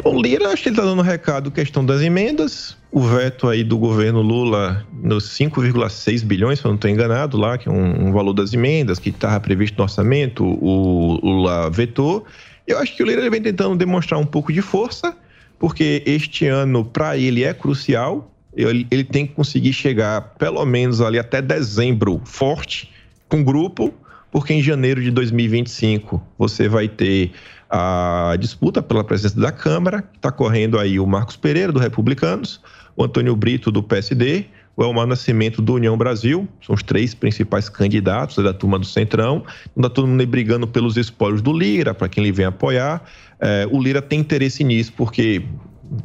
O 0.04 0.22
Lira, 0.22 0.49
acho 0.49 0.64
que 0.64 0.68
ele 0.68 0.76
está 0.76 0.86
dando 0.86 0.99
um 0.99 1.06
recado 1.06 1.49
questão 1.49 1.86
das 1.86 2.01
emendas, 2.01 2.76
o 2.91 2.99
veto 2.99 3.47
aí 3.47 3.64
do 3.64 3.78
governo 3.78 4.22
Lula 4.22 4.86
nos 5.01 5.30
5,6 5.30 6.26
bilhões, 6.26 6.60
se 6.60 6.66
eu 6.66 6.70
não 6.70 6.76
estou 6.76 6.91
enganado 6.91 7.38
lá, 7.38 7.58
que 7.58 7.70
é 7.70 7.72
um, 7.72 8.10
um 8.10 8.12
valor 8.12 8.34
das 8.34 8.54
emendas 8.54 8.99
que 8.99 9.12
estava 9.12 9.39
previsto 9.39 9.78
no 9.78 9.84
orçamento, 9.84 10.43
o 10.43 11.22
Lula 11.24 11.70
vetou. 11.70 12.26
Eu 12.68 12.80
acho 12.80 12.93
que 12.97 13.01
o 13.01 13.06
Lira 13.06 13.22
ele 13.22 13.30
vem 13.30 13.41
tentando 13.41 13.78
demonstrar 13.78 14.20
um 14.20 14.26
pouco 14.26 14.51
de 14.51 14.62
força, 14.62 15.16
porque 15.58 16.04
este 16.06 16.47
ano 16.47 16.84
para 16.84 17.18
ele 17.18 17.45
é 17.45 17.54
crucial. 17.54 18.30
Ele, 18.54 18.86
ele 18.91 19.06
tem 19.06 19.26
que 19.26 19.34
conseguir 19.34 19.72
chegar 19.72 20.34
pelo 20.38 20.66
menos 20.66 20.99
ali 20.99 21.18
até 21.18 21.41
dezembro 21.41 22.20
forte 22.26 22.91
com 23.30 23.41
grupo, 23.41 23.93
porque 24.34 24.52
em 24.52 24.64
janeiro 24.64 25.00
de 25.00 25.12
2025 25.12 26.20
você 26.40 26.68
vai 26.68 26.88
ter 26.88 27.32
a 27.70 28.36
disputa 28.40 28.82
pela 28.82 29.04
presença 29.04 29.40
da 29.40 29.52
Câmara, 29.52 30.04
está 30.16 30.32
correndo 30.32 30.80
aí 30.80 31.00
o 31.00 31.06
Marcos 31.06 31.38
Pereira, 31.38 31.72
do 31.72 31.78
Republicanos, 31.78 32.60
o 32.96 33.04
Antônio 33.04 33.36
Brito, 33.36 33.72
do 33.72 33.84
PSD, 33.84 34.46
o 34.76 34.84
Elmar 34.84 35.06
Nascimento, 35.06 35.62
do 35.62 35.76
União 35.76 35.96
Brasil, 35.96 36.48
são 36.66 36.74
os 36.74 36.82
três 36.82 37.14
principais 37.14 37.70
candidatos 37.70 38.44
da 38.44 38.52
turma 38.52 38.80
do 38.80 38.88
Centrão, 38.88 39.46
está 39.78 39.88
todo 39.88 40.08
mundo 40.08 40.26
brigando 40.26 40.68
pelos 40.68 40.98
espólios 40.98 41.40
do 41.40 41.54
Lira, 41.54 41.94
para 41.94 42.10
quem 42.10 42.24
ele 42.24 42.34
vem 42.34 42.48
apoiar. 42.48 43.04
É, 43.40 43.68
o 43.72 43.80
Lira 43.80 44.02
tem 44.02 44.20
interesse 44.20 44.64
nisso, 44.64 44.94
porque 44.98 45.44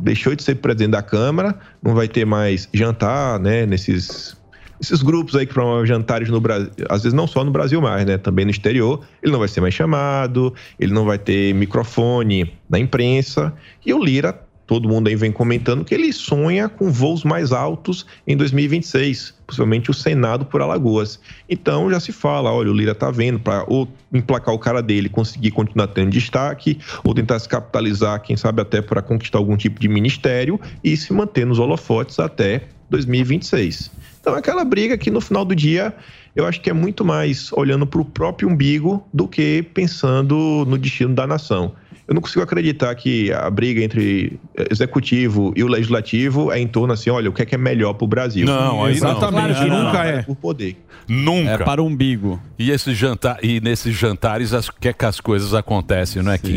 deixou 0.01 0.35
de 0.35 0.43
ser 0.43 0.57
presidente 0.57 0.91
da 0.91 1.03
Câmara, 1.03 1.59
não 1.83 1.95
vai 1.95 2.07
ter 2.07 2.27
mais 2.27 2.69
jantar, 2.75 3.41
né, 3.41 3.65
nesses 3.65 4.37
esses 4.81 5.03
grupos 5.03 5.35
aí 5.35 5.47
que 5.47 5.53
promovem 5.53 5.87
jantares 5.87 6.29
no 6.29 6.41
Brasil, 6.41 6.71
às 6.89 7.03
vezes 7.03 7.15
não 7.15 7.27
só 7.27 7.45
no 7.45 7.51
Brasil 7.51 7.81
mais, 7.81 8.07
né? 8.07 8.17
Também 8.17 8.45
no 8.45 8.51
exterior, 8.51 9.01
ele 9.23 9.33
não 9.33 9.39
vai 9.39 9.49
ser 9.49 9.61
mais 9.61 9.75
chamado, 9.75 10.55
ele 10.79 10.93
não 10.93 11.05
vai 11.05 11.19
ter 11.19 11.55
microfone 11.55 12.53
na 12.69 12.79
imprensa. 12.79 13.53
E 13.85 13.93
o 13.93 14.03
Lira, 14.03 14.33
todo 14.69 14.87
mundo 14.87 15.09
aí 15.09 15.17
vem 15.17 15.33
comentando 15.33 15.83
que 15.85 15.95
ele 15.95 16.13
sonha 16.13 16.69
com 16.69 16.93
voos 16.93 17.25
mais 17.25 17.53
altos 17.53 18.07
em 18.27 18.37
2026, 18.37 19.35
possivelmente 19.47 19.91
o 19.91 19.95
Senado 19.95 20.45
por 20.45 20.61
Alagoas. 20.61 21.19
Então 21.49 21.91
já 21.91 21.99
se 21.99 22.13
fala, 22.13 22.53
olha, 22.53 22.71
o 22.71 22.75
Lira 22.75 22.95
tá 22.95 23.11
vendo 23.11 23.41
para 23.41 23.65
ou 23.67 23.89
emplacar 24.13 24.55
o 24.55 24.59
cara 24.59 24.83
dele, 24.83 25.09
conseguir 25.09 25.51
continuar 25.53 25.89
tendo 25.89 26.11
destaque, 26.11 26.79
ou 27.03 27.15
tentar 27.15 27.39
se 27.39 27.49
capitalizar, 27.49 28.21
quem 28.23 28.37
sabe 28.37 28.61
até 28.61 28.83
para 28.83 29.01
conquistar 29.01 29.39
algum 29.39 29.57
tipo 29.57 29.81
de 29.81 29.89
ministério 29.89 30.61
e 30.85 30.97
se 30.97 31.13
manter 31.15 31.47
nos 31.47 31.59
holofotes 31.59 32.19
até 32.21 32.69
2026. 32.91 33.91
Então 34.29 34.37
é 34.37 34.41
aquela 34.41 34.63
briga 34.63 34.99
que 34.99 35.11
no 35.11 35.23
final 35.23 35.43
do 35.43 35.57
dia 35.57 35.95
eu 36.37 36.45
acho 36.45 36.61
que 36.61 36.69
é 36.69 36.73
muito 36.75 37.03
mais 37.03 37.51
olhando 37.55 37.87
para 37.87 37.99
o 37.99 38.05
próprio 38.05 38.47
umbigo 38.47 39.03
do 39.11 39.27
que 39.27 39.63
pensando 39.73 40.67
no 40.69 40.77
destino 40.77 41.15
da 41.15 41.27
nação. 41.27 41.73
Eu 42.07 42.15
não 42.15 42.21
consigo 42.21 42.43
acreditar 42.43 42.95
que 42.95 43.33
a 43.33 43.49
briga 43.49 43.83
entre 43.83 44.39
executivo 44.71 45.55
e 45.57 45.65
o 45.65 45.67
legislativo 45.67 46.53
é 46.53 46.61
em 46.61 46.67
torno 46.67 46.93
assim, 46.93 47.09
olha, 47.09 47.31
o 47.31 47.33
que 47.33 47.41
é 47.41 47.47
que 47.47 47.55
é 47.55 47.59
melhor 47.59 47.95
para 47.95 48.05
o 48.05 48.09
Brasil? 48.09 48.45
Não, 48.45 48.85
aí. 48.85 48.95
Exatamente, 48.95 49.61
Não, 49.61 49.85
nunca 49.85 49.99
não. 49.99 50.11
é. 50.11 50.23
Por 50.23 50.37
poder. 50.37 50.77
Nunca. 51.09 51.51
É 51.51 51.59
para 51.59 51.83
o 51.83 51.87
umbigo. 51.87 52.39
E, 52.59 52.71
esse 52.71 52.95
jantar, 52.95 53.39
e 53.43 53.61
nesses 53.63 53.97
jantares, 53.97 54.53
as, 54.53 54.69
que 54.69 54.89
é 54.89 54.93
que 54.93 55.05
as 55.07 55.21
coisas 55.21 55.55
acontecem, 55.55 56.23
não 56.23 56.33
é, 56.33 56.37
Kim? 56.37 56.57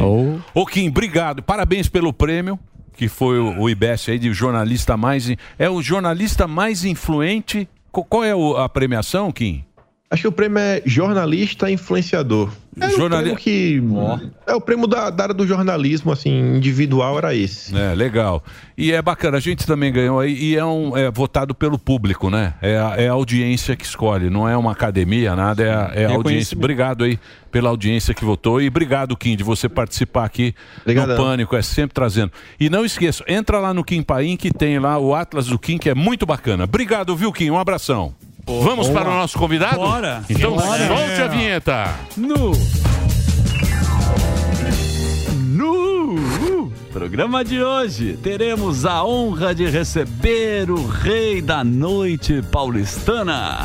Ô, 0.54 0.66
Kim, 0.66 0.90
obrigado. 0.90 1.42
Parabéns 1.42 1.88
pelo 1.88 2.12
prêmio, 2.12 2.60
que 2.96 3.08
foi 3.08 3.40
o, 3.40 3.60
o 3.60 3.70
IBEST 3.70 4.12
aí 4.12 4.20
de 4.20 4.34
jornalista 4.34 4.96
mais... 4.98 5.30
É 5.58 5.70
o 5.70 5.82
jornalista 5.82 6.48
mais 6.48 6.84
influente... 6.86 7.68
Qual 7.92 8.24
é 8.24 8.32
a 8.58 8.70
premiação, 8.70 9.34
Kim? 9.34 9.66
Acho 10.12 10.24
que 10.24 10.28
o 10.28 10.32
prêmio 10.34 10.60
é 10.60 10.82
jornalista 10.86 11.72
influenciador. 11.72 12.52
É 12.78 12.90
Jornali- 12.90 13.32
o 13.32 13.36
prêmio 13.36 13.38
que. 13.38 13.82
É 14.46 14.54
o 14.54 14.60
prêmio 14.60 14.86
da, 14.86 15.10
da 15.10 15.24
área 15.24 15.34
do 15.34 15.48
jornalismo, 15.48 16.12
assim, 16.12 16.58
individual 16.58 17.18
era 17.18 17.34
esse. 17.34 17.74
É, 17.74 17.96
legal. 17.96 18.44
E 18.78 18.92
é 18.92 19.02
bacana, 19.02 19.38
a 19.38 19.40
gente 19.40 19.66
também 19.66 19.90
ganhou 19.90 20.20
aí, 20.20 20.34
e 20.34 20.58
é, 20.58 20.66
um, 20.66 20.98
é 20.98 21.10
votado 21.10 21.56
pelo 21.56 21.80
público, 21.80 22.30
né? 22.30 22.56
É 22.62 22.78
a, 22.78 22.96
é 22.98 23.08
a 23.08 23.14
audiência 23.14 23.74
que 23.74 23.86
escolhe, 23.86 24.30
não 24.30 24.50
é 24.50 24.58
uma 24.58 24.74
academia, 24.74 25.34
nada, 25.34 25.64
é 25.64 25.74
a, 25.74 25.92
é 25.96 26.06
a 26.06 26.12
audiência. 26.12 26.58
Obrigado 26.58 27.06
aí 27.06 27.18
pela 27.50 27.70
audiência 27.70 28.14
que 28.14 28.26
votou 28.26 28.62
e 28.62 28.68
obrigado, 28.68 29.16
Kim, 29.16 29.38
de 29.38 29.44
você 29.46 29.70
participar 29.70 30.26
aqui 30.26 30.54
Obrigadão. 30.82 31.16
no 31.16 31.24
Pânico, 31.24 31.56
é 31.56 31.62
sempre 31.62 31.94
trazendo. 31.94 32.34
E 32.60 32.70
não 32.70 32.84
esqueça, 32.84 33.24
entra 33.30 33.60
lá 33.60 33.74
no 33.74 33.84
Kim 33.84 34.02
Paim 34.02 34.36
que 34.36 34.52
tem 34.52 34.78
lá 34.78 34.98
o 34.98 35.16
Atlas 35.16 35.48
do 35.48 35.58
Kim, 35.58 35.78
que 35.78 35.90
é 35.90 35.96
muito 35.96 36.26
bacana. 36.26 36.66
Obrigado, 36.66 37.16
viu, 37.16 37.32
Kim? 37.32 37.50
Um 37.50 37.58
abração. 37.58 38.14
Vamos 38.60 38.88
boa. 38.88 39.00
para 39.00 39.10
o 39.10 39.14
nosso 39.16 39.38
convidado? 39.38 39.78
Bora. 39.78 40.24
Então 40.30 40.56
Bora. 40.56 40.88
solte 40.88 41.22
a 41.22 41.28
vinheta. 41.28 41.96
No. 42.18 42.52
No 45.34 46.72
programa 46.92 47.44
de 47.44 47.64
hoje, 47.64 48.18
teremos 48.22 48.86
a 48.86 49.04
honra 49.04 49.56
de 49.56 49.66
receber 49.70 50.70
o 50.70 50.86
rei 50.86 51.42
da 51.42 51.64
noite 51.64 52.42
paulistana. 52.52 53.60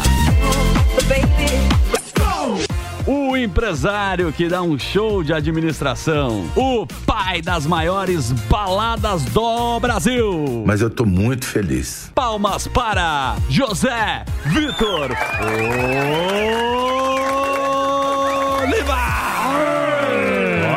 O 3.07 3.37
empresário 3.37 4.33
que 4.33 4.49
dá 4.49 4.63
um 4.63 4.77
show 4.77 5.23
de 5.23 5.33
administração. 5.33 6.51
O 6.57 6.85
pai 7.07 7.41
das 7.41 7.65
maiores 7.65 8.33
baladas 8.33 9.25
do 9.27 9.79
Brasil. 9.79 10.65
Mas 10.67 10.81
eu 10.81 10.91
tô 10.91 11.05
muito 11.05 11.47
feliz. 11.47 12.11
Palmas 12.15 12.67
para 12.67 13.37
José 13.49 14.25
Vitor 14.47 15.11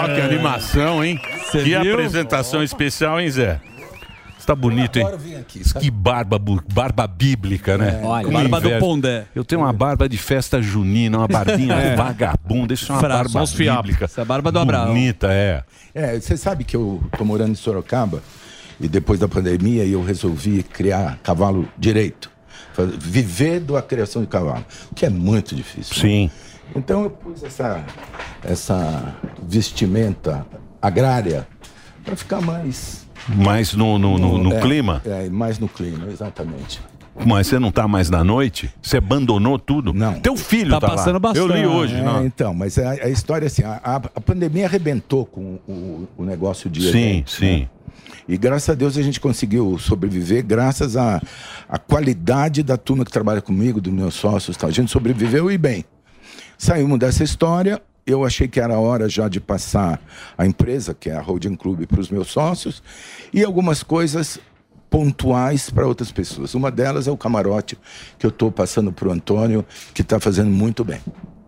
Ó, 0.01 0.14
que 0.14 0.22
animação, 0.22 1.03
hein? 1.03 1.19
Cê 1.51 1.64
que 1.64 1.80
viu? 1.80 1.93
apresentação 1.93 2.61
especial, 2.64 3.19
hein, 3.19 3.30
Zé? 3.31 3.60
Tá 4.49 4.55
bonito, 4.55 4.97
hein? 4.97 5.05
Que 5.80 5.91
barba, 5.91 6.41
barba 6.73 7.05
bíblica, 7.05 7.77
né? 7.77 7.99
É. 8.01 8.03
Olha, 8.03 8.27
barba 8.31 8.59
do. 8.59 8.80
Pondé. 8.80 9.26
Eu 9.35 9.45
tenho 9.45 9.61
uma 9.61 9.71
barba 9.71 10.09
de 10.09 10.17
festa 10.17 10.59
junina, 10.59 11.19
uma 11.19 11.27
barbinha 11.27 11.76
É. 11.77 11.95
vagabunda. 11.95 12.73
Isso 12.73 12.91
é 12.91 12.95
uma 12.95 12.99
Fraco, 12.99 13.31
barba 13.31 13.51
bíblica. 13.55 14.05
Essa 14.05 14.21
é 14.21 14.23
a 14.23 14.26
barba 14.26 14.51
do 14.51 14.57
Abraão. 14.57 14.88
Bonita, 14.88 15.27
é. 15.31 15.63
É, 15.93 16.19
você 16.19 16.35
sabe 16.35 16.63
que 16.63 16.76
eu 16.76 16.99
tô 17.15 17.23
morando 17.23 17.51
em 17.51 17.55
Sorocaba 17.55 18.23
e 18.81 18.88
depois 18.88 19.19
da 19.19 19.27
pandemia 19.27 19.85
eu 19.85 20.03
resolvi 20.03 20.63
criar 20.63 21.19
cavalo 21.21 21.69
direito. 21.77 22.31
Viver 22.97 23.59
da 23.59 23.84
criação 23.84 24.23
de 24.23 24.27
cavalo, 24.30 24.65
o 24.91 24.95
que 24.95 25.05
é 25.05 25.11
muito 25.11 25.55
difícil. 25.55 25.95
né? 25.95 26.01
Sim. 26.01 26.31
Então 26.76 27.03
eu 27.03 27.11
pus 27.11 27.43
essa, 27.43 27.84
essa 28.43 29.13
vestimenta 29.43 30.43
agrária 30.81 31.47
para 32.03 32.15
ficar 32.15 32.41
mais. 32.41 32.98
Mais 33.35 33.73
no, 33.73 33.97
no, 33.99 34.18
no- 34.18 34.38
no 34.38 34.53
é, 34.53 34.60
clima? 34.60 35.01
É, 35.06 35.30
mais 35.30 35.60
no 35.60 35.68
clima, 35.68 36.07
exatamente. 36.11 36.81
Mas 37.26 37.47
você 37.47 37.60
não 37.60 37.72
tá 37.72 37.88
mais 37.88 38.10
na 38.10 38.23
noite? 38.23 38.69
Você 38.81 38.97
abandonou 38.97 39.60
tudo? 39.60 39.93
Não. 39.93 40.14
Teu 40.22 40.38
filho 40.38 40.80
tá, 40.80 40.93
lá. 40.93 41.34
Eu 41.35 41.47
li 41.47 41.65
hoje, 41.65 41.95
É, 41.95 42.01
não. 42.01 42.26
Então, 42.26 42.53
mas 42.53 42.77
a, 42.77 42.91
a 42.91 43.10
história 43.10 43.45
é 43.45 43.47
assim: 43.47 43.64
a, 43.64 43.80
a- 43.84 43.95
a 44.15 44.22
pandemia 44.22 44.65
arrebentou 44.65 45.26
com 45.26 45.60
o, 45.68 46.07
o 46.18 46.23
negócio 46.23 46.69
de. 46.69 46.81
Sim, 46.91 46.97
eventos, 47.10 47.35
sim. 47.35 47.60
né? 47.61 47.69
E 48.27 48.38
graças 48.38 48.69
a 48.69 48.73
Deus 48.73 48.95
a 48.97 49.01
gente 49.01 49.19
conseguiu 49.19 49.77
sobreviver, 49.80 50.45
graças 50.45 50.95
à 50.95 51.22
à 51.68 51.77
qualidade 51.77 52.64
da 52.64 52.77
turma 52.77 53.03
que 53.03 53.11
trabalha 53.11 53.41
comigo, 53.41 53.81
dos 53.81 53.91
meus 53.91 54.14
sócios 54.14 54.56
e 54.56 54.60
tal. 54.60 54.69
A 54.69 54.73
gente 54.73 54.89
sobreviveu 54.91 55.51
e 55.51 55.57
bem. 55.57 55.84
Saímos 56.57 56.97
dessa 56.99 57.23
história. 57.23 57.81
Eu 58.10 58.26
achei 58.26 58.48
que 58.48 58.60
era 58.60 58.80
hora 58.80 59.07
já 59.07 59.27
de 59.30 59.40
passar 59.40 60.02
a 60.38 60.45
empresa, 60.45 60.94
que 60.94 61.10
é 61.10 61.15
a 61.15 61.22
Holding 61.22 61.56
Club, 61.56 61.86
para 61.86 61.99
os 62.02 62.10
meus 62.10 62.27
sócios, 62.30 62.81
e 63.31 63.44
algumas 63.44 63.84
coisas 63.84 64.40
pontuais 64.90 65.69
para 65.69 65.86
outras 65.86 66.11
pessoas. 66.11 66.56
Uma 66.56 66.72
delas 66.72 67.07
é 67.07 67.11
o 67.11 67.18
camarote 67.18 67.77
que 68.18 68.26
eu 68.26 68.30
estou 68.30 68.52
passando 68.52 68.91
para 68.91 69.07
o 69.07 69.11
Antônio, 69.11 69.64
que 69.94 70.02
está 70.02 70.19
fazendo 70.19 70.49
muito 70.49 70.84
bem. 70.84 70.99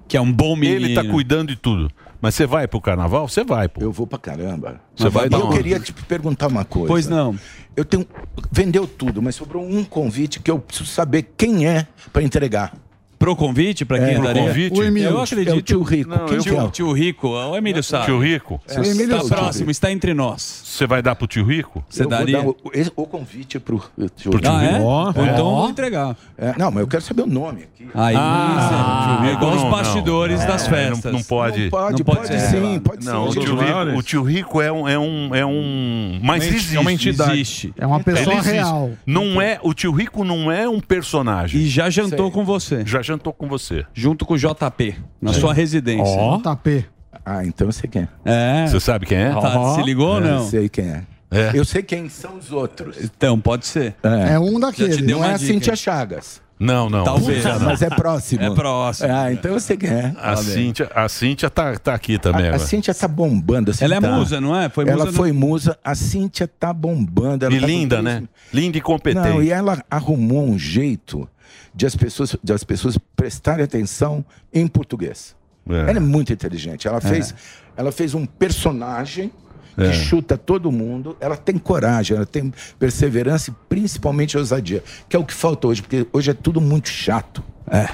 Que 0.07 0.15
é 0.17 0.21
um 0.21 0.31
bom 0.31 0.55
menino. 0.55 0.85
Ele 0.85 0.93
tá 0.93 1.03
cuidando 1.03 1.47
de 1.49 1.55
tudo. 1.55 1.89
Mas 2.21 2.35
você 2.35 2.45
vai 2.45 2.67
pro 2.67 2.79
carnaval? 2.79 3.27
Você 3.27 3.43
vai, 3.43 3.67
pô. 3.67 3.81
Eu 3.81 3.91
vou 3.91 4.05
pra 4.05 4.19
caramba. 4.19 4.79
Você 4.95 5.09
vai 5.09 5.27
E 5.27 5.33
eu 5.33 5.39
uma- 5.39 5.53
queria 5.53 5.79
te 5.79 5.91
perguntar 5.91 6.47
uma 6.47 6.63
coisa. 6.63 6.87
Pois 6.87 7.07
não. 7.07 7.35
Eu 7.75 7.83
tenho. 7.83 8.05
Vendeu 8.51 8.85
tudo, 8.85 9.21
mas 9.23 9.33
sobrou 9.33 9.65
um 9.67 9.83
convite 9.83 10.39
que 10.39 10.51
eu 10.51 10.59
preciso 10.59 10.87
saber 10.87 11.31
quem 11.35 11.65
é 11.65 11.87
para 12.13 12.21
entregar. 12.21 12.75
Pro 13.21 13.35
convite, 13.35 13.85
pra 13.85 13.99
quem 13.99 14.15
É, 14.15 14.19
daria? 14.19 14.33
pro 14.33 14.41
convite? 14.41 14.79
O 14.79 14.83
Emílio. 14.83 15.09
Eu 15.11 15.21
acredito. 15.21 15.53
É 15.53 15.55
o 15.55 15.61
tio 15.61 15.83
Rico. 15.83 16.09
Não, 16.09 16.25
Quem 16.25 16.33
eu- 16.37 16.39
é? 16.39 16.43
tio, 16.43 16.69
tio 16.71 16.91
Rico, 16.91 17.27
o 17.29 17.55
Emílio 17.55 17.83
sabe. 17.83 18.05
Tio 18.05 18.19
Rico? 18.19 18.59
É, 18.67 18.79
O 18.79 18.83
Emílio 18.83 19.03
está 19.03 19.17
sabe. 19.19 19.29
próximo, 19.41 19.69
está 19.71 19.91
entre 19.91 20.13
nós. 20.15 20.63
Você 20.65 20.87
vai 20.87 21.03
dar 21.03 21.13
pro 21.15 21.27
tio 21.27 21.45
Rico? 21.45 21.83
Você 21.87 22.03
daria? 22.07 22.39
dar 22.41 22.47
o, 22.47 22.55
o 22.95 23.05
convite 23.05 23.59
pro, 23.59 23.79
tio 24.15 24.31
Pro 24.31 24.39
tio 24.41 24.51
Ah, 24.51 24.63
é? 24.65 24.71
Rico? 24.73 24.83
Ou 24.83 25.09
então 25.11 25.37
eu 25.37 25.45
Ó. 25.45 25.61
vou 25.61 25.69
entregar. 25.69 26.17
É, 26.35 26.55
não, 26.57 26.71
mas 26.71 26.81
eu 26.81 26.87
quero 26.87 27.03
saber 27.03 27.21
o 27.21 27.27
nome 27.27 27.61
aqui. 27.63 27.87
Aí, 27.93 28.15
Ah, 28.17 29.19
Zé, 29.21 29.29
é 29.29 29.33
igual 29.33 29.53
os 29.55 29.63
bastidores 29.65 30.39
não. 30.39 30.47
das 30.47 30.65
É, 30.65 30.69
festas. 30.69 31.03
Não, 31.05 31.11
não 31.19 31.23
pode. 31.23 31.63
Não 31.63 31.69
pode, 31.69 31.97
Não 31.99 32.05
pode 32.05 32.27
pode, 32.27 32.41
sim, 32.41 32.79
pode 32.79 33.05
Não, 33.05 33.27
o 33.27 33.33
ser. 33.33 33.39
tio, 33.41 33.55
Rico, 33.55 33.97
o 33.99 34.03
tio 34.03 34.23
Rico 34.23 34.61
é 34.61 34.71
um. 34.71 34.87
É 34.89 34.97
um, 34.97 35.35
é 35.35 35.45
um 35.45 36.19
mas 36.23 36.43
existe. 36.45 36.75
é 36.75 36.79
uma 36.79 36.91
entidade. 36.91 37.33
Existe. 37.33 37.73
É 37.77 37.85
uma 37.85 37.99
pessoa 37.99 38.41
real. 38.41 38.91
Não 39.05 39.39
é, 39.41 39.59
o 39.61 39.73
tio 39.75 39.91
Rico 39.91 40.23
não 40.23 40.51
é 40.51 40.67
um 40.67 40.79
personagem. 40.79 41.61
E 41.61 41.67
já 41.67 41.87
jantou 41.89 42.31
com 42.31 42.43
você. 42.43 42.83
Já 42.85 43.01
jantou 43.01 43.10
com 43.19 43.47
você. 43.47 43.85
Junto 43.93 44.25
com 44.25 44.33
o 44.33 44.37
JP, 44.37 44.95
na 45.21 45.33
sua 45.33 45.53
residência. 45.53 46.17
Ó. 46.17 46.37
Tapê. 46.39 46.85
Ah, 47.25 47.45
então 47.45 47.67
eu 47.67 47.71
sei 47.71 47.89
quem 47.89 48.03
é. 48.25 48.63
É. 48.63 48.67
Você 48.67 48.79
sabe 48.79 49.05
quem 49.05 49.17
é? 49.17 49.31
Tá, 49.31 49.75
se 49.75 49.83
ligou 49.83 50.07
ou 50.07 50.15
Eu 50.19 50.21
não? 50.21 50.47
sei 50.47 50.69
quem 50.69 50.85
é. 50.85 51.03
É. 51.29 51.51
Eu 51.53 51.63
sei 51.63 51.81
quem 51.81 52.09
são 52.09 52.37
os 52.37 52.51
outros. 52.51 52.97
Então, 53.01 53.39
pode 53.39 53.65
ser. 53.65 53.95
É 54.03 54.37
um 54.37 54.45
Já 54.45 54.53
te 54.53 54.59
daqueles. 54.59 55.01
Não 55.07 55.23
é 55.23 55.33
a 55.33 55.37
dica. 55.37 55.53
Cintia 55.53 55.75
Chagas. 55.75 56.41
Não, 56.59 56.89
não. 56.91 57.03
Talvez. 57.03 57.43
Não. 57.43 57.59
Mas 57.61 57.81
é 57.81 57.89
próximo. 57.89 58.43
É 58.43 58.53
próximo. 58.53 59.09
Ah, 59.11 59.33
então 59.33 59.51
eu 59.51 59.59
sei 59.59 59.77
quem 59.77 59.89
é. 59.89 60.13
A 60.19 60.35
Cíntia, 60.35 60.91
a 60.93 61.09
Cíntia 61.09 61.49
tá, 61.49 61.75
tá 61.75 61.93
aqui 61.95 62.19
também. 62.19 62.43
A, 62.43 62.45
a 62.45 62.49
agora. 62.49 62.67
Cíntia 62.67 62.93
tá 62.93 63.07
bombando. 63.07 63.71
assim, 63.71 63.83
Ela 63.83 63.95
é 63.95 64.01
tá. 64.01 64.11
musa, 64.11 64.39
não 64.39 64.55
é? 64.55 64.69
Foi 64.69 64.87
ela 64.87 65.05
musa 65.05 65.17
foi 65.17 65.31
musa. 65.31 65.79
A 65.83 65.95
Cíntia 65.95 66.47
tá 66.47 66.71
bombando. 66.71 67.45
Ela 67.45 67.55
E 67.55 67.59
tá 67.59 67.65
com 67.65 67.71
linda, 67.71 68.01
né? 68.01 68.23
Linda 68.53 68.77
e 68.77 68.81
competente. 68.81 69.27
Não, 69.27 69.41
e 69.41 69.49
ela 69.49 69.83
arrumou 69.89 70.43
um 70.43 70.59
jeito 70.59 71.27
de 71.73 71.85
as 71.85 71.95
pessoas, 71.95 72.35
de 72.43 72.53
as 72.53 72.63
pessoas 72.63 72.97
prestarem 73.15 73.63
atenção 73.63 74.23
em 74.53 74.67
português. 74.67 75.35
É. 75.69 75.81
Ela 75.89 75.97
é 75.97 75.99
muito 75.99 76.33
inteligente. 76.33 76.87
Ela 76.87 76.99
fez, 77.01 77.33
ela 77.77 77.91
fez 77.91 78.13
um 78.13 78.25
personagem 78.25 79.31
que 79.75 79.83
É. 79.83 79.93
chuta 79.93 80.37
todo 80.37 80.71
mundo. 80.71 81.15
Ela 81.19 81.37
tem 81.37 81.57
coragem, 81.57 82.17
ela 82.17 82.25
tem 82.25 82.53
perseverança 82.77 83.51
e 83.51 83.53
principalmente 83.69 84.37
ousadia, 84.37 84.83
que 85.07 85.15
é 85.15 85.19
o 85.19 85.23
que 85.23 85.33
falta 85.33 85.67
hoje, 85.67 85.81
porque 85.81 86.05
hoje 86.11 86.31
é 86.31 86.33
tudo 86.33 86.59
muito 86.59 86.89
chato. 86.89 87.43
É. 87.69 87.87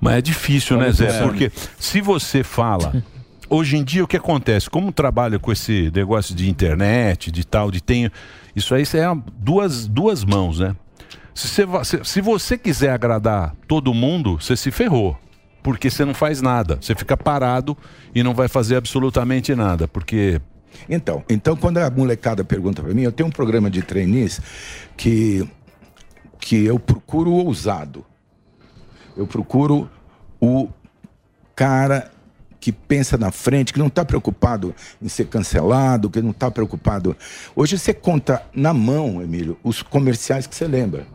Mas 0.00 0.16
é 0.16 0.22
difícil, 0.22 0.76
né, 0.78 0.92
Zé? 0.92 1.08
É. 1.08 1.22
Porque 1.22 1.50
se 1.78 2.00
você 2.00 2.42
fala. 2.44 3.02
Hoje 3.50 3.76
em 3.76 3.84
dia, 3.84 4.02
o 4.02 4.06
que 4.08 4.16
acontece? 4.16 4.70
Como 4.70 4.90
trabalha 4.90 5.38
com 5.38 5.52
esse 5.52 5.92
negócio 5.94 6.34
de 6.34 6.48
internet, 6.48 7.30
de 7.30 7.46
tal, 7.46 7.70
de 7.70 7.80
tem. 7.82 8.10
Isso 8.56 8.74
aí 8.74 8.82
isso 8.82 8.96
é 8.96 9.02
duas, 9.38 9.86
duas 9.86 10.24
mãos, 10.24 10.60
né? 10.60 10.74
Se 11.34 11.64
você, 11.64 12.04
se 12.04 12.20
você 12.20 12.56
quiser 12.56 12.90
agradar 12.90 13.54
todo 13.66 13.92
mundo, 13.92 14.40
você 14.40 14.56
se 14.56 14.70
ferrou. 14.70 15.18
Porque 15.62 15.90
você 15.90 16.04
não 16.04 16.14
faz 16.14 16.40
nada. 16.40 16.78
Você 16.80 16.94
fica 16.94 17.16
parado 17.16 17.76
e 18.14 18.22
não 18.22 18.34
vai 18.34 18.48
fazer 18.48 18.76
absolutamente 18.76 19.54
nada. 19.54 19.88
Porque. 19.88 20.40
Então, 20.88 21.24
então 21.28 21.56
quando 21.56 21.78
a 21.78 21.90
molecada 21.90 22.44
pergunta 22.44 22.82
para 22.82 22.92
mim, 22.92 23.02
eu 23.02 23.12
tenho 23.12 23.28
um 23.28 23.32
programa 23.32 23.70
de 23.70 23.82
trainees 23.82 24.40
que 24.96 25.48
que 26.44 26.66
eu 26.66 26.78
procuro 26.78 27.30
o 27.30 27.46
ousado. 27.46 28.04
Eu 29.16 29.26
procuro 29.26 29.88
o 30.38 30.68
cara 31.56 32.10
que 32.60 32.70
pensa 32.70 33.16
na 33.16 33.30
frente, 33.30 33.72
que 33.72 33.78
não 33.78 33.86
está 33.86 34.04
preocupado 34.04 34.74
em 35.00 35.08
ser 35.08 35.26
cancelado, 35.26 36.10
que 36.10 36.20
não 36.20 36.32
está 36.32 36.50
preocupado. 36.50 37.16
Hoje 37.56 37.78
você 37.78 37.94
conta 37.94 38.42
na 38.54 38.74
mão, 38.74 39.22
Emílio, 39.22 39.58
os 39.64 39.82
comerciais 39.82 40.46
que 40.46 40.54
você 40.54 40.66
lembra. 40.66 41.06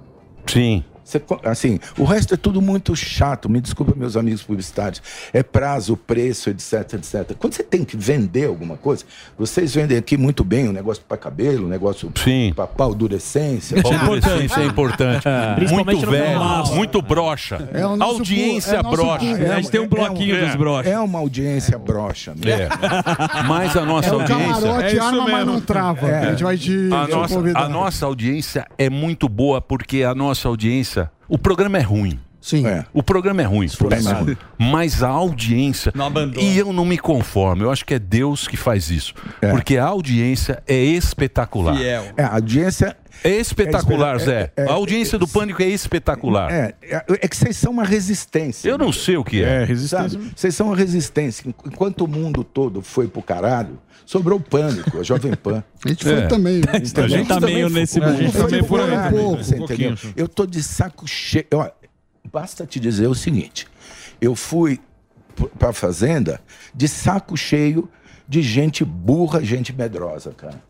Sim. 0.50 0.89
Você 1.10 1.22
assim, 1.44 1.80
o 1.98 2.04
resto 2.04 2.36
é 2.36 2.38
tudo 2.38 2.62
muito 2.62 2.96
chato. 2.96 3.50
Me 3.50 3.60
desculpa, 3.60 3.94
meus 3.96 4.16
amigos 4.16 4.44
publicitários. 4.44 5.02
É 5.34 5.42
prazo, 5.42 5.98
preço, 5.98 6.52
etc, 6.52 6.94
etc. 6.94 7.36
Quando 7.40 7.54
você 7.54 7.64
tem 7.64 7.84
que 7.84 7.98
vender 7.98 8.46
alguma 8.46 8.78
coisa, 8.78 9.04
vocês 9.38 9.74
vendem 9.74 9.98
aqui 9.98 10.18
muito 10.18 10.44
bem 10.44 10.68
o 10.68 10.72
negócio 10.72 11.02
para 11.08 11.18
cabelo, 11.18 11.66
o 11.66 11.70
negócio 11.70 12.12
para 12.56 12.68
paldurecência. 12.68 13.80
Isso 13.80 14.60
é 14.60 14.66
importante. 14.66 15.24
Principalmente 15.56 15.96
muito 15.96 16.06
no 16.06 16.12
velho, 16.12 16.76
muito 16.76 17.02
broxa. 17.02 17.70
É 17.74 17.86
o 17.86 17.96
nosso 17.96 18.20
audiência 18.20 18.76
é 18.76 18.84
nosso 18.84 18.96
broxa. 18.96 19.26
público. 19.26 19.52
A 19.52 19.56
gente 19.56 19.72
tem 19.72 19.82
um 19.82 19.88
bloquinho 19.88 20.36
é, 20.36 20.46
dos 20.46 20.56
brochas. 20.56 20.92
É 20.92 21.00
uma 21.00 21.20
audiência 21.20 21.78
broxa. 21.80 22.36
mesmo. 22.36 22.54
É. 22.54 23.44
Mas 23.48 23.76
a 23.76 23.86
nossa 23.86 24.10
É 24.10 24.14
audiência. 24.14 24.62
camarote, 24.62 25.00
arma, 25.00 25.28
mas 25.28 25.46
não 25.46 25.62
trava. 25.62 26.08
É. 26.08 26.28
A 26.28 26.30
gente 26.32 26.44
vai 26.44 26.58
te, 26.58 26.90
a, 26.92 27.08
nossa, 27.08 27.40
a 27.56 27.70
nossa 27.70 28.06
audiência 28.06 28.68
é 28.78 28.90
muito 28.90 29.28
boa 29.28 29.62
porque 29.62 30.04
a 30.04 30.14
nossa 30.14 30.48
audiência. 30.48 30.99
O 31.28 31.38
programa 31.38 31.78
é 31.78 31.82
ruim. 31.82 32.20
Sim. 32.42 32.64
O 32.94 33.04
programa 33.04 33.42
é 33.42 33.46
ruim, 33.46 33.68
o 33.68 33.78
programa 33.78 34.10
é 34.10 34.14
Péssimo. 34.14 34.26
ruim. 34.26 34.38
mas 34.58 35.04
a 35.04 35.10
audiência. 35.10 35.92
e 36.40 36.58
eu 36.58 36.72
não 36.72 36.86
me 36.86 36.98
conformo. 36.98 37.64
Eu 37.64 37.70
acho 37.72 37.86
que 37.86 37.94
é 37.94 38.00
Deus 38.00 38.48
que 38.48 38.56
faz 38.56 38.90
isso. 38.90 39.14
Porque 39.52 39.78
a 39.78 39.86
audiência 39.86 40.64
é 40.66 40.82
espetacular. 40.82 41.80
É, 41.82 42.14
a 42.18 42.36
audiência. 42.36 42.96
É 43.22 43.32
espetacular, 43.32 44.16
é 44.16 44.20
Zé. 44.20 44.42
espera- 44.44 44.68
é- 44.70 44.72
a 44.72 44.74
audiência 44.76 45.20
do 45.20 45.28
Pânico 45.28 45.62
é 45.62 45.66
espetacular. 45.68 46.50
É, 46.50 46.74
é, 46.82 47.04
é 47.10 47.28
que 47.28 47.36
vocês 47.36 47.58
são 47.58 47.74
uma 47.74 47.84
resistência. 47.84 48.70
Eu 48.70 48.78
não 48.78 48.94
sei 48.94 49.18
o 49.18 49.24
que 49.26 49.44
é. 49.44 49.68
Sabe? 49.76 50.32
Vocês 50.34 50.56
são 50.56 50.68
uma 50.68 50.76
resistência. 50.78 51.44
Enquanto 51.66 52.06
o 52.06 52.08
mundo 52.08 52.46
todo 52.46 52.82
foi 52.82 53.10
pro 53.10 53.22
caralho, 53.22 53.78
sobrou 54.10 54.40
o 54.40 54.42
pânico, 54.42 55.00
a 55.00 55.04
Jovem 55.04 55.34
Pan. 55.36 55.64
A 55.86 55.88
gente 55.88 56.04
foi 56.04 56.28
também. 56.28 56.56
né? 56.56 56.62
Entendeu? 56.78 57.06
A 57.06 57.08
gente 57.08 57.28
tá 57.28 57.40
meio 57.40 57.68
também 57.68 57.82
nesse. 57.82 58.02
A 58.04 58.14
gente 58.14 58.34
também 58.36 58.64
foi 58.64 58.80
caralho, 58.80 59.18
também, 59.18 59.38
você 59.38 59.56
um 59.60 59.64
entendeu? 59.64 59.98
Eu 60.16 60.28
tô 60.28 60.46
de 60.48 60.64
saco 60.64 61.08
cheio. 61.08 61.46
Ó, 61.54 61.70
Basta 62.32 62.66
te 62.66 62.80
dizer 62.80 63.08
o 63.08 63.14
seguinte: 63.16 63.68
eu 64.20 64.36
fui 64.36 64.80
pra 65.60 65.72
fazenda 65.72 66.42
de 66.74 66.88
saco 66.88 67.38
cheio 67.38 67.88
de 68.28 68.42
gente 68.42 68.84
burra, 68.84 69.44
gente 69.44 69.72
medrosa, 69.74 70.32
cara. 70.32 70.62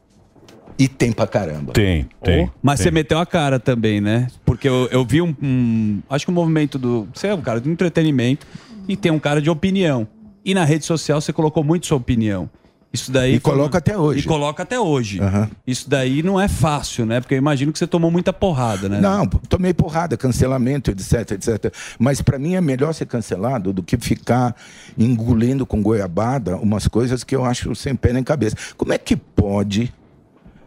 E 0.78 0.88
tem 0.88 1.12
pra 1.12 1.28
caramba. 1.28 1.74
Tem, 1.74 2.08
Oh, 2.22 2.50
Mas 2.62 2.80
você 2.80 2.92
meteu 2.92 3.20
a 3.20 3.26
cara 3.26 3.60
também, 3.60 4.00
né? 4.00 4.28
Porque 4.46 4.68
eu, 4.68 4.88
eu 4.92 5.04
vi 5.06 5.22
um, 5.22 5.36
um- 5.42 6.02
Acho 6.10 6.26
que 6.26 6.32
um 6.32 6.36
movimento 6.36 6.78
do. 6.78 7.08
Você 7.14 7.28
é 7.28 7.34
um 7.36 7.42
cara 7.42 7.60
do 7.60 7.70
entretenimento 7.70 8.46
e 8.88 8.96
tem 8.96 9.12
um 9.12 9.20
cara 9.20 9.42
de 9.42 9.50
opinião. 9.50 10.08
E 10.46 10.54
na 10.54 10.64
rede 10.64 10.86
social 10.86 11.20
você 11.20 11.34
colocou 11.34 11.64
muito 11.64 11.86
sua 11.88 11.98
opinião. 11.98 12.50
Isso 12.92 13.12
daí. 13.12 13.36
E 13.36 13.40
foi 13.40 13.52
coloca 13.52 13.78
até 13.78 13.96
hoje. 13.96 14.20
E 14.22 14.24
coloca 14.24 14.64
até 14.64 14.80
hoje. 14.80 15.22
Aham. 15.22 15.48
Isso 15.68 15.88
daí 15.88 16.24
não 16.24 16.40
é 16.42 16.48
fácil, 16.48 17.06
né? 17.06 17.22
Porque 17.22 17.36
eu 17.36 17.38
imagino 17.38 17.72
que 17.72 17.78
você 17.78 17.86
tomou 17.86 18.10
muita 18.10 18.34
porrada, 18.34 18.90
né? 18.90 19.00
Não, 19.00 19.28
tomei 19.28 19.74
porrada, 19.76 20.18
cancelamento, 20.18 20.90
etc, 20.90 21.32
etc. 21.34 21.72
Mas 22.00 22.20
pra 22.22 22.40
mim 22.40 22.56
é 22.56 22.62
melhor 22.62 22.92
ser 22.94 23.06
cancelado 23.06 23.72
do 23.72 23.84
que 23.84 23.96
ficar 23.98 24.56
engolindo 24.98 25.66
com 25.68 25.82
goiabada 25.84 26.58
umas 26.58 26.88
coisas 26.88 27.24
que 27.24 27.36
eu 27.36 27.46
acho 27.46 27.76
sem 27.76 27.96
pé 27.96 28.12
nem 28.12 28.24
cabeça. 28.24 28.56
Como 28.76 28.92
é 28.92 28.98
que 28.98 29.16
pode? 29.16 29.94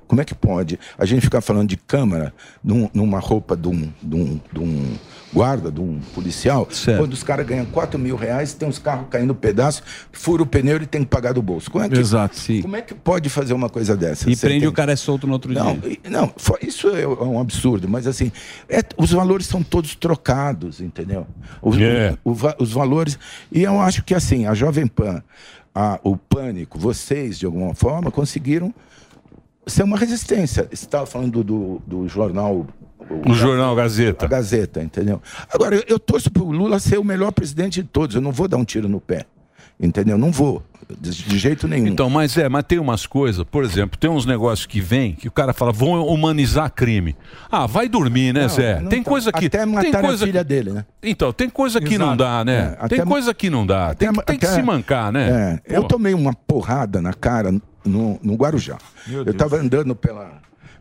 Como 0.06 0.20
é 0.20 0.24
que 0.24 0.34
pode 0.34 0.78
a 0.98 1.04
gente 1.06 1.22
ficar 1.22 1.40
falando 1.40 1.70
de 1.70 1.76
câmara 1.76 2.32
num- 2.62 2.88
numa 2.92 3.18
roupa 3.18 3.56
de 3.56 3.66
um, 3.66 3.90
de 4.02 4.14
um- 4.14 4.40
de 4.52 4.58
um 4.60 4.94
guarda, 5.32 5.70
de 5.72 5.80
um 5.80 5.98
policial, 6.14 6.68
quando 6.98 7.12
os 7.12 7.22
caras 7.22 7.46
ganham 7.46 7.64
4 7.66 7.98
mil 7.98 8.16
reais, 8.16 8.52
tem 8.52 8.68
os 8.68 8.78
carros 8.78 9.06
caindo 9.10 9.34
pedaço, 9.34 9.82
fura 10.12 10.42
o 10.42 10.46
pneu 10.46 10.76
e 10.76 10.86
tem 10.86 11.02
que 11.02 11.08
pagar 11.08 11.32
do 11.32 11.40
bolso. 11.40 11.70
Como 11.70 11.84
é 11.84 11.88
que, 11.88 11.98
Exato, 11.98 12.38
sim. 12.38 12.60
Como 12.62 12.76
é 12.76 12.82
que 12.82 12.94
pode 12.94 13.28
fazer 13.28 13.54
uma 13.54 13.68
coisa 13.68 13.96
dessa? 13.96 14.28
E 14.30 14.36
Você 14.36 14.46
prende 14.46 14.60
tem- 14.60 14.68
o 14.68 14.72
cara 14.72 14.92
é 14.92 14.96
solto 14.96 15.26
no 15.26 15.32
outro 15.32 15.52
não, 15.52 15.76
dia. 15.78 15.98
não, 16.10 16.32
isso 16.60 16.88
é 16.90 17.06
um 17.06 17.40
absurdo, 17.40 17.88
mas 17.88 18.06
assim, 18.06 18.30
é- 18.68 18.82
os 18.98 19.10
valores 19.12 19.46
são 19.46 19.62
todos 19.62 19.94
trocados, 19.94 20.80
entendeu? 20.80 21.26
Os, 21.62 21.78
É. 21.80 22.16
o- 22.24 22.30
o 22.32 22.34
va- 22.34 22.56
os 22.58 22.70
valores. 22.72 23.18
E 23.50 23.62
eu 23.62 23.80
acho 23.80 24.02
que 24.04 24.14
assim, 24.14 24.46
a 24.46 24.54
Jovem 24.54 24.86
Pan, 24.86 25.22
a- 25.74 25.98
o 26.04 26.16
Pânico, 26.16 26.78
vocês, 26.78 27.38
de 27.38 27.46
alguma 27.46 27.74
forma, 27.74 28.10
conseguiram 28.10 28.74
ser 29.66 29.82
uma 29.84 29.96
resistência. 29.96 30.64
Você 30.64 30.84
estava 30.84 31.06
falando 31.06 31.42
do, 31.42 31.80
do 31.86 32.08
jornal. 32.08 32.66
O 33.26 33.34
jornal 33.34 33.74
Gazeta. 33.74 34.26
Gazeta, 34.26 34.82
entendeu? 34.82 35.20
Agora, 35.52 35.82
eu, 35.88 35.98
torço 35.98 36.30
para 36.30 36.42
o 36.42 36.50
Lula 36.52 36.78
ser 36.78 36.98
o 36.98 37.04
melhor 37.04 37.32
presidente 37.32 37.82
de 37.82 37.88
todos. 37.88 38.14
Eu 38.16 38.22
não 38.22 38.32
vou 38.32 38.48
dar 38.48 38.56
um 38.56 38.64
tiro 38.64 38.88
no 38.88 39.00
pé. 39.00 39.24
Entendeu? 39.80 40.16
Não 40.16 40.30
vou. 40.30 40.62
De, 41.00 41.38
jeito 41.38 41.66
nenhum. 41.66 41.86
Então, 41.86 42.10
mas 42.10 42.36
é, 42.36 42.48
mas 42.48 42.64
tem 42.64 42.78
umas 42.78 43.06
coisas, 43.06 43.44
por 43.44 43.64
exemplo, 43.64 43.98
tem 43.98 44.10
uns 44.10 44.26
negócios 44.26 44.66
que 44.66 44.78
vem 44.80 45.14
que 45.14 45.26
o 45.26 45.30
cara 45.30 45.52
fala, 45.54 45.72
vão 45.72 46.06
humanizar 46.06 46.70
crime. 46.70 47.16
Ah, 47.50 47.66
vai 47.66 47.88
dormir, 47.88 48.34
né, 48.34 48.42
Não, 48.42 48.48
Zé? 48.48 48.80
não 48.80 48.88
tem 48.90 49.02
tá. 49.02 49.08
coisa 49.08 49.32
que. 49.32 49.46
Até 49.46 49.58
tem 49.64 49.66
mataram 49.66 50.08
coisa 50.08 50.24
a 50.24 50.26
filha 50.26 50.40
que- 50.40 50.48
dele, 50.48 50.70
né? 50.72 50.84
Então, 51.02 51.32
tem 51.32 51.48
coisa 51.48 51.80
que 51.80 51.96
não 51.96 52.08
Exato. 52.08 52.18
dá, 52.18 52.44
né? 52.44 52.76
É, 52.80 52.88
tem 52.88 52.98
até- 53.00 53.04
coisa 53.10 53.32
que 53.32 53.48
não 53.48 53.64
dá. 53.66 53.94
Tem, 53.94 54.12
que- 54.12 54.22
tem 54.24 54.38
que 54.38 54.44
até- 54.44 54.54
se 54.54 54.62
mancar, 54.62 55.10
né? 55.12 55.60
É, 55.66 55.76
eu 55.78 55.84
tomei 55.84 56.12
uma 56.12 56.34
porrada 56.34 57.00
na 57.00 57.14
cara 57.14 57.52
no, 57.84 58.20
no 58.22 58.34
Guarujá. 58.34 58.76
Meu 59.06 59.20
eu 59.20 59.24
Deus. 59.24 59.36
tava 59.36 59.56
andando 59.56 59.94
pela, 59.96 60.32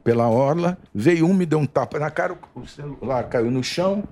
pela 0.04 0.30
orla, 0.30 0.78
veio 0.94 1.26
um, 1.26 1.34
me 1.34 1.46
deu 1.46 1.60
um 1.60 1.66
tapa 1.66 2.00
na 2.00 2.10
cara, 2.10 2.38
o 2.56 2.66
celular 2.66 3.24
caiu 3.30 3.52
no 3.52 3.64
chão, 3.64 4.04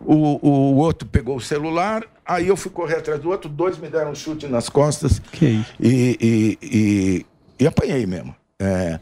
o, 0.00 0.46
o 0.46 0.76
outro 0.76 1.08
pegou 1.08 1.36
o 1.36 1.40
celular, 1.40 2.04
aí 2.24 2.46
eu 2.48 2.56
fui 2.56 2.70
correr 2.70 2.96
atrás 2.96 3.20
do 3.20 3.30
outro, 3.30 3.48
dois 3.48 3.78
me 3.78 3.88
deram 3.88 4.12
um 4.12 4.14
chute 4.14 4.46
nas 4.46 4.68
costas. 4.68 5.20
E, 5.80 6.18
e, 6.20 6.58
e, 6.62 7.26
e 7.60 7.66
apanhei 7.66 8.06
mesmo. 8.06 8.34
É, 8.60 8.98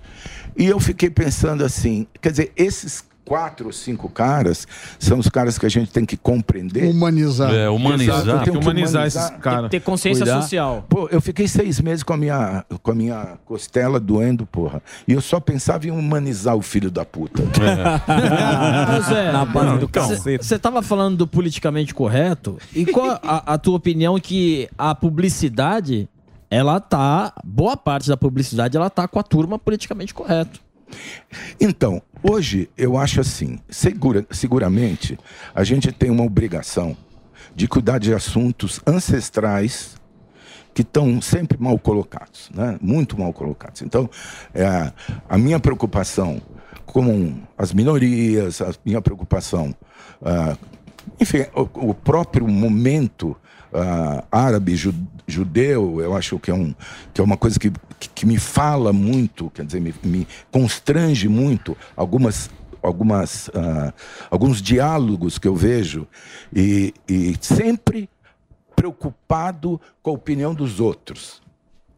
e 0.56 0.66
eu 0.66 0.78
fiquei 0.78 1.08
pensando 1.08 1.64
assim, 1.64 2.06
quer 2.20 2.30
dizer, 2.30 2.52
esses 2.56 3.04
quatro 3.26 3.66
ou 3.66 3.72
cinco 3.72 4.08
caras 4.08 4.66
são 4.98 5.18
os 5.18 5.28
caras 5.28 5.58
que 5.58 5.66
a 5.66 5.68
gente 5.68 5.90
tem 5.90 6.06
que 6.06 6.16
compreender. 6.16 6.88
Humanizar. 6.88 7.52
É, 7.52 7.68
humanizar. 7.68 8.20
Exato, 8.22 8.44
Tem 8.44 8.52
que 8.52 8.58
humanizar 8.58 9.06
esses 9.06 9.28
Tem 9.28 9.38
caras. 9.40 9.70
ter 9.70 9.80
consciência 9.80 10.24
Cuidar. 10.24 10.40
social. 10.42 10.86
Pô, 10.88 11.08
eu 11.10 11.20
fiquei 11.20 11.48
seis 11.48 11.80
meses 11.80 12.02
com 12.04 12.12
a, 12.12 12.16
minha, 12.16 12.64
com 12.82 12.90
a 12.92 12.94
minha 12.94 13.36
costela 13.44 13.98
doendo, 13.98 14.46
porra. 14.46 14.80
E 15.08 15.12
eu 15.12 15.20
só 15.20 15.40
pensava 15.40 15.86
em 15.86 15.90
humanizar 15.90 16.54
o 16.56 16.62
filho 16.62 16.90
da 16.90 17.04
puta. 17.04 17.42
Zé, 19.08 19.32
Na 19.32 19.44
base 19.44 19.78
do 19.78 19.88
cacete. 19.88 20.44
Você 20.44 20.58
tava 20.58 20.80
falando 20.82 21.16
do 21.16 21.26
politicamente 21.26 21.92
correto. 21.92 22.58
E 22.74 22.86
qual 22.86 23.18
a, 23.22 23.54
a 23.54 23.58
tua 23.58 23.76
opinião 23.76 24.18
que 24.20 24.68
a 24.78 24.94
publicidade, 24.94 26.08
ela 26.50 26.78
tá. 26.80 27.32
Boa 27.44 27.76
parte 27.76 28.08
da 28.08 28.16
publicidade, 28.16 28.76
ela 28.76 28.88
tá 28.88 29.08
com 29.08 29.18
a 29.18 29.22
turma 29.22 29.58
politicamente 29.58 30.14
correto. 30.14 30.60
Então, 31.60 32.00
hoje 32.22 32.68
eu 32.76 32.96
acho 32.96 33.20
assim, 33.20 33.58
segura, 33.68 34.26
seguramente 34.30 35.18
a 35.54 35.64
gente 35.64 35.90
tem 35.92 36.10
uma 36.10 36.24
obrigação 36.24 36.96
de 37.54 37.66
cuidar 37.66 37.98
de 37.98 38.12
assuntos 38.12 38.80
ancestrais 38.86 39.96
que 40.74 40.82
estão 40.82 41.22
sempre 41.22 41.56
mal 41.58 41.78
colocados, 41.78 42.50
né? 42.54 42.78
muito 42.82 43.18
mal 43.18 43.32
colocados. 43.32 43.80
Então, 43.80 44.10
é, 44.54 44.92
a 45.28 45.38
minha 45.38 45.58
preocupação 45.58 46.40
com 46.84 47.34
as 47.56 47.72
minorias, 47.72 48.60
a 48.60 48.72
minha 48.84 49.00
preocupação, 49.00 49.74
ah, 50.22 50.56
enfim, 51.18 51.46
o, 51.54 51.90
o 51.90 51.94
próprio 51.94 52.46
momento 52.46 53.34
ah, 53.72 54.24
árabe, 54.30 54.76
ju- 54.76 54.94
judeu, 55.26 56.00
eu 56.00 56.14
acho 56.14 56.38
que 56.38 56.50
é, 56.50 56.54
um, 56.54 56.74
que 57.14 57.20
é 57.22 57.24
uma 57.24 57.36
coisa 57.38 57.58
que, 57.58 57.72
que, 57.98 58.08
que 58.08 58.26
me 58.26 58.38
fala 58.38 58.92
muito, 58.92 59.50
quer 59.50 59.64
dizer, 59.64 59.80
me, 59.80 59.94
me 60.02 60.26
constrange 60.50 61.28
muito 61.28 61.76
algumas 61.96 62.50
algumas 62.82 63.50
ah, 63.54 63.92
alguns 64.30 64.62
diálogos 64.62 65.38
que 65.38 65.48
eu 65.48 65.56
vejo 65.56 66.06
e, 66.54 66.94
e 67.08 67.36
sempre 67.40 68.08
preocupado 68.76 69.80
com 70.02 70.10
a 70.10 70.14
opinião 70.14 70.54
dos 70.54 70.78
outros. 70.78 71.42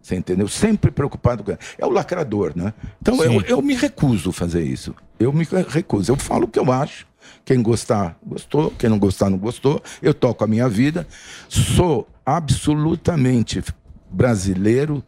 Você 0.01 0.17
entendeu? 0.17 0.49
Sempre 0.49 0.91
preocupado 0.91 1.45
com. 1.45 1.53
É 1.77 1.85
o 1.85 1.91
lacrador, 1.91 2.53
né? 2.57 2.73
Então 3.03 3.23
eu, 3.23 3.43
eu 3.43 3.61
me 3.61 3.75
recuso 3.75 4.31
a 4.31 4.33
fazer 4.33 4.63
isso. 4.63 4.95
Eu 5.21 5.33
me 5.33 5.47
recuso. 5.69 6.11
Eu 6.11 6.17
falo 6.17 6.45
o 6.45 6.49
que 6.49 6.59
eu 6.59 6.73
acho. 6.73 7.07
Quem 7.45 7.63
gostar, 7.63 8.17
gostou. 8.25 8.71
Quem 8.79 8.89
não 8.89 8.99
gostar, 8.99 9.29
não 9.29 9.37
gostou. 9.37 9.83
Eu 10.01 10.15
toco 10.15 10.43
a 10.43 10.47
minha 10.47 10.67
vida. 10.67 11.07
Sou 11.47 12.09
absolutamente 12.25 13.63
brasileiro, 14.11 15.05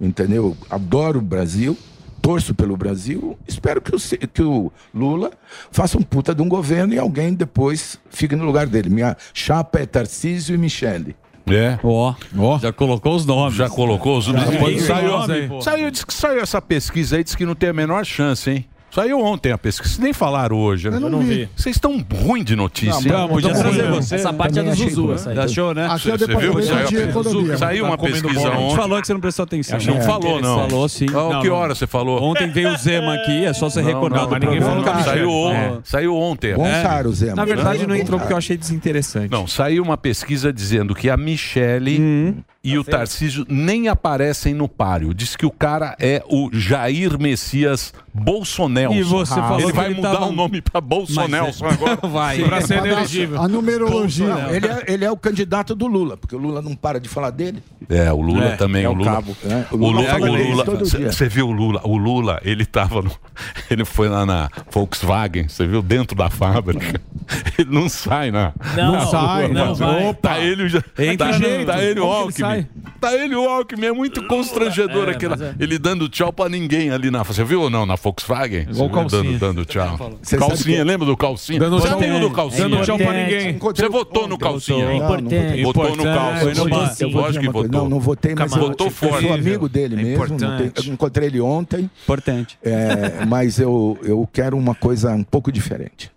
entendeu? 0.00 0.56
Adoro 0.70 1.18
o 1.18 1.22
Brasil. 1.22 1.76
Torço 2.22 2.54
pelo 2.54 2.76
Brasil. 2.76 3.38
Espero 3.46 3.80
que 3.80 3.94
o, 3.94 3.98
que 4.28 4.42
o 4.42 4.72
Lula 4.92 5.30
faça 5.70 5.96
um 5.96 6.02
puta 6.02 6.34
de 6.34 6.42
um 6.42 6.48
governo 6.48 6.92
e 6.92 6.98
alguém 6.98 7.32
depois 7.32 8.00
fique 8.10 8.34
no 8.34 8.44
lugar 8.44 8.66
dele. 8.66 8.90
Minha 8.90 9.16
chapa 9.32 9.78
é 9.78 9.86
Tarcísio 9.86 10.54
e 10.54 10.58
Michele. 10.58 11.14
É. 11.48 11.78
Ó, 11.84 12.14
já 12.58 12.72
colocou 12.72 13.14
os 13.14 13.24
nomes. 13.24 13.54
Já 13.54 13.68
colocou 13.68 14.18
os 14.18 14.26
nomes. 14.26 14.84
Já 14.84 14.96
Saiu, 14.96 15.62
saiu, 15.62 15.90
diz 15.92 16.02
que 16.02 16.12
saiu 16.12 16.40
essa 16.40 16.60
pesquisa 16.60 17.16
aí, 17.16 17.22
diz 17.22 17.36
que 17.36 17.46
não 17.46 17.54
tem 17.54 17.68
a 17.68 17.72
menor 17.72 18.04
chance, 18.04 18.50
hein? 18.50 18.64
Saiu 18.96 19.20
ontem 19.20 19.52
a 19.52 19.58
pesquisa. 19.58 19.90
Vocês 19.92 20.02
nem 20.02 20.14
falaram 20.14 20.56
hoje, 20.58 20.88
né? 20.88 20.96
Eu 20.96 21.10
não 21.10 21.20
vi. 21.20 21.46
Vocês 21.54 21.76
estão 21.76 22.02
ruim 22.24 22.42
de 22.42 22.56
notícia. 22.56 23.12
Não, 23.12 23.28
trazer 23.38 23.82
ruim. 23.82 23.90
você. 24.00 24.14
Essa 24.14 24.32
parte 24.32 24.58
é 24.58 24.62
do 24.62 24.74
Zuzu. 24.74 25.14
Já 25.34 25.44
achou, 25.44 25.74
né? 25.74 25.86
Aqui 25.86 26.10
é 26.10 26.14
o 26.14 26.18
Você 26.18 26.26
viu? 26.34 26.62
Saiu, 26.62 27.58
saiu 27.58 27.84
uma 27.84 27.98
Tá 27.98 28.04
pesquisa 28.04 28.32
bola. 28.32 28.48
A 28.48 28.52
gente 28.56 28.64
ontem. 28.64 28.76
falou 28.76 29.00
que 29.02 29.06
você 29.06 29.12
não 29.12 29.20
prestou 29.20 29.42
atenção. 29.42 29.78
Não 29.78 30.00
falou, 30.00 30.40
não. 30.40 30.66
Falou 30.66 30.88
sim. 30.88 31.04
Não, 31.12 31.42
que 31.42 31.48
não. 31.48 31.56
hora 31.56 31.74
você 31.74 31.86
falou? 31.86 32.22
Ontem 32.22 32.50
veio 32.50 32.72
o 32.72 32.76
Zema 32.78 33.16
aqui, 33.16 33.44
é 33.44 33.52
só 33.52 33.68
você 33.68 33.82
Não, 33.82 33.88
recordar 33.88 34.22
não, 34.22 34.30
mas 34.30 34.40
ninguém 34.40 34.60
falou. 34.62 34.84
Saiu, 35.04 35.30
É. 35.50 35.78
saiu 35.84 36.16
ontem. 36.16 36.54
Bom 36.54 36.66
É. 36.66 36.82
caro, 36.82 37.12
Zé. 37.12 37.34
Na 37.34 37.44
verdade, 37.44 37.86
não 37.86 37.94
entrou 37.94 38.18
porque 38.18 38.32
eu 38.32 38.38
achei 38.38 38.56
desinteressante. 38.56 39.30
Não, 39.30 39.46
saiu 39.46 39.82
uma 39.82 39.98
pesquisa 39.98 40.50
dizendo 40.50 40.94
que 40.94 41.10
a 41.10 41.18
Michele 41.18 42.34
E 42.66 42.78
o 42.78 42.84
Tarcísio 42.84 43.46
nem 43.48 43.88
aparecem 43.88 44.52
no 44.54 44.68
páreo. 44.68 45.14
Diz 45.14 45.36
que 45.36 45.46
o 45.46 45.50
cara 45.50 45.94
é 46.00 46.22
o 46.28 46.50
Jair 46.52 47.18
Messias 47.18 47.92
Bolsonelson. 48.12 48.94
E 48.94 49.02
você 49.02 49.34
falou 49.34 49.58
ele 49.60 49.66
que 49.68 49.72
vai 49.72 49.86
ele 49.86 49.94
mudar 49.96 50.12
tava- 50.14 50.26
o 50.26 50.32
nome 50.32 50.60
pra 50.62 50.80
Bolsonelson 50.80 51.64
Mas 51.64 51.72
é- 51.72 51.74
agora. 51.84 51.96
Vai. 52.08 52.38
Pra 52.42 52.60
ser 52.62 52.84
elegível. 52.84 53.40
A 53.40 53.46
numerologia. 53.48 54.26
Não, 54.26 54.50
ele, 54.54 54.66
é, 54.66 54.84
ele 54.88 55.04
é 55.04 55.10
o 55.10 55.16
candidato 55.16 55.74
do 55.74 55.86
Lula, 55.86 56.16
porque 56.16 56.34
o 56.34 56.38
Lula 56.38 56.60
não 56.62 56.74
para 56.74 56.98
de 56.98 57.08
falar 57.08 57.30
dele. 57.30 57.62
É, 57.88 58.12
o 58.12 58.20
Lula 58.20 58.44
É, 58.46 58.56
também. 58.56 58.84
é 58.84 58.88
o 58.88 58.92
Lula, 58.94 59.12
cabo, 59.12 59.36
né? 59.44 59.66
O 59.70 59.76
Lula 59.76 60.00
o 60.16 60.26
Lula, 60.26 60.64
você 61.12 61.28
viu 61.28 61.48
o 61.48 61.52
Lula? 61.52 61.80
O 61.84 61.96
Lula, 61.96 62.40
ele 62.44 62.64
tava 62.64 63.02
no, 63.02 63.10
ele 63.70 63.84
foi 63.84 64.08
lá 64.08 64.24
na 64.26 64.48
Volkswagen, 64.72 65.48
você 65.48 65.66
viu 65.66 65.82
dentro 65.82 66.16
da 66.16 66.28
fábrica. 66.30 67.00
Ele 67.58 67.68
não 67.70 67.88
sai, 67.88 68.30
né? 68.30 68.52
Não, 68.76 68.92
Não 68.92 69.10
sai, 69.10 69.48
não 69.48 69.74
vai. 69.74 70.14
Tá 70.14 70.38
ele, 70.38 70.66
Entra 70.96 71.16
tá, 71.26 71.32
jeito. 71.32 71.66
tá 71.66 71.82
ele 71.82 71.98
o 71.98 72.06
Como 72.06 72.32
que 72.32 72.40
ele 72.44 72.55
Alckmin. 72.56 72.66
Tá 73.00 73.14
ele 73.14 73.34
o 73.36 73.48
Alckmin, 73.48 73.86
é 73.86 73.92
muito 73.92 74.22
constrangedor 74.26 75.08
É, 75.08 75.12
aquela, 75.12 75.36
é. 75.36 75.54
ele 75.58 75.78
dando 75.78 76.08
tchau 76.08 76.32
pra 76.32 76.48
ninguém 76.48 76.90
ali 76.90 77.10
na. 77.10 77.22
Você 77.22 77.44
viu 77.44 77.62
ou 77.62 77.70
não 77.70 77.84
na 77.86 77.94
Volkswagen? 77.96 78.66
Igual 78.70 78.90
calcinha. 78.90 79.22
Dando, 79.22 79.38
dando 79.38 79.64
tchau. 79.64 80.12
Você 80.22 80.36
calcinha, 80.38 80.78
que- 80.78 80.84
lembra 80.84 81.06
do 81.06 81.16
calcinha? 81.16 81.58
Dando 81.58 81.78
Você 81.78 81.88
tchau- 81.88 81.98
amigo 81.98 82.18
do 82.20 82.30
calcinha? 82.30 82.68
Dando 82.68 82.82
tchau 82.84 82.96
pra 82.98 83.12
ninguém. 83.12 83.58
Você 83.58 83.88
votou 83.88 84.26
no 84.28 84.38
calcinha? 84.38 84.86
Não, 84.86 84.98
não 84.98 85.08
votei. 85.08 85.62
Votou 85.62 85.96
no 85.96 86.02
calcinha. 86.04 87.08
Lógico 87.08 87.44
que 87.44 87.50
votou. 87.50 87.70
Não, 87.70 87.88
não 87.88 88.00
votei, 88.00 88.34
mas 88.34 88.52
eu, 88.52 88.58
votou 88.58 88.86
eu 88.86 88.92
sou 88.92 89.32
amigo 89.34 89.68
dele 89.68 89.96
mesmo. 89.96 90.26
tem- 90.36 90.72
eu 90.86 90.92
encontrei 90.92 91.28
ele 91.28 91.40
ontem. 91.40 91.90
Importante. 92.04 92.58
É, 92.62 93.24
mas 93.26 93.58
eu, 93.58 93.98
eu 94.02 94.28
quero 94.32 94.56
uma 94.56 94.74
coisa 94.74 95.12
um 95.12 95.22
pouco 95.24 95.50
diferente. 95.52 96.10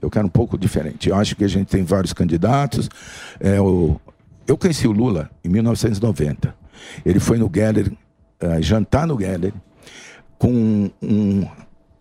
Eu 0.00 0.08
quero 0.08 0.26
um 0.26 0.30
pouco 0.30 0.56
diferente. 0.56 1.10
Eu 1.10 1.16
acho 1.16 1.36
que 1.36 1.44
a 1.44 1.48
gente 1.48 1.66
tem 1.68 1.84
vários 1.84 2.12
candidatos. 2.14 2.88
É, 3.38 3.60
o- 3.60 4.00
eu 4.46 4.56
conheci 4.56 4.86
o 4.86 4.92
Lula 4.92 5.30
em 5.42 5.48
1990. 5.48 6.54
Ele 7.04 7.20
foi 7.20 7.38
no 7.38 7.50
Geller, 7.52 7.92
eh, 8.40 8.62
jantar 8.62 9.06
no 9.06 9.18
Geller, 9.18 9.52
com 10.38 10.90
um, 11.02 11.46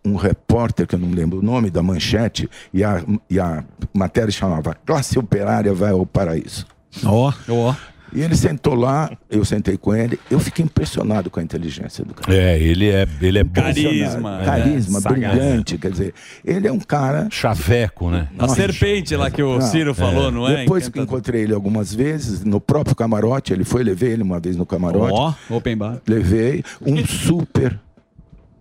um 0.05 0.15
repórter, 0.15 0.85
que 0.87 0.95
eu 0.95 0.99
não 0.99 1.07
me 1.07 1.15
lembro 1.15 1.39
o 1.39 1.41
nome, 1.41 1.69
da 1.69 1.81
manchete, 1.81 2.49
e 2.73 2.83
a, 2.83 3.03
e 3.29 3.39
a 3.39 3.63
matéria 3.93 4.31
chamava 4.31 4.75
Classe 4.85 5.17
Operária 5.17 5.73
vai 5.73 5.91
ao 5.91 6.05
Paraíso. 6.05 6.65
Ó, 7.05 7.31
ó. 7.49 7.75
E 8.15 8.21
ele 8.21 8.35
sentou 8.35 8.75
lá, 8.75 9.11
eu 9.29 9.43
sentei 9.43 9.77
com 9.77 9.93
ele, 9.95 10.19
eu 10.29 10.39
fiquei 10.39 10.63
impressionado 10.63 11.29
com 11.29 11.39
a 11.39 11.43
inteligência 11.43 12.05
do 12.05 12.13
cara. 12.13 12.35
É, 12.35 12.59
ele 12.59 12.89
é, 12.89 13.07
ele 13.21 13.39
é. 13.39 13.43
Carisma, 13.43 14.41
carisma, 14.45 14.99
É, 14.99 15.01
sagaz. 15.01 15.33
brilhante, 15.35 15.77
quer 15.77 15.91
dizer, 15.91 16.13
ele 16.45 16.67
é 16.67 16.71
um 16.71 16.79
cara 16.79 17.27
chaveco, 17.31 18.09
né? 18.09 18.27
A 18.37 18.47
serpente 18.47 19.15
lá 19.15 19.31
que 19.31 19.41
o 19.41 19.59
Ciro 19.61 19.93
falou, 19.93 20.31
não 20.31 20.47
é? 20.47 20.57
Depois 20.57 20.87
que 20.87 20.99
encontrei 20.99 21.41
ele 21.41 21.53
algumas 21.53 21.93
vezes, 21.93 22.43
no 22.43 22.61
próprio 22.61 22.95
camarote, 22.95 23.51
ele 23.53 23.63
foi, 23.63 23.83
levei 23.83 24.11
ele 24.11 24.23
uma 24.23 24.39
vez 24.39 24.55
no 24.55 24.65
camarote. 24.65 25.13
Ó, 25.13 25.33
open 25.55 25.77
bar. 25.77 26.01
Levei 26.07 26.63
um 26.85 27.05
super 27.05 27.79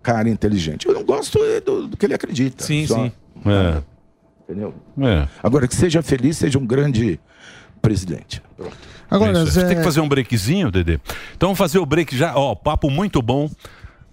cara 0.02 0.28
inteligente. 0.28 0.86
Eu 0.86 0.94
não 0.94 1.04
gosto 1.04 1.38
é, 1.42 1.60
do, 1.60 1.88
do 1.88 1.96
que 1.96 2.06
ele 2.06 2.14
acredita. 2.14 2.64
Sim, 2.64 2.86
só. 2.86 3.04
sim. 3.04 3.12
É. 3.46 3.82
Entendeu? 4.48 4.74
É. 5.00 5.28
Agora, 5.42 5.68
que 5.68 5.74
seja 5.76 6.02
feliz, 6.02 6.36
seja 6.36 6.58
um 6.58 6.66
grande 6.66 7.20
presidente. 7.80 8.42
Pronto. 8.56 8.76
Agora, 9.14 9.38
É 9.38 9.42
isso. 9.42 9.52
Zé- 9.52 9.66
Tem 9.66 9.76
que 9.76 9.84
fazer 9.84 10.00
um 10.00 10.08
breakzinho, 10.08 10.70
Dedê. 10.70 10.94
Então 11.36 11.48
vamos 11.48 11.58
fazer 11.58 11.78
o 11.78 11.86
break 11.86 12.16
já. 12.16 12.34
Ó, 12.36 12.54
papo 12.54 12.90
muito 12.90 13.20
bom. 13.22 13.50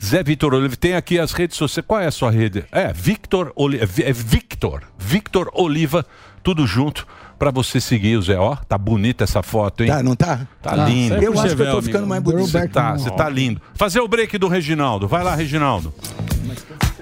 Zé 0.03 0.23
Vitor 0.23 0.53
Oliva, 0.53 0.75
tem 0.77 0.95
aqui 0.95 1.19
as 1.19 1.31
redes 1.33 1.57
sociais. 1.57 1.85
Qual 1.85 1.99
é 1.99 2.07
a 2.07 2.11
sua 2.11 2.31
rede? 2.31 2.63
É, 2.71 2.93
Victor 2.93 3.51
Oliva. 3.55 3.83
É 4.01 4.13
Victor. 4.13 4.83
Victor 4.97 5.49
Oliva, 5.53 6.05
tudo 6.41 6.65
junto. 6.65 7.05
Pra 7.37 7.51
você 7.51 7.79
seguir 7.79 8.17
o 8.17 8.21
Zé. 8.21 8.37
Ó, 8.37 8.53
tá 8.55 8.77
bonita 8.77 9.23
essa 9.23 9.41
foto, 9.41 9.81
hein? 9.83 9.89
Tá, 9.89 10.03
não 10.03 10.13
tá? 10.15 10.45
Tá 10.61 10.75
Tá. 10.75 10.85
lindo. 10.85 11.15
Eu 11.15 11.39
acho 11.39 11.55
que 11.55 11.61
eu 11.61 11.71
tô 11.71 11.81
ficando 11.81 12.05
mais 12.05 12.21
bonito. 12.21 12.47
Você 12.49 12.67
tá, 12.67 12.93
você 12.97 13.09
tá 13.11 13.29
lindo. 13.29 13.61
Fazer 13.75 14.01
o 14.01 14.07
break 14.09 14.37
do 14.37 14.49
Reginaldo. 14.49 15.07
Vai 15.07 15.23
lá, 15.23 15.35
Reginaldo. 15.35 15.93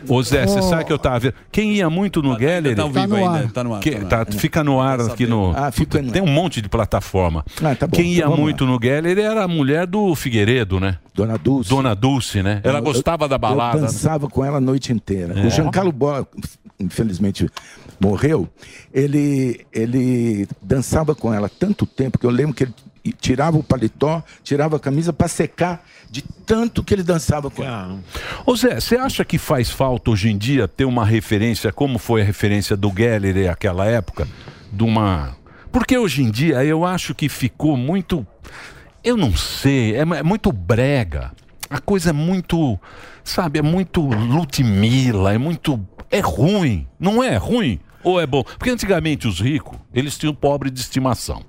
Ô 0.09 0.21
Zé, 0.23 0.45
você 0.45 0.61
sabe 0.61 0.85
que 0.85 0.93
eu 0.93 0.97
tava 0.99 1.19
vendo. 1.19 1.33
Quem 1.51 1.73
ia 1.73 1.89
muito 1.89 2.21
no 2.21 2.37
Gallery. 2.37 2.75
tá 2.75 2.83
ao 2.83 2.89
vivo 2.89 2.99
Tá 3.01 3.07
no 3.07 3.15
ainda, 3.15 3.29
ar. 3.45 3.51
tá 3.51 3.63
no 3.63 3.73
ar, 3.75 3.79
Que- 3.81 3.91
tá 3.91 3.99
no 3.99 4.05
ar. 4.05 4.25
tá- 4.25 4.31
fica 4.31 4.63
no 4.63 4.79
ar 4.81 5.01
aqui 5.01 5.25
no. 5.27 5.51
Ah, 5.55 5.71
fica 5.71 6.01
no 6.01 6.11
Tem 6.11 6.21
um 6.21 6.27
monte 6.27 6.61
de 6.61 6.69
plataforma. 6.69 7.45
Ah, 7.63 7.75
tá 7.75 7.87
bom, 7.87 7.95
Quem 7.95 8.13
ia 8.13 8.25
então 8.25 8.37
muito 8.37 8.65
no 8.65 8.77
Gallery 8.79 9.21
era 9.21 9.43
a 9.43 9.47
mulher 9.47 9.85
do 9.87 10.13
Figueiredo, 10.15 10.79
né? 10.79 10.97
Dona 11.13 11.37
Dulce. 11.37 11.69
Dona 11.69 11.95
Dulce, 11.95 12.41
né? 12.43 12.61
Ela 12.63 12.79
Eu- 12.79 12.83
gostava 12.83 13.27
da 13.27 13.37
balada. 13.37 13.77
Eu 13.77 13.81
dançava 13.81 14.27
com 14.27 14.43
ela 14.45 14.57
a 14.57 14.61
noite 14.61 14.93
inteira. 14.93 15.39
É. 15.39 15.45
O 15.45 15.49
Giancarlo 15.49 15.91
Bola, 15.91 16.27
infelizmente, 16.79 17.47
morreu. 17.99 18.47
Ele, 18.93 19.65
ele 19.73 20.47
dançava 20.61 21.15
com 21.15 21.33
ela 21.33 21.49
tanto 21.49 21.85
tempo 21.85 22.17
que 22.17 22.25
eu 22.25 22.29
lembro 22.31 22.53
que 22.53 22.63
ele 22.65 22.73
tirava 23.19 23.57
o 23.57 23.63
paletó, 23.63 24.23
tirava 24.43 24.77
a 24.77 24.79
camisa 24.79 25.11
para 25.11 25.27
secar 25.27 25.83
de 26.09 26.21
tanto 26.21 26.83
que 26.83 26.93
ele 26.93 27.03
dançava 27.03 27.49
com 27.49 27.63
ela. 27.63 27.97
Ô 28.45 28.55
Zé, 28.55 28.79
você 28.79 28.95
acha 28.95 29.25
que 29.25 29.37
faz 29.37 29.69
falta 29.69 30.11
hoje 30.11 30.29
em 30.29 30.37
dia 30.37 30.67
ter 30.67 30.85
uma 30.85 31.05
referência, 31.05 31.71
como 31.71 31.99
foi 31.99 32.21
a 32.21 32.25
referência 32.25 32.77
do 32.77 32.91
Gallery 32.91 33.45
naquela 33.45 33.85
época? 33.85 34.27
De 34.71 34.83
uma. 34.83 35.35
Porque 35.71 35.97
hoje 35.97 36.23
em 36.23 36.31
dia 36.31 36.63
eu 36.63 36.85
acho 36.85 37.13
que 37.13 37.29
ficou 37.29 37.75
muito. 37.77 38.25
Eu 39.03 39.15
não 39.15 39.35
sei, 39.35 39.95
é, 39.95 40.01
é 40.01 40.23
muito 40.23 40.51
brega. 40.51 41.31
A 41.69 41.79
coisa 41.79 42.11
é 42.11 42.13
muito. 42.13 42.79
Sabe, 43.23 43.59
é 43.59 43.61
muito 43.61 44.01
Ludmilla, 44.01 45.33
é 45.33 45.37
muito. 45.37 45.85
É 46.09 46.19
ruim. 46.19 46.87
Não 46.97 47.21
é 47.21 47.35
ruim? 47.35 47.79
Ou 48.03 48.19
é 48.21 48.25
bom? 48.27 48.43
Porque 48.43 48.69
antigamente 48.69 49.27
os 49.27 49.39
ricos, 49.39 49.77
eles 49.93 50.17
tinham 50.17 50.33
pobre 50.33 50.69
de 50.69 50.79
estimação. 50.79 51.43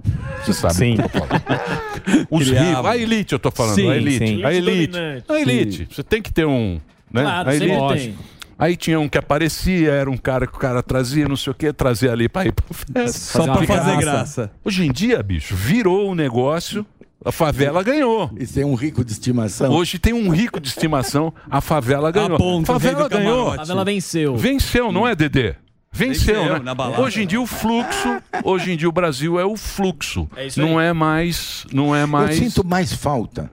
Você 0.44 0.52
sabe 0.52 0.74
Sim. 0.74 0.94
o 0.94 0.96
que 0.96 1.02
eu 1.02 1.08
tô 1.08 1.18
falando. 1.18 2.26
Os 2.30 2.48
Criava. 2.48 2.66
ricos, 2.70 2.86
a 2.86 2.96
elite 2.96 3.32
eu 3.32 3.38
tô 3.38 3.50
falando, 3.50 3.74
Sim, 3.74 3.90
a 3.90 3.96
elite. 3.96 4.18
sim. 4.26 4.44
A 4.44 4.52
elite. 4.54 4.92
Dominante. 4.92 5.24
A 5.32 5.40
elite. 5.40 5.88
Você 5.90 6.02
tem 6.02 6.22
que 6.22 6.32
ter 6.32 6.46
um. 6.46 6.80
Né? 7.12 7.22
Claro, 7.22 7.48
a 7.48 7.52
sempre 7.52 7.70
elite. 7.72 7.94
tem. 7.94 8.18
Aí 8.58 8.76
tinha 8.76 8.98
um 8.98 9.08
que 9.08 9.16
aparecia, 9.16 9.92
era 9.92 10.10
um 10.10 10.16
cara 10.16 10.44
que 10.46 10.56
o 10.56 10.58
cara 10.58 10.82
trazia, 10.82 11.28
não 11.28 11.36
sei 11.36 11.52
o 11.52 11.54
que, 11.54 11.72
trazia 11.72 12.10
ali 12.10 12.28
pra 12.28 12.44
ir 12.44 12.52
pra 12.52 12.64
festa. 13.04 13.18
Só 13.18 13.44
pra 13.44 13.64
fazer 13.64 13.96
graça. 13.98 14.50
Hoje 14.64 14.84
em 14.84 14.90
dia, 14.90 15.22
bicho, 15.22 15.54
virou 15.54 16.10
um 16.10 16.14
negócio, 16.14 16.84
a 17.24 17.30
favela 17.30 17.84
ganhou. 17.84 18.28
E 18.36 18.44
tem 18.44 18.64
um 18.64 18.74
rico 18.74 19.04
de 19.04 19.12
estimação. 19.12 19.70
Hoje 19.72 19.96
tem 20.00 20.12
um 20.12 20.28
rico 20.30 20.58
de 20.58 20.66
estimação, 20.68 21.32
a 21.48 21.60
favela 21.60 22.10
ganhou. 22.10 22.36
ponto, 22.36 22.66
favela 22.66 23.08
vem 23.08 23.18
do 23.18 23.24
ganhou. 23.24 23.52
A 23.52 23.56
favela 23.58 23.84
venceu. 23.84 24.36
Venceu, 24.36 24.90
não 24.90 25.06
é, 25.06 25.14
Dedê? 25.14 25.54
Venceu, 25.98 26.34
Venceu, 26.36 26.52
né? 26.54 26.58
na 26.60 26.74
balada. 26.74 27.02
Hoje 27.02 27.22
em 27.22 27.26
dia 27.26 27.40
o 27.40 27.46
fluxo, 27.46 28.22
hoje 28.44 28.70
em 28.70 28.76
dia 28.76 28.88
o 28.88 28.92
Brasil 28.92 29.38
é 29.40 29.44
o 29.44 29.56
fluxo. 29.56 30.28
É 30.36 30.46
isso 30.46 30.60
aí. 30.60 30.66
não 30.66 30.80
é 30.80 30.92
mais, 30.92 31.66
não 31.72 31.94
é 31.94 32.06
mais. 32.06 32.38
Eu 32.38 32.44
sinto 32.44 32.64
mais 32.64 32.92
falta 32.92 33.50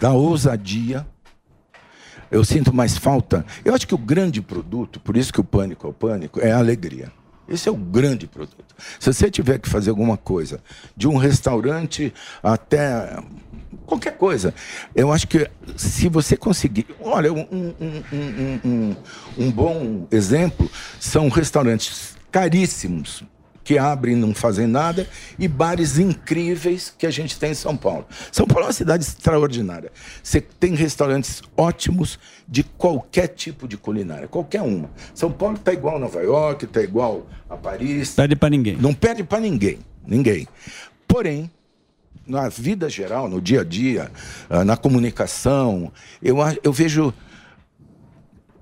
da 0.00 0.12
ousadia. 0.12 1.06
Eu 2.28 2.44
sinto 2.44 2.74
mais 2.74 2.98
falta. 2.98 3.46
Eu 3.64 3.72
acho 3.72 3.86
que 3.86 3.94
o 3.94 3.98
grande 3.98 4.42
produto, 4.42 4.98
por 4.98 5.16
isso 5.16 5.32
que 5.32 5.40
o 5.40 5.44
pânico 5.44 5.86
é 5.86 5.90
o 5.90 5.92
pânico, 5.92 6.40
é 6.40 6.50
a 6.50 6.58
alegria. 6.58 7.12
Esse 7.48 7.68
é 7.68 7.72
o 7.72 7.76
grande 7.76 8.26
produto. 8.26 8.74
Se 8.98 9.12
você 9.12 9.30
tiver 9.30 9.60
que 9.60 9.68
fazer 9.68 9.90
alguma 9.90 10.16
coisa, 10.16 10.60
de 10.96 11.06
um 11.06 11.16
restaurante 11.16 12.12
até 12.42 13.16
qualquer 13.86 14.16
coisa, 14.16 14.52
eu 14.94 15.12
acho 15.12 15.26
que 15.28 15.48
se 15.76 16.08
você 16.08 16.36
conseguir. 16.36 16.86
Olha, 17.00 17.32
um, 17.32 17.40
um- 17.50 17.74
um- 17.80 18.60
um- 18.64 18.96
um- 19.38 19.50
bom 19.50 20.06
exemplo 20.10 20.68
são 21.00 21.28
restaurantes 21.28 22.16
caríssimos 22.30 23.22
que 23.64 23.78
abrem 23.78 24.14
e 24.14 24.16
não 24.16 24.32
fazem 24.32 24.64
nada, 24.64 25.08
e 25.36 25.48
bares 25.48 25.98
incríveis 25.98 26.94
que 26.96 27.04
a 27.04 27.10
gente 27.10 27.36
tem 27.36 27.50
em 27.50 27.54
São 27.54 27.76
Paulo. 27.76 28.06
São 28.30 28.46
Paulo 28.46 28.62
é 28.62 28.66
uma 28.68 28.72
cidade 28.72 29.02
extraordinária. 29.04 29.90
Você 30.22 30.40
tem 30.40 30.72
restaurantes 30.76 31.42
ótimos 31.56 32.16
de 32.46 32.62
qualquer 32.62 33.26
tipo 33.26 33.66
de 33.66 33.76
culinária, 33.76 34.28
qualquer 34.28 34.62
uma. 34.62 34.88
São 35.12 35.32
Paulo 35.32 35.56
está 35.56 35.72
igual 35.72 35.96
a 35.96 35.98
Nova 35.98 36.22
York, 36.22 36.64
está 36.64 36.80
igual 36.80 37.26
a 37.50 37.56
Paris. 37.56 38.10
Perde 38.10 38.36
pra 38.36 38.48
ninguém. 38.48 38.76
Não 38.76 38.94
perde 38.94 39.24
para 39.24 39.40
ninguém, 39.40 39.80
ninguém. 40.06 40.46
Porém, 41.08 41.50
na 42.26 42.48
vida 42.48 42.88
geral, 42.88 43.28
no 43.28 43.40
dia 43.40 43.60
a 43.60 43.64
dia, 43.64 44.10
ah, 44.50 44.64
na 44.64 44.76
comunicação, 44.76 45.92
eu, 46.22 46.36
eu 46.62 46.72
vejo 46.72 47.12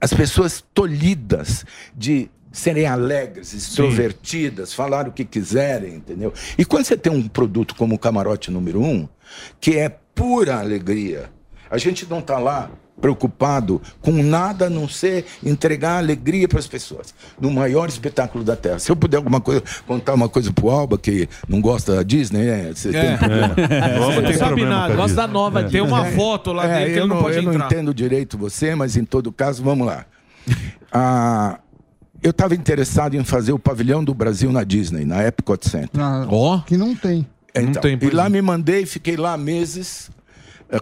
as 0.00 0.12
pessoas 0.12 0.62
tolhidas 0.74 1.64
de 1.94 2.28
serem 2.52 2.86
alegres, 2.86 3.52
extrovertidas, 3.52 4.72
falar 4.72 5.08
o 5.08 5.12
que 5.12 5.24
quiserem, 5.24 5.94
entendeu? 5.94 6.32
E 6.56 6.64
quando 6.64 6.84
você 6.84 6.96
tem 6.96 7.12
um 7.12 7.26
produto 7.26 7.74
como 7.74 7.96
o 7.96 7.98
Camarote 7.98 8.50
número 8.50 8.80
um, 8.80 9.08
que 9.60 9.76
é 9.76 9.88
pura 9.88 10.58
alegria, 10.60 11.30
a 11.68 11.78
gente 11.78 12.06
não 12.06 12.20
está 12.20 12.38
lá 12.38 12.70
preocupado 13.00 13.82
com 14.00 14.12
nada 14.22 14.66
a 14.66 14.70
não 14.70 14.88
ser 14.88 15.24
entregar 15.44 15.98
alegria 15.98 16.48
para 16.48 16.58
as 16.58 16.66
pessoas 16.66 17.14
no 17.40 17.50
maior 17.50 17.88
espetáculo 17.88 18.44
da 18.44 18.56
Terra. 18.56 18.78
Se 18.78 18.90
eu 18.90 18.96
puder 18.96 19.16
alguma 19.18 19.40
coisa 19.40 19.62
contar 19.86 20.14
uma 20.14 20.28
coisa 20.28 20.52
pro 20.52 20.70
Alba 20.70 20.96
que 20.96 21.28
não 21.48 21.60
gosta 21.60 21.96
da 21.96 22.02
Disney, 22.02 22.44
né? 22.44 22.72
Você 22.74 22.90
tem 22.92 23.16
problema. 23.16 23.54
Você 23.98 24.20
não 24.20 24.32
sabe 24.34 24.64
nada. 24.64 24.94
Gosto 24.94 25.14
da 25.14 25.26
nova 25.26 25.64
Tem 25.64 25.80
uma 25.80 26.04
foto 26.06 26.52
lá 26.52 26.66
É, 26.66 26.78
dele 26.80 26.92
que 26.92 26.98
eu 26.98 27.04
ele 27.04 27.14
não, 27.14 27.22
pode 27.22 27.36
eu 27.36 27.42
entrar. 27.42 27.58
não 27.58 27.66
entendo 27.66 27.94
direito 27.94 28.38
você, 28.38 28.74
mas 28.74 28.96
em 28.96 29.04
todo 29.04 29.30
caso, 29.32 29.62
vamos 29.62 29.86
lá. 29.86 30.06
Ah, 30.92 31.58
eu 32.22 32.30
estava 32.30 32.54
interessado 32.54 33.14
em 33.16 33.24
fazer 33.24 33.52
o 33.52 33.58
pavilhão 33.58 34.02
do 34.02 34.14
Brasil 34.14 34.50
na 34.50 34.64
Disney, 34.64 35.04
na 35.04 35.22
Epcot 35.26 35.68
Center. 35.68 36.00
Ah, 36.00 36.26
Que 36.66 36.76
não 36.76 36.94
tem. 36.94 37.26
Então, 37.54 37.82
tem, 37.82 37.98
e 38.00 38.10
lá 38.10 38.26
é. 38.26 38.28
me 38.28 38.40
mandei, 38.42 38.86
fiquei 38.86 39.16
lá 39.16 39.36
meses 39.36 40.10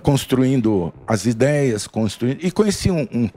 construindo 0.02 0.92
as 1.06 1.26
ideias, 1.26 1.86
construindo. 1.86 2.44
E 2.44 2.50
conheci 2.50 2.90
um- 2.90 3.06
um- 3.12 3.30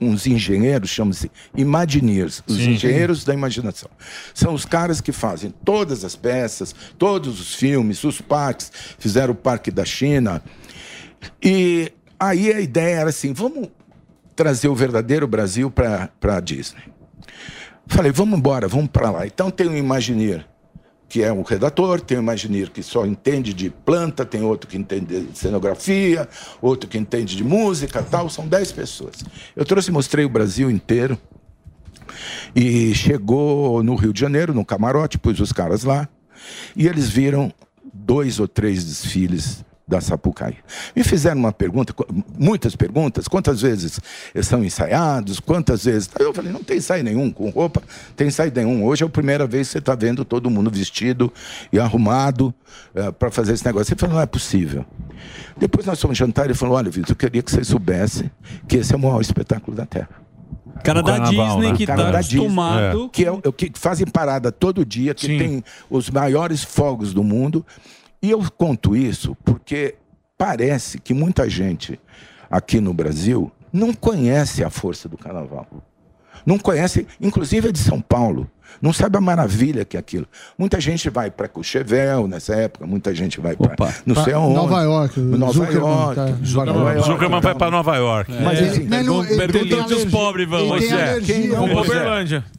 uns 0.00 0.26
engenheiros, 0.26 0.90
chamam-se 0.90 1.30
Imagineers, 1.56 2.42
os 2.46 2.56
Sim. 2.56 2.72
engenheiros 2.72 3.24
da 3.24 3.32
imaginação. 3.32 3.88
São 4.34 4.52
os 4.52 4.64
caras 4.66 5.00
que 5.00 5.10
fazem 5.12 5.54
todas 5.64 6.04
as 6.04 6.14
peças, 6.14 6.74
todos 6.98 7.40
os 7.40 7.54
filmes, 7.54 8.04
os 8.04 8.20
parques, 8.20 8.70
fizeram 8.98 9.32
o 9.32 9.36
Parque 9.36 9.70
da 9.70 9.84
China. 9.84 10.42
E 11.42 11.92
aí 12.20 12.52
a 12.52 12.60
ideia 12.60 12.96
era 12.96 13.10
assim: 13.10 13.32
vamos 13.32 13.68
trazer 14.34 14.68
o 14.68 14.74
verdadeiro 14.74 15.26
Brasil 15.26 15.70
para 15.70 16.10
a 16.22 16.40
Disney. 16.40 16.82
Falei, 17.86 18.12
vamos 18.12 18.38
embora, 18.38 18.68
vamos 18.68 18.88
para 18.88 19.10
lá. 19.10 19.26
Então 19.26 19.50
tem 19.50 19.68
um 19.68 19.76
Imagineer, 19.76 20.44
que 21.08 21.22
é 21.22 21.32
um 21.32 21.42
redator, 21.42 22.00
tem 22.00 22.18
um 22.18 22.22
Imagineer 22.22 22.70
que 22.70 22.82
só 22.82 23.06
entende 23.06 23.54
de 23.54 23.70
planta, 23.70 24.24
tem 24.24 24.42
outro 24.42 24.68
que 24.68 24.76
entende 24.76 25.20
de 25.22 25.38
cenografia, 25.38 26.28
outro 26.60 26.88
que 26.88 26.98
entende 26.98 27.36
de 27.36 27.44
música 27.44 28.02
tal. 28.02 28.28
São 28.28 28.46
dez 28.46 28.72
pessoas. 28.72 29.24
Eu 29.54 29.64
trouxe 29.64 29.90
e 29.90 29.92
mostrei 29.92 30.24
o 30.24 30.28
Brasil 30.28 30.70
inteiro. 30.70 31.18
E 32.54 32.94
chegou 32.94 33.82
no 33.82 33.94
Rio 33.94 34.12
de 34.12 34.20
Janeiro, 34.20 34.54
no 34.54 34.64
camarote, 34.64 35.18
pus 35.18 35.38
os 35.38 35.52
caras 35.52 35.84
lá. 35.84 36.08
E 36.74 36.86
eles 36.86 37.08
viram 37.08 37.52
dois 37.92 38.40
ou 38.40 38.48
três 38.48 38.84
desfiles 38.84 39.64
da 39.88 40.00
Sapucaí. 40.00 40.56
Me 40.96 41.04
fizeram 41.04 41.38
uma 41.38 41.52
pergunta, 41.52 41.94
muitas 42.36 42.74
perguntas, 42.74 43.28
quantas 43.28 43.60
vezes 43.62 44.00
eles 44.34 44.48
são 44.48 44.64
ensaiados, 44.64 45.38
quantas 45.38 45.84
vezes... 45.84 46.10
Eu 46.18 46.34
falei, 46.34 46.50
não 46.50 46.62
tem 46.62 46.78
ensaio 46.78 47.04
nenhum 47.04 47.30
com 47.30 47.48
roupa, 47.50 47.80
tem 48.16 48.26
ensaio 48.26 48.50
nenhum. 48.52 48.84
Hoje 48.84 49.04
é 49.04 49.06
a 49.06 49.08
primeira 49.08 49.46
vez 49.46 49.68
que 49.68 49.72
você 49.74 49.78
está 49.78 49.94
vendo 49.94 50.24
todo 50.24 50.50
mundo 50.50 50.72
vestido 50.72 51.32
e 51.72 51.78
arrumado 51.78 52.52
para 53.16 53.30
fazer 53.30 53.52
esse 53.52 53.64
negócio. 53.64 53.92
Ele 53.92 54.00
falou, 54.00 54.16
não 54.16 54.22
é 54.22 54.26
possível. 54.26 54.84
Depois 55.56 55.86
nós 55.86 56.00
fomos 56.00 56.18
jantar 56.18 56.46
e 56.46 56.48
ele 56.48 56.54
falou, 56.54 56.74
olha, 56.76 56.90
Vitor, 56.90 57.12
eu 57.12 57.16
queria 57.16 57.40
que 57.42 57.50
você 57.52 57.62
soubesse 57.62 58.28
que 58.66 58.78
esse 58.78 58.92
é 58.92 58.96
o 58.96 58.98
maior 58.98 59.20
espetáculo 59.20 59.76
da 59.76 59.86
Terra. 59.86 60.08
Cara 60.82 60.98
O 60.98 61.02
da 61.04 61.12
carnaval, 61.16 61.46
Disney 61.58 61.70
né? 61.70 61.76
que 61.76 61.86
Cara 61.86 62.02
tá 62.06 62.10
da 62.10 62.20
Disney, 62.20 62.38
acostumado. 62.40 63.08
que, 63.10 63.24
é, 63.24 63.30
o- 63.30 63.52
que 63.52 63.70
fazem 63.76 64.04
parada 64.06 64.50
todo 64.50 64.84
dia, 64.84 65.14
que 65.14 65.28
tem 65.38 65.64
os 65.88 66.10
maiores 66.10 66.64
fogos 66.64 67.14
do 67.14 67.22
mundo. 67.22 67.64
E 68.26 68.30
eu 68.32 68.42
conto 68.58 68.96
isso 68.96 69.36
porque 69.44 69.94
parece 70.36 70.98
que 70.98 71.14
muita 71.14 71.48
gente 71.48 72.00
aqui 72.50 72.80
no 72.80 72.92
Brasil 72.92 73.52
não 73.72 73.94
conhece 73.94 74.64
a 74.64 74.68
força 74.68 75.08
do 75.08 75.16
carnaval. 75.16 75.64
Não 76.44 76.58
conhece, 76.58 77.06
inclusive 77.20 77.68
a 77.68 77.70
de 77.70 77.78
São 77.78 78.00
Paulo. 78.00 78.50
Não 78.80 78.92
sabe 78.92 79.16
a 79.16 79.20
maravilha 79.20 79.84
que 79.84 79.96
é 79.96 80.00
aquilo. 80.00 80.26
Muita 80.58 80.80
gente 80.80 81.08
vai 81.10 81.30
para 81.30 81.48
Courchevel 81.48 82.26
nessa 82.28 82.54
época, 82.54 82.86
muita 82.86 83.14
gente 83.14 83.40
vai 83.40 83.56
para 83.56 83.94
não 84.04 84.14
sei 84.14 84.24
Pra 84.24 84.36
aonde. 84.36 84.54
Nova 84.54 84.82
York, 84.82 85.20
Nova 85.20 85.52
Zuckerman 85.52 85.80
York. 85.90 86.14
tá- 86.14 86.64
Nova 86.64 86.92
York. 86.92 87.06
Zuckerman 87.10 87.40
vai 87.40 87.54
pra 87.54 87.70
Nova 87.70 87.96
York. 87.96 88.32
Mas 88.42 88.58
assim, 88.62 88.86
mas 88.88 89.06
não- 89.06 89.24
ele- 89.24 89.42
ele 89.42 89.52
tem 89.52 89.72
alergia- 89.80 89.96
ele 89.96 90.46
tem 90.46 91.00
alergia 91.00 91.40
quem 91.40 91.48
não, 91.48 91.66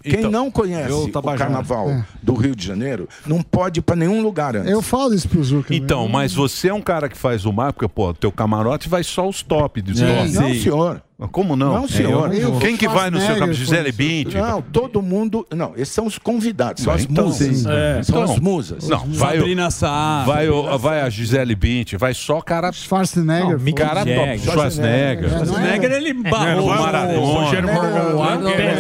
quem 0.03 0.14
Então, 0.19 0.31
não 0.31 0.52
conhece 0.52 0.91
o 0.94 1.11
carnaval 1.38 1.89
É. 1.89 2.06
do 2.22 2.34
Rio 2.34 2.56
de 2.56 2.65
Janeiro 2.65 3.07
não 3.26 3.41
pode 3.41 3.80
ir 3.80 3.84
para 3.84 3.95
nenhum 3.95 4.22
lugar 4.22 4.56
antes. 4.56 4.72
Eu 4.72 4.81
falo 4.81 5.14
isso 5.14 5.27
pro 5.27 5.44
Zuckerman. 5.44 5.81
Então, 5.84 6.07
mas 6.07 6.34
você 6.34 6.69
é 6.69 6.73
um 6.73 6.81
cara 6.81 7.07
que 7.10 7.18
faz 7.18 7.45
o 7.45 7.52
mar, 7.53 7.73
porque, 7.73 7.88
pô, 7.88 8.14
teu 8.14 8.31
camarote 8.31 8.88
vai 8.89 9.03
só 9.03 9.27
os 9.27 9.41
top 9.41 9.81
de 9.81 9.98
Sim. 9.98 10.06
top. 10.06 10.31
Não, 10.31 10.53
senhor. 10.56 11.02
Como 11.31 11.56
não? 11.56 11.73
Não, 11.73 11.88
senhor. 11.88 12.31
É, 12.31 12.44
eu- 12.44 12.60
Quem 12.60 12.77
que 12.77 12.88
vai 12.88 13.10
no 13.10 13.19
seu 13.19 13.34
camarote? 13.34 13.57
Gisele 13.57 13.91
Bündchen? 13.91 14.39
Não, 14.39 14.61
todo 14.61 15.02
mundo. 15.02 15.48
Não, 15.56 15.73
esses 15.76 15.94
são 15.94 16.06
os 16.06 16.19
convidados, 16.19 16.84
são 16.84 16.94
as 16.94 17.03
então. 17.06 17.26
musas. 17.26 17.65
É. 17.65 18.03
São 18.03 18.22
Então, 18.22 18.34
as 18.34 18.39
musas. 18.39 18.88
Não, 18.88 18.99
vai, 18.99 19.38
Sabrina 19.38 19.72
Saar. 19.72 20.26
vai, 20.27 20.48
o- 20.48 20.77
vai 20.77 21.02
a 21.02 21.10
Gisele 21.10 21.56
Bündchen, 21.56 21.98
vai 21.98 22.14
só 22.14 22.39
cara... 22.39 22.72
Schwarzenegger. 22.72 23.57
Não, 23.60 23.73
cara 23.73 24.06
top. 24.06 24.39
Schwarzenegger. 24.39 25.30
Schwarzenegger, 25.30 25.91
ele 25.91 26.14
barrou 26.14 26.65
o 26.65 26.69
Maradona. 26.69 27.48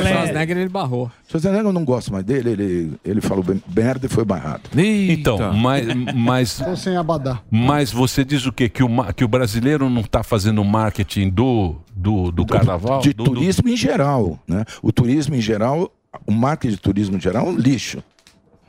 Schwarzenegger 0.03 0.57
ele 0.57 0.69
barrou. 0.69 1.11
Schwarzenegger 1.27 1.65
eu 1.65 1.73
não 1.73 1.83
gosto 1.83 2.11
mais 2.11 2.23
dele, 2.23 2.51
ele, 2.51 2.93
ele 3.03 3.21
falou 3.21 3.43
merda 3.75 4.05
e 4.05 4.09
foi 4.09 4.23
barrado. 4.23 4.61
Então, 4.75 5.53
mas, 5.53 5.85
mas, 6.13 6.63
sem 6.77 6.95
abadá. 6.95 7.39
mas 7.49 7.91
você 7.91 8.23
diz 8.23 8.45
o 8.45 8.51
quê? 8.51 8.69
Que 8.69 8.83
o, 8.83 8.89
que 9.15 9.23
o 9.23 9.27
brasileiro 9.27 9.89
não 9.89 10.01
está 10.01 10.23
fazendo 10.23 10.63
marketing 10.63 11.29
do, 11.29 11.75
do, 11.97 12.31
do 12.31 12.45
carnaval? 12.45 13.01
De 13.01 13.13
Do- 13.13 13.23
do- 13.23 13.31
turismo 13.33 13.67
em 13.69 13.75
geral. 13.77 14.39
Né? 14.47 14.63
O 14.81 14.91
turismo 14.91 15.35
em 15.35 15.41
geral, 15.41 15.91
o 16.25 16.31
marketing 16.31 16.75
de 16.75 16.81
turismo 16.81 17.17
em 17.17 17.21
geral 17.21 17.47
é 17.47 17.49
um 17.49 17.55
lixo. 17.57 18.03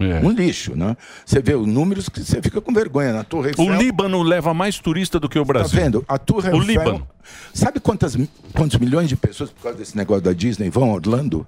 É. 0.01 0.21
Um 0.25 0.31
lixo, 0.31 0.77
né? 0.77 0.97
Você 1.27 1.43
vê 1.43 1.57
os 1.57 1.67
números 1.67 2.09
que 2.09 2.21
você 2.23 2.41
fica 2.41 2.61
com 2.61 2.73
vergonha. 2.73 3.13
Na 3.13 3.25
Torre 3.25 3.49
Eiffel, 3.49 3.65
O 3.65 3.75
Líbano 3.75 4.23
leva 4.23 4.55
mais 4.55 4.79
turista 4.79 5.19
do 5.19 5.29
que 5.29 5.37
o 5.39 5.45
Brasil. 5.45 5.77
Tá 5.77 5.85
vendo? 5.85 6.05
A 6.07 6.17
Torre 6.17 6.51
O 6.51 6.55
Eiffel. 6.55 6.67
Líbano. 6.67 7.09
Sabe 7.53 7.81
quantas, 7.81 8.17
quantos 8.55 8.79
milhões 8.79 9.09
de 9.09 9.17
pessoas, 9.17 9.51
por 9.51 9.61
causa 9.65 9.77
desse 9.79 9.97
negócio 9.97 10.23
da 10.23 10.33
Disney, 10.33 10.71
vão 10.71 10.91
a 10.91 10.95
Orlando? 10.95 11.45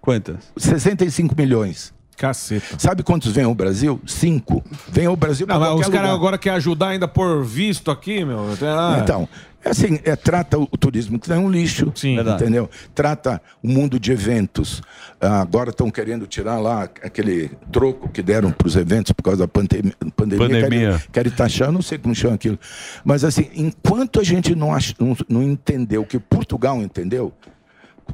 Quantas? 0.00 0.50
65 0.56 1.34
milhões. 1.36 1.92
Caceta. 2.16 2.78
Sabe 2.78 3.02
quantos 3.02 3.32
vêm 3.32 3.44
ao 3.44 3.54
Brasil? 3.54 3.98
Cinco. 4.06 4.62
Vêm 4.88 5.06
ao 5.06 5.16
Brasil 5.16 5.46
Não, 5.46 5.58
mas 5.58 5.68
qualquer 5.68 5.86
os 5.86 5.92
caras 5.94 6.10
agora 6.10 6.36
querem 6.36 6.56
ajudar 6.58 6.88
ainda 6.88 7.08
por 7.08 7.42
visto 7.44 7.90
aqui, 7.90 8.24
meu. 8.24 8.40
Ah. 8.62 8.98
Então, 9.02 9.26
assim, 9.64 9.98
é, 10.04 10.16
trata 10.16 10.58
o, 10.58 10.66
turismo 10.66 11.18
que 11.18 11.30
é 11.32 11.36
um 11.36 11.50
lixo, 11.50 11.92
Verdade. 12.02 12.42
entendeu? 12.42 12.70
Trata 12.94 13.40
o 13.62 13.68
mundo 13.68 14.00
de 14.00 14.12
eventos. 14.12 14.82
Ah, 15.20 15.40
agora 15.42 15.70
estão 15.70 15.90
querendo 15.90 16.26
tirar 16.26 16.58
lá 16.58 16.84
aquele 16.84 17.50
troco 17.70 18.08
que 18.08 18.22
deram 18.22 18.50
para 18.50 18.66
os 18.66 18.76
eventos 18.76 19.12
por 19.12 19.22
causa 19.22 19.40
da 19.40 19.48
pandemia. 19.48 19.92
pandemia. 20.16 20.48
Pandemia. 20.48 20.68
Querem, 20.90 21.00
querem 21.12 21.32
taxar, 21.32 21.70
não 21.70 21.82
sei 21.82 21.98
como 21.98 22.14
chama 22.14 22.34
aquilo. 22.36 22.58
Mas 23.04 23.24
assim, 23.24 23.50
enquanto 23.54 24.18
a 24.20 24.24
gente 24.24 24.54
não, 24.54 24.74
ach- 24.74 24.94
não, 24.98 25.16
não 25.28 25.42
entendeu 25.42 26.02
o 26.02 26.06
que 26.06 26.18
Portugal 26.18 26.80
entendeu, 26.80 27.32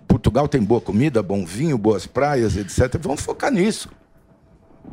Portugal 0.06 0.46
tem 0.48 0.62
boa 0.62 0.80
comida, 0.80 1.22
bom 1.22 1.44
vinho, 1.44 1.78
boas 1.78 2.06
praias, 2.06 2.56
etc. 2.56 2.98
Vamos 3.00 3.22
focar 3.22 3.50
nisso. 3.52 3.88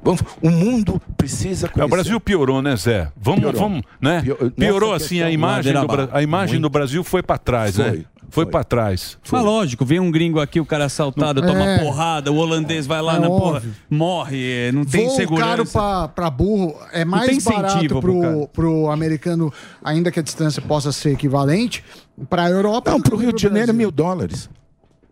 Vamos, 0.02 0.22
o 0.42 0.50
mundo 0.50 1.02
precisa 1.18 1.68
É, 1.68 1.70
conhecer. 1.70 1.86
o 1.86 1.90
Brasil 1.90 2.20
piorou, 2.20 2.62
né, 2.62 2.76
Zé? 2.76 3.12
Vamos, 3.16 3.42
Piorou. 3.42 3.62
vamos, 3.62 3.82
né? 4.02 4.22
Pior- 4.22 4.52
Piorou 4.52 4.94
assim, 4.94 5.22
a 5.22 5.30
imagem, 5.32 5.74
do, 5.74 6.10
a 6.12 6.22
imagem 6.22 6.56
do 6.58 6.62
Muito. 6.64 6.74
Brasil 6.74 7.04
foi 7.04 7.24
para 7.24 7.38
trás, 7.38 7.78
né? 7.78 7.90
Foi, 7.92 8.06
Foi 8.30 8.46
para 8.48 8.64
trás. 8.64 9.18
Mas 9.32 9.44
lógico, 9.44 9.86
vem 9.86 10.00
um 10.00 10.10
gringo 10.10 10.40
aqui, 10.40 10.60
o 10.60 10.66
cara 10.66 10.84
é 10.84 10.88
assaltado, 10.88 11.40
Não- 11.40 11.48
toma 11.50 11.64
É. 11.70 11.80
porrada, 11.80 12.32
o 12.32 12.36
holandês 12.38 12.88
vai 12.88 13.00
lá 13.02 13.16
É 13.18 13.20
na 13.20 13.28
porra, 13.28 13.58
óbvio. 13.58 13.74
morre, 13.90 14.72
não 14.74 14.84
tem 14.84 15.06
Voo 15.06 15.16
segurança. 15.16 15.50
caro 15.50 15.66
pra, 15.68 16.08
pra 16.08 16.30
burro 16.32 16.76
é 16.92 17.06
mais 17.06 17.44
barato 17.44 17.88
pro 17.88 18.02
pro, 18.02 18.48
pro 18.52 18.90
americano, 18.90 19.54
ainda 19.84 20.12
que 20.12 20.20
a 20.20 20.24
distância 20.24 20.62
possa 20.64 20.92
ser 20.92 21.12
equivalente, 21.14 21.84
pra 22.28 22.50
Europa. 22.50 22.90
Não, 22.92 22.98
do 22.98 23.04
para 23.04 23.16
o 23.16 23.18
que 23.20 23.24
Rio 23.26 23.34
de 23.34 23.42
Janeiro 23.42 23.70
é 23.70 23.74
mil 23.74 23.92
dólares. 23.92 24.50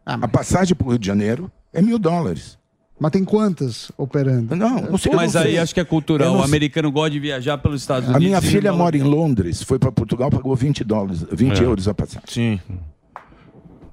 A 0.05 0.27
passagem 0.27 0.75
para 0.75 0.87
o 0.87 0.89
Rio 0.89 0.99
de 0.99 1.05
Janeiro 1.07 1.51
é 1.71 1.81
mil 1.81 1.99
dólares. 1.99 2.57
Mas 3.01 3.09
tem 3.11 3.23
quantas 3.25 3.91
operando? 3.97 4.55
Não, 4.55 4.79
não 4.79 4.95
sei. 4.97 5.11
Mas 5.15 5.35
aí 5.35 5.57
acho 5.57 5.73
que 5.73 5.79
é 5.79 5.83
cultural. 5.83 6.33
Não 6.33 6.41
O 6.41 6.43
americano 6.43 6.91
gosta 6.91 7.09
de 7.09 7.19
viajar 7.19 7.57
pelos 7.57 7.81
Estados 7.81 8.07
A 8.07 8.11
Unidos. 8.11 8.27
minha 8.27 8.37
e 8.37 8.41
filha 8.41 8.69
não- 8.69 8.77
mora 8.77 8.95
em 8.95 9.01
Londres, 9.01 9.63
foi 9.63 9.79
para 9.79 9.91
Portugal, 9.91 10.29
pagou 10.29 10.55
20 10.55 10.83
dólares, 10.83 11.25
20 11.31 11.61
É. 11.61 11.65
euros 11.65 11.87
a 11.87 11.95
passagem. 11.95 12.21
Sim. 12.29 12.59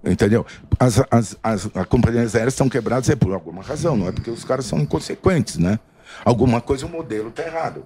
Entendeu? 0.04 0.44
As, 0.78 1.00
as, 1.10 1.38
as, 1.42 1.70
as 1.74 1.86
companhias 1.86 2.34
aéreas 2.34 2.52
estão 2.52 2.68
quebradas 2.68 3.08
é 3.08 3.16
por 3.16 3.32
alguma 3.32 3.62
razão, 3.62 3.96
não 3.96 4.08
é 4.08 4.12
porque 4.12 4.30
os 4.30 4.44
caras 4.44 4.66
são 4.66 4.78
inconsequentes, 4.78 5.56
né? 5.56 5.78
Alguma 6.22 6.60
coisa 6.60 6.84
o 6.84 6.88
modelo 6.90 7.28
está 7.30 7.44
errado. 7.46 7.84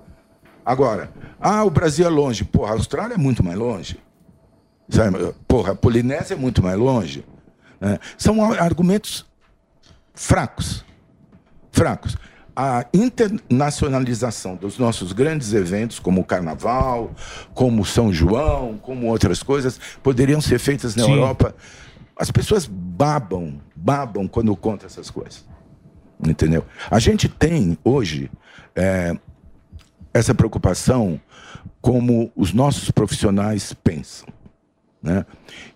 Agora, 0.66 1.08
ah, 1.40 1.62
o 1.64 1.70
Brasil 1.70 2.04
é 2.04 2.08
longe. 2.10 2.44
Porra, 2.44 2.70
a 2.70 2.74
Austrália 2.74 3.14
é 3.14 3.18
muito 3.18 3.44
mais 3.44 3.56
longe. 3.56 3.96
Sabe? 4.88 5.18
Porra, 5.46 5.72
a 5.72 5.74
Polinésia 5.76 6.34
é 6.34 6.36
muito 6.36 6.62
mais 6.62 6.76
longe. 6.76 7.24
né? 7.80 7.98
São 8.18 8.44
a- 8.44 8.58
argumentos 8.60 9.24
fracos. 10.14 10.84
Fracos. 11.72 12.16
A 12.54 12.86
internacionalização 12.92 14.56
dos 14.56 14.78
nossos 14.78 15.12
grandes 15.12 15.54
eventos, 15.54 15.98
como 15.98 16.20
o 16.20 16.24
Carnaval, 16.24 17.10
como 17.54 17.84
São 17.84 18.12
João, 18.12 18.76
como 18.76 19.06
outras 19.06 19.42
coisas, 19.42 19.80
poderiam 20.02 20.40
ser 20.40 20.58
feitas 20.58 20.94
na 20.94 21.04
Sim. 21.04 21.12
Europa. 21.12 21.54
As 22.14 22.30
pessoas 22.30 22.66
babam, 22.66 23.58
babam 23.74 24.28
quando 24.28 24.54
contam 24.54 24.86
essas 24.86 25.10
coisas. 25.10 25.46
Entendeu? 26.24 26.64
A 26.90 26.98
gente 26.98 27.26
tem 27.26 27.76
hoje 27.82 28.30
é, 28.76 29.16
essa 30.12 30.34
preocupação 30.34 31.18
como 31.80 32.30
os 32.36 32.52
nossos 32.52 32.90
profissionais 32.90 33.72
pensam. 33.72 34.28
Né? 35.02 35.24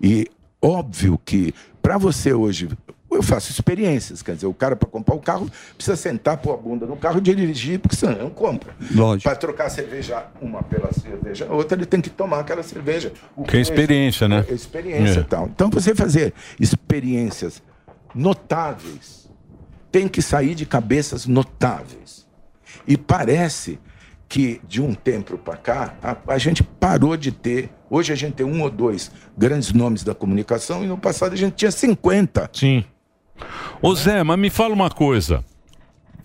E 0.01 0.31
óbvio 0.61 1.19
que 1.25 1.53
para 1.83 1.99
você 1.99 2.33
hoje, 2.33 2.69
eu 3.11 3.23
faço 3.23 3.51
experiências, 3.51 4.21
quer 4.23 4.35
dizer, 4.35 4.47
o 4.47 4.53
cara 4.55 4.75
para 4.77 4.89
comprar 4.89 5.15
o 5.15 5.21
carro 5.21 5.49
precisa 5.77 5.97
sentar, 5.97 6.37
pôr 6.39 6.55
a 6.55 6.57
bunda 6.57 6.85
no 6.87 6.97
carro 6.97 7.19
e 7.19 7.21
dirigir, 7.21 7.79
porque 7.79 7.97
senão 7.97 8.17
não 8.25 8.31
compra. 8.31 8.75
Lógico. 8.95 9.23
Para 9.29 9.37
trocar 9.37 9.69
cerveja 9.71 10.27
uma 10.41 10.63
pela 10.63 10.93
cerveja 10.93 11.47
outra, 11.51 11.79
ele 11.79 11.87
tem 11.87 12.01
que 12.01 12.11
tomar 12.11 12.41
aquela 12.41 12.63
cerveja. 12.63 13.13
O 13.37 13.45
Que 13.45 13.57
é 13.57 13.61
experiência, 13.61 14.29
né? 14.29 14.45
É 14.49 14.53
experiência 14.53 15.21
É. 15.21 15.23
e 15.23 15.25
tal. 15.25 15.47
Então 15.47 15.71
você 15.71 15.95
fazer 15.95 16.35
experiências 16.61 17.63
notáveis 18.15 19.29
tem 19.93 20.09
que 20.09 20.21
sair 20.21 20.55
de 20.55 20.67
cabeças 20.67 21.27
notáveis. 21.27 22.27
E 22.87 22.97
parece 22.97 23.79
que 24.29 24.61
de 24.67 24.83
um 24.83 24.93
tempo 24.93 25.39
para 25.39 25.57
cá 25.57 25.95
a, 26.03 26.17
a 26.35 26.39
gente 26.39 26.63
parou 26.63 27.17
de 27.17 27.31
ter. 27.31 27.71
Hoje 27.89 28.13
a 28.13 28.17
gente 28.17 28.35
tem 28.35 28.45
um 28.47 28.61
ou 28.63 28.69
dois 28.71 29.11
grandes 29.39 29.73
nomes 29.73 30.03
da 30.03 30.15
comunicação 30.15 30.83
e 30.85 30.87
no 30.87 30.99
passado 30.99 31.33
a 31.33 31.37
gente 31.37 31.55
tinha 31.55 31.71
50. 31.71 32.51
Sim. 32.53 32.85
Ô 33.83 33.95
Zé, 33.95 34.23
mas 34.23 34.39
me 34.39 34.51
fala 34.51 34.75
uma 34.75 34.91
coisa. 34.91 35.45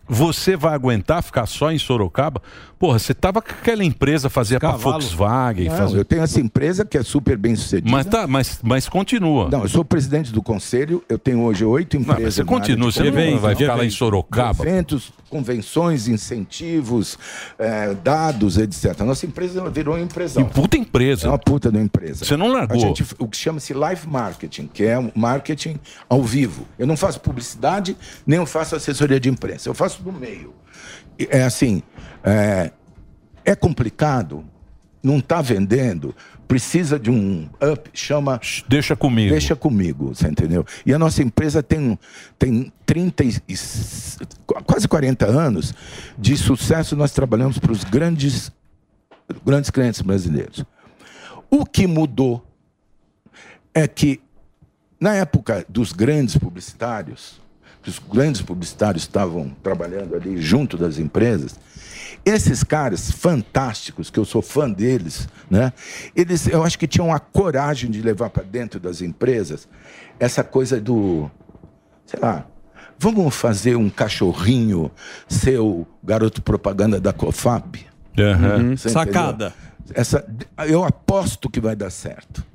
Você 0.07 0.57
vai 0.57 0.73
aguentar 0.73 1.23
ficar 1.23 1.45
só 1.45 1.71
em 1.71 1.77
Sorocaba? 1.77 2.41
Porra, 2.81 2.97
você 2.97 3.13
tava 3.13 3.41
com 3.43 3.51
aquela 3.51 3.83
empresa, 3.83 4.27
fazia 4.27 4.59
pra 4.59 4.71
Volkswagen. 4.71 5.69
Não, 5.69 5.77
fazia... 5.77 5.97
eu 5.99 6.03
tenho 6.03 6.23
essa 6.23 6.41
empresa 6.41 6.83
que 6.83 6.97
é 6.97 7.03
super 7.03 7.37
bem 7.37 7.55
sucedida. 7.55 7.89
Mas, 7.89 8.07
tá, 8.07 8.25
mas, 8.25 8.59
mas 8.63 8.89
continua. 8.89 9.49
Não, 9.51 9.61
eu 9.61 9.69
sou 9.69 9.85
presidente 9.85 10.33
do 10.33 10.41
conselho, 10.41 11.03
eu 11.07 11.19
tenho 11.19 11.41
hoje 11.43 11.63
oito 11.63 11.93
Não, 11.95 12.01
empresas. 12.01 12.23
mas 12.23 12.33
você 12.33 12.43
continua, 12.43 12.91
você 12.91 13.03
não 13.03 13.11
comunicação. 13.11 13.39
vai 13.39 13.55
ficar 13.55 13.75
lá 13.75 13.85
em 13.85 13.89
Sorocaba. 13.91 14.63
Eventos, 14.63 15.13
convenções, 15.29 16.07
incentivos, 16.07 17.19
eh, 17.59 17.95
dados, 18.03 18.57
etc. 18.57 18.99
Nossa 19.01 19.27
empresa 19.27 19.69
virou 19.69 19.95
uma 19.95 20.03
empresa. 20.03 20.43
Puta 20.45 20.75
empresa. 20.75 21.27
É 21.27 21.29
uma 21.29 21.37
puta 21.37 21.71
de 21.71 21.77
uma 21.77 21.83
empresa. 21.83 22.25
Você 22.25 22.35
não 22.35 22.47
largou. 22.47 22.75
A 22.75 22.79
gente, 22.79 23.05
o 23.19 23.27
que 23.27 23.37
chama-se 23.37 23.75
live 23.75 24.07
marketing, 24.07 24.67
que 24.73 24.83
é 24.83 24.97
um 24.97 25.11
marketing 25.15 25.79
ao 26.09 26.23
vivo. 26.23 26.65
Eu 26.79 26.87
não 26.87 26.97
faço 26.97 27.19
publicidade, 27.21 27.95
nem 28.25 28.39
eu 28.39 28.45
faço 28.47 28.75
assessoria 28.75 29.19
de 29.19 29.29
imprensa. 29.29 29.69
Eu 29.69 29.75
faço 29.75 30.00
do 30.01 30.11
meio. 30.11 30.53
É 31.29 31.43
assim, 31.43 31.83
é, 32.23 32.71
é 33.45 33.55
complicado, 33.55 34.43
não 35.03 35.17
está 35.17 35.41
vendendo, 35.41 36.15
precisa 36.47 36.99
de 36.99 37.09
um 37.09 37.49
up, 37.61 37.89
chama... 37.93 38.39
Deixa 38.67 38.95
comigo. 38.95 39.31
Deixa 39.31 39.55
comigo, 39.55 40.13
você 40.13 40.27
entendeu? 40.27 40.65
E 40.85 40.93
a 40.93 40.99
nossa 40.99 41.23
empresa 41.23 41.63
tem, 41.63 41.97
tem 42.37 42.71
30 42.85 43.23
e, 43.23 43.33
quase 44.65 44.87
40 44.87 45.25
anos 45.25 45.73
de 46.17 46.35
sucesso, 46.35 46.95
nós 46.95 47.11
trabalhamos 47.11 47.57
para 47.57 47.71
os 47.71 47.83
grandes, 47.83 48.51
grandes 49.45 49.69
clientes 49.69 50.01
brasileiros. 50.01 50.65
O 51.49 51.65
que 51.65 51.87
mudou 51.87 52.45
é 53.73 53.87
que, 53.87 54.19
na 54.99 55.15
época 55.15 55.65
dos 55.69 55.93
grandes 55.93 56.37
publicitários, 56.37 57.41
que 57.81 57.89
os 57.89 57.99
grandes 57.99 58.41
publicitários 58.41 59.03
estavam 59.03 59.51
trabalhando 59.63 60.15
ali 60.15 60.41
junto 60.41 60.77
das 60.77 60.97
empresas, 60.97 61.59
esses 62.23 62.63
caras 62.63 63.11
fantásticos, 63.11 64.09
que 64.09 64.19
eu 64.19 64.25
sou 64.25 64.41
fã 64.41 64.69
deles, 64.69 65.27
né? 65.49 65.73
Eles, 66.15 66.47
eu 66.47 66.63
acho 66.63 66.77
que 66.77 66.87
tinham 66.87 67.11
a 67.11 67.19
coragem 67.19 67.89
de 67.89 68.01
levar 68.01 68.29
para 68.29 68.43
dentro 68.43 68.79
das 68.79 69.01
empresas 69.01 69.67
essa 70.19 70.43
coisa 70.43 70.79
do, 70.79 71.31
sei 72.05 72.19
lá, 72.19 72.45
vamos 72.99 73.35
fazer 73.35 73.75
um 73.75 73.89
cachorrinho 73.89 74.91
ser 75.27 75.59
o 75.59 75.87
garoto 76.03 76.41
propaganda 76.41 76.99
da 76.99 77.11
Cofap? 77.11 77.87
Uhum. 78.17 78.77
Sacada. 78.77 79.53
Essa, 79.93 80.23
eu 80.67 80.83
aposto 80.83 81.49
que 81.49 81.59
vai 81.59 81.75
dar 81.75 81.89
certo. 81.89 82.45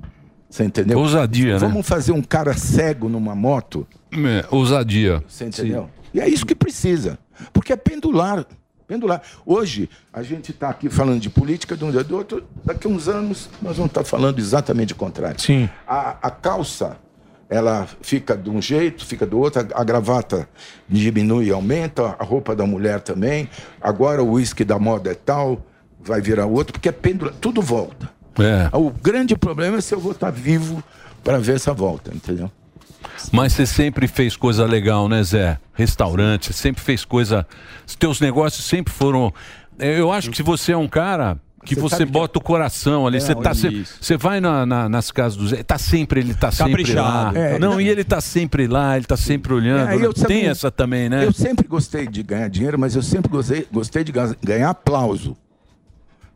Você 0.49 0.63
entendeu? 0.63 0.97
Ousadia, 0.97 1.53
né? 1.53 1.59
Vamos 1.59 1.85
fazer 1.85 2.13
um 2.13 2.21
cara 2.21 2.53
cego 2.55 3.09
numa 3.09 3.35
moto. 3.35 3.85
É, 4.11 4.45
ousadia. 4.49 5.23
Você 5.27 5.45
entendeu? 5.45 5.89
E 6.13 6.19
é 6.19 6.27
isso 6.27 6.45
que 6.45 6.55
precisa. 6.55 7.19
Porque 7.53 7.73
é 7.73 7.75
pendular. 7.75 8.45
Pendular. 8.87 9.21
Hoje, 9.45 9.89
a 10.13 10.23
gente 10.23 10.51
está 10.51 10.69
aqui 10.69 10.89
falando 10.89 11.19
de 11.19 11.29
política 11.29 11.75
de 11.75 11.83
um 11.83 11.91
dia 11.91 12.03
do 12.03 12.15
outro. 12.15 12.43
Daqui 12.63 12.87
a 12.87 12.89
uns 12.89 13.07
anos, 13.07 13.49
nós 13.61 13.75
vamos 13.75 13.91
estar 13.91 14.03
falando 14.03 14.39
exatamente 14.39 14.93
o 14.93 14.95
contrário. 14.95 15.39
Sim. 15.41 15.69
A, 15.85 16.17
a 16.21 16.31
calça, 16.31 16.97
ela 17.49 17.87
fica 18.01 18.35
de 18.35 18.49
um 18.49 18.61
jeito, 18.61 19.05
fica 19.05 19.25
do 19.25 19.37
outro. 19.39 19.61
A, 19.61 19.81
a 19.81 19.83
gravata 19.83 20.47
diminui 20.87 21.47
e 21.47 21.51
aumenta. 21.51 22.15
A 22.17 22.23
roupa 22.23 22.55
da 22.55 22.65
mulher 22.65 23.01
também. 23.01 23.49
Agora 23.81 24.23
o 24.23 24.31
uísque 24.31 24.63
da 24.63 24.79
moda 24.79 25.11
é 25.11 25.15
tal, 25.15 25.61
vai 25.99 26.21
virar 26.21 26.45
outro, 26.45 26.73
porque 26.73 26.87
é 26.87 26.93
pendular. 26.93 27.33
Tudo 27.41 27.61
volta. 27.61 28.09
É. 28.39 28.75
O 28.75 28.89
grande 28.89 29.35
problema 29.35 29.77
é 29.77 29.81
se 29.81 29.93
eu 29.93 29.99
vou 29.99 30.13
estar 30.13 30.31
vivo 30.31 30.81
para 31.23 31.39
ver 31.39 31.55
essa 31.55 31.73
volta, 31.73 32.15
entendeu? 32.15 32.49
Mas 33.31 33.53
você 33.53 33.65
sempre 33.65 34.07
fez 34.07 34.35
coisa 34.35 34.65
legal, 34.65 35.07
né, 35.09 35.23
Zé? 35.23 35.57
Restaurante, 35.73 36.53
sempre 36.53 36.81
fez 36.81 37.03
coisa. 37.05 37.45
Os 37.85 37.95
teus 37.95 38.19
negócios 38.21 38.65
sempre 38.65 38.93
foram. 38.93 39.33
É, 39.79 39.99
Eu 39.99 40.11
acho 40.11 40.29
que 40.31 40.37
se 40.37 40.43
você 40.43 40.71
é 40.71 40.77
um 40.77 40.87
cara 40.87 41.37
que 41.65 41.75
Você 41.75 41.81
você, 41.81 42.05
que- 42.05 42.11
bota 42.11 42.39
o 42.39 42.41
coração 42.41 43.05
ali, 43.05 43.17
É, 43.17 43.19
você 43.19 43.35
tá 43.35 43.53
sempre, 43.53 43.85
você 43.99 44.15
vai 44.15 44.39
na- 44.39 44.65
na- 44.65 44.87
nas 44.87 45.11
casas 45.11 45.37
do 45.37 45.47
Zé, 45.49 45.63
tá 45.63 45.77
sempre 45.77 46.21
ele 46.21 46.33
tá 46.33 46.49
sempre 46.49 46.93
lá. 46.93 47.25
Caprichado. 47.33 47.37
É, 47.37 47.59
não, 47.59 47.71
não- 47.71 47.81
e 47.81 47.89
ele 47.89 48.03
tá 48.05 48.21
sempre 48.21 48.67
lá, 48.67 48.95
ele 48.95 49.05
tá 49.05 49.17
sempre 49.17 49.53
olhando. 49.53 49.89
É, 49.91 49.97
né? 49.97 50.05
eu 50.05 50.13
Tem 50.13 50.45
essa 50.45 50.71
também, 50.71 51.09
né? 51.09 51.25
Eu 51.25 51.33
sempre 51.33 51.67
gostei 51.67 52.07
de 52.07 52.23
ganhar 52.23 52.47
dinheiro, 52.47 52.79
mas 52.79 52.95
eu 52.95 53.01
sempre 53.01 53.29
gostei, 53.29 53.67
gostei 53.71 54.03
de 54.03 54.11
ga- 54.13 54.35
ganhar 54.41 54.69
aplauso. 54.69 55.35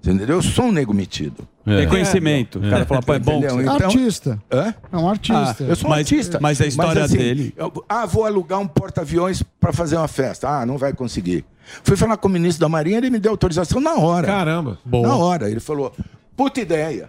Você 0.02 0.12
entendeu? 0.12 0.38
Eu 0.38 0.42
sou 0.42 0.66
um 0.66 0.72
nego 0.72 0.94
metido. 0.96 1.48
É. 1.66 1.82
Reconhecimento. 1.82 2.58
O 2.58 2.70
cara 2.70 2.86
fala, 2.88 3.04
pô, 3.04 3.14
é 3.14 3.20
bom 3.20 3.38
Entendeu? 3.38 3.64
você- 3.72 3.84
Artista. 3.84 4.42
Hã? 4.52 4.74
É 4.92 4.98
um 4.98 5.08
artista. 5.08 5.56
Ah, 5.60 5.70
eu 5.70 5.76
sou 5.76 5.88
um 5.88 5.90
Mas- 5.92 6.00
artista. 6.00 6.40
mas 6.42 6.60
a 6.62 6.66
história 6.66 7.04
assim, 7.04 7.18
dele- 7.18 7.54
eu- 7.56 7.72
ah, 7.88 8.06
vou 8.08 8.26
alugar 8.26 8.60
um 8.60 8.68
porta-aviões 8.68 9.44
para 9.60 9.72
fazer 9.72 9.98
uma 9.98 10.08
festa. 10.08 10.50
Ah, 10.50 10.66
não 10.66 10.76
vai 10.78 10.92
conseguir. 10.92 11.46
Fui 11.84 11.96
falar 11.96 12.18
com 12.18 12.28
o 12.28 12.32
ministro 12.32 12.62
da 12.62 12.68
Marinha, 12.68 12.98
ele 12.98 13.12
me 13.12 13.20
deu 13.20 13.32
autorização 13.32 13.80
na 13.80 13.94
hora. 13.94 14.26
Caramba. 14.26 14.80
Na 14.84 15.16
hora. 15.16 15.52
Ele 15.52 15.60
falou, 15.60 15.94
puta 16.36 16.60
ideia. 16.60 17.08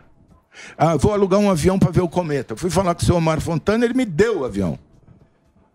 Ah, 0.76 0.94
vou 0.96 1.14
alugar 1.14 1.40
um 1.40 1.50
avião 1.50 1.78
para 1.78 1.90
ver 1.90 2.02
o 2.02 2.08
cometa. 2.08 2.54
Fui 2.54 2.68
falar 2.68 2.94
com 2.94 3.00
o 3.00 3.04
senhor 3.06 3.16
Omar 3.16 3.40
Fontana, 3.40 3.86
ele 3.86 3.94
me 3.94 4.04
deu 4.04 4.40
o 4.40 4.44
avião. 4.44 4.78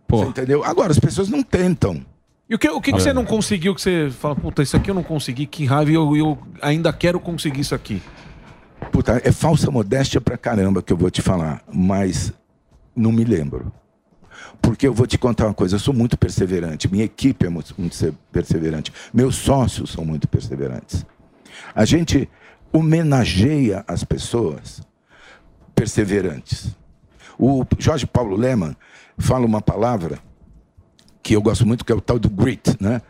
Você 0.07 0.26
entendeu? 0.26 0.64
Agora, 0.64 0.91
as 0.91 0.99
pessoas 0.99 1.30
não 1.30 1.41
tentam. 1.41 2.06
E 2.49 2.56
o 2.56 2.60
que, 2.60 2.69
o 2.69 2.80
que, 2.80 2.94
que 2.94 2.99
você 3.02 3.11
não 3.11 3.26
conseguiu 3.26 3.76
que 3.76 3.82
você 3.82 4.10
fala, 4.10 4.36
puta, 4.36 4.64
isso 4.64 4.78
aqui 4.78 4.90
eu 4.90 4.95
não 4.95 5.03
consegui, 5.03 5.45
que 5.45 5.65
raiva, 5.65 5.91
eu, 5.91 6.15
eu 6.15 6.38
ainda 6.61 6.94
quero 6.94 7.19
conseguir 7.19 7.60
isso 7.61 7.76
aqui? 7.76 8.02
Puta, 8.91 9.22
é 9.24 9.32
falsa 9.32 9.69
modéstia 9.69 10.22
pra 10.22 10.38
caramba 10.38 10.82
que 10.82 10.94
eu 10.94 10.98
vou 10.98 11.11
te 11.11 11.22
falar, 11.22 11.61
mas 11.72 12.32
não 12.95 13.11
me 13.11 13.26
lembro. 13.26 13.72
Porque 14.61 14.88
eu 14.88 14.94
vou 14.94 15.06
te 15.06 15.18
contar 15.18 15.45
uma 15.48 15.53
coisa, 15.53 15.76
eu 15.76 15.80
sou 15.80 15.94
muito 15.94 16.18
perseverante, 16.18 16.90
minha 16.90 17.03
equipe 17.03 17.45
é 17.45 17.49
muito, 17.49 17.74
muito 17.78 17.95
se- 17.95 18.14
perseverante, 18.32 18.94
meus 19.14 19.36
sócios 19.36 19.91
são 19.91 20.06
muito 20.06 20.28
perseverantes. 20.28 21.06
A 21.76 21.84
gente 21.84 22.30
homenageia 22.72 23.84
as 23.88 24.03
pessoas 24.03 24.82
perseverantes. 25.76 26.76
O 27.38 27.64
Jorge 27.78 28.07
Paulo 28.07 28.36
Leman 28.36 28.76
fala 29.18 29.45
uma 29.45 29.61
palavra 29.61 30.19
que 31.27 31.33
eu 31.35 31.41
gosto 31.41 31.67
muito, 31.67 31.83
que 31.83 31.91
é 31.91 31.95
o 31.95 31.99
tal 31.99 32.17
do 32.17 32.29
grit, 32.29 32.77
né? 32.79 33.01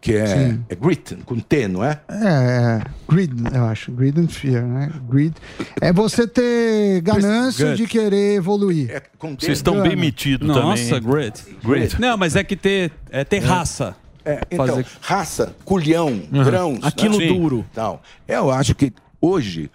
Que 0.00 0.14
é, 0.14 0.26
Sim. 0.26 0.64
é 0.68 0.76
grit, 0.76 1.16
com 1.26 1.40
T, 1.40 1.66
não 1.66 1.82
é? 1.82 2.00
É, 2.08 2.24
é, 2.24 2.82
greed, 3.08 3.32
eu 3.52 3.64
acho. 3.64 3.90
Greed 3.90 4.16
and 4.16 4.28
fear, 4.28 4.62
né? 4.64 4.92
Greed. 5.10 5.34
É 5.80 5.92
você 5.92 6.24
ter 6.24 7.00
ganância 7.00 7.74
de 7.74 7.84
querer 7.88 8.36
evoluir. 8.36 9.02
Vocês 9.40 9.58
estão 9.58 9.82
bem 9.82 9.96
metidos 9.96 10.46
também. 10.46 10.62
Nossa, 10.62 11.00
great. 11.00 11.42
Great. 11.64 12.00
Não, 12.00 12.16
mas 12.16 12.36
é 12.36 12.44
que 12.44 12.54
ter, 12.54 12.92
é 13.10 13.24
ter 13.24 13.40
raça. 13.40 13.96
É, 14.24 14.40
então, 14.52 14.66
Fazer- 14.68 14.86
raça, 15.00 15.56
culhão, 15.64 16.08
Uhum. 16.32 16.44
grãos. 16.44 16.78
Aquilo 16.84 17.18
né? 17.18 17.26
duro. 17.26 17.64
Tal. 17.74 18.00
Eu 18.28 18.52
acho 18.52 18.72
que 18.76 18.92
hoje 19.20 19.68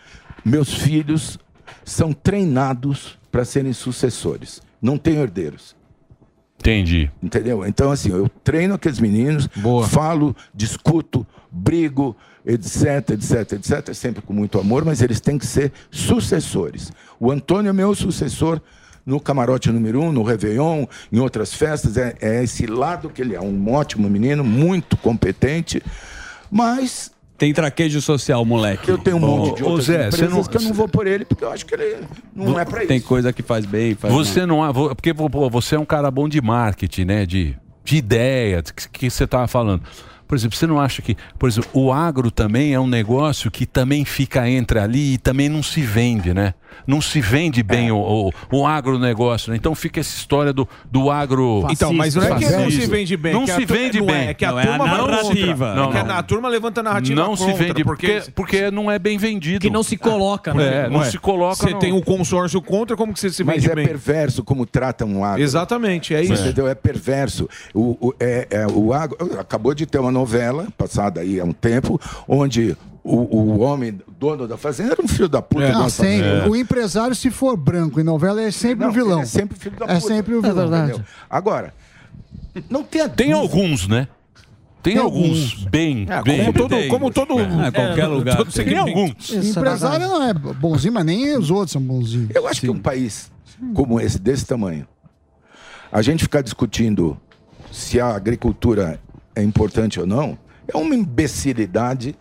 meus 0.45 0.73
filhos 0.73 1.38
são 1.84 2.13
treinados 2.13 3.19
para 3.30 3.43
serem 3.43 3.73
sucessores. 3.73 4.61
Não 4.81 4.97
tenho 4.97 5.19
herdeiros. 5.21 5.76
Entendi. 6.60 7.10
Entendeu? 7.23 7.65
Então, 7.65 7.91
assim, 7.91 8.10
eu 8.10 8.30
treino 8.44 8.73
aqueles 8.73 8.99
meninos, 8.99 9.49
falo, 9.90 10.36
discuto, 10.53 11.26
brigo, 11.49 12.15
etc, 12.45 13.11
etc, 13.11 13.53
etc, 13.53 13.94
sempre 13.94 14.22
com 14.22 14.34
muito 14.34 14.60
amor, 14.60 14.84
mas 14.84 15.02
eles 15.02 15.22
têm 15.22 15.38
que 15.38 15.45
ser 15.45 15.72
sucessores. 15.90 16.91
O 17.19 17.31
Antônio 17.31 17.69
é 17.69 17.73
meu 17.73 17.95
sucessor 17.95 18.61
no 19.06 19.19
camarote 19.19 19.72
número 19.72 20.02
um, 20.02 20.11
no 20.11 20.22
Réveillon, 20.22 20.86
em 21.11 21.19
outras 21.19 21.53
festas. 21.53 21.98
É, 21.98 22.15
é 22.22 22.44
esse 22.44 22.68
lado 22.68 23.10
que 23.10 23.22
ele 23.22 23.36
é. 23.36 23.41
Um 23.41 23.72
ótimo 23.72 24.10
menino, 24.10 24.44
muito 24.44 24.98
competente, 24.98 25.81
mas 26.52 27.11
Tem 27.40 27.53
traquejo 27.53 28.02
social, 28.02 28.44
moleque. 28.45 28.88
eu 28.90 28.98
tenho 28.98 29.16
um 29.18 29.20
monte 29.22 29.56
de 29.57 29.64
Ô, 29.64 29.70
outras 29.70 29.86
Zé, 29.88 29.98
você 30.11 30.18
empresas 30.18 30.32
não- 30.36 30.44
que 30.44 30.57
eu 30.57 30.61
não 30.61 30.74
vou 30.74 30.88
por 30.90 31.07
ele, 31.07 31.24
porque 31.26 31.44
eu 31.44 31.52
acho 31.52 31.66
que 31.66 31.74
ele 31.74 31.98
não 32.36 32.60
é 32.60 32.66
para 32.66 32.86
Tem 32.86 32.98
isso. 32.98 33.07
coisa 33.07 33.32
que 33.34 33.41
faz 33.41 33.66
bem, 33.66 33.95
faz 33.95 34.14
Você 34.14 34.45
não 34.45 34.64
é. 34.64 34.72
vo- 34.72 34.94
Porque 34.94 35.14
pô, 35.14 35.49
você 35.49 35.76
é 35.76 35.80
um 35.80 35.86
cara 35.86 36.11
bom 36.11 36.28
de 36.30 36.41
marketing, 36.41 37.06
né? 37.06 37.26
De, 37.26 37.57
de 37.84 37.95
ideia, 37.98 38.61
de 38.61 38.74
que, 38.74 38.90
que 38.90 39.10
você 39.10 39.24
estava 39.24 39.48
falando. 39.48 39.82
Por 40.30 40.35
exemplo, 40.38 40.56
você 40.56 40.68
não 40.68 40.80
acha 40.80 41.01
que, 41.01 41.18
por 41.39 41.49
exemplo, 41.49 41.72
o 41.73 41.91
agro 41.91 42.30
também 42.30 42.72
é 42.72 42.80
um 42.80 42.85
negócio 42.85 43.49
que 43.49 43.65
também 43.65 44.06
fica 44.06 44.47
entre 44.47 44.77
ali 44.77 45.15
e 45.15 45.18
também 45.18 45.49
não 45.49 45.64
se 45.64 45.81
vende, 45.81 46.35
né? 46.35 46.53
Não 46.85 47.01
se 47.01 47.19
vende 47.19 47.64
bem 47.64 47.91
o, 47.91 47.97
o, 47.97 48.31
o 48.51 48.68
agronegócio, 48.68 49.49
né? 49.51 49.57
Então 49.57 49.73
fica 49.73 49.99
essa 49.99 50.15
história 50.15 50.53
do, 50.53 50.68
do 50.89 51.10
agro. 51.10 51.65
Então, 51.72 51.91
mas 51.91 52.14
não 52.14 52.23
é 52.23 52.35
que 52.38 52.45
não 52.49 52.69
se 52.69 52.85
vende 52.85 53.18
bem. 53.18 53.34
Não 53.34 53.45
que 53.45 53.51
a 53.51 53.56
se 53.56 53.65
vende 53.65 53.99
não 53.99 54.06
bem. 54.06 54.15
É, 54.15 54.30
é 54.30 54.34
que 54.35 54.45
a 54.45 54.51
Não, 54.51 54.60
é 54.60 54.64
a 54.64 54.68
turma 54.68 54.85
vai 54.88 54.97
narrativa. 54.97 55.76
Não, 55.76 55.84
é 55.84 55.91
que 55.91 55.97
a, 55.97 56.03
não. 56.03 56.15
a 56.15 56.23
turma 56.23 56.49
levanta 56.49 56.80
a 56.80 56.84
narrativa 56.84 57.22
Não 57.22 57.35
se 57.35 57.51
vende 57.53 57.84
porque, 57.84 58.22
porque 58.35 58.72
não 58.72 58.89
é 58.89 58.99
bem 58.99 59.18
vendido. 59.18 59.60
Que 59.60 59.69
não 59.69 59.81
se 59.81 59.97
coloca, 59.97 60.53
né? 60.53 60.85
É, 60.85 60.89
não 60.89 61.03
se 61.03 61.18
coloca. 61.18 61.56
Você 61.56 61.72
não. 61.72 61.80
tem 61.80 61.91
um 61.91 62.01
consórcio 62.01 62.61
contra, 62.61 62.95
como 62.95 63.14
que 63.14 63.19
você 63.19 63.31
se 63.31 63.43
Mas 63.43 63.64
vende 63.64 63.72
é 63.72 63.76
bem? 63.76 63.88
perverso 63.88 64.43
como 64.43 64.65
tratam 64.65 65.18
o 65.18 65.23
agro. 65.23 65.41
Exatamente, 65.41 66.14
é 66.14 66.23
Você 66.23 66.34
isso. 66.34 66.43
Entendeu? 66.43 66.68
É 66.68 66.76
perverso. 66.76 67.49
O, 67.73 68.10
o- 68.10 68.14
é, 68.19 68.47
é, 68.51 68.68
o 68.68 68.93
agro, 68.93 69.18
acabou 69.39 69.73
de 69.73 69.85
ter 69.88 69.97
uma 69.99 70.11
novela, 70.20 70.68
passada 70.78 71.22
aí 71.22 71.40
há 71.40 71.44
um 71.46 71.52
tempo, 71.54 72.00
onde 72.28 72.76
o, 73.04 73.16
o 73.38 73.60
homem, 73.60 74.00
dono 74.20 74.48
da 74.48 74.58
fazenda, 74.58 74.91
era 74.94 75.02
um 75.02 75.08
filho 75.08 75.30
da 75.30 75.41
puta. 75.41 75.72
Não, 75.72 75.84
nossa, 75.84 76.04
sempre. 76.04 76.28
é. 76.28 76.48
O 76.48 76.56
empresário, 76.56 77.16
se 77.16 77.32
for 77.32 77.56
branco 77.56 78.00
em 78.00 78.04
novela, 78.04 78.41
é 78.41 78.52
sempre 78.52 78.84
Não, 78.86 78.91
o 78.91 78.94
vilão. 78.94 79.22
é 79.22 79.26
sempre 79.26 79.58
filho 79.58 79.78
da 79.78 79.86
É 79.86 79.96
puta. 79.96 80.08
sempre 80.08 80.36
o 80.36 80.41
vilão. 80.41 80.68
entendeu? 80.68 81.02
Agora, 81.30 81.74
não 82.70 82.84
tem 82.84 83.08
Tem 83.10 83.32
alguns, 83.32 83.88
né? 83.88 84.08
Tem 84.82 84.98
alguns 84.98 85.56
bem, 85.66 86.06
É, 86.10 86.22
bem. 86.22 86.46
como 86.46 86.54
todo- 86.54 86.88
como 86.88 87.12
todo- 87.12 87.40
É, 87.40 87.70
qualquer 87.72 88.04
é, 88.04 88.08
lugar. 88.08 88.38
todo 88.38 88.46
tem. 88.52 88.54
segmento. 88.66 88.88
alguns. 88.88 89.30
Empresário 89.34 90.08
não 90.08 90.24
é 90.24 90.34
bonzinho, 90.34 90.94
mas 90.94 91.06
nem 91.06 91.38
os 91.38 91.52
outros 91.52 91.72
são 91.74 91.82
bonzinhos. 91.82 92.30
Eu 92.34 92.48
acho 92.48 92.62
que 92.62 92.70
um 92.70 92.80
país 92.80 93.30
como 93.74 94.00
esse, 94.00 94.18
desse 94.18 94.46
tamanho, 94.46 94.88
a 95.91 96.02
gente 96.02 96.24
ficar 96.24 96.41
discutindo 96.41 97.18
se 97.72 98.00
a 98.00 98.08
agricultura 98.16 99.00
é 99.40 99.44
importante 99.44 99.99
ou 99.99 100.06
não, 100.06 100.38
é 100.68 100.78
uma 100.78 100.95
imbecilidade 100.95 102.16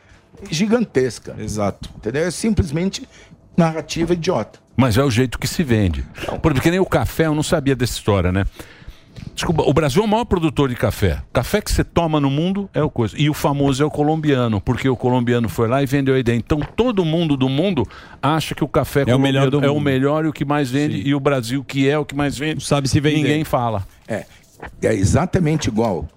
gigantesca. 0.51 1.37
Exato. 1.39 1.91
Entendeu? 1.97 2.25
É 2.25 2.31
simplesmente 2.31 3.09
narrativa 3.57 4.13
idiota. 4.13 4.59
Mas 4.77 4.97
é 4.97 5.03
o 5.03 5.11
jeito 5.11 5.39
que 5.39 5.49
se 5.49 5.63
vende. 5.65 6.07
Porque 6.41 6.71
nem 6.71 6.79
o 6.79 6.87
café, 6.87 7.27
eu 7.27 7.35
não 7.35 7.43
sabia 7.43 7.75
dessa 7.75 7.95
história, 7.95 8.31
né? 8.31 8.45
Desculpa, 9.35 9.63
o 9.63 9.73
Brasil 9.73 10.03
é 10.03 10.05
o 10.05 10.09
maior 10.09 10.25
produtor 10.25 10.69
de 10.69 10.77
café. 10.77 11.21
Café 11.33 11.61
que 11.61 11.71
você 11.71 11.83
toma 11.83 12.21
no 12.21 12.31
mundo 12.31 12.71
é 12.73 12.83
o 12.83 12.91
coisa. 12.91 13.15
E 13.19 13.29
o 13.29 13.35
famoso 13.35 13.83
é 13.83 13.87
o 13.87 13.91
colombiano, 13.91 14.61
porque 14.61 14.89
o 14.89 14.97
colombiano 14.97 15.49
foi 15.49 15.69
lá 15.69 15.83
e 15.83 15.87
vendeu 15.87 16.15
a 16.15 16.19
ideia. 16.19 16.37
Então 16.37 16.61
todo 16.61 17.05
mundo 17.05 17.37
do 17.37 17.49
mundo 17.49 17.85
acha 18.23 18.55
que 18.55 18.63
o 18.63 18.69
café 18.69 19.05
É 19.07 19.15
o 19.15 19.19
melhor 19.19 19.49
colombiano 19.49 19.61
do 19.61 19.67
é 19.67 19.71
o 19.71 19.81
melhor 19.81 20.25
e 20.25 20.29
o 20.29 20.33
que 20.33 20.45
mais 20.45 20.71
vende. 20.71 21.03
E 21.05 21.15
o 21.15 21.21
Brasil, 21.21 21.65
que 21.65 21.89
é 21.89 21.99
o 21.99 22.05
que 22.05 22.15
mais 22.15 22.39
vende, 22.39 22.65
sabe 22.65 22.89
se 22.89 23.01
vender. 23.01 23.17
Ninguém 23.17 23.45
fala. 23.45 23.87
É, 24.07 24.25
é 24.83 24.95
exatamente 24.95 25.69
igual 25.69 26.09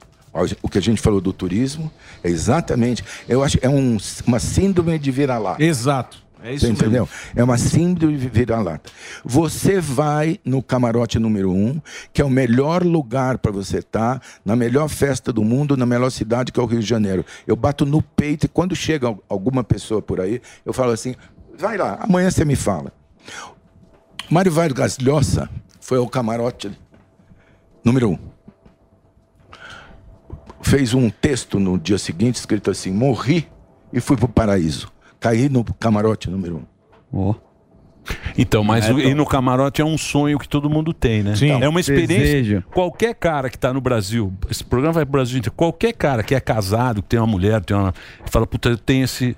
o 0.62 0.70
que 0.70 0.78
a 0.78 0.82
gente 0.82 1.02
falou 1.02 1.20
do 1.22 1.34
turismo. 1.34 1.92
É 2.24 2.30
exatamente. 2.30 3.04
Eu 3.28 3.44
acho 3.44 3.58
que 3.58 3.66
é 3.66 3.70
um- 3.70 3.98
uma 4.26 4.40
síndrome 4.40 4.98
de 4.98 5.12
vira-lata. 5.12 5.64
Exato. 5.64 6.22
É 6.44 6.54
isso 6.56 6.62
Você 6.66 6.72
mesmo. 6.72 6.82
entendeu? 6.86 7.10
É 7.36 7.44
uma 7.44 7.56
síndrome 7.58 8.18
de 8.18 8.28
vira-lata. 8.28 8.90
Você 9.24 9.80
vai 9.80 10.40
no 10.44 10.64
camarote 10.64 11.20
número 11.20 11.52
um, 11.52 11.80
que 12.12 12.20
é 12.20 12.26
o 12.26 12.30
melhor 12.32 12.84
lugar 12.84 13.38
para 13.38 13.52
você 13.52 13.78
estar, 13.78 14.20
na 14.44 14.56
melhor 14.56 14.90
festa 14.90 15.32
do 15.32 15.44
mundo, 15.44 15.78
na 15.78 15.86
melhor 15.86 16.10
cidade 16.10 16.52
que 16.52 16.60
é 16.60 16.64
o 16.64 16.66
Rio 16.66 16.80
de 16.80 16.86
Janeiro. 16.88 17.24
Eu 17.46 17.56
bato 17.56 17.86
no 17.86 18.02
peito 18.02 18.46
e 18.46 18.50
quando 18.50 18.76
chega 18.76 19.06
al- 19.08 19.24
alguma 19.30 19.64
pessoa 19.64 20.02
por 20.02 20.20
aí, 20.20 20.42
eu 20.66 20.74
falo 20.74 20.92
assim: 20.92 21.14
vai 21.60 21.78
lá, 21.78 22.00
amanhã 22.02 22.32
você 22.32 22.44
me 22.44 22.56
fala. 22.56 22.92
Mário 24.28 24.52
Vargas 24.52 24.98
Llosa 24.98 25.48
foi 25.80 26.00
ao 26.00 26.08
camarote 26.10 26.72
número 27.86 28.10
um. 28.10 28.18
Fez 30.62 30.94
um 30.94 31.10
texto 31.10 31.60
no 31.60 31.78
dia 31.78 31.98
seguinte 31.98 32.36
escrito 32.36 32.70
assim: 32.72 32.92
morri 32.92 33.48
e 33.92 34.00
fui 34.00 34.16
para 34.16 34.26
o 34.26 34.30
paraíso. 34.30 34.92
Caí 35.20 35.50
no 35.50 35.64
camarote 35.64 36.30
número 36.30 36.66
um. 37.14 37.34
Então, 38.38 38.64
mas 38.64 38.86
É, 38.86 38.94
o- 38.94 39.00
então. 39.00 39.12
e 39.12 39.14
no 39.14 39.26
camarote 39.26 39.82
é 39.82 39.86
um 39.86 39.98
sonho 39.98 40.40
que 40.40 40.48
todo 40.48 40.70
mundo 40.70 40.94
tem, 40.94 41.22
né? 41.22 41.36
Sim. 41.36 41.52
É 41.62 41.70
uma 41.70 41.80
experiência. 41.80 42.18
Desejo. 42.18 42.64
Qualquer 42.74 43.14
cara 43.14 43.50
que 43.50 43.58
tá 43.58 43.72
no 43.72 43.80
Brasil, 43.82 44.34
esse 44.50 44.64
programa 44.64 44.94
vai 44.94 45.06
pro 45.06 45.12
Brasil 45.14 45.38
inteiro, 45.38 45.54
qualquer 45.56 45.94
cara 45.94 46.24
que 46.24 46.34
é 46.34 46.40
casado, 46.40 47.02
que 47.04 47.10
tem 47.10 47.20
uma 47.20 47.28
mulher, 47.28 47.64
tem 47.64 47.76
uma. 47.78 47.94
Fala, 48.26 48.48
puta, 48.48 48.70
eu 48.70 48.78
tenho 48.78 49.04
esse. 49.04 49.36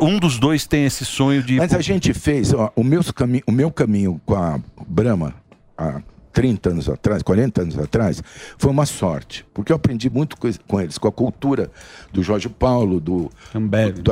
Um 0.00 0.18
dos 0.18 0.38
dois 0.38 0.66
tem 0.66 0.84
esse 0.84 1.04
sonho 1.04 1.42
de. 1.42 1.56
Mas 1.56 1.74
a 1.74 1.80
gente 1.80 2.14
fez, 2.14 2.54
ó, 2.54 2.72
o, 2.76 2.84
meu 2.84 3.02
cami 3.12 3.42
o 3.46 3.52
meu 3.52 3.70
caminho 3.70 4.20
com 4.24 4.34
a 4.34 4.60
Brahma 4.86 5.34
há 5.76 6.00
30 6.34 6.70
anos 6.70 6.88
atrás, 6.88 7.22
40 7.22 7.62
anos 7.62 7.78
atrás, 7.78 8.22
foi 8.58 8.70
uma 8.70 8.84
sorte. 8.84 9.46
Porque 9.54 9.72
eu 9.72 9.76
aprendi 9.76 10.10
muito 10.10 10.36
com 10.36 10.80
eles, 10.80 10.98
com 10.98 11.08
a 11.08 11.12
cultura 11.12 11.70
do 12.12 12.22
Jorge 12.22 12.48
Paulo, 12.48 13.00
do. 13.00 13.30
Ambev. 13.54 14.02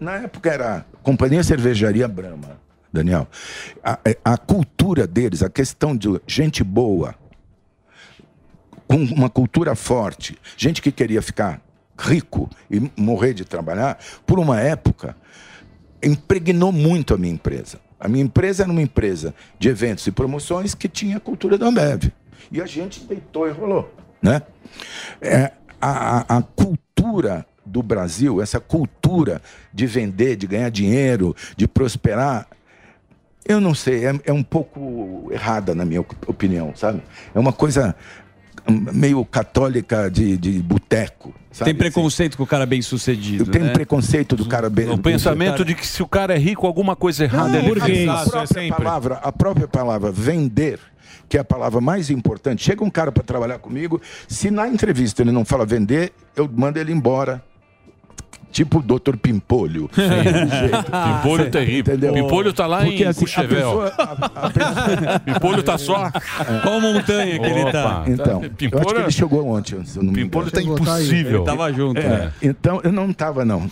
na 0.00 0.12
época 0.14 0.50
era 0.50 0.86
Companhia 1.02 1.44
Cervejaria 1.44 2.08
Brahma, 2.08 2.58
Daniel. 2.90 3.28
A, 3.84 3.98
a 4.24 4.38
cultura 4.38 5.06
deles, 5.06 5.42
a 5.42 5.50
questão 5.50 5.94
de 5.94 6.08
gente 6.26 6.64
boa, 6.64 7.14
com 8.88 8.96
uma 8.96 9.28
cultura 9.28 9.74
forte, 9.74 10.36
gente 10.56 10.80
que 10.80 10.90
queria 10.90 11.20
ficar 11.20 11.60
rico 11.98 12.48
e 12.70 12.90
morrer 12.96 13.34
de 13.34 13.44
trabalhar, 13.44 13.98
por 14.26 14.38
uma 14.38 14.58
época, 14.58 15.14
impregnou 16.02 16.72
muito 16.72 17.14
a 17.14 17.18
minha 17.18 17.32
empresa. 17.32 17.78
A 18.02 18.08
minha 18.08 18.24
empresa 18.24 18.64
era 18.64 18.72
uma 18.72 18.82
empresa 18.82 19.32
de 19.60 19.68
eventos 19.68 20.04
e 20.08 20.10
promoções 20.10 20.74
que 20.74 20.88
tinha 20.88 21.18
a 21.18 21.20
cultura 21.20 21.56
da 21.56 21.66
Ambev. 21.66 22.10
E 22.50 22.60
a 22.60 22.66
gente 22.66 23.04
deitou 23.04 23.46
e 23.46 23.52
rolou. 23.52 23.94
Né? 24.20 24.42
É, 25.20 25.52
a, 25.80 26.38
a- 26.38 26.42
cultura 26.42 27.46
do 27.64 27.80
Brasil, 27.80 28.42
essa 28.42 28.58
cultura 28.58 29.40
de 29.72 29.86
vender, 29.86 30.34
de 30.34 30.48
ganhar 30.48 30.68
dinheiro, 30.68 31.34
de 31.56 31.68
prosperar, 31.68 32.48
eu 33.44 33.60
não 33.60 33.72
sei, 33.72 34.04
é, 34.04 34.20
é 34.24 34.32
um 34.32 34.42
pouco 34.42 35.28
errada 35.30 35.72
na 35.72 35.84
minha 35.84 36.00
op- 36.00 36.28
opinião, 36.28 36.74
sabe? 36.74 37.02
É 37.32 37.38
uma 37.38 37.52
coisa 37.52 37.94
hum, 38.68 38.84
meio 38.92 39.24
católica 39.24 40.08
de, 40.10 40.36
de 40.36 40.60
boteco. 40.60 41.32
Sabe? 41.52 41.70
Tem 41.70 41.74
preconceito 41.74 42.36
com 42.36 42.42
o 42.42 42.46
cara 42.46 42.66
bem 42.66 42.82
sucedido. 42.82 43.44
Eu 43.44 43.50
tenho 43.50 43.66
né? 43.66 43.72
preconceito 43.72 44.34
do 44.34 44.46
cara 44.46 44.68
bem. 44.68 44.90
O 44.90 44.98
pensamento 44.98 45.64
de 45.64 45.74
que 45.74 45.86
se 45.86 46.02
o 46.02 46.08
cara 46.08 46.34
é 46.34 46.38
rico, 46.38 46.66
alguma 46.66 46.96
coisa 46.96 47.24
errada 47.24 47.58
ele 47.58 47.80
fez. 47.80 48.08
a, 48.08 48.24
própria 48.24 48.68
palavra, 48.68 49.14
a 49.16 49.32
própria 49.32 49.68
palavra 49.68 50.10
vender, 50.10 50.78
que 51.28 51.36
é 51.36 51.40
a 51.40 51.44
palavra 51.44 51.80
mais 51.80 52.10
importante. 52.10 52.64
Chega 52.64 52.82
um 52.82 52.90
cara 52.90 53.12
para 53.12 53.22
trabalhar 53.22 53.58
comigo, 53.58 54.00
se 54.26 54.50
na 54.50 54.68
entrevista 54.68 55.22
ele 55.22 55.32
não 55.32 55.44
fala 55.44 55.64
vender, 55.64 56.12
eu 56.34 56.48
mando 56.52 56.78
ele 56.78 56.92
embora. 56.92 57.42
Tipo 58.52 58.80
o 58.80 58.82
Dr. 58.82 59.16
Pimpolho. 59.16 59.88
Pimpolho 59.96 61.50
terrível. 61.50 61.94
Entendeu? 61.94 62.12
Pimpolho 62.12 62.52
tá 62.52 62.66
lá 62.66 62.84
Porque, 62.84 63.02
em 63.02 63.06
assim, 63.06 63.24
Pimpolho 65.24 65.62
tá 65.62 65.78
só. 65.78 66.10
Qual 66.62 66.80
montanha 66.80 67.38
que 67.38 67.46
ele 67.46 67.72
tá? 67.72 68.04
Então, 68.06 68.26
eu 68.26 68.38
acho 68.40 68.50
que 68.50 68.68
Pimpolho, 68.68 69.00
ele 69.00 69.10
chegou 69.10 69.46
ontem. 69.48 69.84
Se 69.84 69.98
eu 69.98 70.02
não 70.02 70.12
me 70.12 70.22
Pimpolho 70.22 70.50
tá 70.50 70.62
impossível. 70.62 71.38
Ele 71.38 71.44
tava 71.46 71.72
junto, 71.72 72.00
É, 72.00 72.08
né? 72.08 72.32
Então, 72.42 72.80
eu 72.84 72.92
não 72.92 73.10
estava, 73.10 73.44
não. 73.44 73.70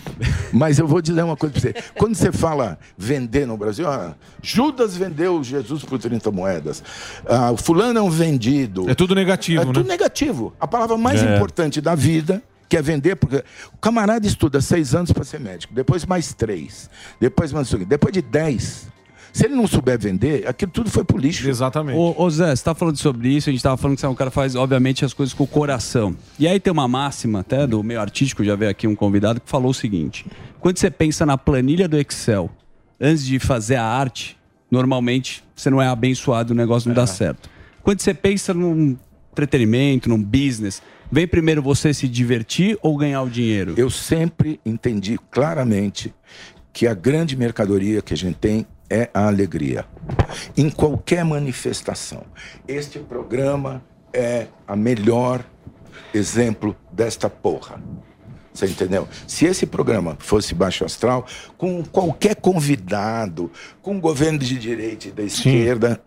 Mas 0.51 0.79
eu 0.79 0.87
vou 0.87 1.01
dizer 1.01 1.23
uma 1.23 1.37
coisa 1.37 1.53
para 1.53 1.61
você. 1.61 1.75
Quando 1.95 2.15
você 2.15 2.31
fala 2.31 2.79
vender 2.97 3.45
no 3.45 3.55
Brasil, 3.57 3.87
ah, 3.87 4.15
Judas 4.41 4.97
vendeu 4.97 5.43
Jesus 5.43 5.83
por 5.83 5.99
30 5.99 6.31
moedas. 6.31 6.83
Ah, 7.27 7.51
o 7.51 7.57
fulano 7.57 7.99
é 7.99 8.01
um 8.01 8.09
vendido. 8.09 8.89
É 8.89 8.95
tudo 8.95 9.13
negativo, 9.13 9.61
É 9.61 9.65
né? 9.65 9.71
tudo 9.73 9.87
negativo. 9.87 10.53
A 10.59 10.67
palavra 10.67 10.97
mais 10.97 11.21
É. 11.21 11.35
importante 11.35 11.79
da 11.79 11.93
vida 11.93 12.41
que 12.71 12.77
é 12.77 12.81
vender, 12.81 13.17
porque 13.17 13.43
o 13.73 13.77
camarada 13.81 14.25
estuda 14.25 14.61
seis 14.61 14.95
anos 14.95 15.11
para 15.11 15.25
ser 15.25 15.41
médico, 15.41 15.73
depois 15.73 16.05
mais 16.05 16.33
três, 16.33 16.89
depois 17.19 17.51
mais 17.51 17.67
cinco, 17.67 17.83
depois 17.83 18.13
de 18.13 18.21
dez. 18.21 18.87
Se 19.33 19.45
ele 19.45 19.55
não 19.55 19.67
souber 19.67 19.99
vender, 19.99 20.47
aquilo 20.47 20.71
tudo 20.71 20.89
foi 20.89 21.03
pro 21.03 21.17
lixo. 21.17 21.49
Exatamente. 21.49 21.97
Ô, 21.97 22.15
ô 22.17 22.29
Zé, 22.29 22.55
você 22.55 22.63
tá 22.63 22.73
falando 22.73 22.95
sobre 22.95 23.27
isso, 23.27 23.49
a 23.49 23.51
gente 23.51 23.61
tava 23.61 23.75
falando 23.75 23.95
que 23.95 23.99
você 23.99 24.05
é 24.05 24.09
um 24.09 24.15
cara 24.15 24.29
que 24.29 24.35
faz, 24.35 24.55
obviamente, 24.55 25.03
as 25.03 25.13
coisas 25.13 25.33
com 25.33 25.43
o 25.43 25.47
coração. 25.47 26.15
E 26.39 26.47
aí 26.47 26.61
tem 26.61 26.71
uma 26.71 26.87
máxima, 26.87 27.41
até 27.41 27.67
do 27.67 27.83
meio 27.83 27.99
artístico, 27.99 28.41
já 28.41 28.55
veio 28.55 28.71
aqui 28.71 28.87
um 28.87 28.95
convidado 28.95 29.41
que 29.41 29.49
falou 29.49 29.71
o 29.71 29.73
seguinte: 29.73 30.25
quando 30.61 30.77
você 30.77 30.89
pensa 30.89 31.25
na 31.25 31.37
planilha 31.37 31.89
do 31.89 31.97
Excel, 31.97 32.49
antes 33.01 33.25
de 33.25 33.37
fazer 33.37 33.75
a 33.75 33.85
arte, 33.85 34.37
normalmente 34.69 35.43
você 35.53 35.69
não 35.69 35.81
é 35.81 35.87
abençoado, 35.87 36.53
o 36.53 36.55
negócio 36.55 36.87
não 36.87 36.95
dá 36.95 37.05
certo. 37.05 37.49
Quando 37.83 37.99
você 37.99 38.13
pensa 38.13 38.53
num 38.53 38.97
entretenimento, 39.33 40.07
num 40.07 40.21
business, 40.21 40.81
vem 41.11 41.27
primeiro 41.27 41.61
você 41.61 41.93
se 41.93 42.07
divertir 42.07 42.77
ou 42.81 42.97
ganhar 42.97 43.21
o 43.21 43.29
dinheiro? 43.29 43.73
Eu 43.77 43.89
sempre 43.89 44.59
entendi 44.65 45.19
claramente 45.29 46.13
que 46.71 46.87
a 46.87 46.93
grande 46.93 47.35
mercadoria 47.35 48.01
que 48.01 48.13
a 48.13 48.17
gente 48.17 48.37
tem 48.37 48.65
é 48.89 49.09
a 49.13 49.27
alegria. 49.27 49.85
Em 50.55 50.69
qualquer 50.69 51.25
manifestação. 51.25 52.23
Este 52.67 52.99
programa 52.99 53.83
é 54.13 54.47
a 54.67 54.75
melhor 54.75 55.43
exemplo 56.13 56.75
desta 56.91 57.29
porra. 57.29 57.81
Você 58.53 58.65
entendeu? 58.65 59.07
Se 59.27 59.45
esse 59.45 59.65
programa 59.65 60.17
fosse 60.19 60.53
baixo 60.53 60.83
astral, 60.83 61.25
com 61.57 61.83
qualquer 61.83 62.35
convidado, 62.35 63.49
com 63.81 63.99
governo 63.99 64.39
de 64.39 64.57
direita 64.57 65.07
e 65.07 65.11
da 65.11 65.23
esquerda, 65.23 66.01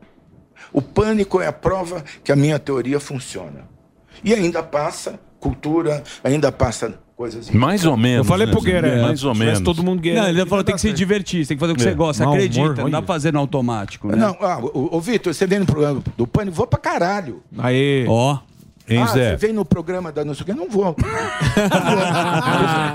o 0.72 0.82
pânico 0.82 1.40
é 1.40 1.46
a 1.46 1.52
prova 1.52 2.04
que 2.22 2.30
a 2.30 2.36
minha 2.36 2.58
teoria 2.58 3.00
funciona. 3.00 3.73
E 4.22 4.32
ainda 4.34 4.62
passa 4.62 5.18
cultura, 5.40 6.02
ainda 6.22 6.50
passa 6.50 6.94
coisas. 7.16 7.50
Mais 7.50 7.84
ou 7.84 7.96
menos. 7.96 8.18
Eu 8.18 8.24
falei 8.24 8.46
né, 8.46 8.52
pro? 8.52 8.60
Guerreiro, 8.62 9.02
Mais 9.02 9.22
ou 9.24 9.32
tivesse 9.32 9.52
menos. 9.52 9.64
todo 9.64 9.82
mundo 9.84 10.00
guerreiro. 10.00 10.24
Não, 10.24 10.30
ele 10.30 10.46
falou 10.46 10.64
que 10.64 10.66
tem 10.66 10.74
que 10.74 10.80
se 10.80 10.92
divertir, 10.92 11.46
tem 11.46 11.56
que 11.56 11.60
fazer 11.60 11.72
o 11.72 11.76
que 11.76 11.82
É. 11.82 11.84
você 11.84 11.94
gosta, 11.94 12.24
humor, 12.24 12.34
acredita, 12.34 12.74
não 12.82 12.90
dá 12.90 13.00
pra 13.02 13.14
fazer 13.14 13.32
no 13.32 13.38
automático, 13.40 14.08
né? 14.08 14.16
Não, 14.16 14.36
ah, 14.40 14.58
ô, 14.60 14.96
ô 14.96 15.00
Vitor, 15.00 15.32
você 15.32 15.46
vem 15.46 15.60
no 15.60 15.66
programa 15.66 16.02
do 16.16 16.26
Pânico, 16.26 16.56
vou 16.56 16.66
pra 16.66 16.78
caralho. 16.78 17.42
Aí. 17.58 18.04
Ó. 18.08 18.38
Hein, 18.86 18.98
ah, 19.02 19.06
Zé? 19.06 19.30
você 19.30 19.46
vem 19.46 19.54
no 19.54 19.64
programa 19.64 20.12
da 20.12 20.24
não 20.24 20.34
sei 20.34 20.42
o 20.42 20.46
que, 20.46 20.52
não 20.52 20.68
vou. 20.68 20.94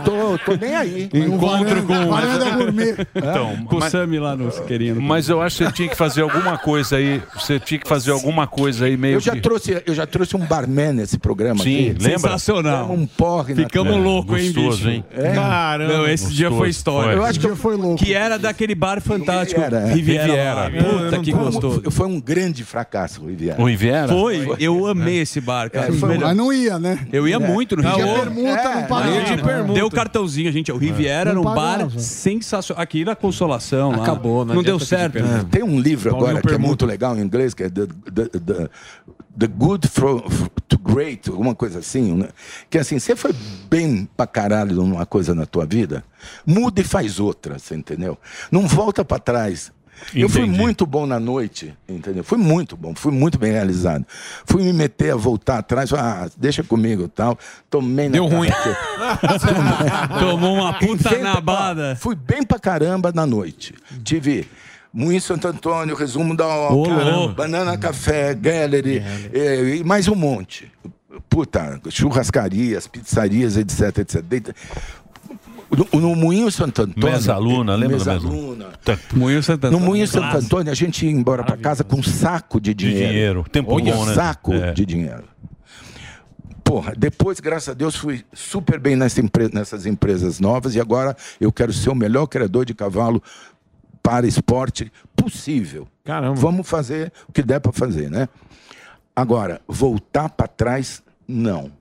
tô, 0.06 0.38
tô 0.46 0.56
nem 0.60 0.76
aí. 0.76 1.10
Encontro 1.14 1.84
com- 1.84 2.08
Varanda 2.10 2.50
gourmet. 2.52 2.96
Então, 3.16 3.58
Com 3.66 3.78
o 3.78 3.80
mas- 3.80 3.92
Sami 3.92 4.20
lá 4.20 4.36
no 4.36 4.52
Siqueirinho. 4.52 5.02
Mas 5.02 5.30
eu 5.30 5.42
acho 5.42 5.58
que 5.58 5.66
você 5.66 5.72
tinha 5.72 5.90
que 5.90 5.96
fazer 5.96 6.22
alguma 6.22 6.58
coisa 6.58 6.98
aí. 6.98 7.22
Você 7.34 7.60
tinha 7.60 7.80
que 7.80 7.88
fazer 7.88 8.12
alguma 8.12 8.46
coisa 8.48 8.86
aí 8.86 8.96
meio 8.98 9.16
Eu 9.16 9.20
já, 9.20 9.34
que... 9.34 9.42
trouxe, 9.42 9.82
eu 9.86 9.94
já 9.96 10.06
trouxe 10.06 10.36
um 10.36 10.46
barman 10.46 10.94
nesse 10.94 11.18
programa 11.18 11.64
Sim, 11.64 11.90
aqui. 11.92 12.04
lembra? 12.04 12.20
Sensacional. 12.20 12.92
Um 12.92 13.06
porre 13.08 13.54
na 13.56 13.64
Ficamos 13.64 13.94
tela. 13.94 14.04
loucos, 14.04 14.40
hein, 14.40 14.52
Gostoso, 14.54 14.78
bicho? 14.78 14.90
hein? 14.90 15.04
É. 15.16 15.34
Caramba. 15.34 15.94
Não, 15.94 16.08
esse 16.08 16.32
dia 16.34 16.52
foi 16.52 16.70
história. 16.70 17.14
Eu 17.16 17.24
acho 17.24 17.40
que 17.40 17.56
foi 17.56 17.76
louco. 17.76 17.98
Que 18.04 18.14
era 18.14 18.38
daquele 18.38 18.76
bar 18.76 19.02
fantástico. 19.02 19.60
Riviera, 19.60 19.88
é. 19.90 19.94
Riviera. 19.94 20.66
Riviera. 20.68 21.00
Puta 21.06 21.20
que 21.20 21.32
gostoso. 21.32 21.82
Foi 21.92 22.08
um 22.08 22.20
grande 22.22 22.64
fracasso, 22.64 23.26
Riviera. 23.26 23.60
O 23.62 23.66
Riviera? 23.68 24.08
Foi, 24.08 24.56
eu 24.60 24.86
amei 24.88 25.20
esse 25.22 25.42
bar, 25.42 25.70
É 25.74 25.79
É, 25.88 25.92
foi 25.92 26.18
Mas 26.18 26.36
não 26.38 26.52
ia, 26.54 26.78
né? 26.80 27.08
Eu 27.12 27.28
ia 27.28 27.36
É. 27.36 27.40
muito 27.40 27.76
no 27.76 27.84
Pedia 27.84 27.98
Riviera. 28.06 28.22
permuta, 28.32 29.04
não 29.06 29.24
de 29.36 29.44
permuta. 29.44 29.74
Deu 29.74 29.90
cartãozinho, 29.92 30.52
gente. 30.52 30.72
O 30.72 30.78
Riviera 30.78 31.34
Não 31.34 31.42
era 31.42 31.50
um 31.52 31.56
bar 31.56 31.90
sensacional. 32.00 32.82
Aqui 32.84 33.04
na 33.06 33.16
Consolação. 33.16 33.92
lá. 33.92 34.04
Acabou, 34.04 34.44
Não, 34.46 34.62
deu 34.64 34.80
certo. 34.80 35.18
É. 35.18 35.44
Tem 35.50 35.64
um 35.64 35.80
livro 35.80 36.10
agora 36.16 36.42
que 36.42 36.54
é 36.54 36.58
muito 36.58 36.86
legal 36.86 37.18
em 37.18 37.22
inglês, 37.22 37.54
que 37.54 37.64
é 37.64 37.70
The, 37.70 37.86
the, 38.14 38.40
the, 38.40 38.70
The 39.40 39.48
Good 39.48 39.88
Fro- 39.88 40.24
to 40.68 40.78
Great, 40.78 41.30
alguma 41.30 41.56
coisa 41.56 41.80
assim, 41.80 42.14
né? 42.14 42.28
que 42.70 42.78
é 42.78 42.82
assim, 42.82 43.00
você 43.00 43.16
foi 43.16 43.34
bem 43.70 44.08
pra 44.18 44.28
caralho 44.28 44.76
numa 44.76 45.06
coisa 45.06 45.34
na 45.34 45.46
tua 45.46 45.66
vida, 45.66 46.04
muda 46.46 46.82
e 46.82 46.84
faz 46.84 47.20
outra, 47.20 47.58
você 47.58 47.76
entendeu? 47.76 48.18
Não 48.52 48.68
volta 48.68 49.06
pra 49.06 49.18
trás. 49.20 49.72
Eu 50.14 50.28
fui 50.30 50.42
Entendi. 50.42 50.58
muito 50.58 50.86
bom 50.86 51.06
na 51.06 51.20
noite, 51.20 51.74
entendeu? 51.88 52.24
Fui 52.24 52.38
muito 52.38 52.76
bom, 52.78 52.94
fui 52.96 53.12
muito 53.12 53.38
bem 53.38 53.52
realizado. 53.52 54.06
Fui 54.46 54.64
me 54.64 54.74
meter 54.74 55.12
a 55.14 55.16
voltar 55.16 55.60
atrás, 55.60 55.94
ah, 55.94 56.30
deixa 56.38 56.64
comigo 56.64 57.04
e 57.04 57.08
tal. 57.08 57.38
Tomei 57.70 58.08
na 58.08 58.14
Deu 58.14 58.26
ruim. 58.26 58.50
Tomou 60.20 60.56
uma 60.56 60.74
puta 60.74 61.10
Inventa- 61.10 61.20
nabada. 61.20 61.96
Fui 62.00 62.16
bem 62.16 62.44
pra 62.44 62.60
caramba 62.60 63.12
na 63.14 63.26
noite. 63.26 63.74
Tive 64.04 64.48
Moinho 64.92 65.22
Santo 65.22 65.48
Antônio, 65.48 65.96
resumo 65.96 66.36
da 66.36 66.48
Oca, 66.48 66.92
louco. 66.92 67.36
Banana 67.36 67.78
Café, 67.78 68.34
Gallery, 68.34 69.04
eh, 69.34 69.76
e 69.78 69.84
mais 69.84 70.08
um 70.08 70.16
monte. 70.16 70.72
Puta, 71.28 71.80
churrascarias, 71.90 72.88
pizzarias, 72.88 73.58
etc, 73.58 74.00
etc. 74.00 74.56
No, 75.70 76.00
no 76.02 76.16
Moinho 76.16 76.52
Santo 76.52 76.82
Antônio. 76.82 77.12
Mesa 77.12 77.38
Luna, 77.38 77.76
lembra 77.76 77.98
Mesa 77.98 78.16
do 78.20 78.24
Mesa 78.28 78.36
Luna. 78.36 78.66
Moinho 79.14 79.44
Santo 79.44 79.62
No 79.64 79.68
Antônio. 79.70 79.86
Moinho 79.88 80.08
Santo. 80.08 80.38
Antônio, 80.38 80.72
a 80.72 80.76
gente 80.76 81.06
ia 81.06 81.12
embora 81.12 81.44
pra 81.44 81.56
casa 81.58 81.84
com 81.84 81.98
um 81.98 82.04
saco 82.04 82.60
de 82.60 82.74
dinheiro. 82.74 83.08
dinheiro. 83.08 83.46
Tempo 83.52 83.74
Olha, 83.74 83.94
bom, 83.94 84.06
né? 84.06 84.14
saco 84.16 84.54
É. 84.54 84.72
de 84.74 84.86
dinheiro. 84.86 85.24
Porra, 86.64 86.94
depois, 86.96 87.40
graças 87.40 87.70
a 87.70 87.74
Deus, 87.74 87.96
fui 87.96 88.24
super 88.32 88.80
bem 88.80 88.96
nessa 88.96 89.20
empre- 89.22 89.50
nessas 89.52 89.86
empresas 89.86 90.40
novas 90.40 90.76
e 90.76 90.80
agora 90.80 91.16
eu 91.42 91.52
quero 91.52 91.74
ser 91.74 91.90
o 91.90 91.96
melhor 91.96 92.28
criador 92.28 92.64
de 92.66 92.74
cavalo 92.76 93.22
para 94.04 94.28
esporte 94.28 94.92
possível. 95.16 95.88
Caramba. 96.04 96.36
Vamos 96.36 96.68
fazer 96.70 97.12
o 97.28 97.32
que 97.32 97.42
der 97.42 97.60
para 97.60 97.72
fazer, 97.72 98.10
né? 98.12 98.28
Agora, 99.16 99.62
voltar 99.68 100.30
para 100.30 100.48
trás, 100.48 101.02
não. 101.28 101.72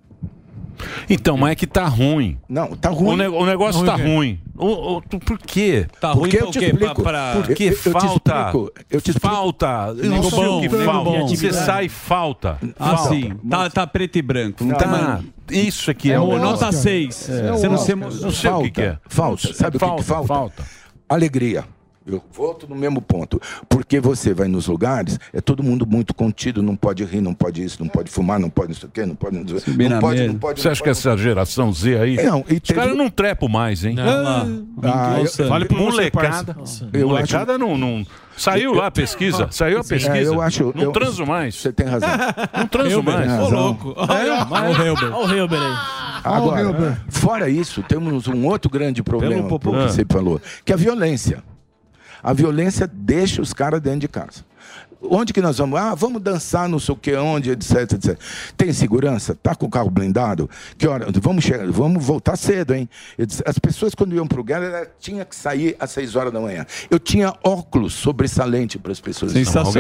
Então, 1.08 1.36
mas 1.36 1.52
é 1.52 1.54
que 1.54 1.66
tá 1.66 1.86
ruim. 1.86 2.38
Não, 2.48 2.68
tá 2.76 2.88
ruim. 2.90 3.08
O, 3.14 3.16
ne- 3.16 3.28
o 3.28 3.46
negócio 3.46 3.84
tá 3.84 3.94
Ruim, 3.96 4.14
ruim. 4.14 4.40
O- 4.56 4.96
o- 4.96 5.00
tu- 5.00 5.18
por 5.18 5.38
quê? 5.38 5.86
Tá 6.00 6.14
Porque 6.14 6.36
ruim 6.38 6.46
eu 6.46 6.50
te 6.50 6.58
por 6.58 6.60
quê? 6.60 6.66
explico. 6.72 7.02
Pra- 7.02 7.32
pra- 7.32 7.42
Porque 7.42 7.64
Eu- 7.64 7.68
eu 7.72 7.92
falta. 7.92 8.52
eu 8.90 9.00
te 9.00 9.10
explico. 9.10 9.34
Falta. 9.34 9.94
Eu 9.96 10.10
não 10.10 10.22
sei 10.22 10.46
o 10.46 10.60
que 10.60 10.68
nego 10.68 10.84
falta. 10.84 11.10
bom. 11.10 11.28
Você 11.28 11.52
sai 11.52 11.88
falta. 11.88 12.58
Ah, 12.78 12.96
falta. 12.96 13.08
sim. 13.14 13.32
Tá, 13.48 13.70
tá 13.70 13.86
preto 13.86 14.16
e 14.18 14.22
branco. 14.22 14.64
Não 14.64 14.74
Tá. 14.76 14.84
tá 14.86 15.20
Isso 15.50 15.90
aqui 15.90 16.10
é, 16.10 16.14
É 16.14 16.20
o 16.20 16.38
nota 16.38 16.70
6. 16.72 17.28
É. 17.28 17.50
Você 17.52 17.68
não 17.68 17.78
se 17.78 17.94
Não 17.94 18.30
sei 18.30 18.50
o 18.50 18.62
que, 18.62 18.70
que 18.70 18.82
é. 18.82 18.98
Falta. 19.08 19.52
Sabe 19.54 19.76
o 19.76 19.80
que 19.80 19.86
que 19.96 20.02
Falta, 20.02 20.26
falta? 20.26 20.64
Alegria. 21.08 21.64
Eu 22.08 22.22
volto 22.32 22.66
no 22.66 22.74
mesmo 22.74 23.02
ponto. 23.02 23.40
Porque 23.68 24.00
você 24.00 24.32
vai 24.32 24.48
nos 24.48 24.66
lugares, 24.66 25.18
é 25.32 25.40
todo 25.40 25.62
mundo 25.62 25.86
muito 25.86 26.14
contido, 26.14 26.62
não 26.62 26.74
pode 26.74 27.04
rir, 27.04 27.20
não 27.20 27.34
pode 27.34 27.62
isso, 27.62 27.76
não 27.80 27.88
pode 27.88 28.10
fumar, 28.10 28.40
não 28.40 28.48
pode 28.48 28.72
isso 28.72 28.86
aqui, 28.86 29.04
não 29.04 29.14
pode. 29.14 29.36
Não, 29.36 29.44
na 29.44 29.88
não 29.90 30.00
pode, 30.00 30.26
não 30.26 30.34
pode. 30.36 30.60
Você 30.60 30.68
acha 30.68 30.80
que 30.82 30.88
pode. 30.88 30.98
essa 30.98 31.16
geração 31.16 31.72
Z 31.72 31.98
aí. 32.00 32.16
Não, 32.16 32.44
e 32.48 32.54
os 32.54 32.70
caras 32.74 32.96
não 32.96 33.10
trepam 33.10 33.48
mais, 33.48 33.84
hein? 33.84 33.96
Ah, 34.00 34.46
Fale 35.48 35.66
você, 35.66 35.74
molecada. 35.74 36.56
molecada 37.04 37.58
não, 37.58 37.76
não. 37.76 38.06
Saiu 38.36 38.72
lá 38.72 38.86
a 38.86 38.90
pesquisa. 38.90 39.48
Saiu 39.50 39.80
a 39.80 39.84
pesquisa. 39.84 40.16
É, 40.16 40.24
eu 40.26 40.40
acho- 40.40 40.72
Não 40.74 40.84
eu- 40.84 40.92
transo 40.92 41.26
mais. 41.26 41.56
Você 41.56 41.72
tem 41.72 41.86
razão. 41.86 42.08
Não 42.56 42.66
transo 42.68 42.90
Hilber, 42.90 43.14
mais. 43.14 43.26
tem 43.26 43.36
razão. 43.36 43.78
É, 44.10 44.44
mas- 44.44 44.78
Olha 44.78 45.34
o 45.34 45.36
Hilber 45.36 45.60
aí. 45.60 45.76
Agora, 46.24 47.00
fora 47.08 47.48
isso, 47.48 47.82
temos 47.82 48.26
um 48.26 48.46
outro 48.46 48.70
grande 48.70 49.02
problema 49.02 49.42
Pelo 49.58 49.58
que 49.58 49.92
você 49.92 50.04
falou, 50.08 50.40
que 50.64 50.72
é 50.72 50.74
a 50.74 50.78
violência. 50.78 51.42
A 52.22 52.32
violência 52.32 52.86
deixa 52.92 53.40
os 53.42 53.52
caras 53.52 53.80
dentro 53.80 54.00
de 54.00 54.08
casa. 54.08 54.46
Onde 55.00 55.32
que 55.32 55.40
nós 55.40 55.58
vamos? 55.58 55.78
Ah, 55.78 55.94
vamos 55.94 56.20
dançar 56.20 56.68
não 56.68 56.80
sei 56.80 56.92
o 56.92 56.96
que, 56.98 57.14
onde, 57.14 57.52
etc, 57.52 57.92
etc. 57.92 58.18
Tem 58.56 58.72
segurança? 58.72 59.32
Tá 59.40 59.54
com 59.54 59.66
o 59.66 59.70
carro 59.70 59.88
blindado? 59.88 60.50
Que 60.76 60.88
hora? 60.88 61.06
Vamos, 61.22 61.44
chegar, 61.44 61.64
vamos 61.70 62.04
voltar 62.04 62.36
cedo, 62.36 62.74
hein? 62.74 62.88
Disse, 63.16 63.40
As 63.46 63.60
pessoas, 63.60 63.94
quando 63.94 64.12
iam 64.16 64.26
pro 64.26 64.44
Geller, 64.44 64.68
ela 64.74 64.86
tinha 64.98 65.24
que 65.24 65.36
sair 65.36 65.76
às 65.78 65.92
6 65.92 66.16
horas 66.16 66.32
da 66.32 66.40
manhã. 66.40 66.66
Eu 66.90 66.98
tinha 66.98 67.32
óculos 67.44 67.94
sobressalente 67.94 68.76
para 68.76 68.90
as 68.90 69.00
pessoas. 69.00 69.30
Sensacional. 69.30 69.70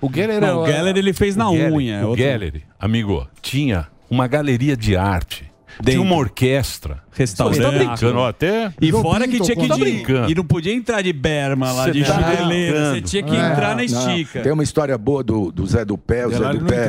O 0.00 0.08
Geller, 0.12 0.40
o 0.40 0.44
era- 0.46 0.56
o 0.58 0.66
Geller 0.66 0.96
ele 0.96 1.12
fez 1.12 1.34
na 1.34 1.50
o 1.50 1.56
Geller- 1.56 1.72
unha, 1.72 1.96
é 1.96 2.04
O 2.04 2.08
outro- 2.10 2.22
Geller, 2.22 2.62
amigo, 2.78 3.26
tinha 3.42 3.88
uma 4.08 4.28
galeria 4.28 4.76
de 4.76 4.96
arte. 4.96 5.49
Tinha 5.84 6.00
uma 6.00 6.16
orquestra. 6.16 7.02
Restaurante. 7.12 7.56
Você 7.56 7.62
tá 7.62 7.70
brincando, 7.70 8.18
ó, 8.18 8.28
até. 8.28 8.72
E 8.80 8.90
fora 8.92 9.26
que 9.26 9.40
tinha 9.40 9.56
que 9.56 9.64
ir 9.64 9.68
Tá 9.68 9.76
brincando. 9.76 10.30
E 10.30 10.34
não 10.34 10.44
podia 10.44 10.72
entrar 10.74 11.02
de 11.02 11.12
berma 11.12 11.72
lá, 11.72 11.84
Cê 11.84 11.92
de 11.92 12.04
tá. 12.04 12.14
Você 12.14 12.44
brincando. 12.44 13.00
tinha 13.02 13.22
que 13.22 13.36
É, 13.36 13.52
entrar 13.52 13.68
na 13.68 13.74
não, 13.76 13.84
estica. 13.84 14.40
Tem 14.40 14.52
uma 14.52 14.62
história 14.62 14.96
boa 14.96 15.22
do, 15.22 15.50
do 15.52 15.66
Zé 15.66 15.84
do 15.84 15.96
Pé. 15.98 16.26
O 16.26 16.30
Zé 16.30 16.38
do 16.38 16.60
não 16.60 16.66
Pé 16.66 16.88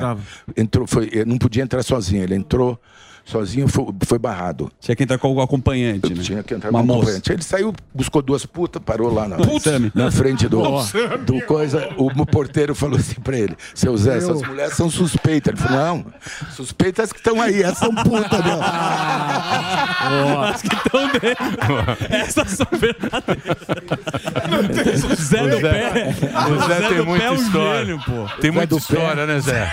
entrou, 0.58 0.88
foi, 0.88 1.10
ele 1.12 1.26
não 1.26 1.38
podia 1.38 1.64
entrar 1.64 1.84
sozinho. 1.84 2.24
Ele 2.24 2.36
entrou 2.36 2.80
sozinho, 3.26 3.68
foi, 3.68 3.86
foi 4.06 4.20
barrado. 4.20 4.72
Tinha 4.80 4.96
que 4.96 5.04
entrar 5.04 5.18
com 5.18 5.34
o 5.34 5.42
acompanhante, 5.42 6.14
né? 6.14 6.22
Tinha 6.24 6.44
que 6.44 6.54
entrar 6.54 6.70
Uma 6.70 6.80
com 6.80 6.84
um 6.86 6.88
moça. 6.96 7.06
corrente. 7.08 7.32
Ele 7.32 7.44
saiu, 7.44 7.74
buscou 7.94 8.22
duas 8.22 8.46
putas, 8.46 8.82
parou 8.84 9.14
lá 9.14 9.28
na, 9.28 9.38
na 9.94 10.12
frente 10.12 10.48
do, 10.48 10.62
do 11.26 11.42
coisa. 11.46 11.90
O 11.98 12.26
porteiro 12.26 12.74
falou 12.76 12.98
assim 12.98 13.16
pra 13.22 13.38
ele: 13.38 13.56
Seu 13.74 13.96
Zé, 13.98 14.18
essas 14.18 14.42
mulheres 14.42 14.74
são 14.74 14.90
suspeitas. 14.90 15.54
Ele 15.54 15.62
falou: 15.62 15.78
Não, 15.86 16.06
suspeitas 16.52 17.12
que 17.12 17.20
estão 17.20 17.42
aí, 17.42 17.62
essas 17.64 17.78
são 17.80 17.94
putas, 17.96 18.44
meu. 18.46 18.60
As 20.44 20.62
que 20.62 20.76
estão 20.76 21.08
dentro. 21.08 22.06
Essas 22.10 22.50
são 22.52 22.68
verdadeiras. 22.72 23.58
O 25.04 25.16
Zé 25.16 25.48
do 25.48 25.62
Pé. 25.62 26.16
O 26.50 26.68
Zé 26.68 26.88
tem 26.88 26.98
do 26.98 27.06
muita 27.06 27.20
Pé 27.22 27.26
é 27.26 27.32
um 27.32 27.36
história. 27.36 27.80
gênio, 27.86 28.00
pô. 28.06 28.26
Tem 28.42 28.52
Zé 28.52 28.58
muita 28.58 28.76
história, 28.76 29.26
né, 29.26 29.40
Zé? 29.40 29.72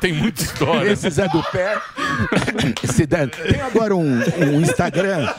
tem 0.00 0.12
muita 0.12 0.42
história. 0.42 0.90
Esse 0.90 1.10
Zé 1.10 1.28
do 1.28 1.42
Pé. 1.44 1.76
Esse 2.82 3.06
tem 3.06 3.60
agora 3.60 3.94
um, 3.94 4.18
um 4.18 4.60
Instagram. 4.60 5.32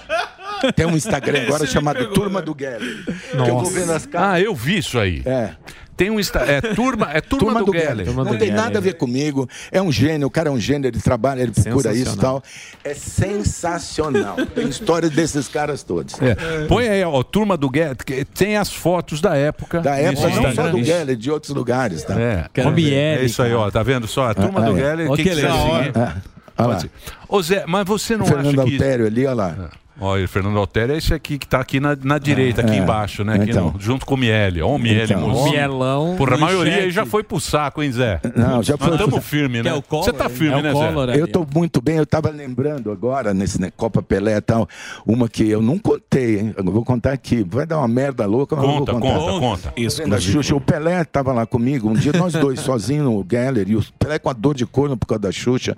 Tem 0.76 0.86
um 0.86 0.96
Instagram 0.96 1.44
agora 1.44 1.66
chamado 1.66 2.08
Turma 2.12 2.42
do 2.42 2.56
Geller. 2.58 3.04
Que 3.32 3.38
eu 3.38 3.60
vou 3.60 3.66
vendo 3.66 3.92
as 3.92 4.06
caras. 4.06 4.30
Ah, 4.30 4.40
eu 4.40 4.56
vi 4.56 4.78
isso 4.78 4.98
aí. 4.98 5.22
É. 5.26 5.52
Tem 5.96 6.10
um 6.10 6.20
Insta... 6.20 6.40
É 6.40 6.60
turma, 6.60 7.10
é 7.14 7.22
turma, 7.22 7.64
do, 7.64 7.72
Geller. 7.72 8.12
Não 8.12 8.38
tem 8.38 8.52
nada 8.52 8.80
a 8.80 8.82
ver 8.82 8.94
comigo. 8.94 9.48
É 9.72 9.82
um 9.82 9.92
gênio, 9.92 10.28
o 10.28 10.32
cara 10.32 10.50
é 10.50 10.52
um 10.52 10.60
gênio, 10.60 10.88
ele 10.88 11.00
trabalha, 11.00 11.42
ele 11.42 11.52
procura 11.52 11.94
isso 11.94 12.16
e 12.16 12.20
tal. 12.20 12.44
É 12.84 12.94
sensacional. 12.96 14.36
Tem 14.56 14.68
história 14.68 15.10
desses 15.10 15.48
caras 15.48 15.84
todos. 15.84 16.16
É. 16.22 16.66
Põe 16.66 16.88
aí, 16.88 17.04
ó, 17.04 17.22
turma 17.22 17.56
do 17.56 17.70
Geller. 17.74 17.96
que 17.96 18.26
Tem 18.26 18.58
as 18.58 18.74
fotos 18.74 19.22
da 19.22 19.36
época. 19.36 19.82
Da 19.82 19.96
época, 19.96 20.30
não 20.30 20.54
só 20.54 20.68
do 20.70 20.84
Geller, 20.84 21.16
de 21.16 21.30
outros 21.30 21.54
lugares. 21.54 22.04
Tá? 22.04 22.20
É, 22.20 22.50
é 22.56 23.24
isso 23.24 23.42
aí, 23.44 23.54
ó. 23.54 23.70
Tá 23.70 23.84
vendo 23.84 24.08
só? 24.08 24.30
A 24.30 24.34
turma 24.34 24.62
Ah, 24.66 24.70
do 24.70 24.78
é. 24.78 24.82
Geller. 24.82 25.08
Quem 25.10 25.16
que 25.18 25.24
quiser 25.30 25.52
seguir. 25.52 26.24
Ah. 26.58 26.80
Ô 27.28 27.42
Zé, 27.42 27.66
mas 27.68 27.86
você 27.86 28.16
não 28.16 28.26
Fernando 28.26 28.62
acha 28.62 28.70
que. 28.70 28.74
Altério 28.76 29.06
ali, 29.06 29.26
olha 29.26 29.34
lá. 29.36 29.70
Olha, 30.02 30.26
o 30.26 30.28
Fernando 30.28 30.58
Altério 30.58 30.96
é 30.96 30.98
esse 30.98 31.14
aqui 31.14 31.38
que 31.38 31.48
tá 31.48 31.60
aqui 31.60 31.80
na, 31.80 31.96
na 32.04 32.18
direita, 32.18 32.62
aqui 32.62 32.72
é. 32.72 32.78
embaixo, 32.78 33.24
né? 33.24 33.36
Aqui 33.36 33.52
Então. 33.52 33.72
no- 33.74 33.80
junto 33.80 34.06
com 34.08 34.16
o 34.16 34.18
Miele. 34.18 34.60
Ó, 34.60 34.76
o 34.76 34.80
Miele, 34.80 35.14
Então. 35.14 35.30
moço. 35.30 35.52
Mielão. 35.52 36.16
Porra, 36.18 36.34
a 36.34 36.38
maioria 36.40 36.78
aí 36.78 36.90
já 36.92 37.06
foi 37.06 37.24
pro 37.24 37.40
saco, 37.40 37.84
hein, 37.84 37.92
Zé? 37.92 38.20
Não, 38.36 38.64
já 38.64 38.74
Nós 38.76 38.88
foi. 38.90 38.96
estamos 38.98 39.24
firme, 39.26 39.62
né? 39.62 39.70
É 39.70 39.74
o 39.76 39.84
Collor, 39.84 40.06
Você 40.06 40.12
tá 40.12 40.24
hein? 40.26 40.30
firme, 40.32 40.56
É 40.56 40.58
o 40.58 40.62
né, 40.64 40.72
Collor, 40.72 41.08
Zé? 41.12 41.18
é. 41.18 41.22
Eu 41.22 41.28
tô 41.28 41.46
muito 41.54 41.80
bem, 41.80 41.98
eu 41.98 42.08
tava 42.08 42.32
lembrando 42.32 42.92
agora, 42.92 43.36
nesse 43.36 43.62
né, 43.62 43.72
Copa 43.78 44.02
Pelé 44.02 44.36
e 44.38 44.42
tal, 44.42 44.68
uma 45.06 45.30
que 45.30 45.48
eu 45.48 45.62
não 45.62 45.78
contei, 45.78 46.40
hein? 46.40 46.56
Eu 46.58 46.64
vou 46.66 46.84
contar 46.84 47.12
aqui. 47.14 47.46
Vai 47.48 47.68
dar 47.68 47.78
uma 47.78 47.88
merda 47.88 48.26
louca, 48.26 48.56
mas 48.56 48.66
eu 48.66 48.72
Conta, 48.72 48.92
vou 48.94 49.02
contar. 49.02 49.20
conta, 49.20 49.40
conta. 49.40 49.74
Isso, 49.78 50.02
a 50.12 50.20
Xuxa, 50.20 50.56
o 50.56 50.60
Pelé 50.62 51.04
tava 51.04 51.32
lá 51.34 51.46
comigo, 51.46 51.88
um 51.88 51.94
dia 51.94 52.14
nós 52.14 52.34
dois 52.34 52.60
sozinhos 52.62 53.06
no 53.06 53.24
Geller, 53.30 53.70
e 53.70 53.76
o 53.76 53.84
Pelé 54.00 54.18
com 54.18 54.30
a 54.30 54.34
dor 54.34 54.56
de 54.56 54.66
corno 54.66 54.98
por 54.98 55.06
causa 55.06 55.22
da 55.22 55.32
Xuxa. 55.32 55.78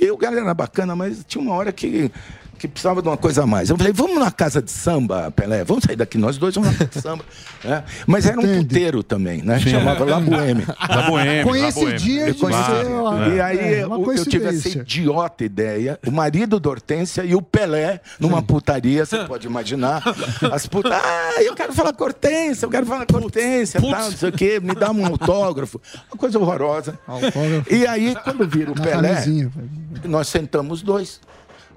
E 0.00 0.10
o 0.10 0.18
Geller 0.18 0.44
era 0.44 0.54
bacana, 0.54 0.96
mas 0.96 1.22
tinha 1.28 1.42
uma 1.44 1.52
hora 1.54 1.70
que, 1.70 2.10
que 2.60 2.68
precisava 2.68 3.00
de 3.00 3.08
uma 3.08 3.16
coisa 3.16 3.44
a 3.44 3.46
mais. 3.46 3.70
Eu 3.70 3.78
falei, 3.78 3.90
vamos 3.90 4.18
na 4.18 4.30
casa 4.30 4.60
de 4.60 4.70
samba, 4.70 5.30
Pelé, 5.30 5.64
vamos 5.64 5.82
sair 5.82 5.96
daqui, 5.96 6.18
nós 6.18 6.36
dois 6.36 6.54
vamos 6.54 6.70
na 6.72 6.76
casa 6.76 6.90
de 6.90 7.00
samba. 7.00 7.24
né? 7.64 7.84
Mas 8.06 8.26
era 8.26 8.38
um 8.38 8.58
puteiro 8.58 9.02
também, 9.02 9.40
né? 9.40 9.58
Sim. 9.58 9.70
Chamava 9.70 10.04
La 10.04 10.20
Boheme. 10.20 10.66
La 10.86 11.02
Boheme, 11.08 11.42
Coincidia 11.42 12.30
de 12.30 12.38
Claro, 12.38 13.22
é. 13.22 13.28
E 13.34 13.40
aí 13.40 13.58
É, 13.58 13.82
eu, 13.84 14.12
eu 14.12 14.26
tive 14.26 14.48
essa 14.48 14.68
idiota 14.68 15.42
ideia, 15.42 15.98
o 16.06 16.10
marido 16.10 16.60
da 16.60 16.68
Hortência 16.68 17.24
e 17.24 17.34
o 17.34 17.40
Pelé 17.40 18.02
numa 18.18 18.42
putaria, 18.42 19.06
você 19.06 19.24
pode 19.24 19.46
imaginar. 19.46 20.02
As 20.52 20.66
putas, 20.66 20.92
ah, 20.92 21.42
eu 21.42 21.54
quero 21.54 21.72
falar 21.72 21.94
com 21.94 22.04
a 22.04 22.08
Hortência, 22.08 22.66
eu 22.66 22.70
quero 22.70 22.84
falar 22.84 23.06
com 23.06 23.16
a 23.16 23.20
Hortência, 23.20 23.80
tal, 23.80 23.90
não 23.90 24.12
sei 24.12 24.28
o 24.28 24.32
quê, 24.32 24.60
me 24.62 24.74
dá 24.74 24.90
um 24.90 25.06
autógrafo. 25.06 25.80
Uma 26.12 26.18
coisa 26.18 26.38
horrorosa. 26.38 26.98
E 27.70 27.86
aí, 27.86 28.14
quando 28.22 28.46
vira 28.46 28.70
o 28.70 28.74
Pelé, 28.74 29.14
camisinha. 29.14 29.50
nós 30.04 30.28
sentamos 30.28 30.80
os 30.80 30.82
dois. 30.82 31.20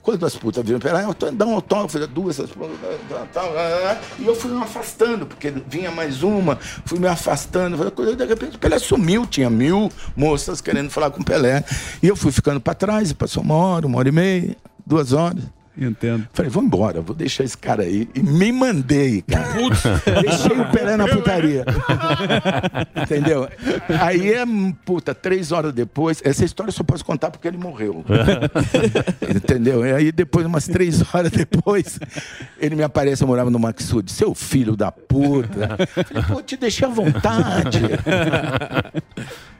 Quando 0.04 0.26
as 0.26 0.36
putas 0.36 0.66
viram 0.66 0.80
pra 0.82 1.00
ela, 1.00 1.16
dá 1.34 1.46
um 1.46 1.56
autógrafo, 1.56 1.98
duas, 2.08 2.38
e 2.38 4.26
eu 4.26 4.36
fui 4.36 4.52
me 4.52 4.62
afastando, 4.62 5.26
porque 5.26 5.50
vinha 5.66 5.90
mais 5.92 6.22
uma, 6.24 6.58
fui 6.86 7.00
me 7.00 7.08
afastando. 7.08 7.78
De 8.14 8.26
repente, 8.26 8.58
Pelé 8.58 8.78
sumiu, 8.80 9.26
tinha 9.26 9.50
mil 9.50 9.90
moças 10.14 10.60
querendo 10.60 10.90
falar 10.90 11.10
com 11.10 11.24
Pelé. 11.24 11.64
E 12.02 12.08
eu 12.10 12.18
fui 12.18 12.34
ficando 12.34 12.60
pra 12.60 12.74
trás, 12.74 13.14
passou 13.14 13.42
uma 13.42 13.56
hora, 13.56 13.88
uma 13.88 13.98
hora 13.98 14.10
e 14.10 14.12
meia, 14.12 14.58
duas 14.86 15.14
horas. 15.14 15.42
Entendo. 15.76 16.28
Falei, 16.34 16.52
vou 16.52 16.64
embora, 16.64 17.02
vou 17.02 17.16
deixar 17.16 17.44
esse 17.44 17.58
cara 17.58 17.84
aí. 17.84 18.08
E 18.14 18.22
me 18.22 18.52
mandei, 18.52 19.24
cara. 19.24 19.44
Deixei 20.22 20.60
o 20.60 20.66
Pelé 20.72 20.96
na 20.96 21.08
putaria. 21.08 21.66
Entendeu? 22.96 23.50
Aí 24.00 24.34
é, 24.34 24.44
puta, 24.86 25.16
três 25.16 25.52
horas 25.52 25.74
depois. 25.74 26.22
Essa 26.24 26.46
história 26.46 26.70
eu 26.70 26.74
só 26.74 26.84
posso 26.84 27.04
contar 27.04 27.32
porque 27.32 27.48
ele 27.48 27.58
morreu. 27.58 28.06
Entendeu? 29.36 29.84
E 29.86 29.92
aí, 29.92 30.12
depois, 30.12 30.46
umas 30.46 30.68
três 30.68 31.02
horas 31.14 31.32
depois, 31.32 32.00
ele 32.60 32.76
me 32.76 32.84
aparece, 32.84 33.24
eu 33.24 33.28
morava 33.28 33.50
no 33.50 33.58
Maxud. 33.58 34.12
Seu 34.12 34.36
filho 34.36 34.76
da 34.76 34.92
puta. 34.92 35.78
Falei, 35.88 36.24
pô, 36.28 36.42
te 36.42 36.56
deixei 36.56 36.88
à 36.88 36.92
vontade. 36.92 37.80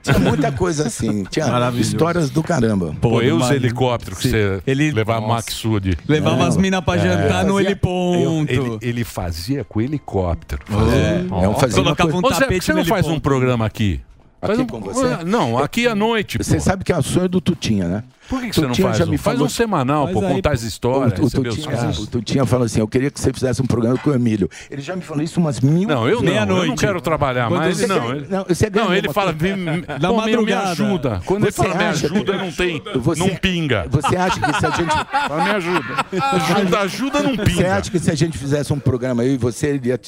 Tinha 0.02 0.18
muita 0.18 0.52
coisa 0.52 0.86
assim. 0.86 1.24
Tinha 1.24 1.46
histórias 1.80 2.30
do 2.30 2.42
caramba. 2.42 2.94
Pô, 3.00 3.22
e 3.22 3.32
os 3.32 3.50
helicópteros 3.50 4.20
que 4.20 4.28
você 4.28 4.62
levava 4.92 5.26
Maxud? 5.26 5.96
Levava 6.08 6.46
as 6.46 6.56
mina 6.56 6.82
pra 6.82 6.98
jantar 6.98 7.44
no 7.44 7.54
Fazia- 7.54 7.68
heliponto. 7.70 8.52
Ele, 8.52 8.78
ele 8.82 9.04
fazia 9.04 9.64
com 9.64 9.80
helicóptero. 9.80 10.62
É, 10.92 11.44
eu 11.44 11.54
fazia 11.54 11.82
uma 11.82 11.94
Colocava 11.96 12.16
um 12.16 12.22
tapete 12.22 12.34
Ô, 12.34 12.38
Zé, 12.38 12.46
por 12.46 12.54
que 12.58 12.64
você 12.64 12.72
no 12.72 12.78
não 12.78 12.84
faz 12.84 13.06
um 13.06 13.18
programa 13.18 13.64
aqui? 13.66 14.00
Aqui 14.52 14.62
um- 14.62 14.66
com 14.66 14.80
você? 14.80 15.24
Não, 15.24 15.58
aqui 15.58 15.86
à 15.86 15.94
noite. 15.94 16.38
Você 16.38 16.54
pô. 16.56 16.60
sabe 16.60 16.84
que 16.84 16.92
é 16.92 16.96
o 16.98 17.02
sonho 17.02 17.28
do 17.28 17.40
Tutinha, 17.40 17.88
né? 17.88 18.04
Por 18.28 18.40
que, 18.40 18.48
que 18.48 18.54
você 18.54 18.62
não 18.66 18.74
faz? 18.74 18.96
já 18.96 19.04
um? 19.04 19.08
me 19.08 19.18
Faz 19.18 19.34
falou- 19.36 19.46
um 19.46 19.50
semanal, 19.50 20.08
pô, 20.08 20.14
Faz 20.20 20.24
aí, 20.26 20.34
contar 20.36 20.52
as 20.52 20.62
histórias, 20.62 21.18
O, 21.18 21.24
o, 21.26 21.30
Tutinha, 21.30 21.90
o 22.00 22.06
Tutinha 22.06 22.46
falou 22.46 22.64
assim: 22.64 22.80
eu 22.80 22.88
queria 22.88 23.10
que 23.10 23.20
você 23.20 23.30
fizesse 23.32 23.60
um 23.60 23.66
programa 23.66 23.98
com 23.98 24.08
o 24.10 24.14
Emílio. 24.14 24.48
Ele 24.70 24.80
já 24.80 24.96
me 24.96 25.02
falou 25.02 25.22
isso 25.22 25.38
umas 25.38 25.60
mil 25.60 25.86
Não, 25.86 26.08
eu 26.08 26.22
não. 26.22 26.32
Eu 26.58 26.66
não 26.68 26.74
quero 26.76 27.00
trabalhar 27.02 27.48
Quando 27.48 27.60
mais. 27.60 27.76
você 27.76 27.86
Não, 27.86 28.10
ele, 28.14 28.26
não, 28.30 28.44
você 28.48 28.70
ganha 28.70 28.86
não, 28.86 28.94
ele 28.94 29.12
fala, 29.12 29.32
Na 29.32 29.38
pô, 29.38 29.44
meu, 29.46 30.42
me 30.42 30.52
madrugada. 30.52 30.70
ajuda. 30.70 31.22
Quando 31.26 31.42
ele 31.44 31.52
Você 31.52 31.62
fala 31.62 31.74
me 31.74 31.84
ajuda, 31.84 32.32
que- 32.32 32.38
não 32.38 32.52
tem, 32.52 32.82
Você- 32.96 33.20
não 33.20 33.36
pinga. 33.36 33.86
Você 33.90 34.16
acha 34.16 34.40
que 34.40 34.58
se 34.58 34.66
a 34.66 34.70
gente. 34.70 34.94
Fala, 35.28 35.44
me 35.44 35.50
ajuda. 35.50 36.06
Ajuda, 36.32 36.78
ajuda, 36.80 37.22
não 37.22 37.34
Você 37.36 37.44
pinga. 37.44 37.76
acha 37.76 37.90
que 37.90 37.98
se 37.98 38.10
a 38.10 38.14
gente 38.14 38.38
fizesse 38.38 38.72
um 38.72 38.78
programa 38.78 39.22
aí, 39.22 39.36
você 39.36 39.66
ele 39.68 39.88
ia 39.88 40.00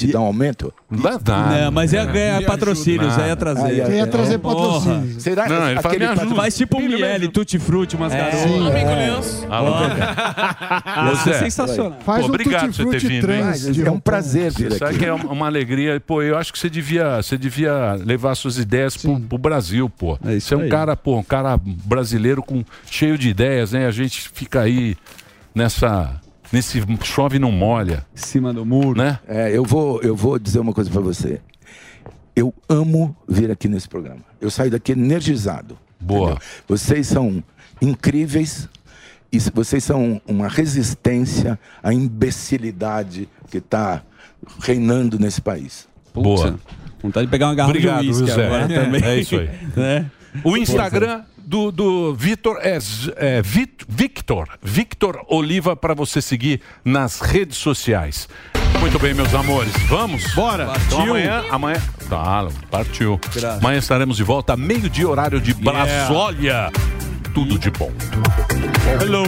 te, 0.00 0.06
te 0.06 0.12
dar 0.12 0.20
um 0.20 0.24
aumento? 0.24 0.72
Não 0.90 1.18
dá. 1.22 1.46
Não, 1.46 1.72
mas 1.72 1.92
ia 1.92 2.04
ganhar 2.04 2.42
patrocínios, 2.44 3.16
aí 3.18 3.28
ia 3.28 3.36
trazer. 3.36 3.62
Ah, 3.64 3.72
ia- 3.72 3.88
Ia 3.90 4.06
trazer 4.06 4.38
Porra. 4.38 4.54
patrocínio. 4.80 5.20
Será 5.20 5.48
Não, 5.48 5.70
ele 5.70 5.78
aquele 5.78 6.06
patro- 6.06 6.34
Faz 6.34 6.56
tipo 6.56 6.80
Miele, 6.80 7.28
Tutti 7.28 7.58
Frutti, 7.58 7.96
umas 7.96 8.12
garotas. 8.12 8.40
Sim. 8.40 8.66
Amigo 8.68 8.90
É. 9.50 9.50
Alô, 9.50 11.16
ser 11.16 11.32
Zé. 11.34 11.38
sensacional. 11.40 11.98
Faz 12.04 12.20
Pô, 12.20 12.26
um 12.26 12.28
obrigado 12.30 12.66
por 12.74 12.84
você 12.86 12.90
ter 12.90 12.98
vindo, 13.00 13.12
hein? 13.14 13.20
trans. 13.42 13.78
É 13.78 13.90
um 13.90 13.98
prazer 14.00 14.50
vir 14.52 14.72
Sabe 14.72 14.90
aqui. 14.90 14.98
que 15.00 15.06
é 15.06 15.12
uma 15.12 15.46
alegria. 15.46 16.00
Pô, 16.00 16.22
eu 16.22 16.36
acho 16.36 16.52
que 16.52 16.58
você 16.58 16.70
devia, 16.70 17.16
você 17.22 17.36
devia 17.38 17.94
levar 17.94 18.34
suas 18.34 18.58
ideias 18.58 18.96
pro, 18.96 19.18
pro 19.20 19.38
Brasil, 19.38 19.88
pô. 19.90 20.18
É 20.24 20.34
isso 20.36 20.48
você 20.48 20.54
é 20.54 20.56
um 20.56 20.60
aí. 20.62 20.68
cara, 20.68 20.96
pô, 20.96 21.16
um 21.18 21.22
cara 21.22 21.58
brasileiro 21.62 22.42
com 22.42 22.64
cheio 22.90 23.16
de 23.18 23.28
ideias, 23.28 23.72
né? 23.72 23.86
A 23.86 23.90
gente 23.90 24.28
fica 24.32 24.60
aí 24.60 24.96
nessa. 25.54 26.10
Nesse 26.52 26.82
chove 27.04 27.36
e 27.36 27.38
não 27.38 27.52
molha, 27.52 28.04
Em 28.14 28.18
cima 28.18 28.52
do 28.52 28.64
muro. 28.66 28.98
né? 28.98 29.18
É, 29.28 29.50
eu 29.56 29.64
vou, 29.64 30.00
eu 30.02 30.16
vou 30.16 30.38
dizer 30.38 30.58
uma 30.58 30.72
coisa 30.72 30.90
pra 30.90 31.00
você. 31.00 31.40
Eu 32.34 32.52
amo 32.68 33.16
vir 33.28 33.50
aqui 33.50 33.68
nesse 33.68 33.88
programa. 33.88 34.20
Eu 34.40 34.50
saio 34.50 34.70
daqui 34.70 34.92
energizado. 34.92 35.78
Boa. 36.00 36.30
entendeu? 36.32 36.42
Vocês 36.68 37.06
são 37.06 37.42
incríveis 37.80 38.68
e 39.32 39.38
vocês 39.54 39.84
são 39.84 40.20
uma 40.26 40.48
resistência 40.48 41.58
à 41.82 41.92
imbecilidade 41.92 43.28
que 43.50 43.58
está 43.58 44.02
reinando 44.60 45.18
nesse 45.18 45.40
país. 45.40 45.86
Boa. 46.14 46.58
Vontade 47.02 47.26
de 47.26 47.30
pegar 47.30 47.46
uma 47.48 47.54
garrafa 47.54 47.76
Obrigado, 47.76 48.00
de 48.02 48.08
uísque 48.08 48.30
agora 48.30 48.72
É, 48.72 48.84
também. 48.84 49.04
é 49.04 49.20
isso 49.20 49.36
aí. 49.36 49.48
né? 49.76 50.10
O 50.44 50.56
Instagram 50.56 51.22
do, 51.50 51.72
do 51.72 52.14
Vitor 52.14 52.58
é, 52.62 52.78
é 53.16 53.42
Victor. 53.42 54.48
Victor 54.62 55.20
Oliva 55.26 55.74
para 55.74 55.94
você 55.94 56.22
seguir 56.22 56.60
nas 56.84 57.20
redes 57.20 57.56
sociais. 57.58 58.28
Muito 58.78 59.00
bem, 59.00 59.12
meus 59.12 59.34
amores. 59.34 59.72
Vamos? 59.88 60.32
Bora. 60.32 60.62
Então 60.62 60.98
Partiu. 60.98 61.00
amanhã, 61.00 61.44
amanhã. 61.50 61.82
Tá, 62.08 62.48
partiu. 62.70 63.20
Amanhã 63.58 63.78
estaremos 63.78 64.16
de 64.16 64.22
volta, 64.22 64.56
meio-dia, 64.56 65.08
horário 65.08 65.40
de 65.40 65.52
Brasólia. 65.52 66.70
Tudo 67.34 67.58
de 67.58 67.70
bom. 67.70 67.90
Hello. 69.02 69.24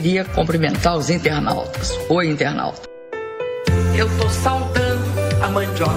Queria 0.00 0.24
cumprimentar 0.24 0.96
os 0.96 1.10
internautas. 1.10 1.92
Oi, 2.08 2.26
internauta. 2.26 2.88
Eu 3.94 4.08
tô 4.16 4.30
saudando 4.30 5.04
a 5.42 5.48
mandioca. 5.48 5.92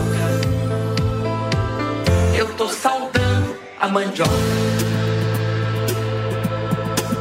Eu 2.35 2.53
tô 2.55 2.67
saudando 2.67 3.55
a 3.79 3.87
mandioca. 3.87 4.29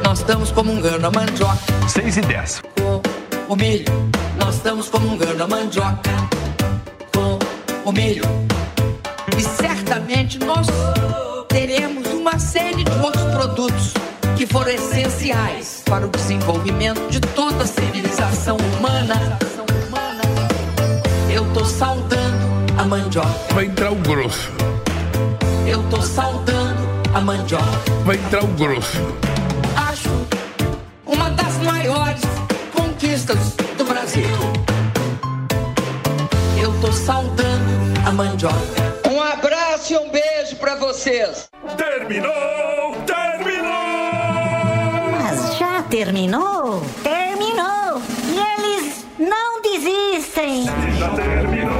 Nós 0.03 0.19
estamos 0.19 0.51
comungando 0.51 1.07
a 1.07 1.09
mandioca 1.09 1.57
6 1.87 2.17
e 2.17 2.21
10. 2.21 2.61
com 2.75 3.53
o 3.53 3.55
milho. 3.55 3.85
Nós 4.37 4.55
estamos 4.55 4.89
comungando 4.89 5.41
a 5.41 5.47
mandioca 5.47 6.11
com 7.15 7.39
o 7.89 7.93
milho. 7.93 8.25
E 9.37 9.41
certamente 9.41 10.37
nós 10.39 10.67
teremos 11.47 12.05
uma 12.09 12.37
série 12.37 12.83
de 12.83 12.91
outros 13.01 13.23
produtos 13.31 13.93
que 14.43 14.47
foram 14.47 14.71
essenciais 14.71 15.81
para 15.85 16.05
o 16.05 16.09
desenvolvimento 16.09 17.09
de 17.09 17.21
toda 17.21 17.63
a 17.63 17.65
civilização 17.65 18.57
humana. 18.57 19.39
Eu 21.31 21.45
tô 21.53 21.63
saudando 21.63 22.45
a 22.77 22.83
mandioca. 22.83 23.53
Vai 23.53 23.65
entrar 23.67 23.91
o 23.93 23.95
grosso. 23.95 24.51
Eu 25.65 25.81
tô 25.89 26.01
saudando 26.01 26.85
a 27.13 27.21
mandioca. 27.21 27.63
Vai 28.03 28.17
entrar 28.17 28.43
o 28.43 28.47
grosso. 28.47 28.97
Acho 29.77 30.09
uma 31.05 31.29
das 31.29 31.57
maiores 31.59 32.23
conquistas 32.75 33.55
do 33.77 33.85
Brasil. 33.85 34.27
Eu 36.61 36.77
tô 36.81 36.91
saudando 36.91 37.97
a 38.05 38.11
mandioca. 38.11 38.57
Um 39.09 39.21
abraço 39.21 39.93
e 39.93 39.97
um 39.97 40.09
beijo 40.09 40.57
pra 40.57 40.75
vocês. 40.75 41.49
Terminou! 41.77 42.33
Terminou! 43.05 43.22
Terminou? 45.93 46.81
Terminou! 47.03 48.01
E 48.25 48.39
eles 48.39 49.05
não 49.19 49.61
desistem! 49.61 50.65
Já 50.97 51.09
terminou! 51.09 51.71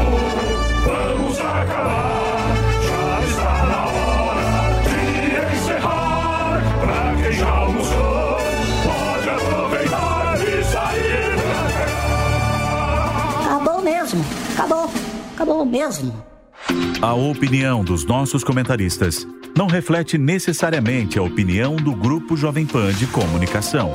Vamos 0.86 1.40
acabar! 1.40 2.56
Já 2.86 3.22
está 3.26 3.66
na 3.66 3.88
hora 3.88 4.84
de 4.84 5.56
encerrar! 5.56 6.62
Pra 6.80 7.24
quem 7.24 7.32
já 7.32 7.50
almoçou, 7.50 8.38
pode 8.84 9.30
aproveitar 9.30 10.38
e 10.48 10.64
sair 10.64 11.34
pra 11.42 11.64
cá! 11.80 13.56
Acabou 13.56 13.82
mesmo! 13.82 14.24
Acabou! 14.54 14.92
Acabou 15.34 15.66
mesmo! 15.66 16.24
A 17.02 17.16
opinião 17.16 17.84
dos 17.84 18.06
nossos 18.06 18.44
comentaristas 18.44 19.26
não 19.56 19.68
reflete 19.68 20.18
necessariamente 20.18 21.20
a 21.20 21.24
opinião 21.24 21.76
do 21.76 21.94
Grupo 21.94 22.36
Jovem 22.36 22.66
Pan 22.66 22.92
de 22.94 23.06
Comunicação. 23.08 23.92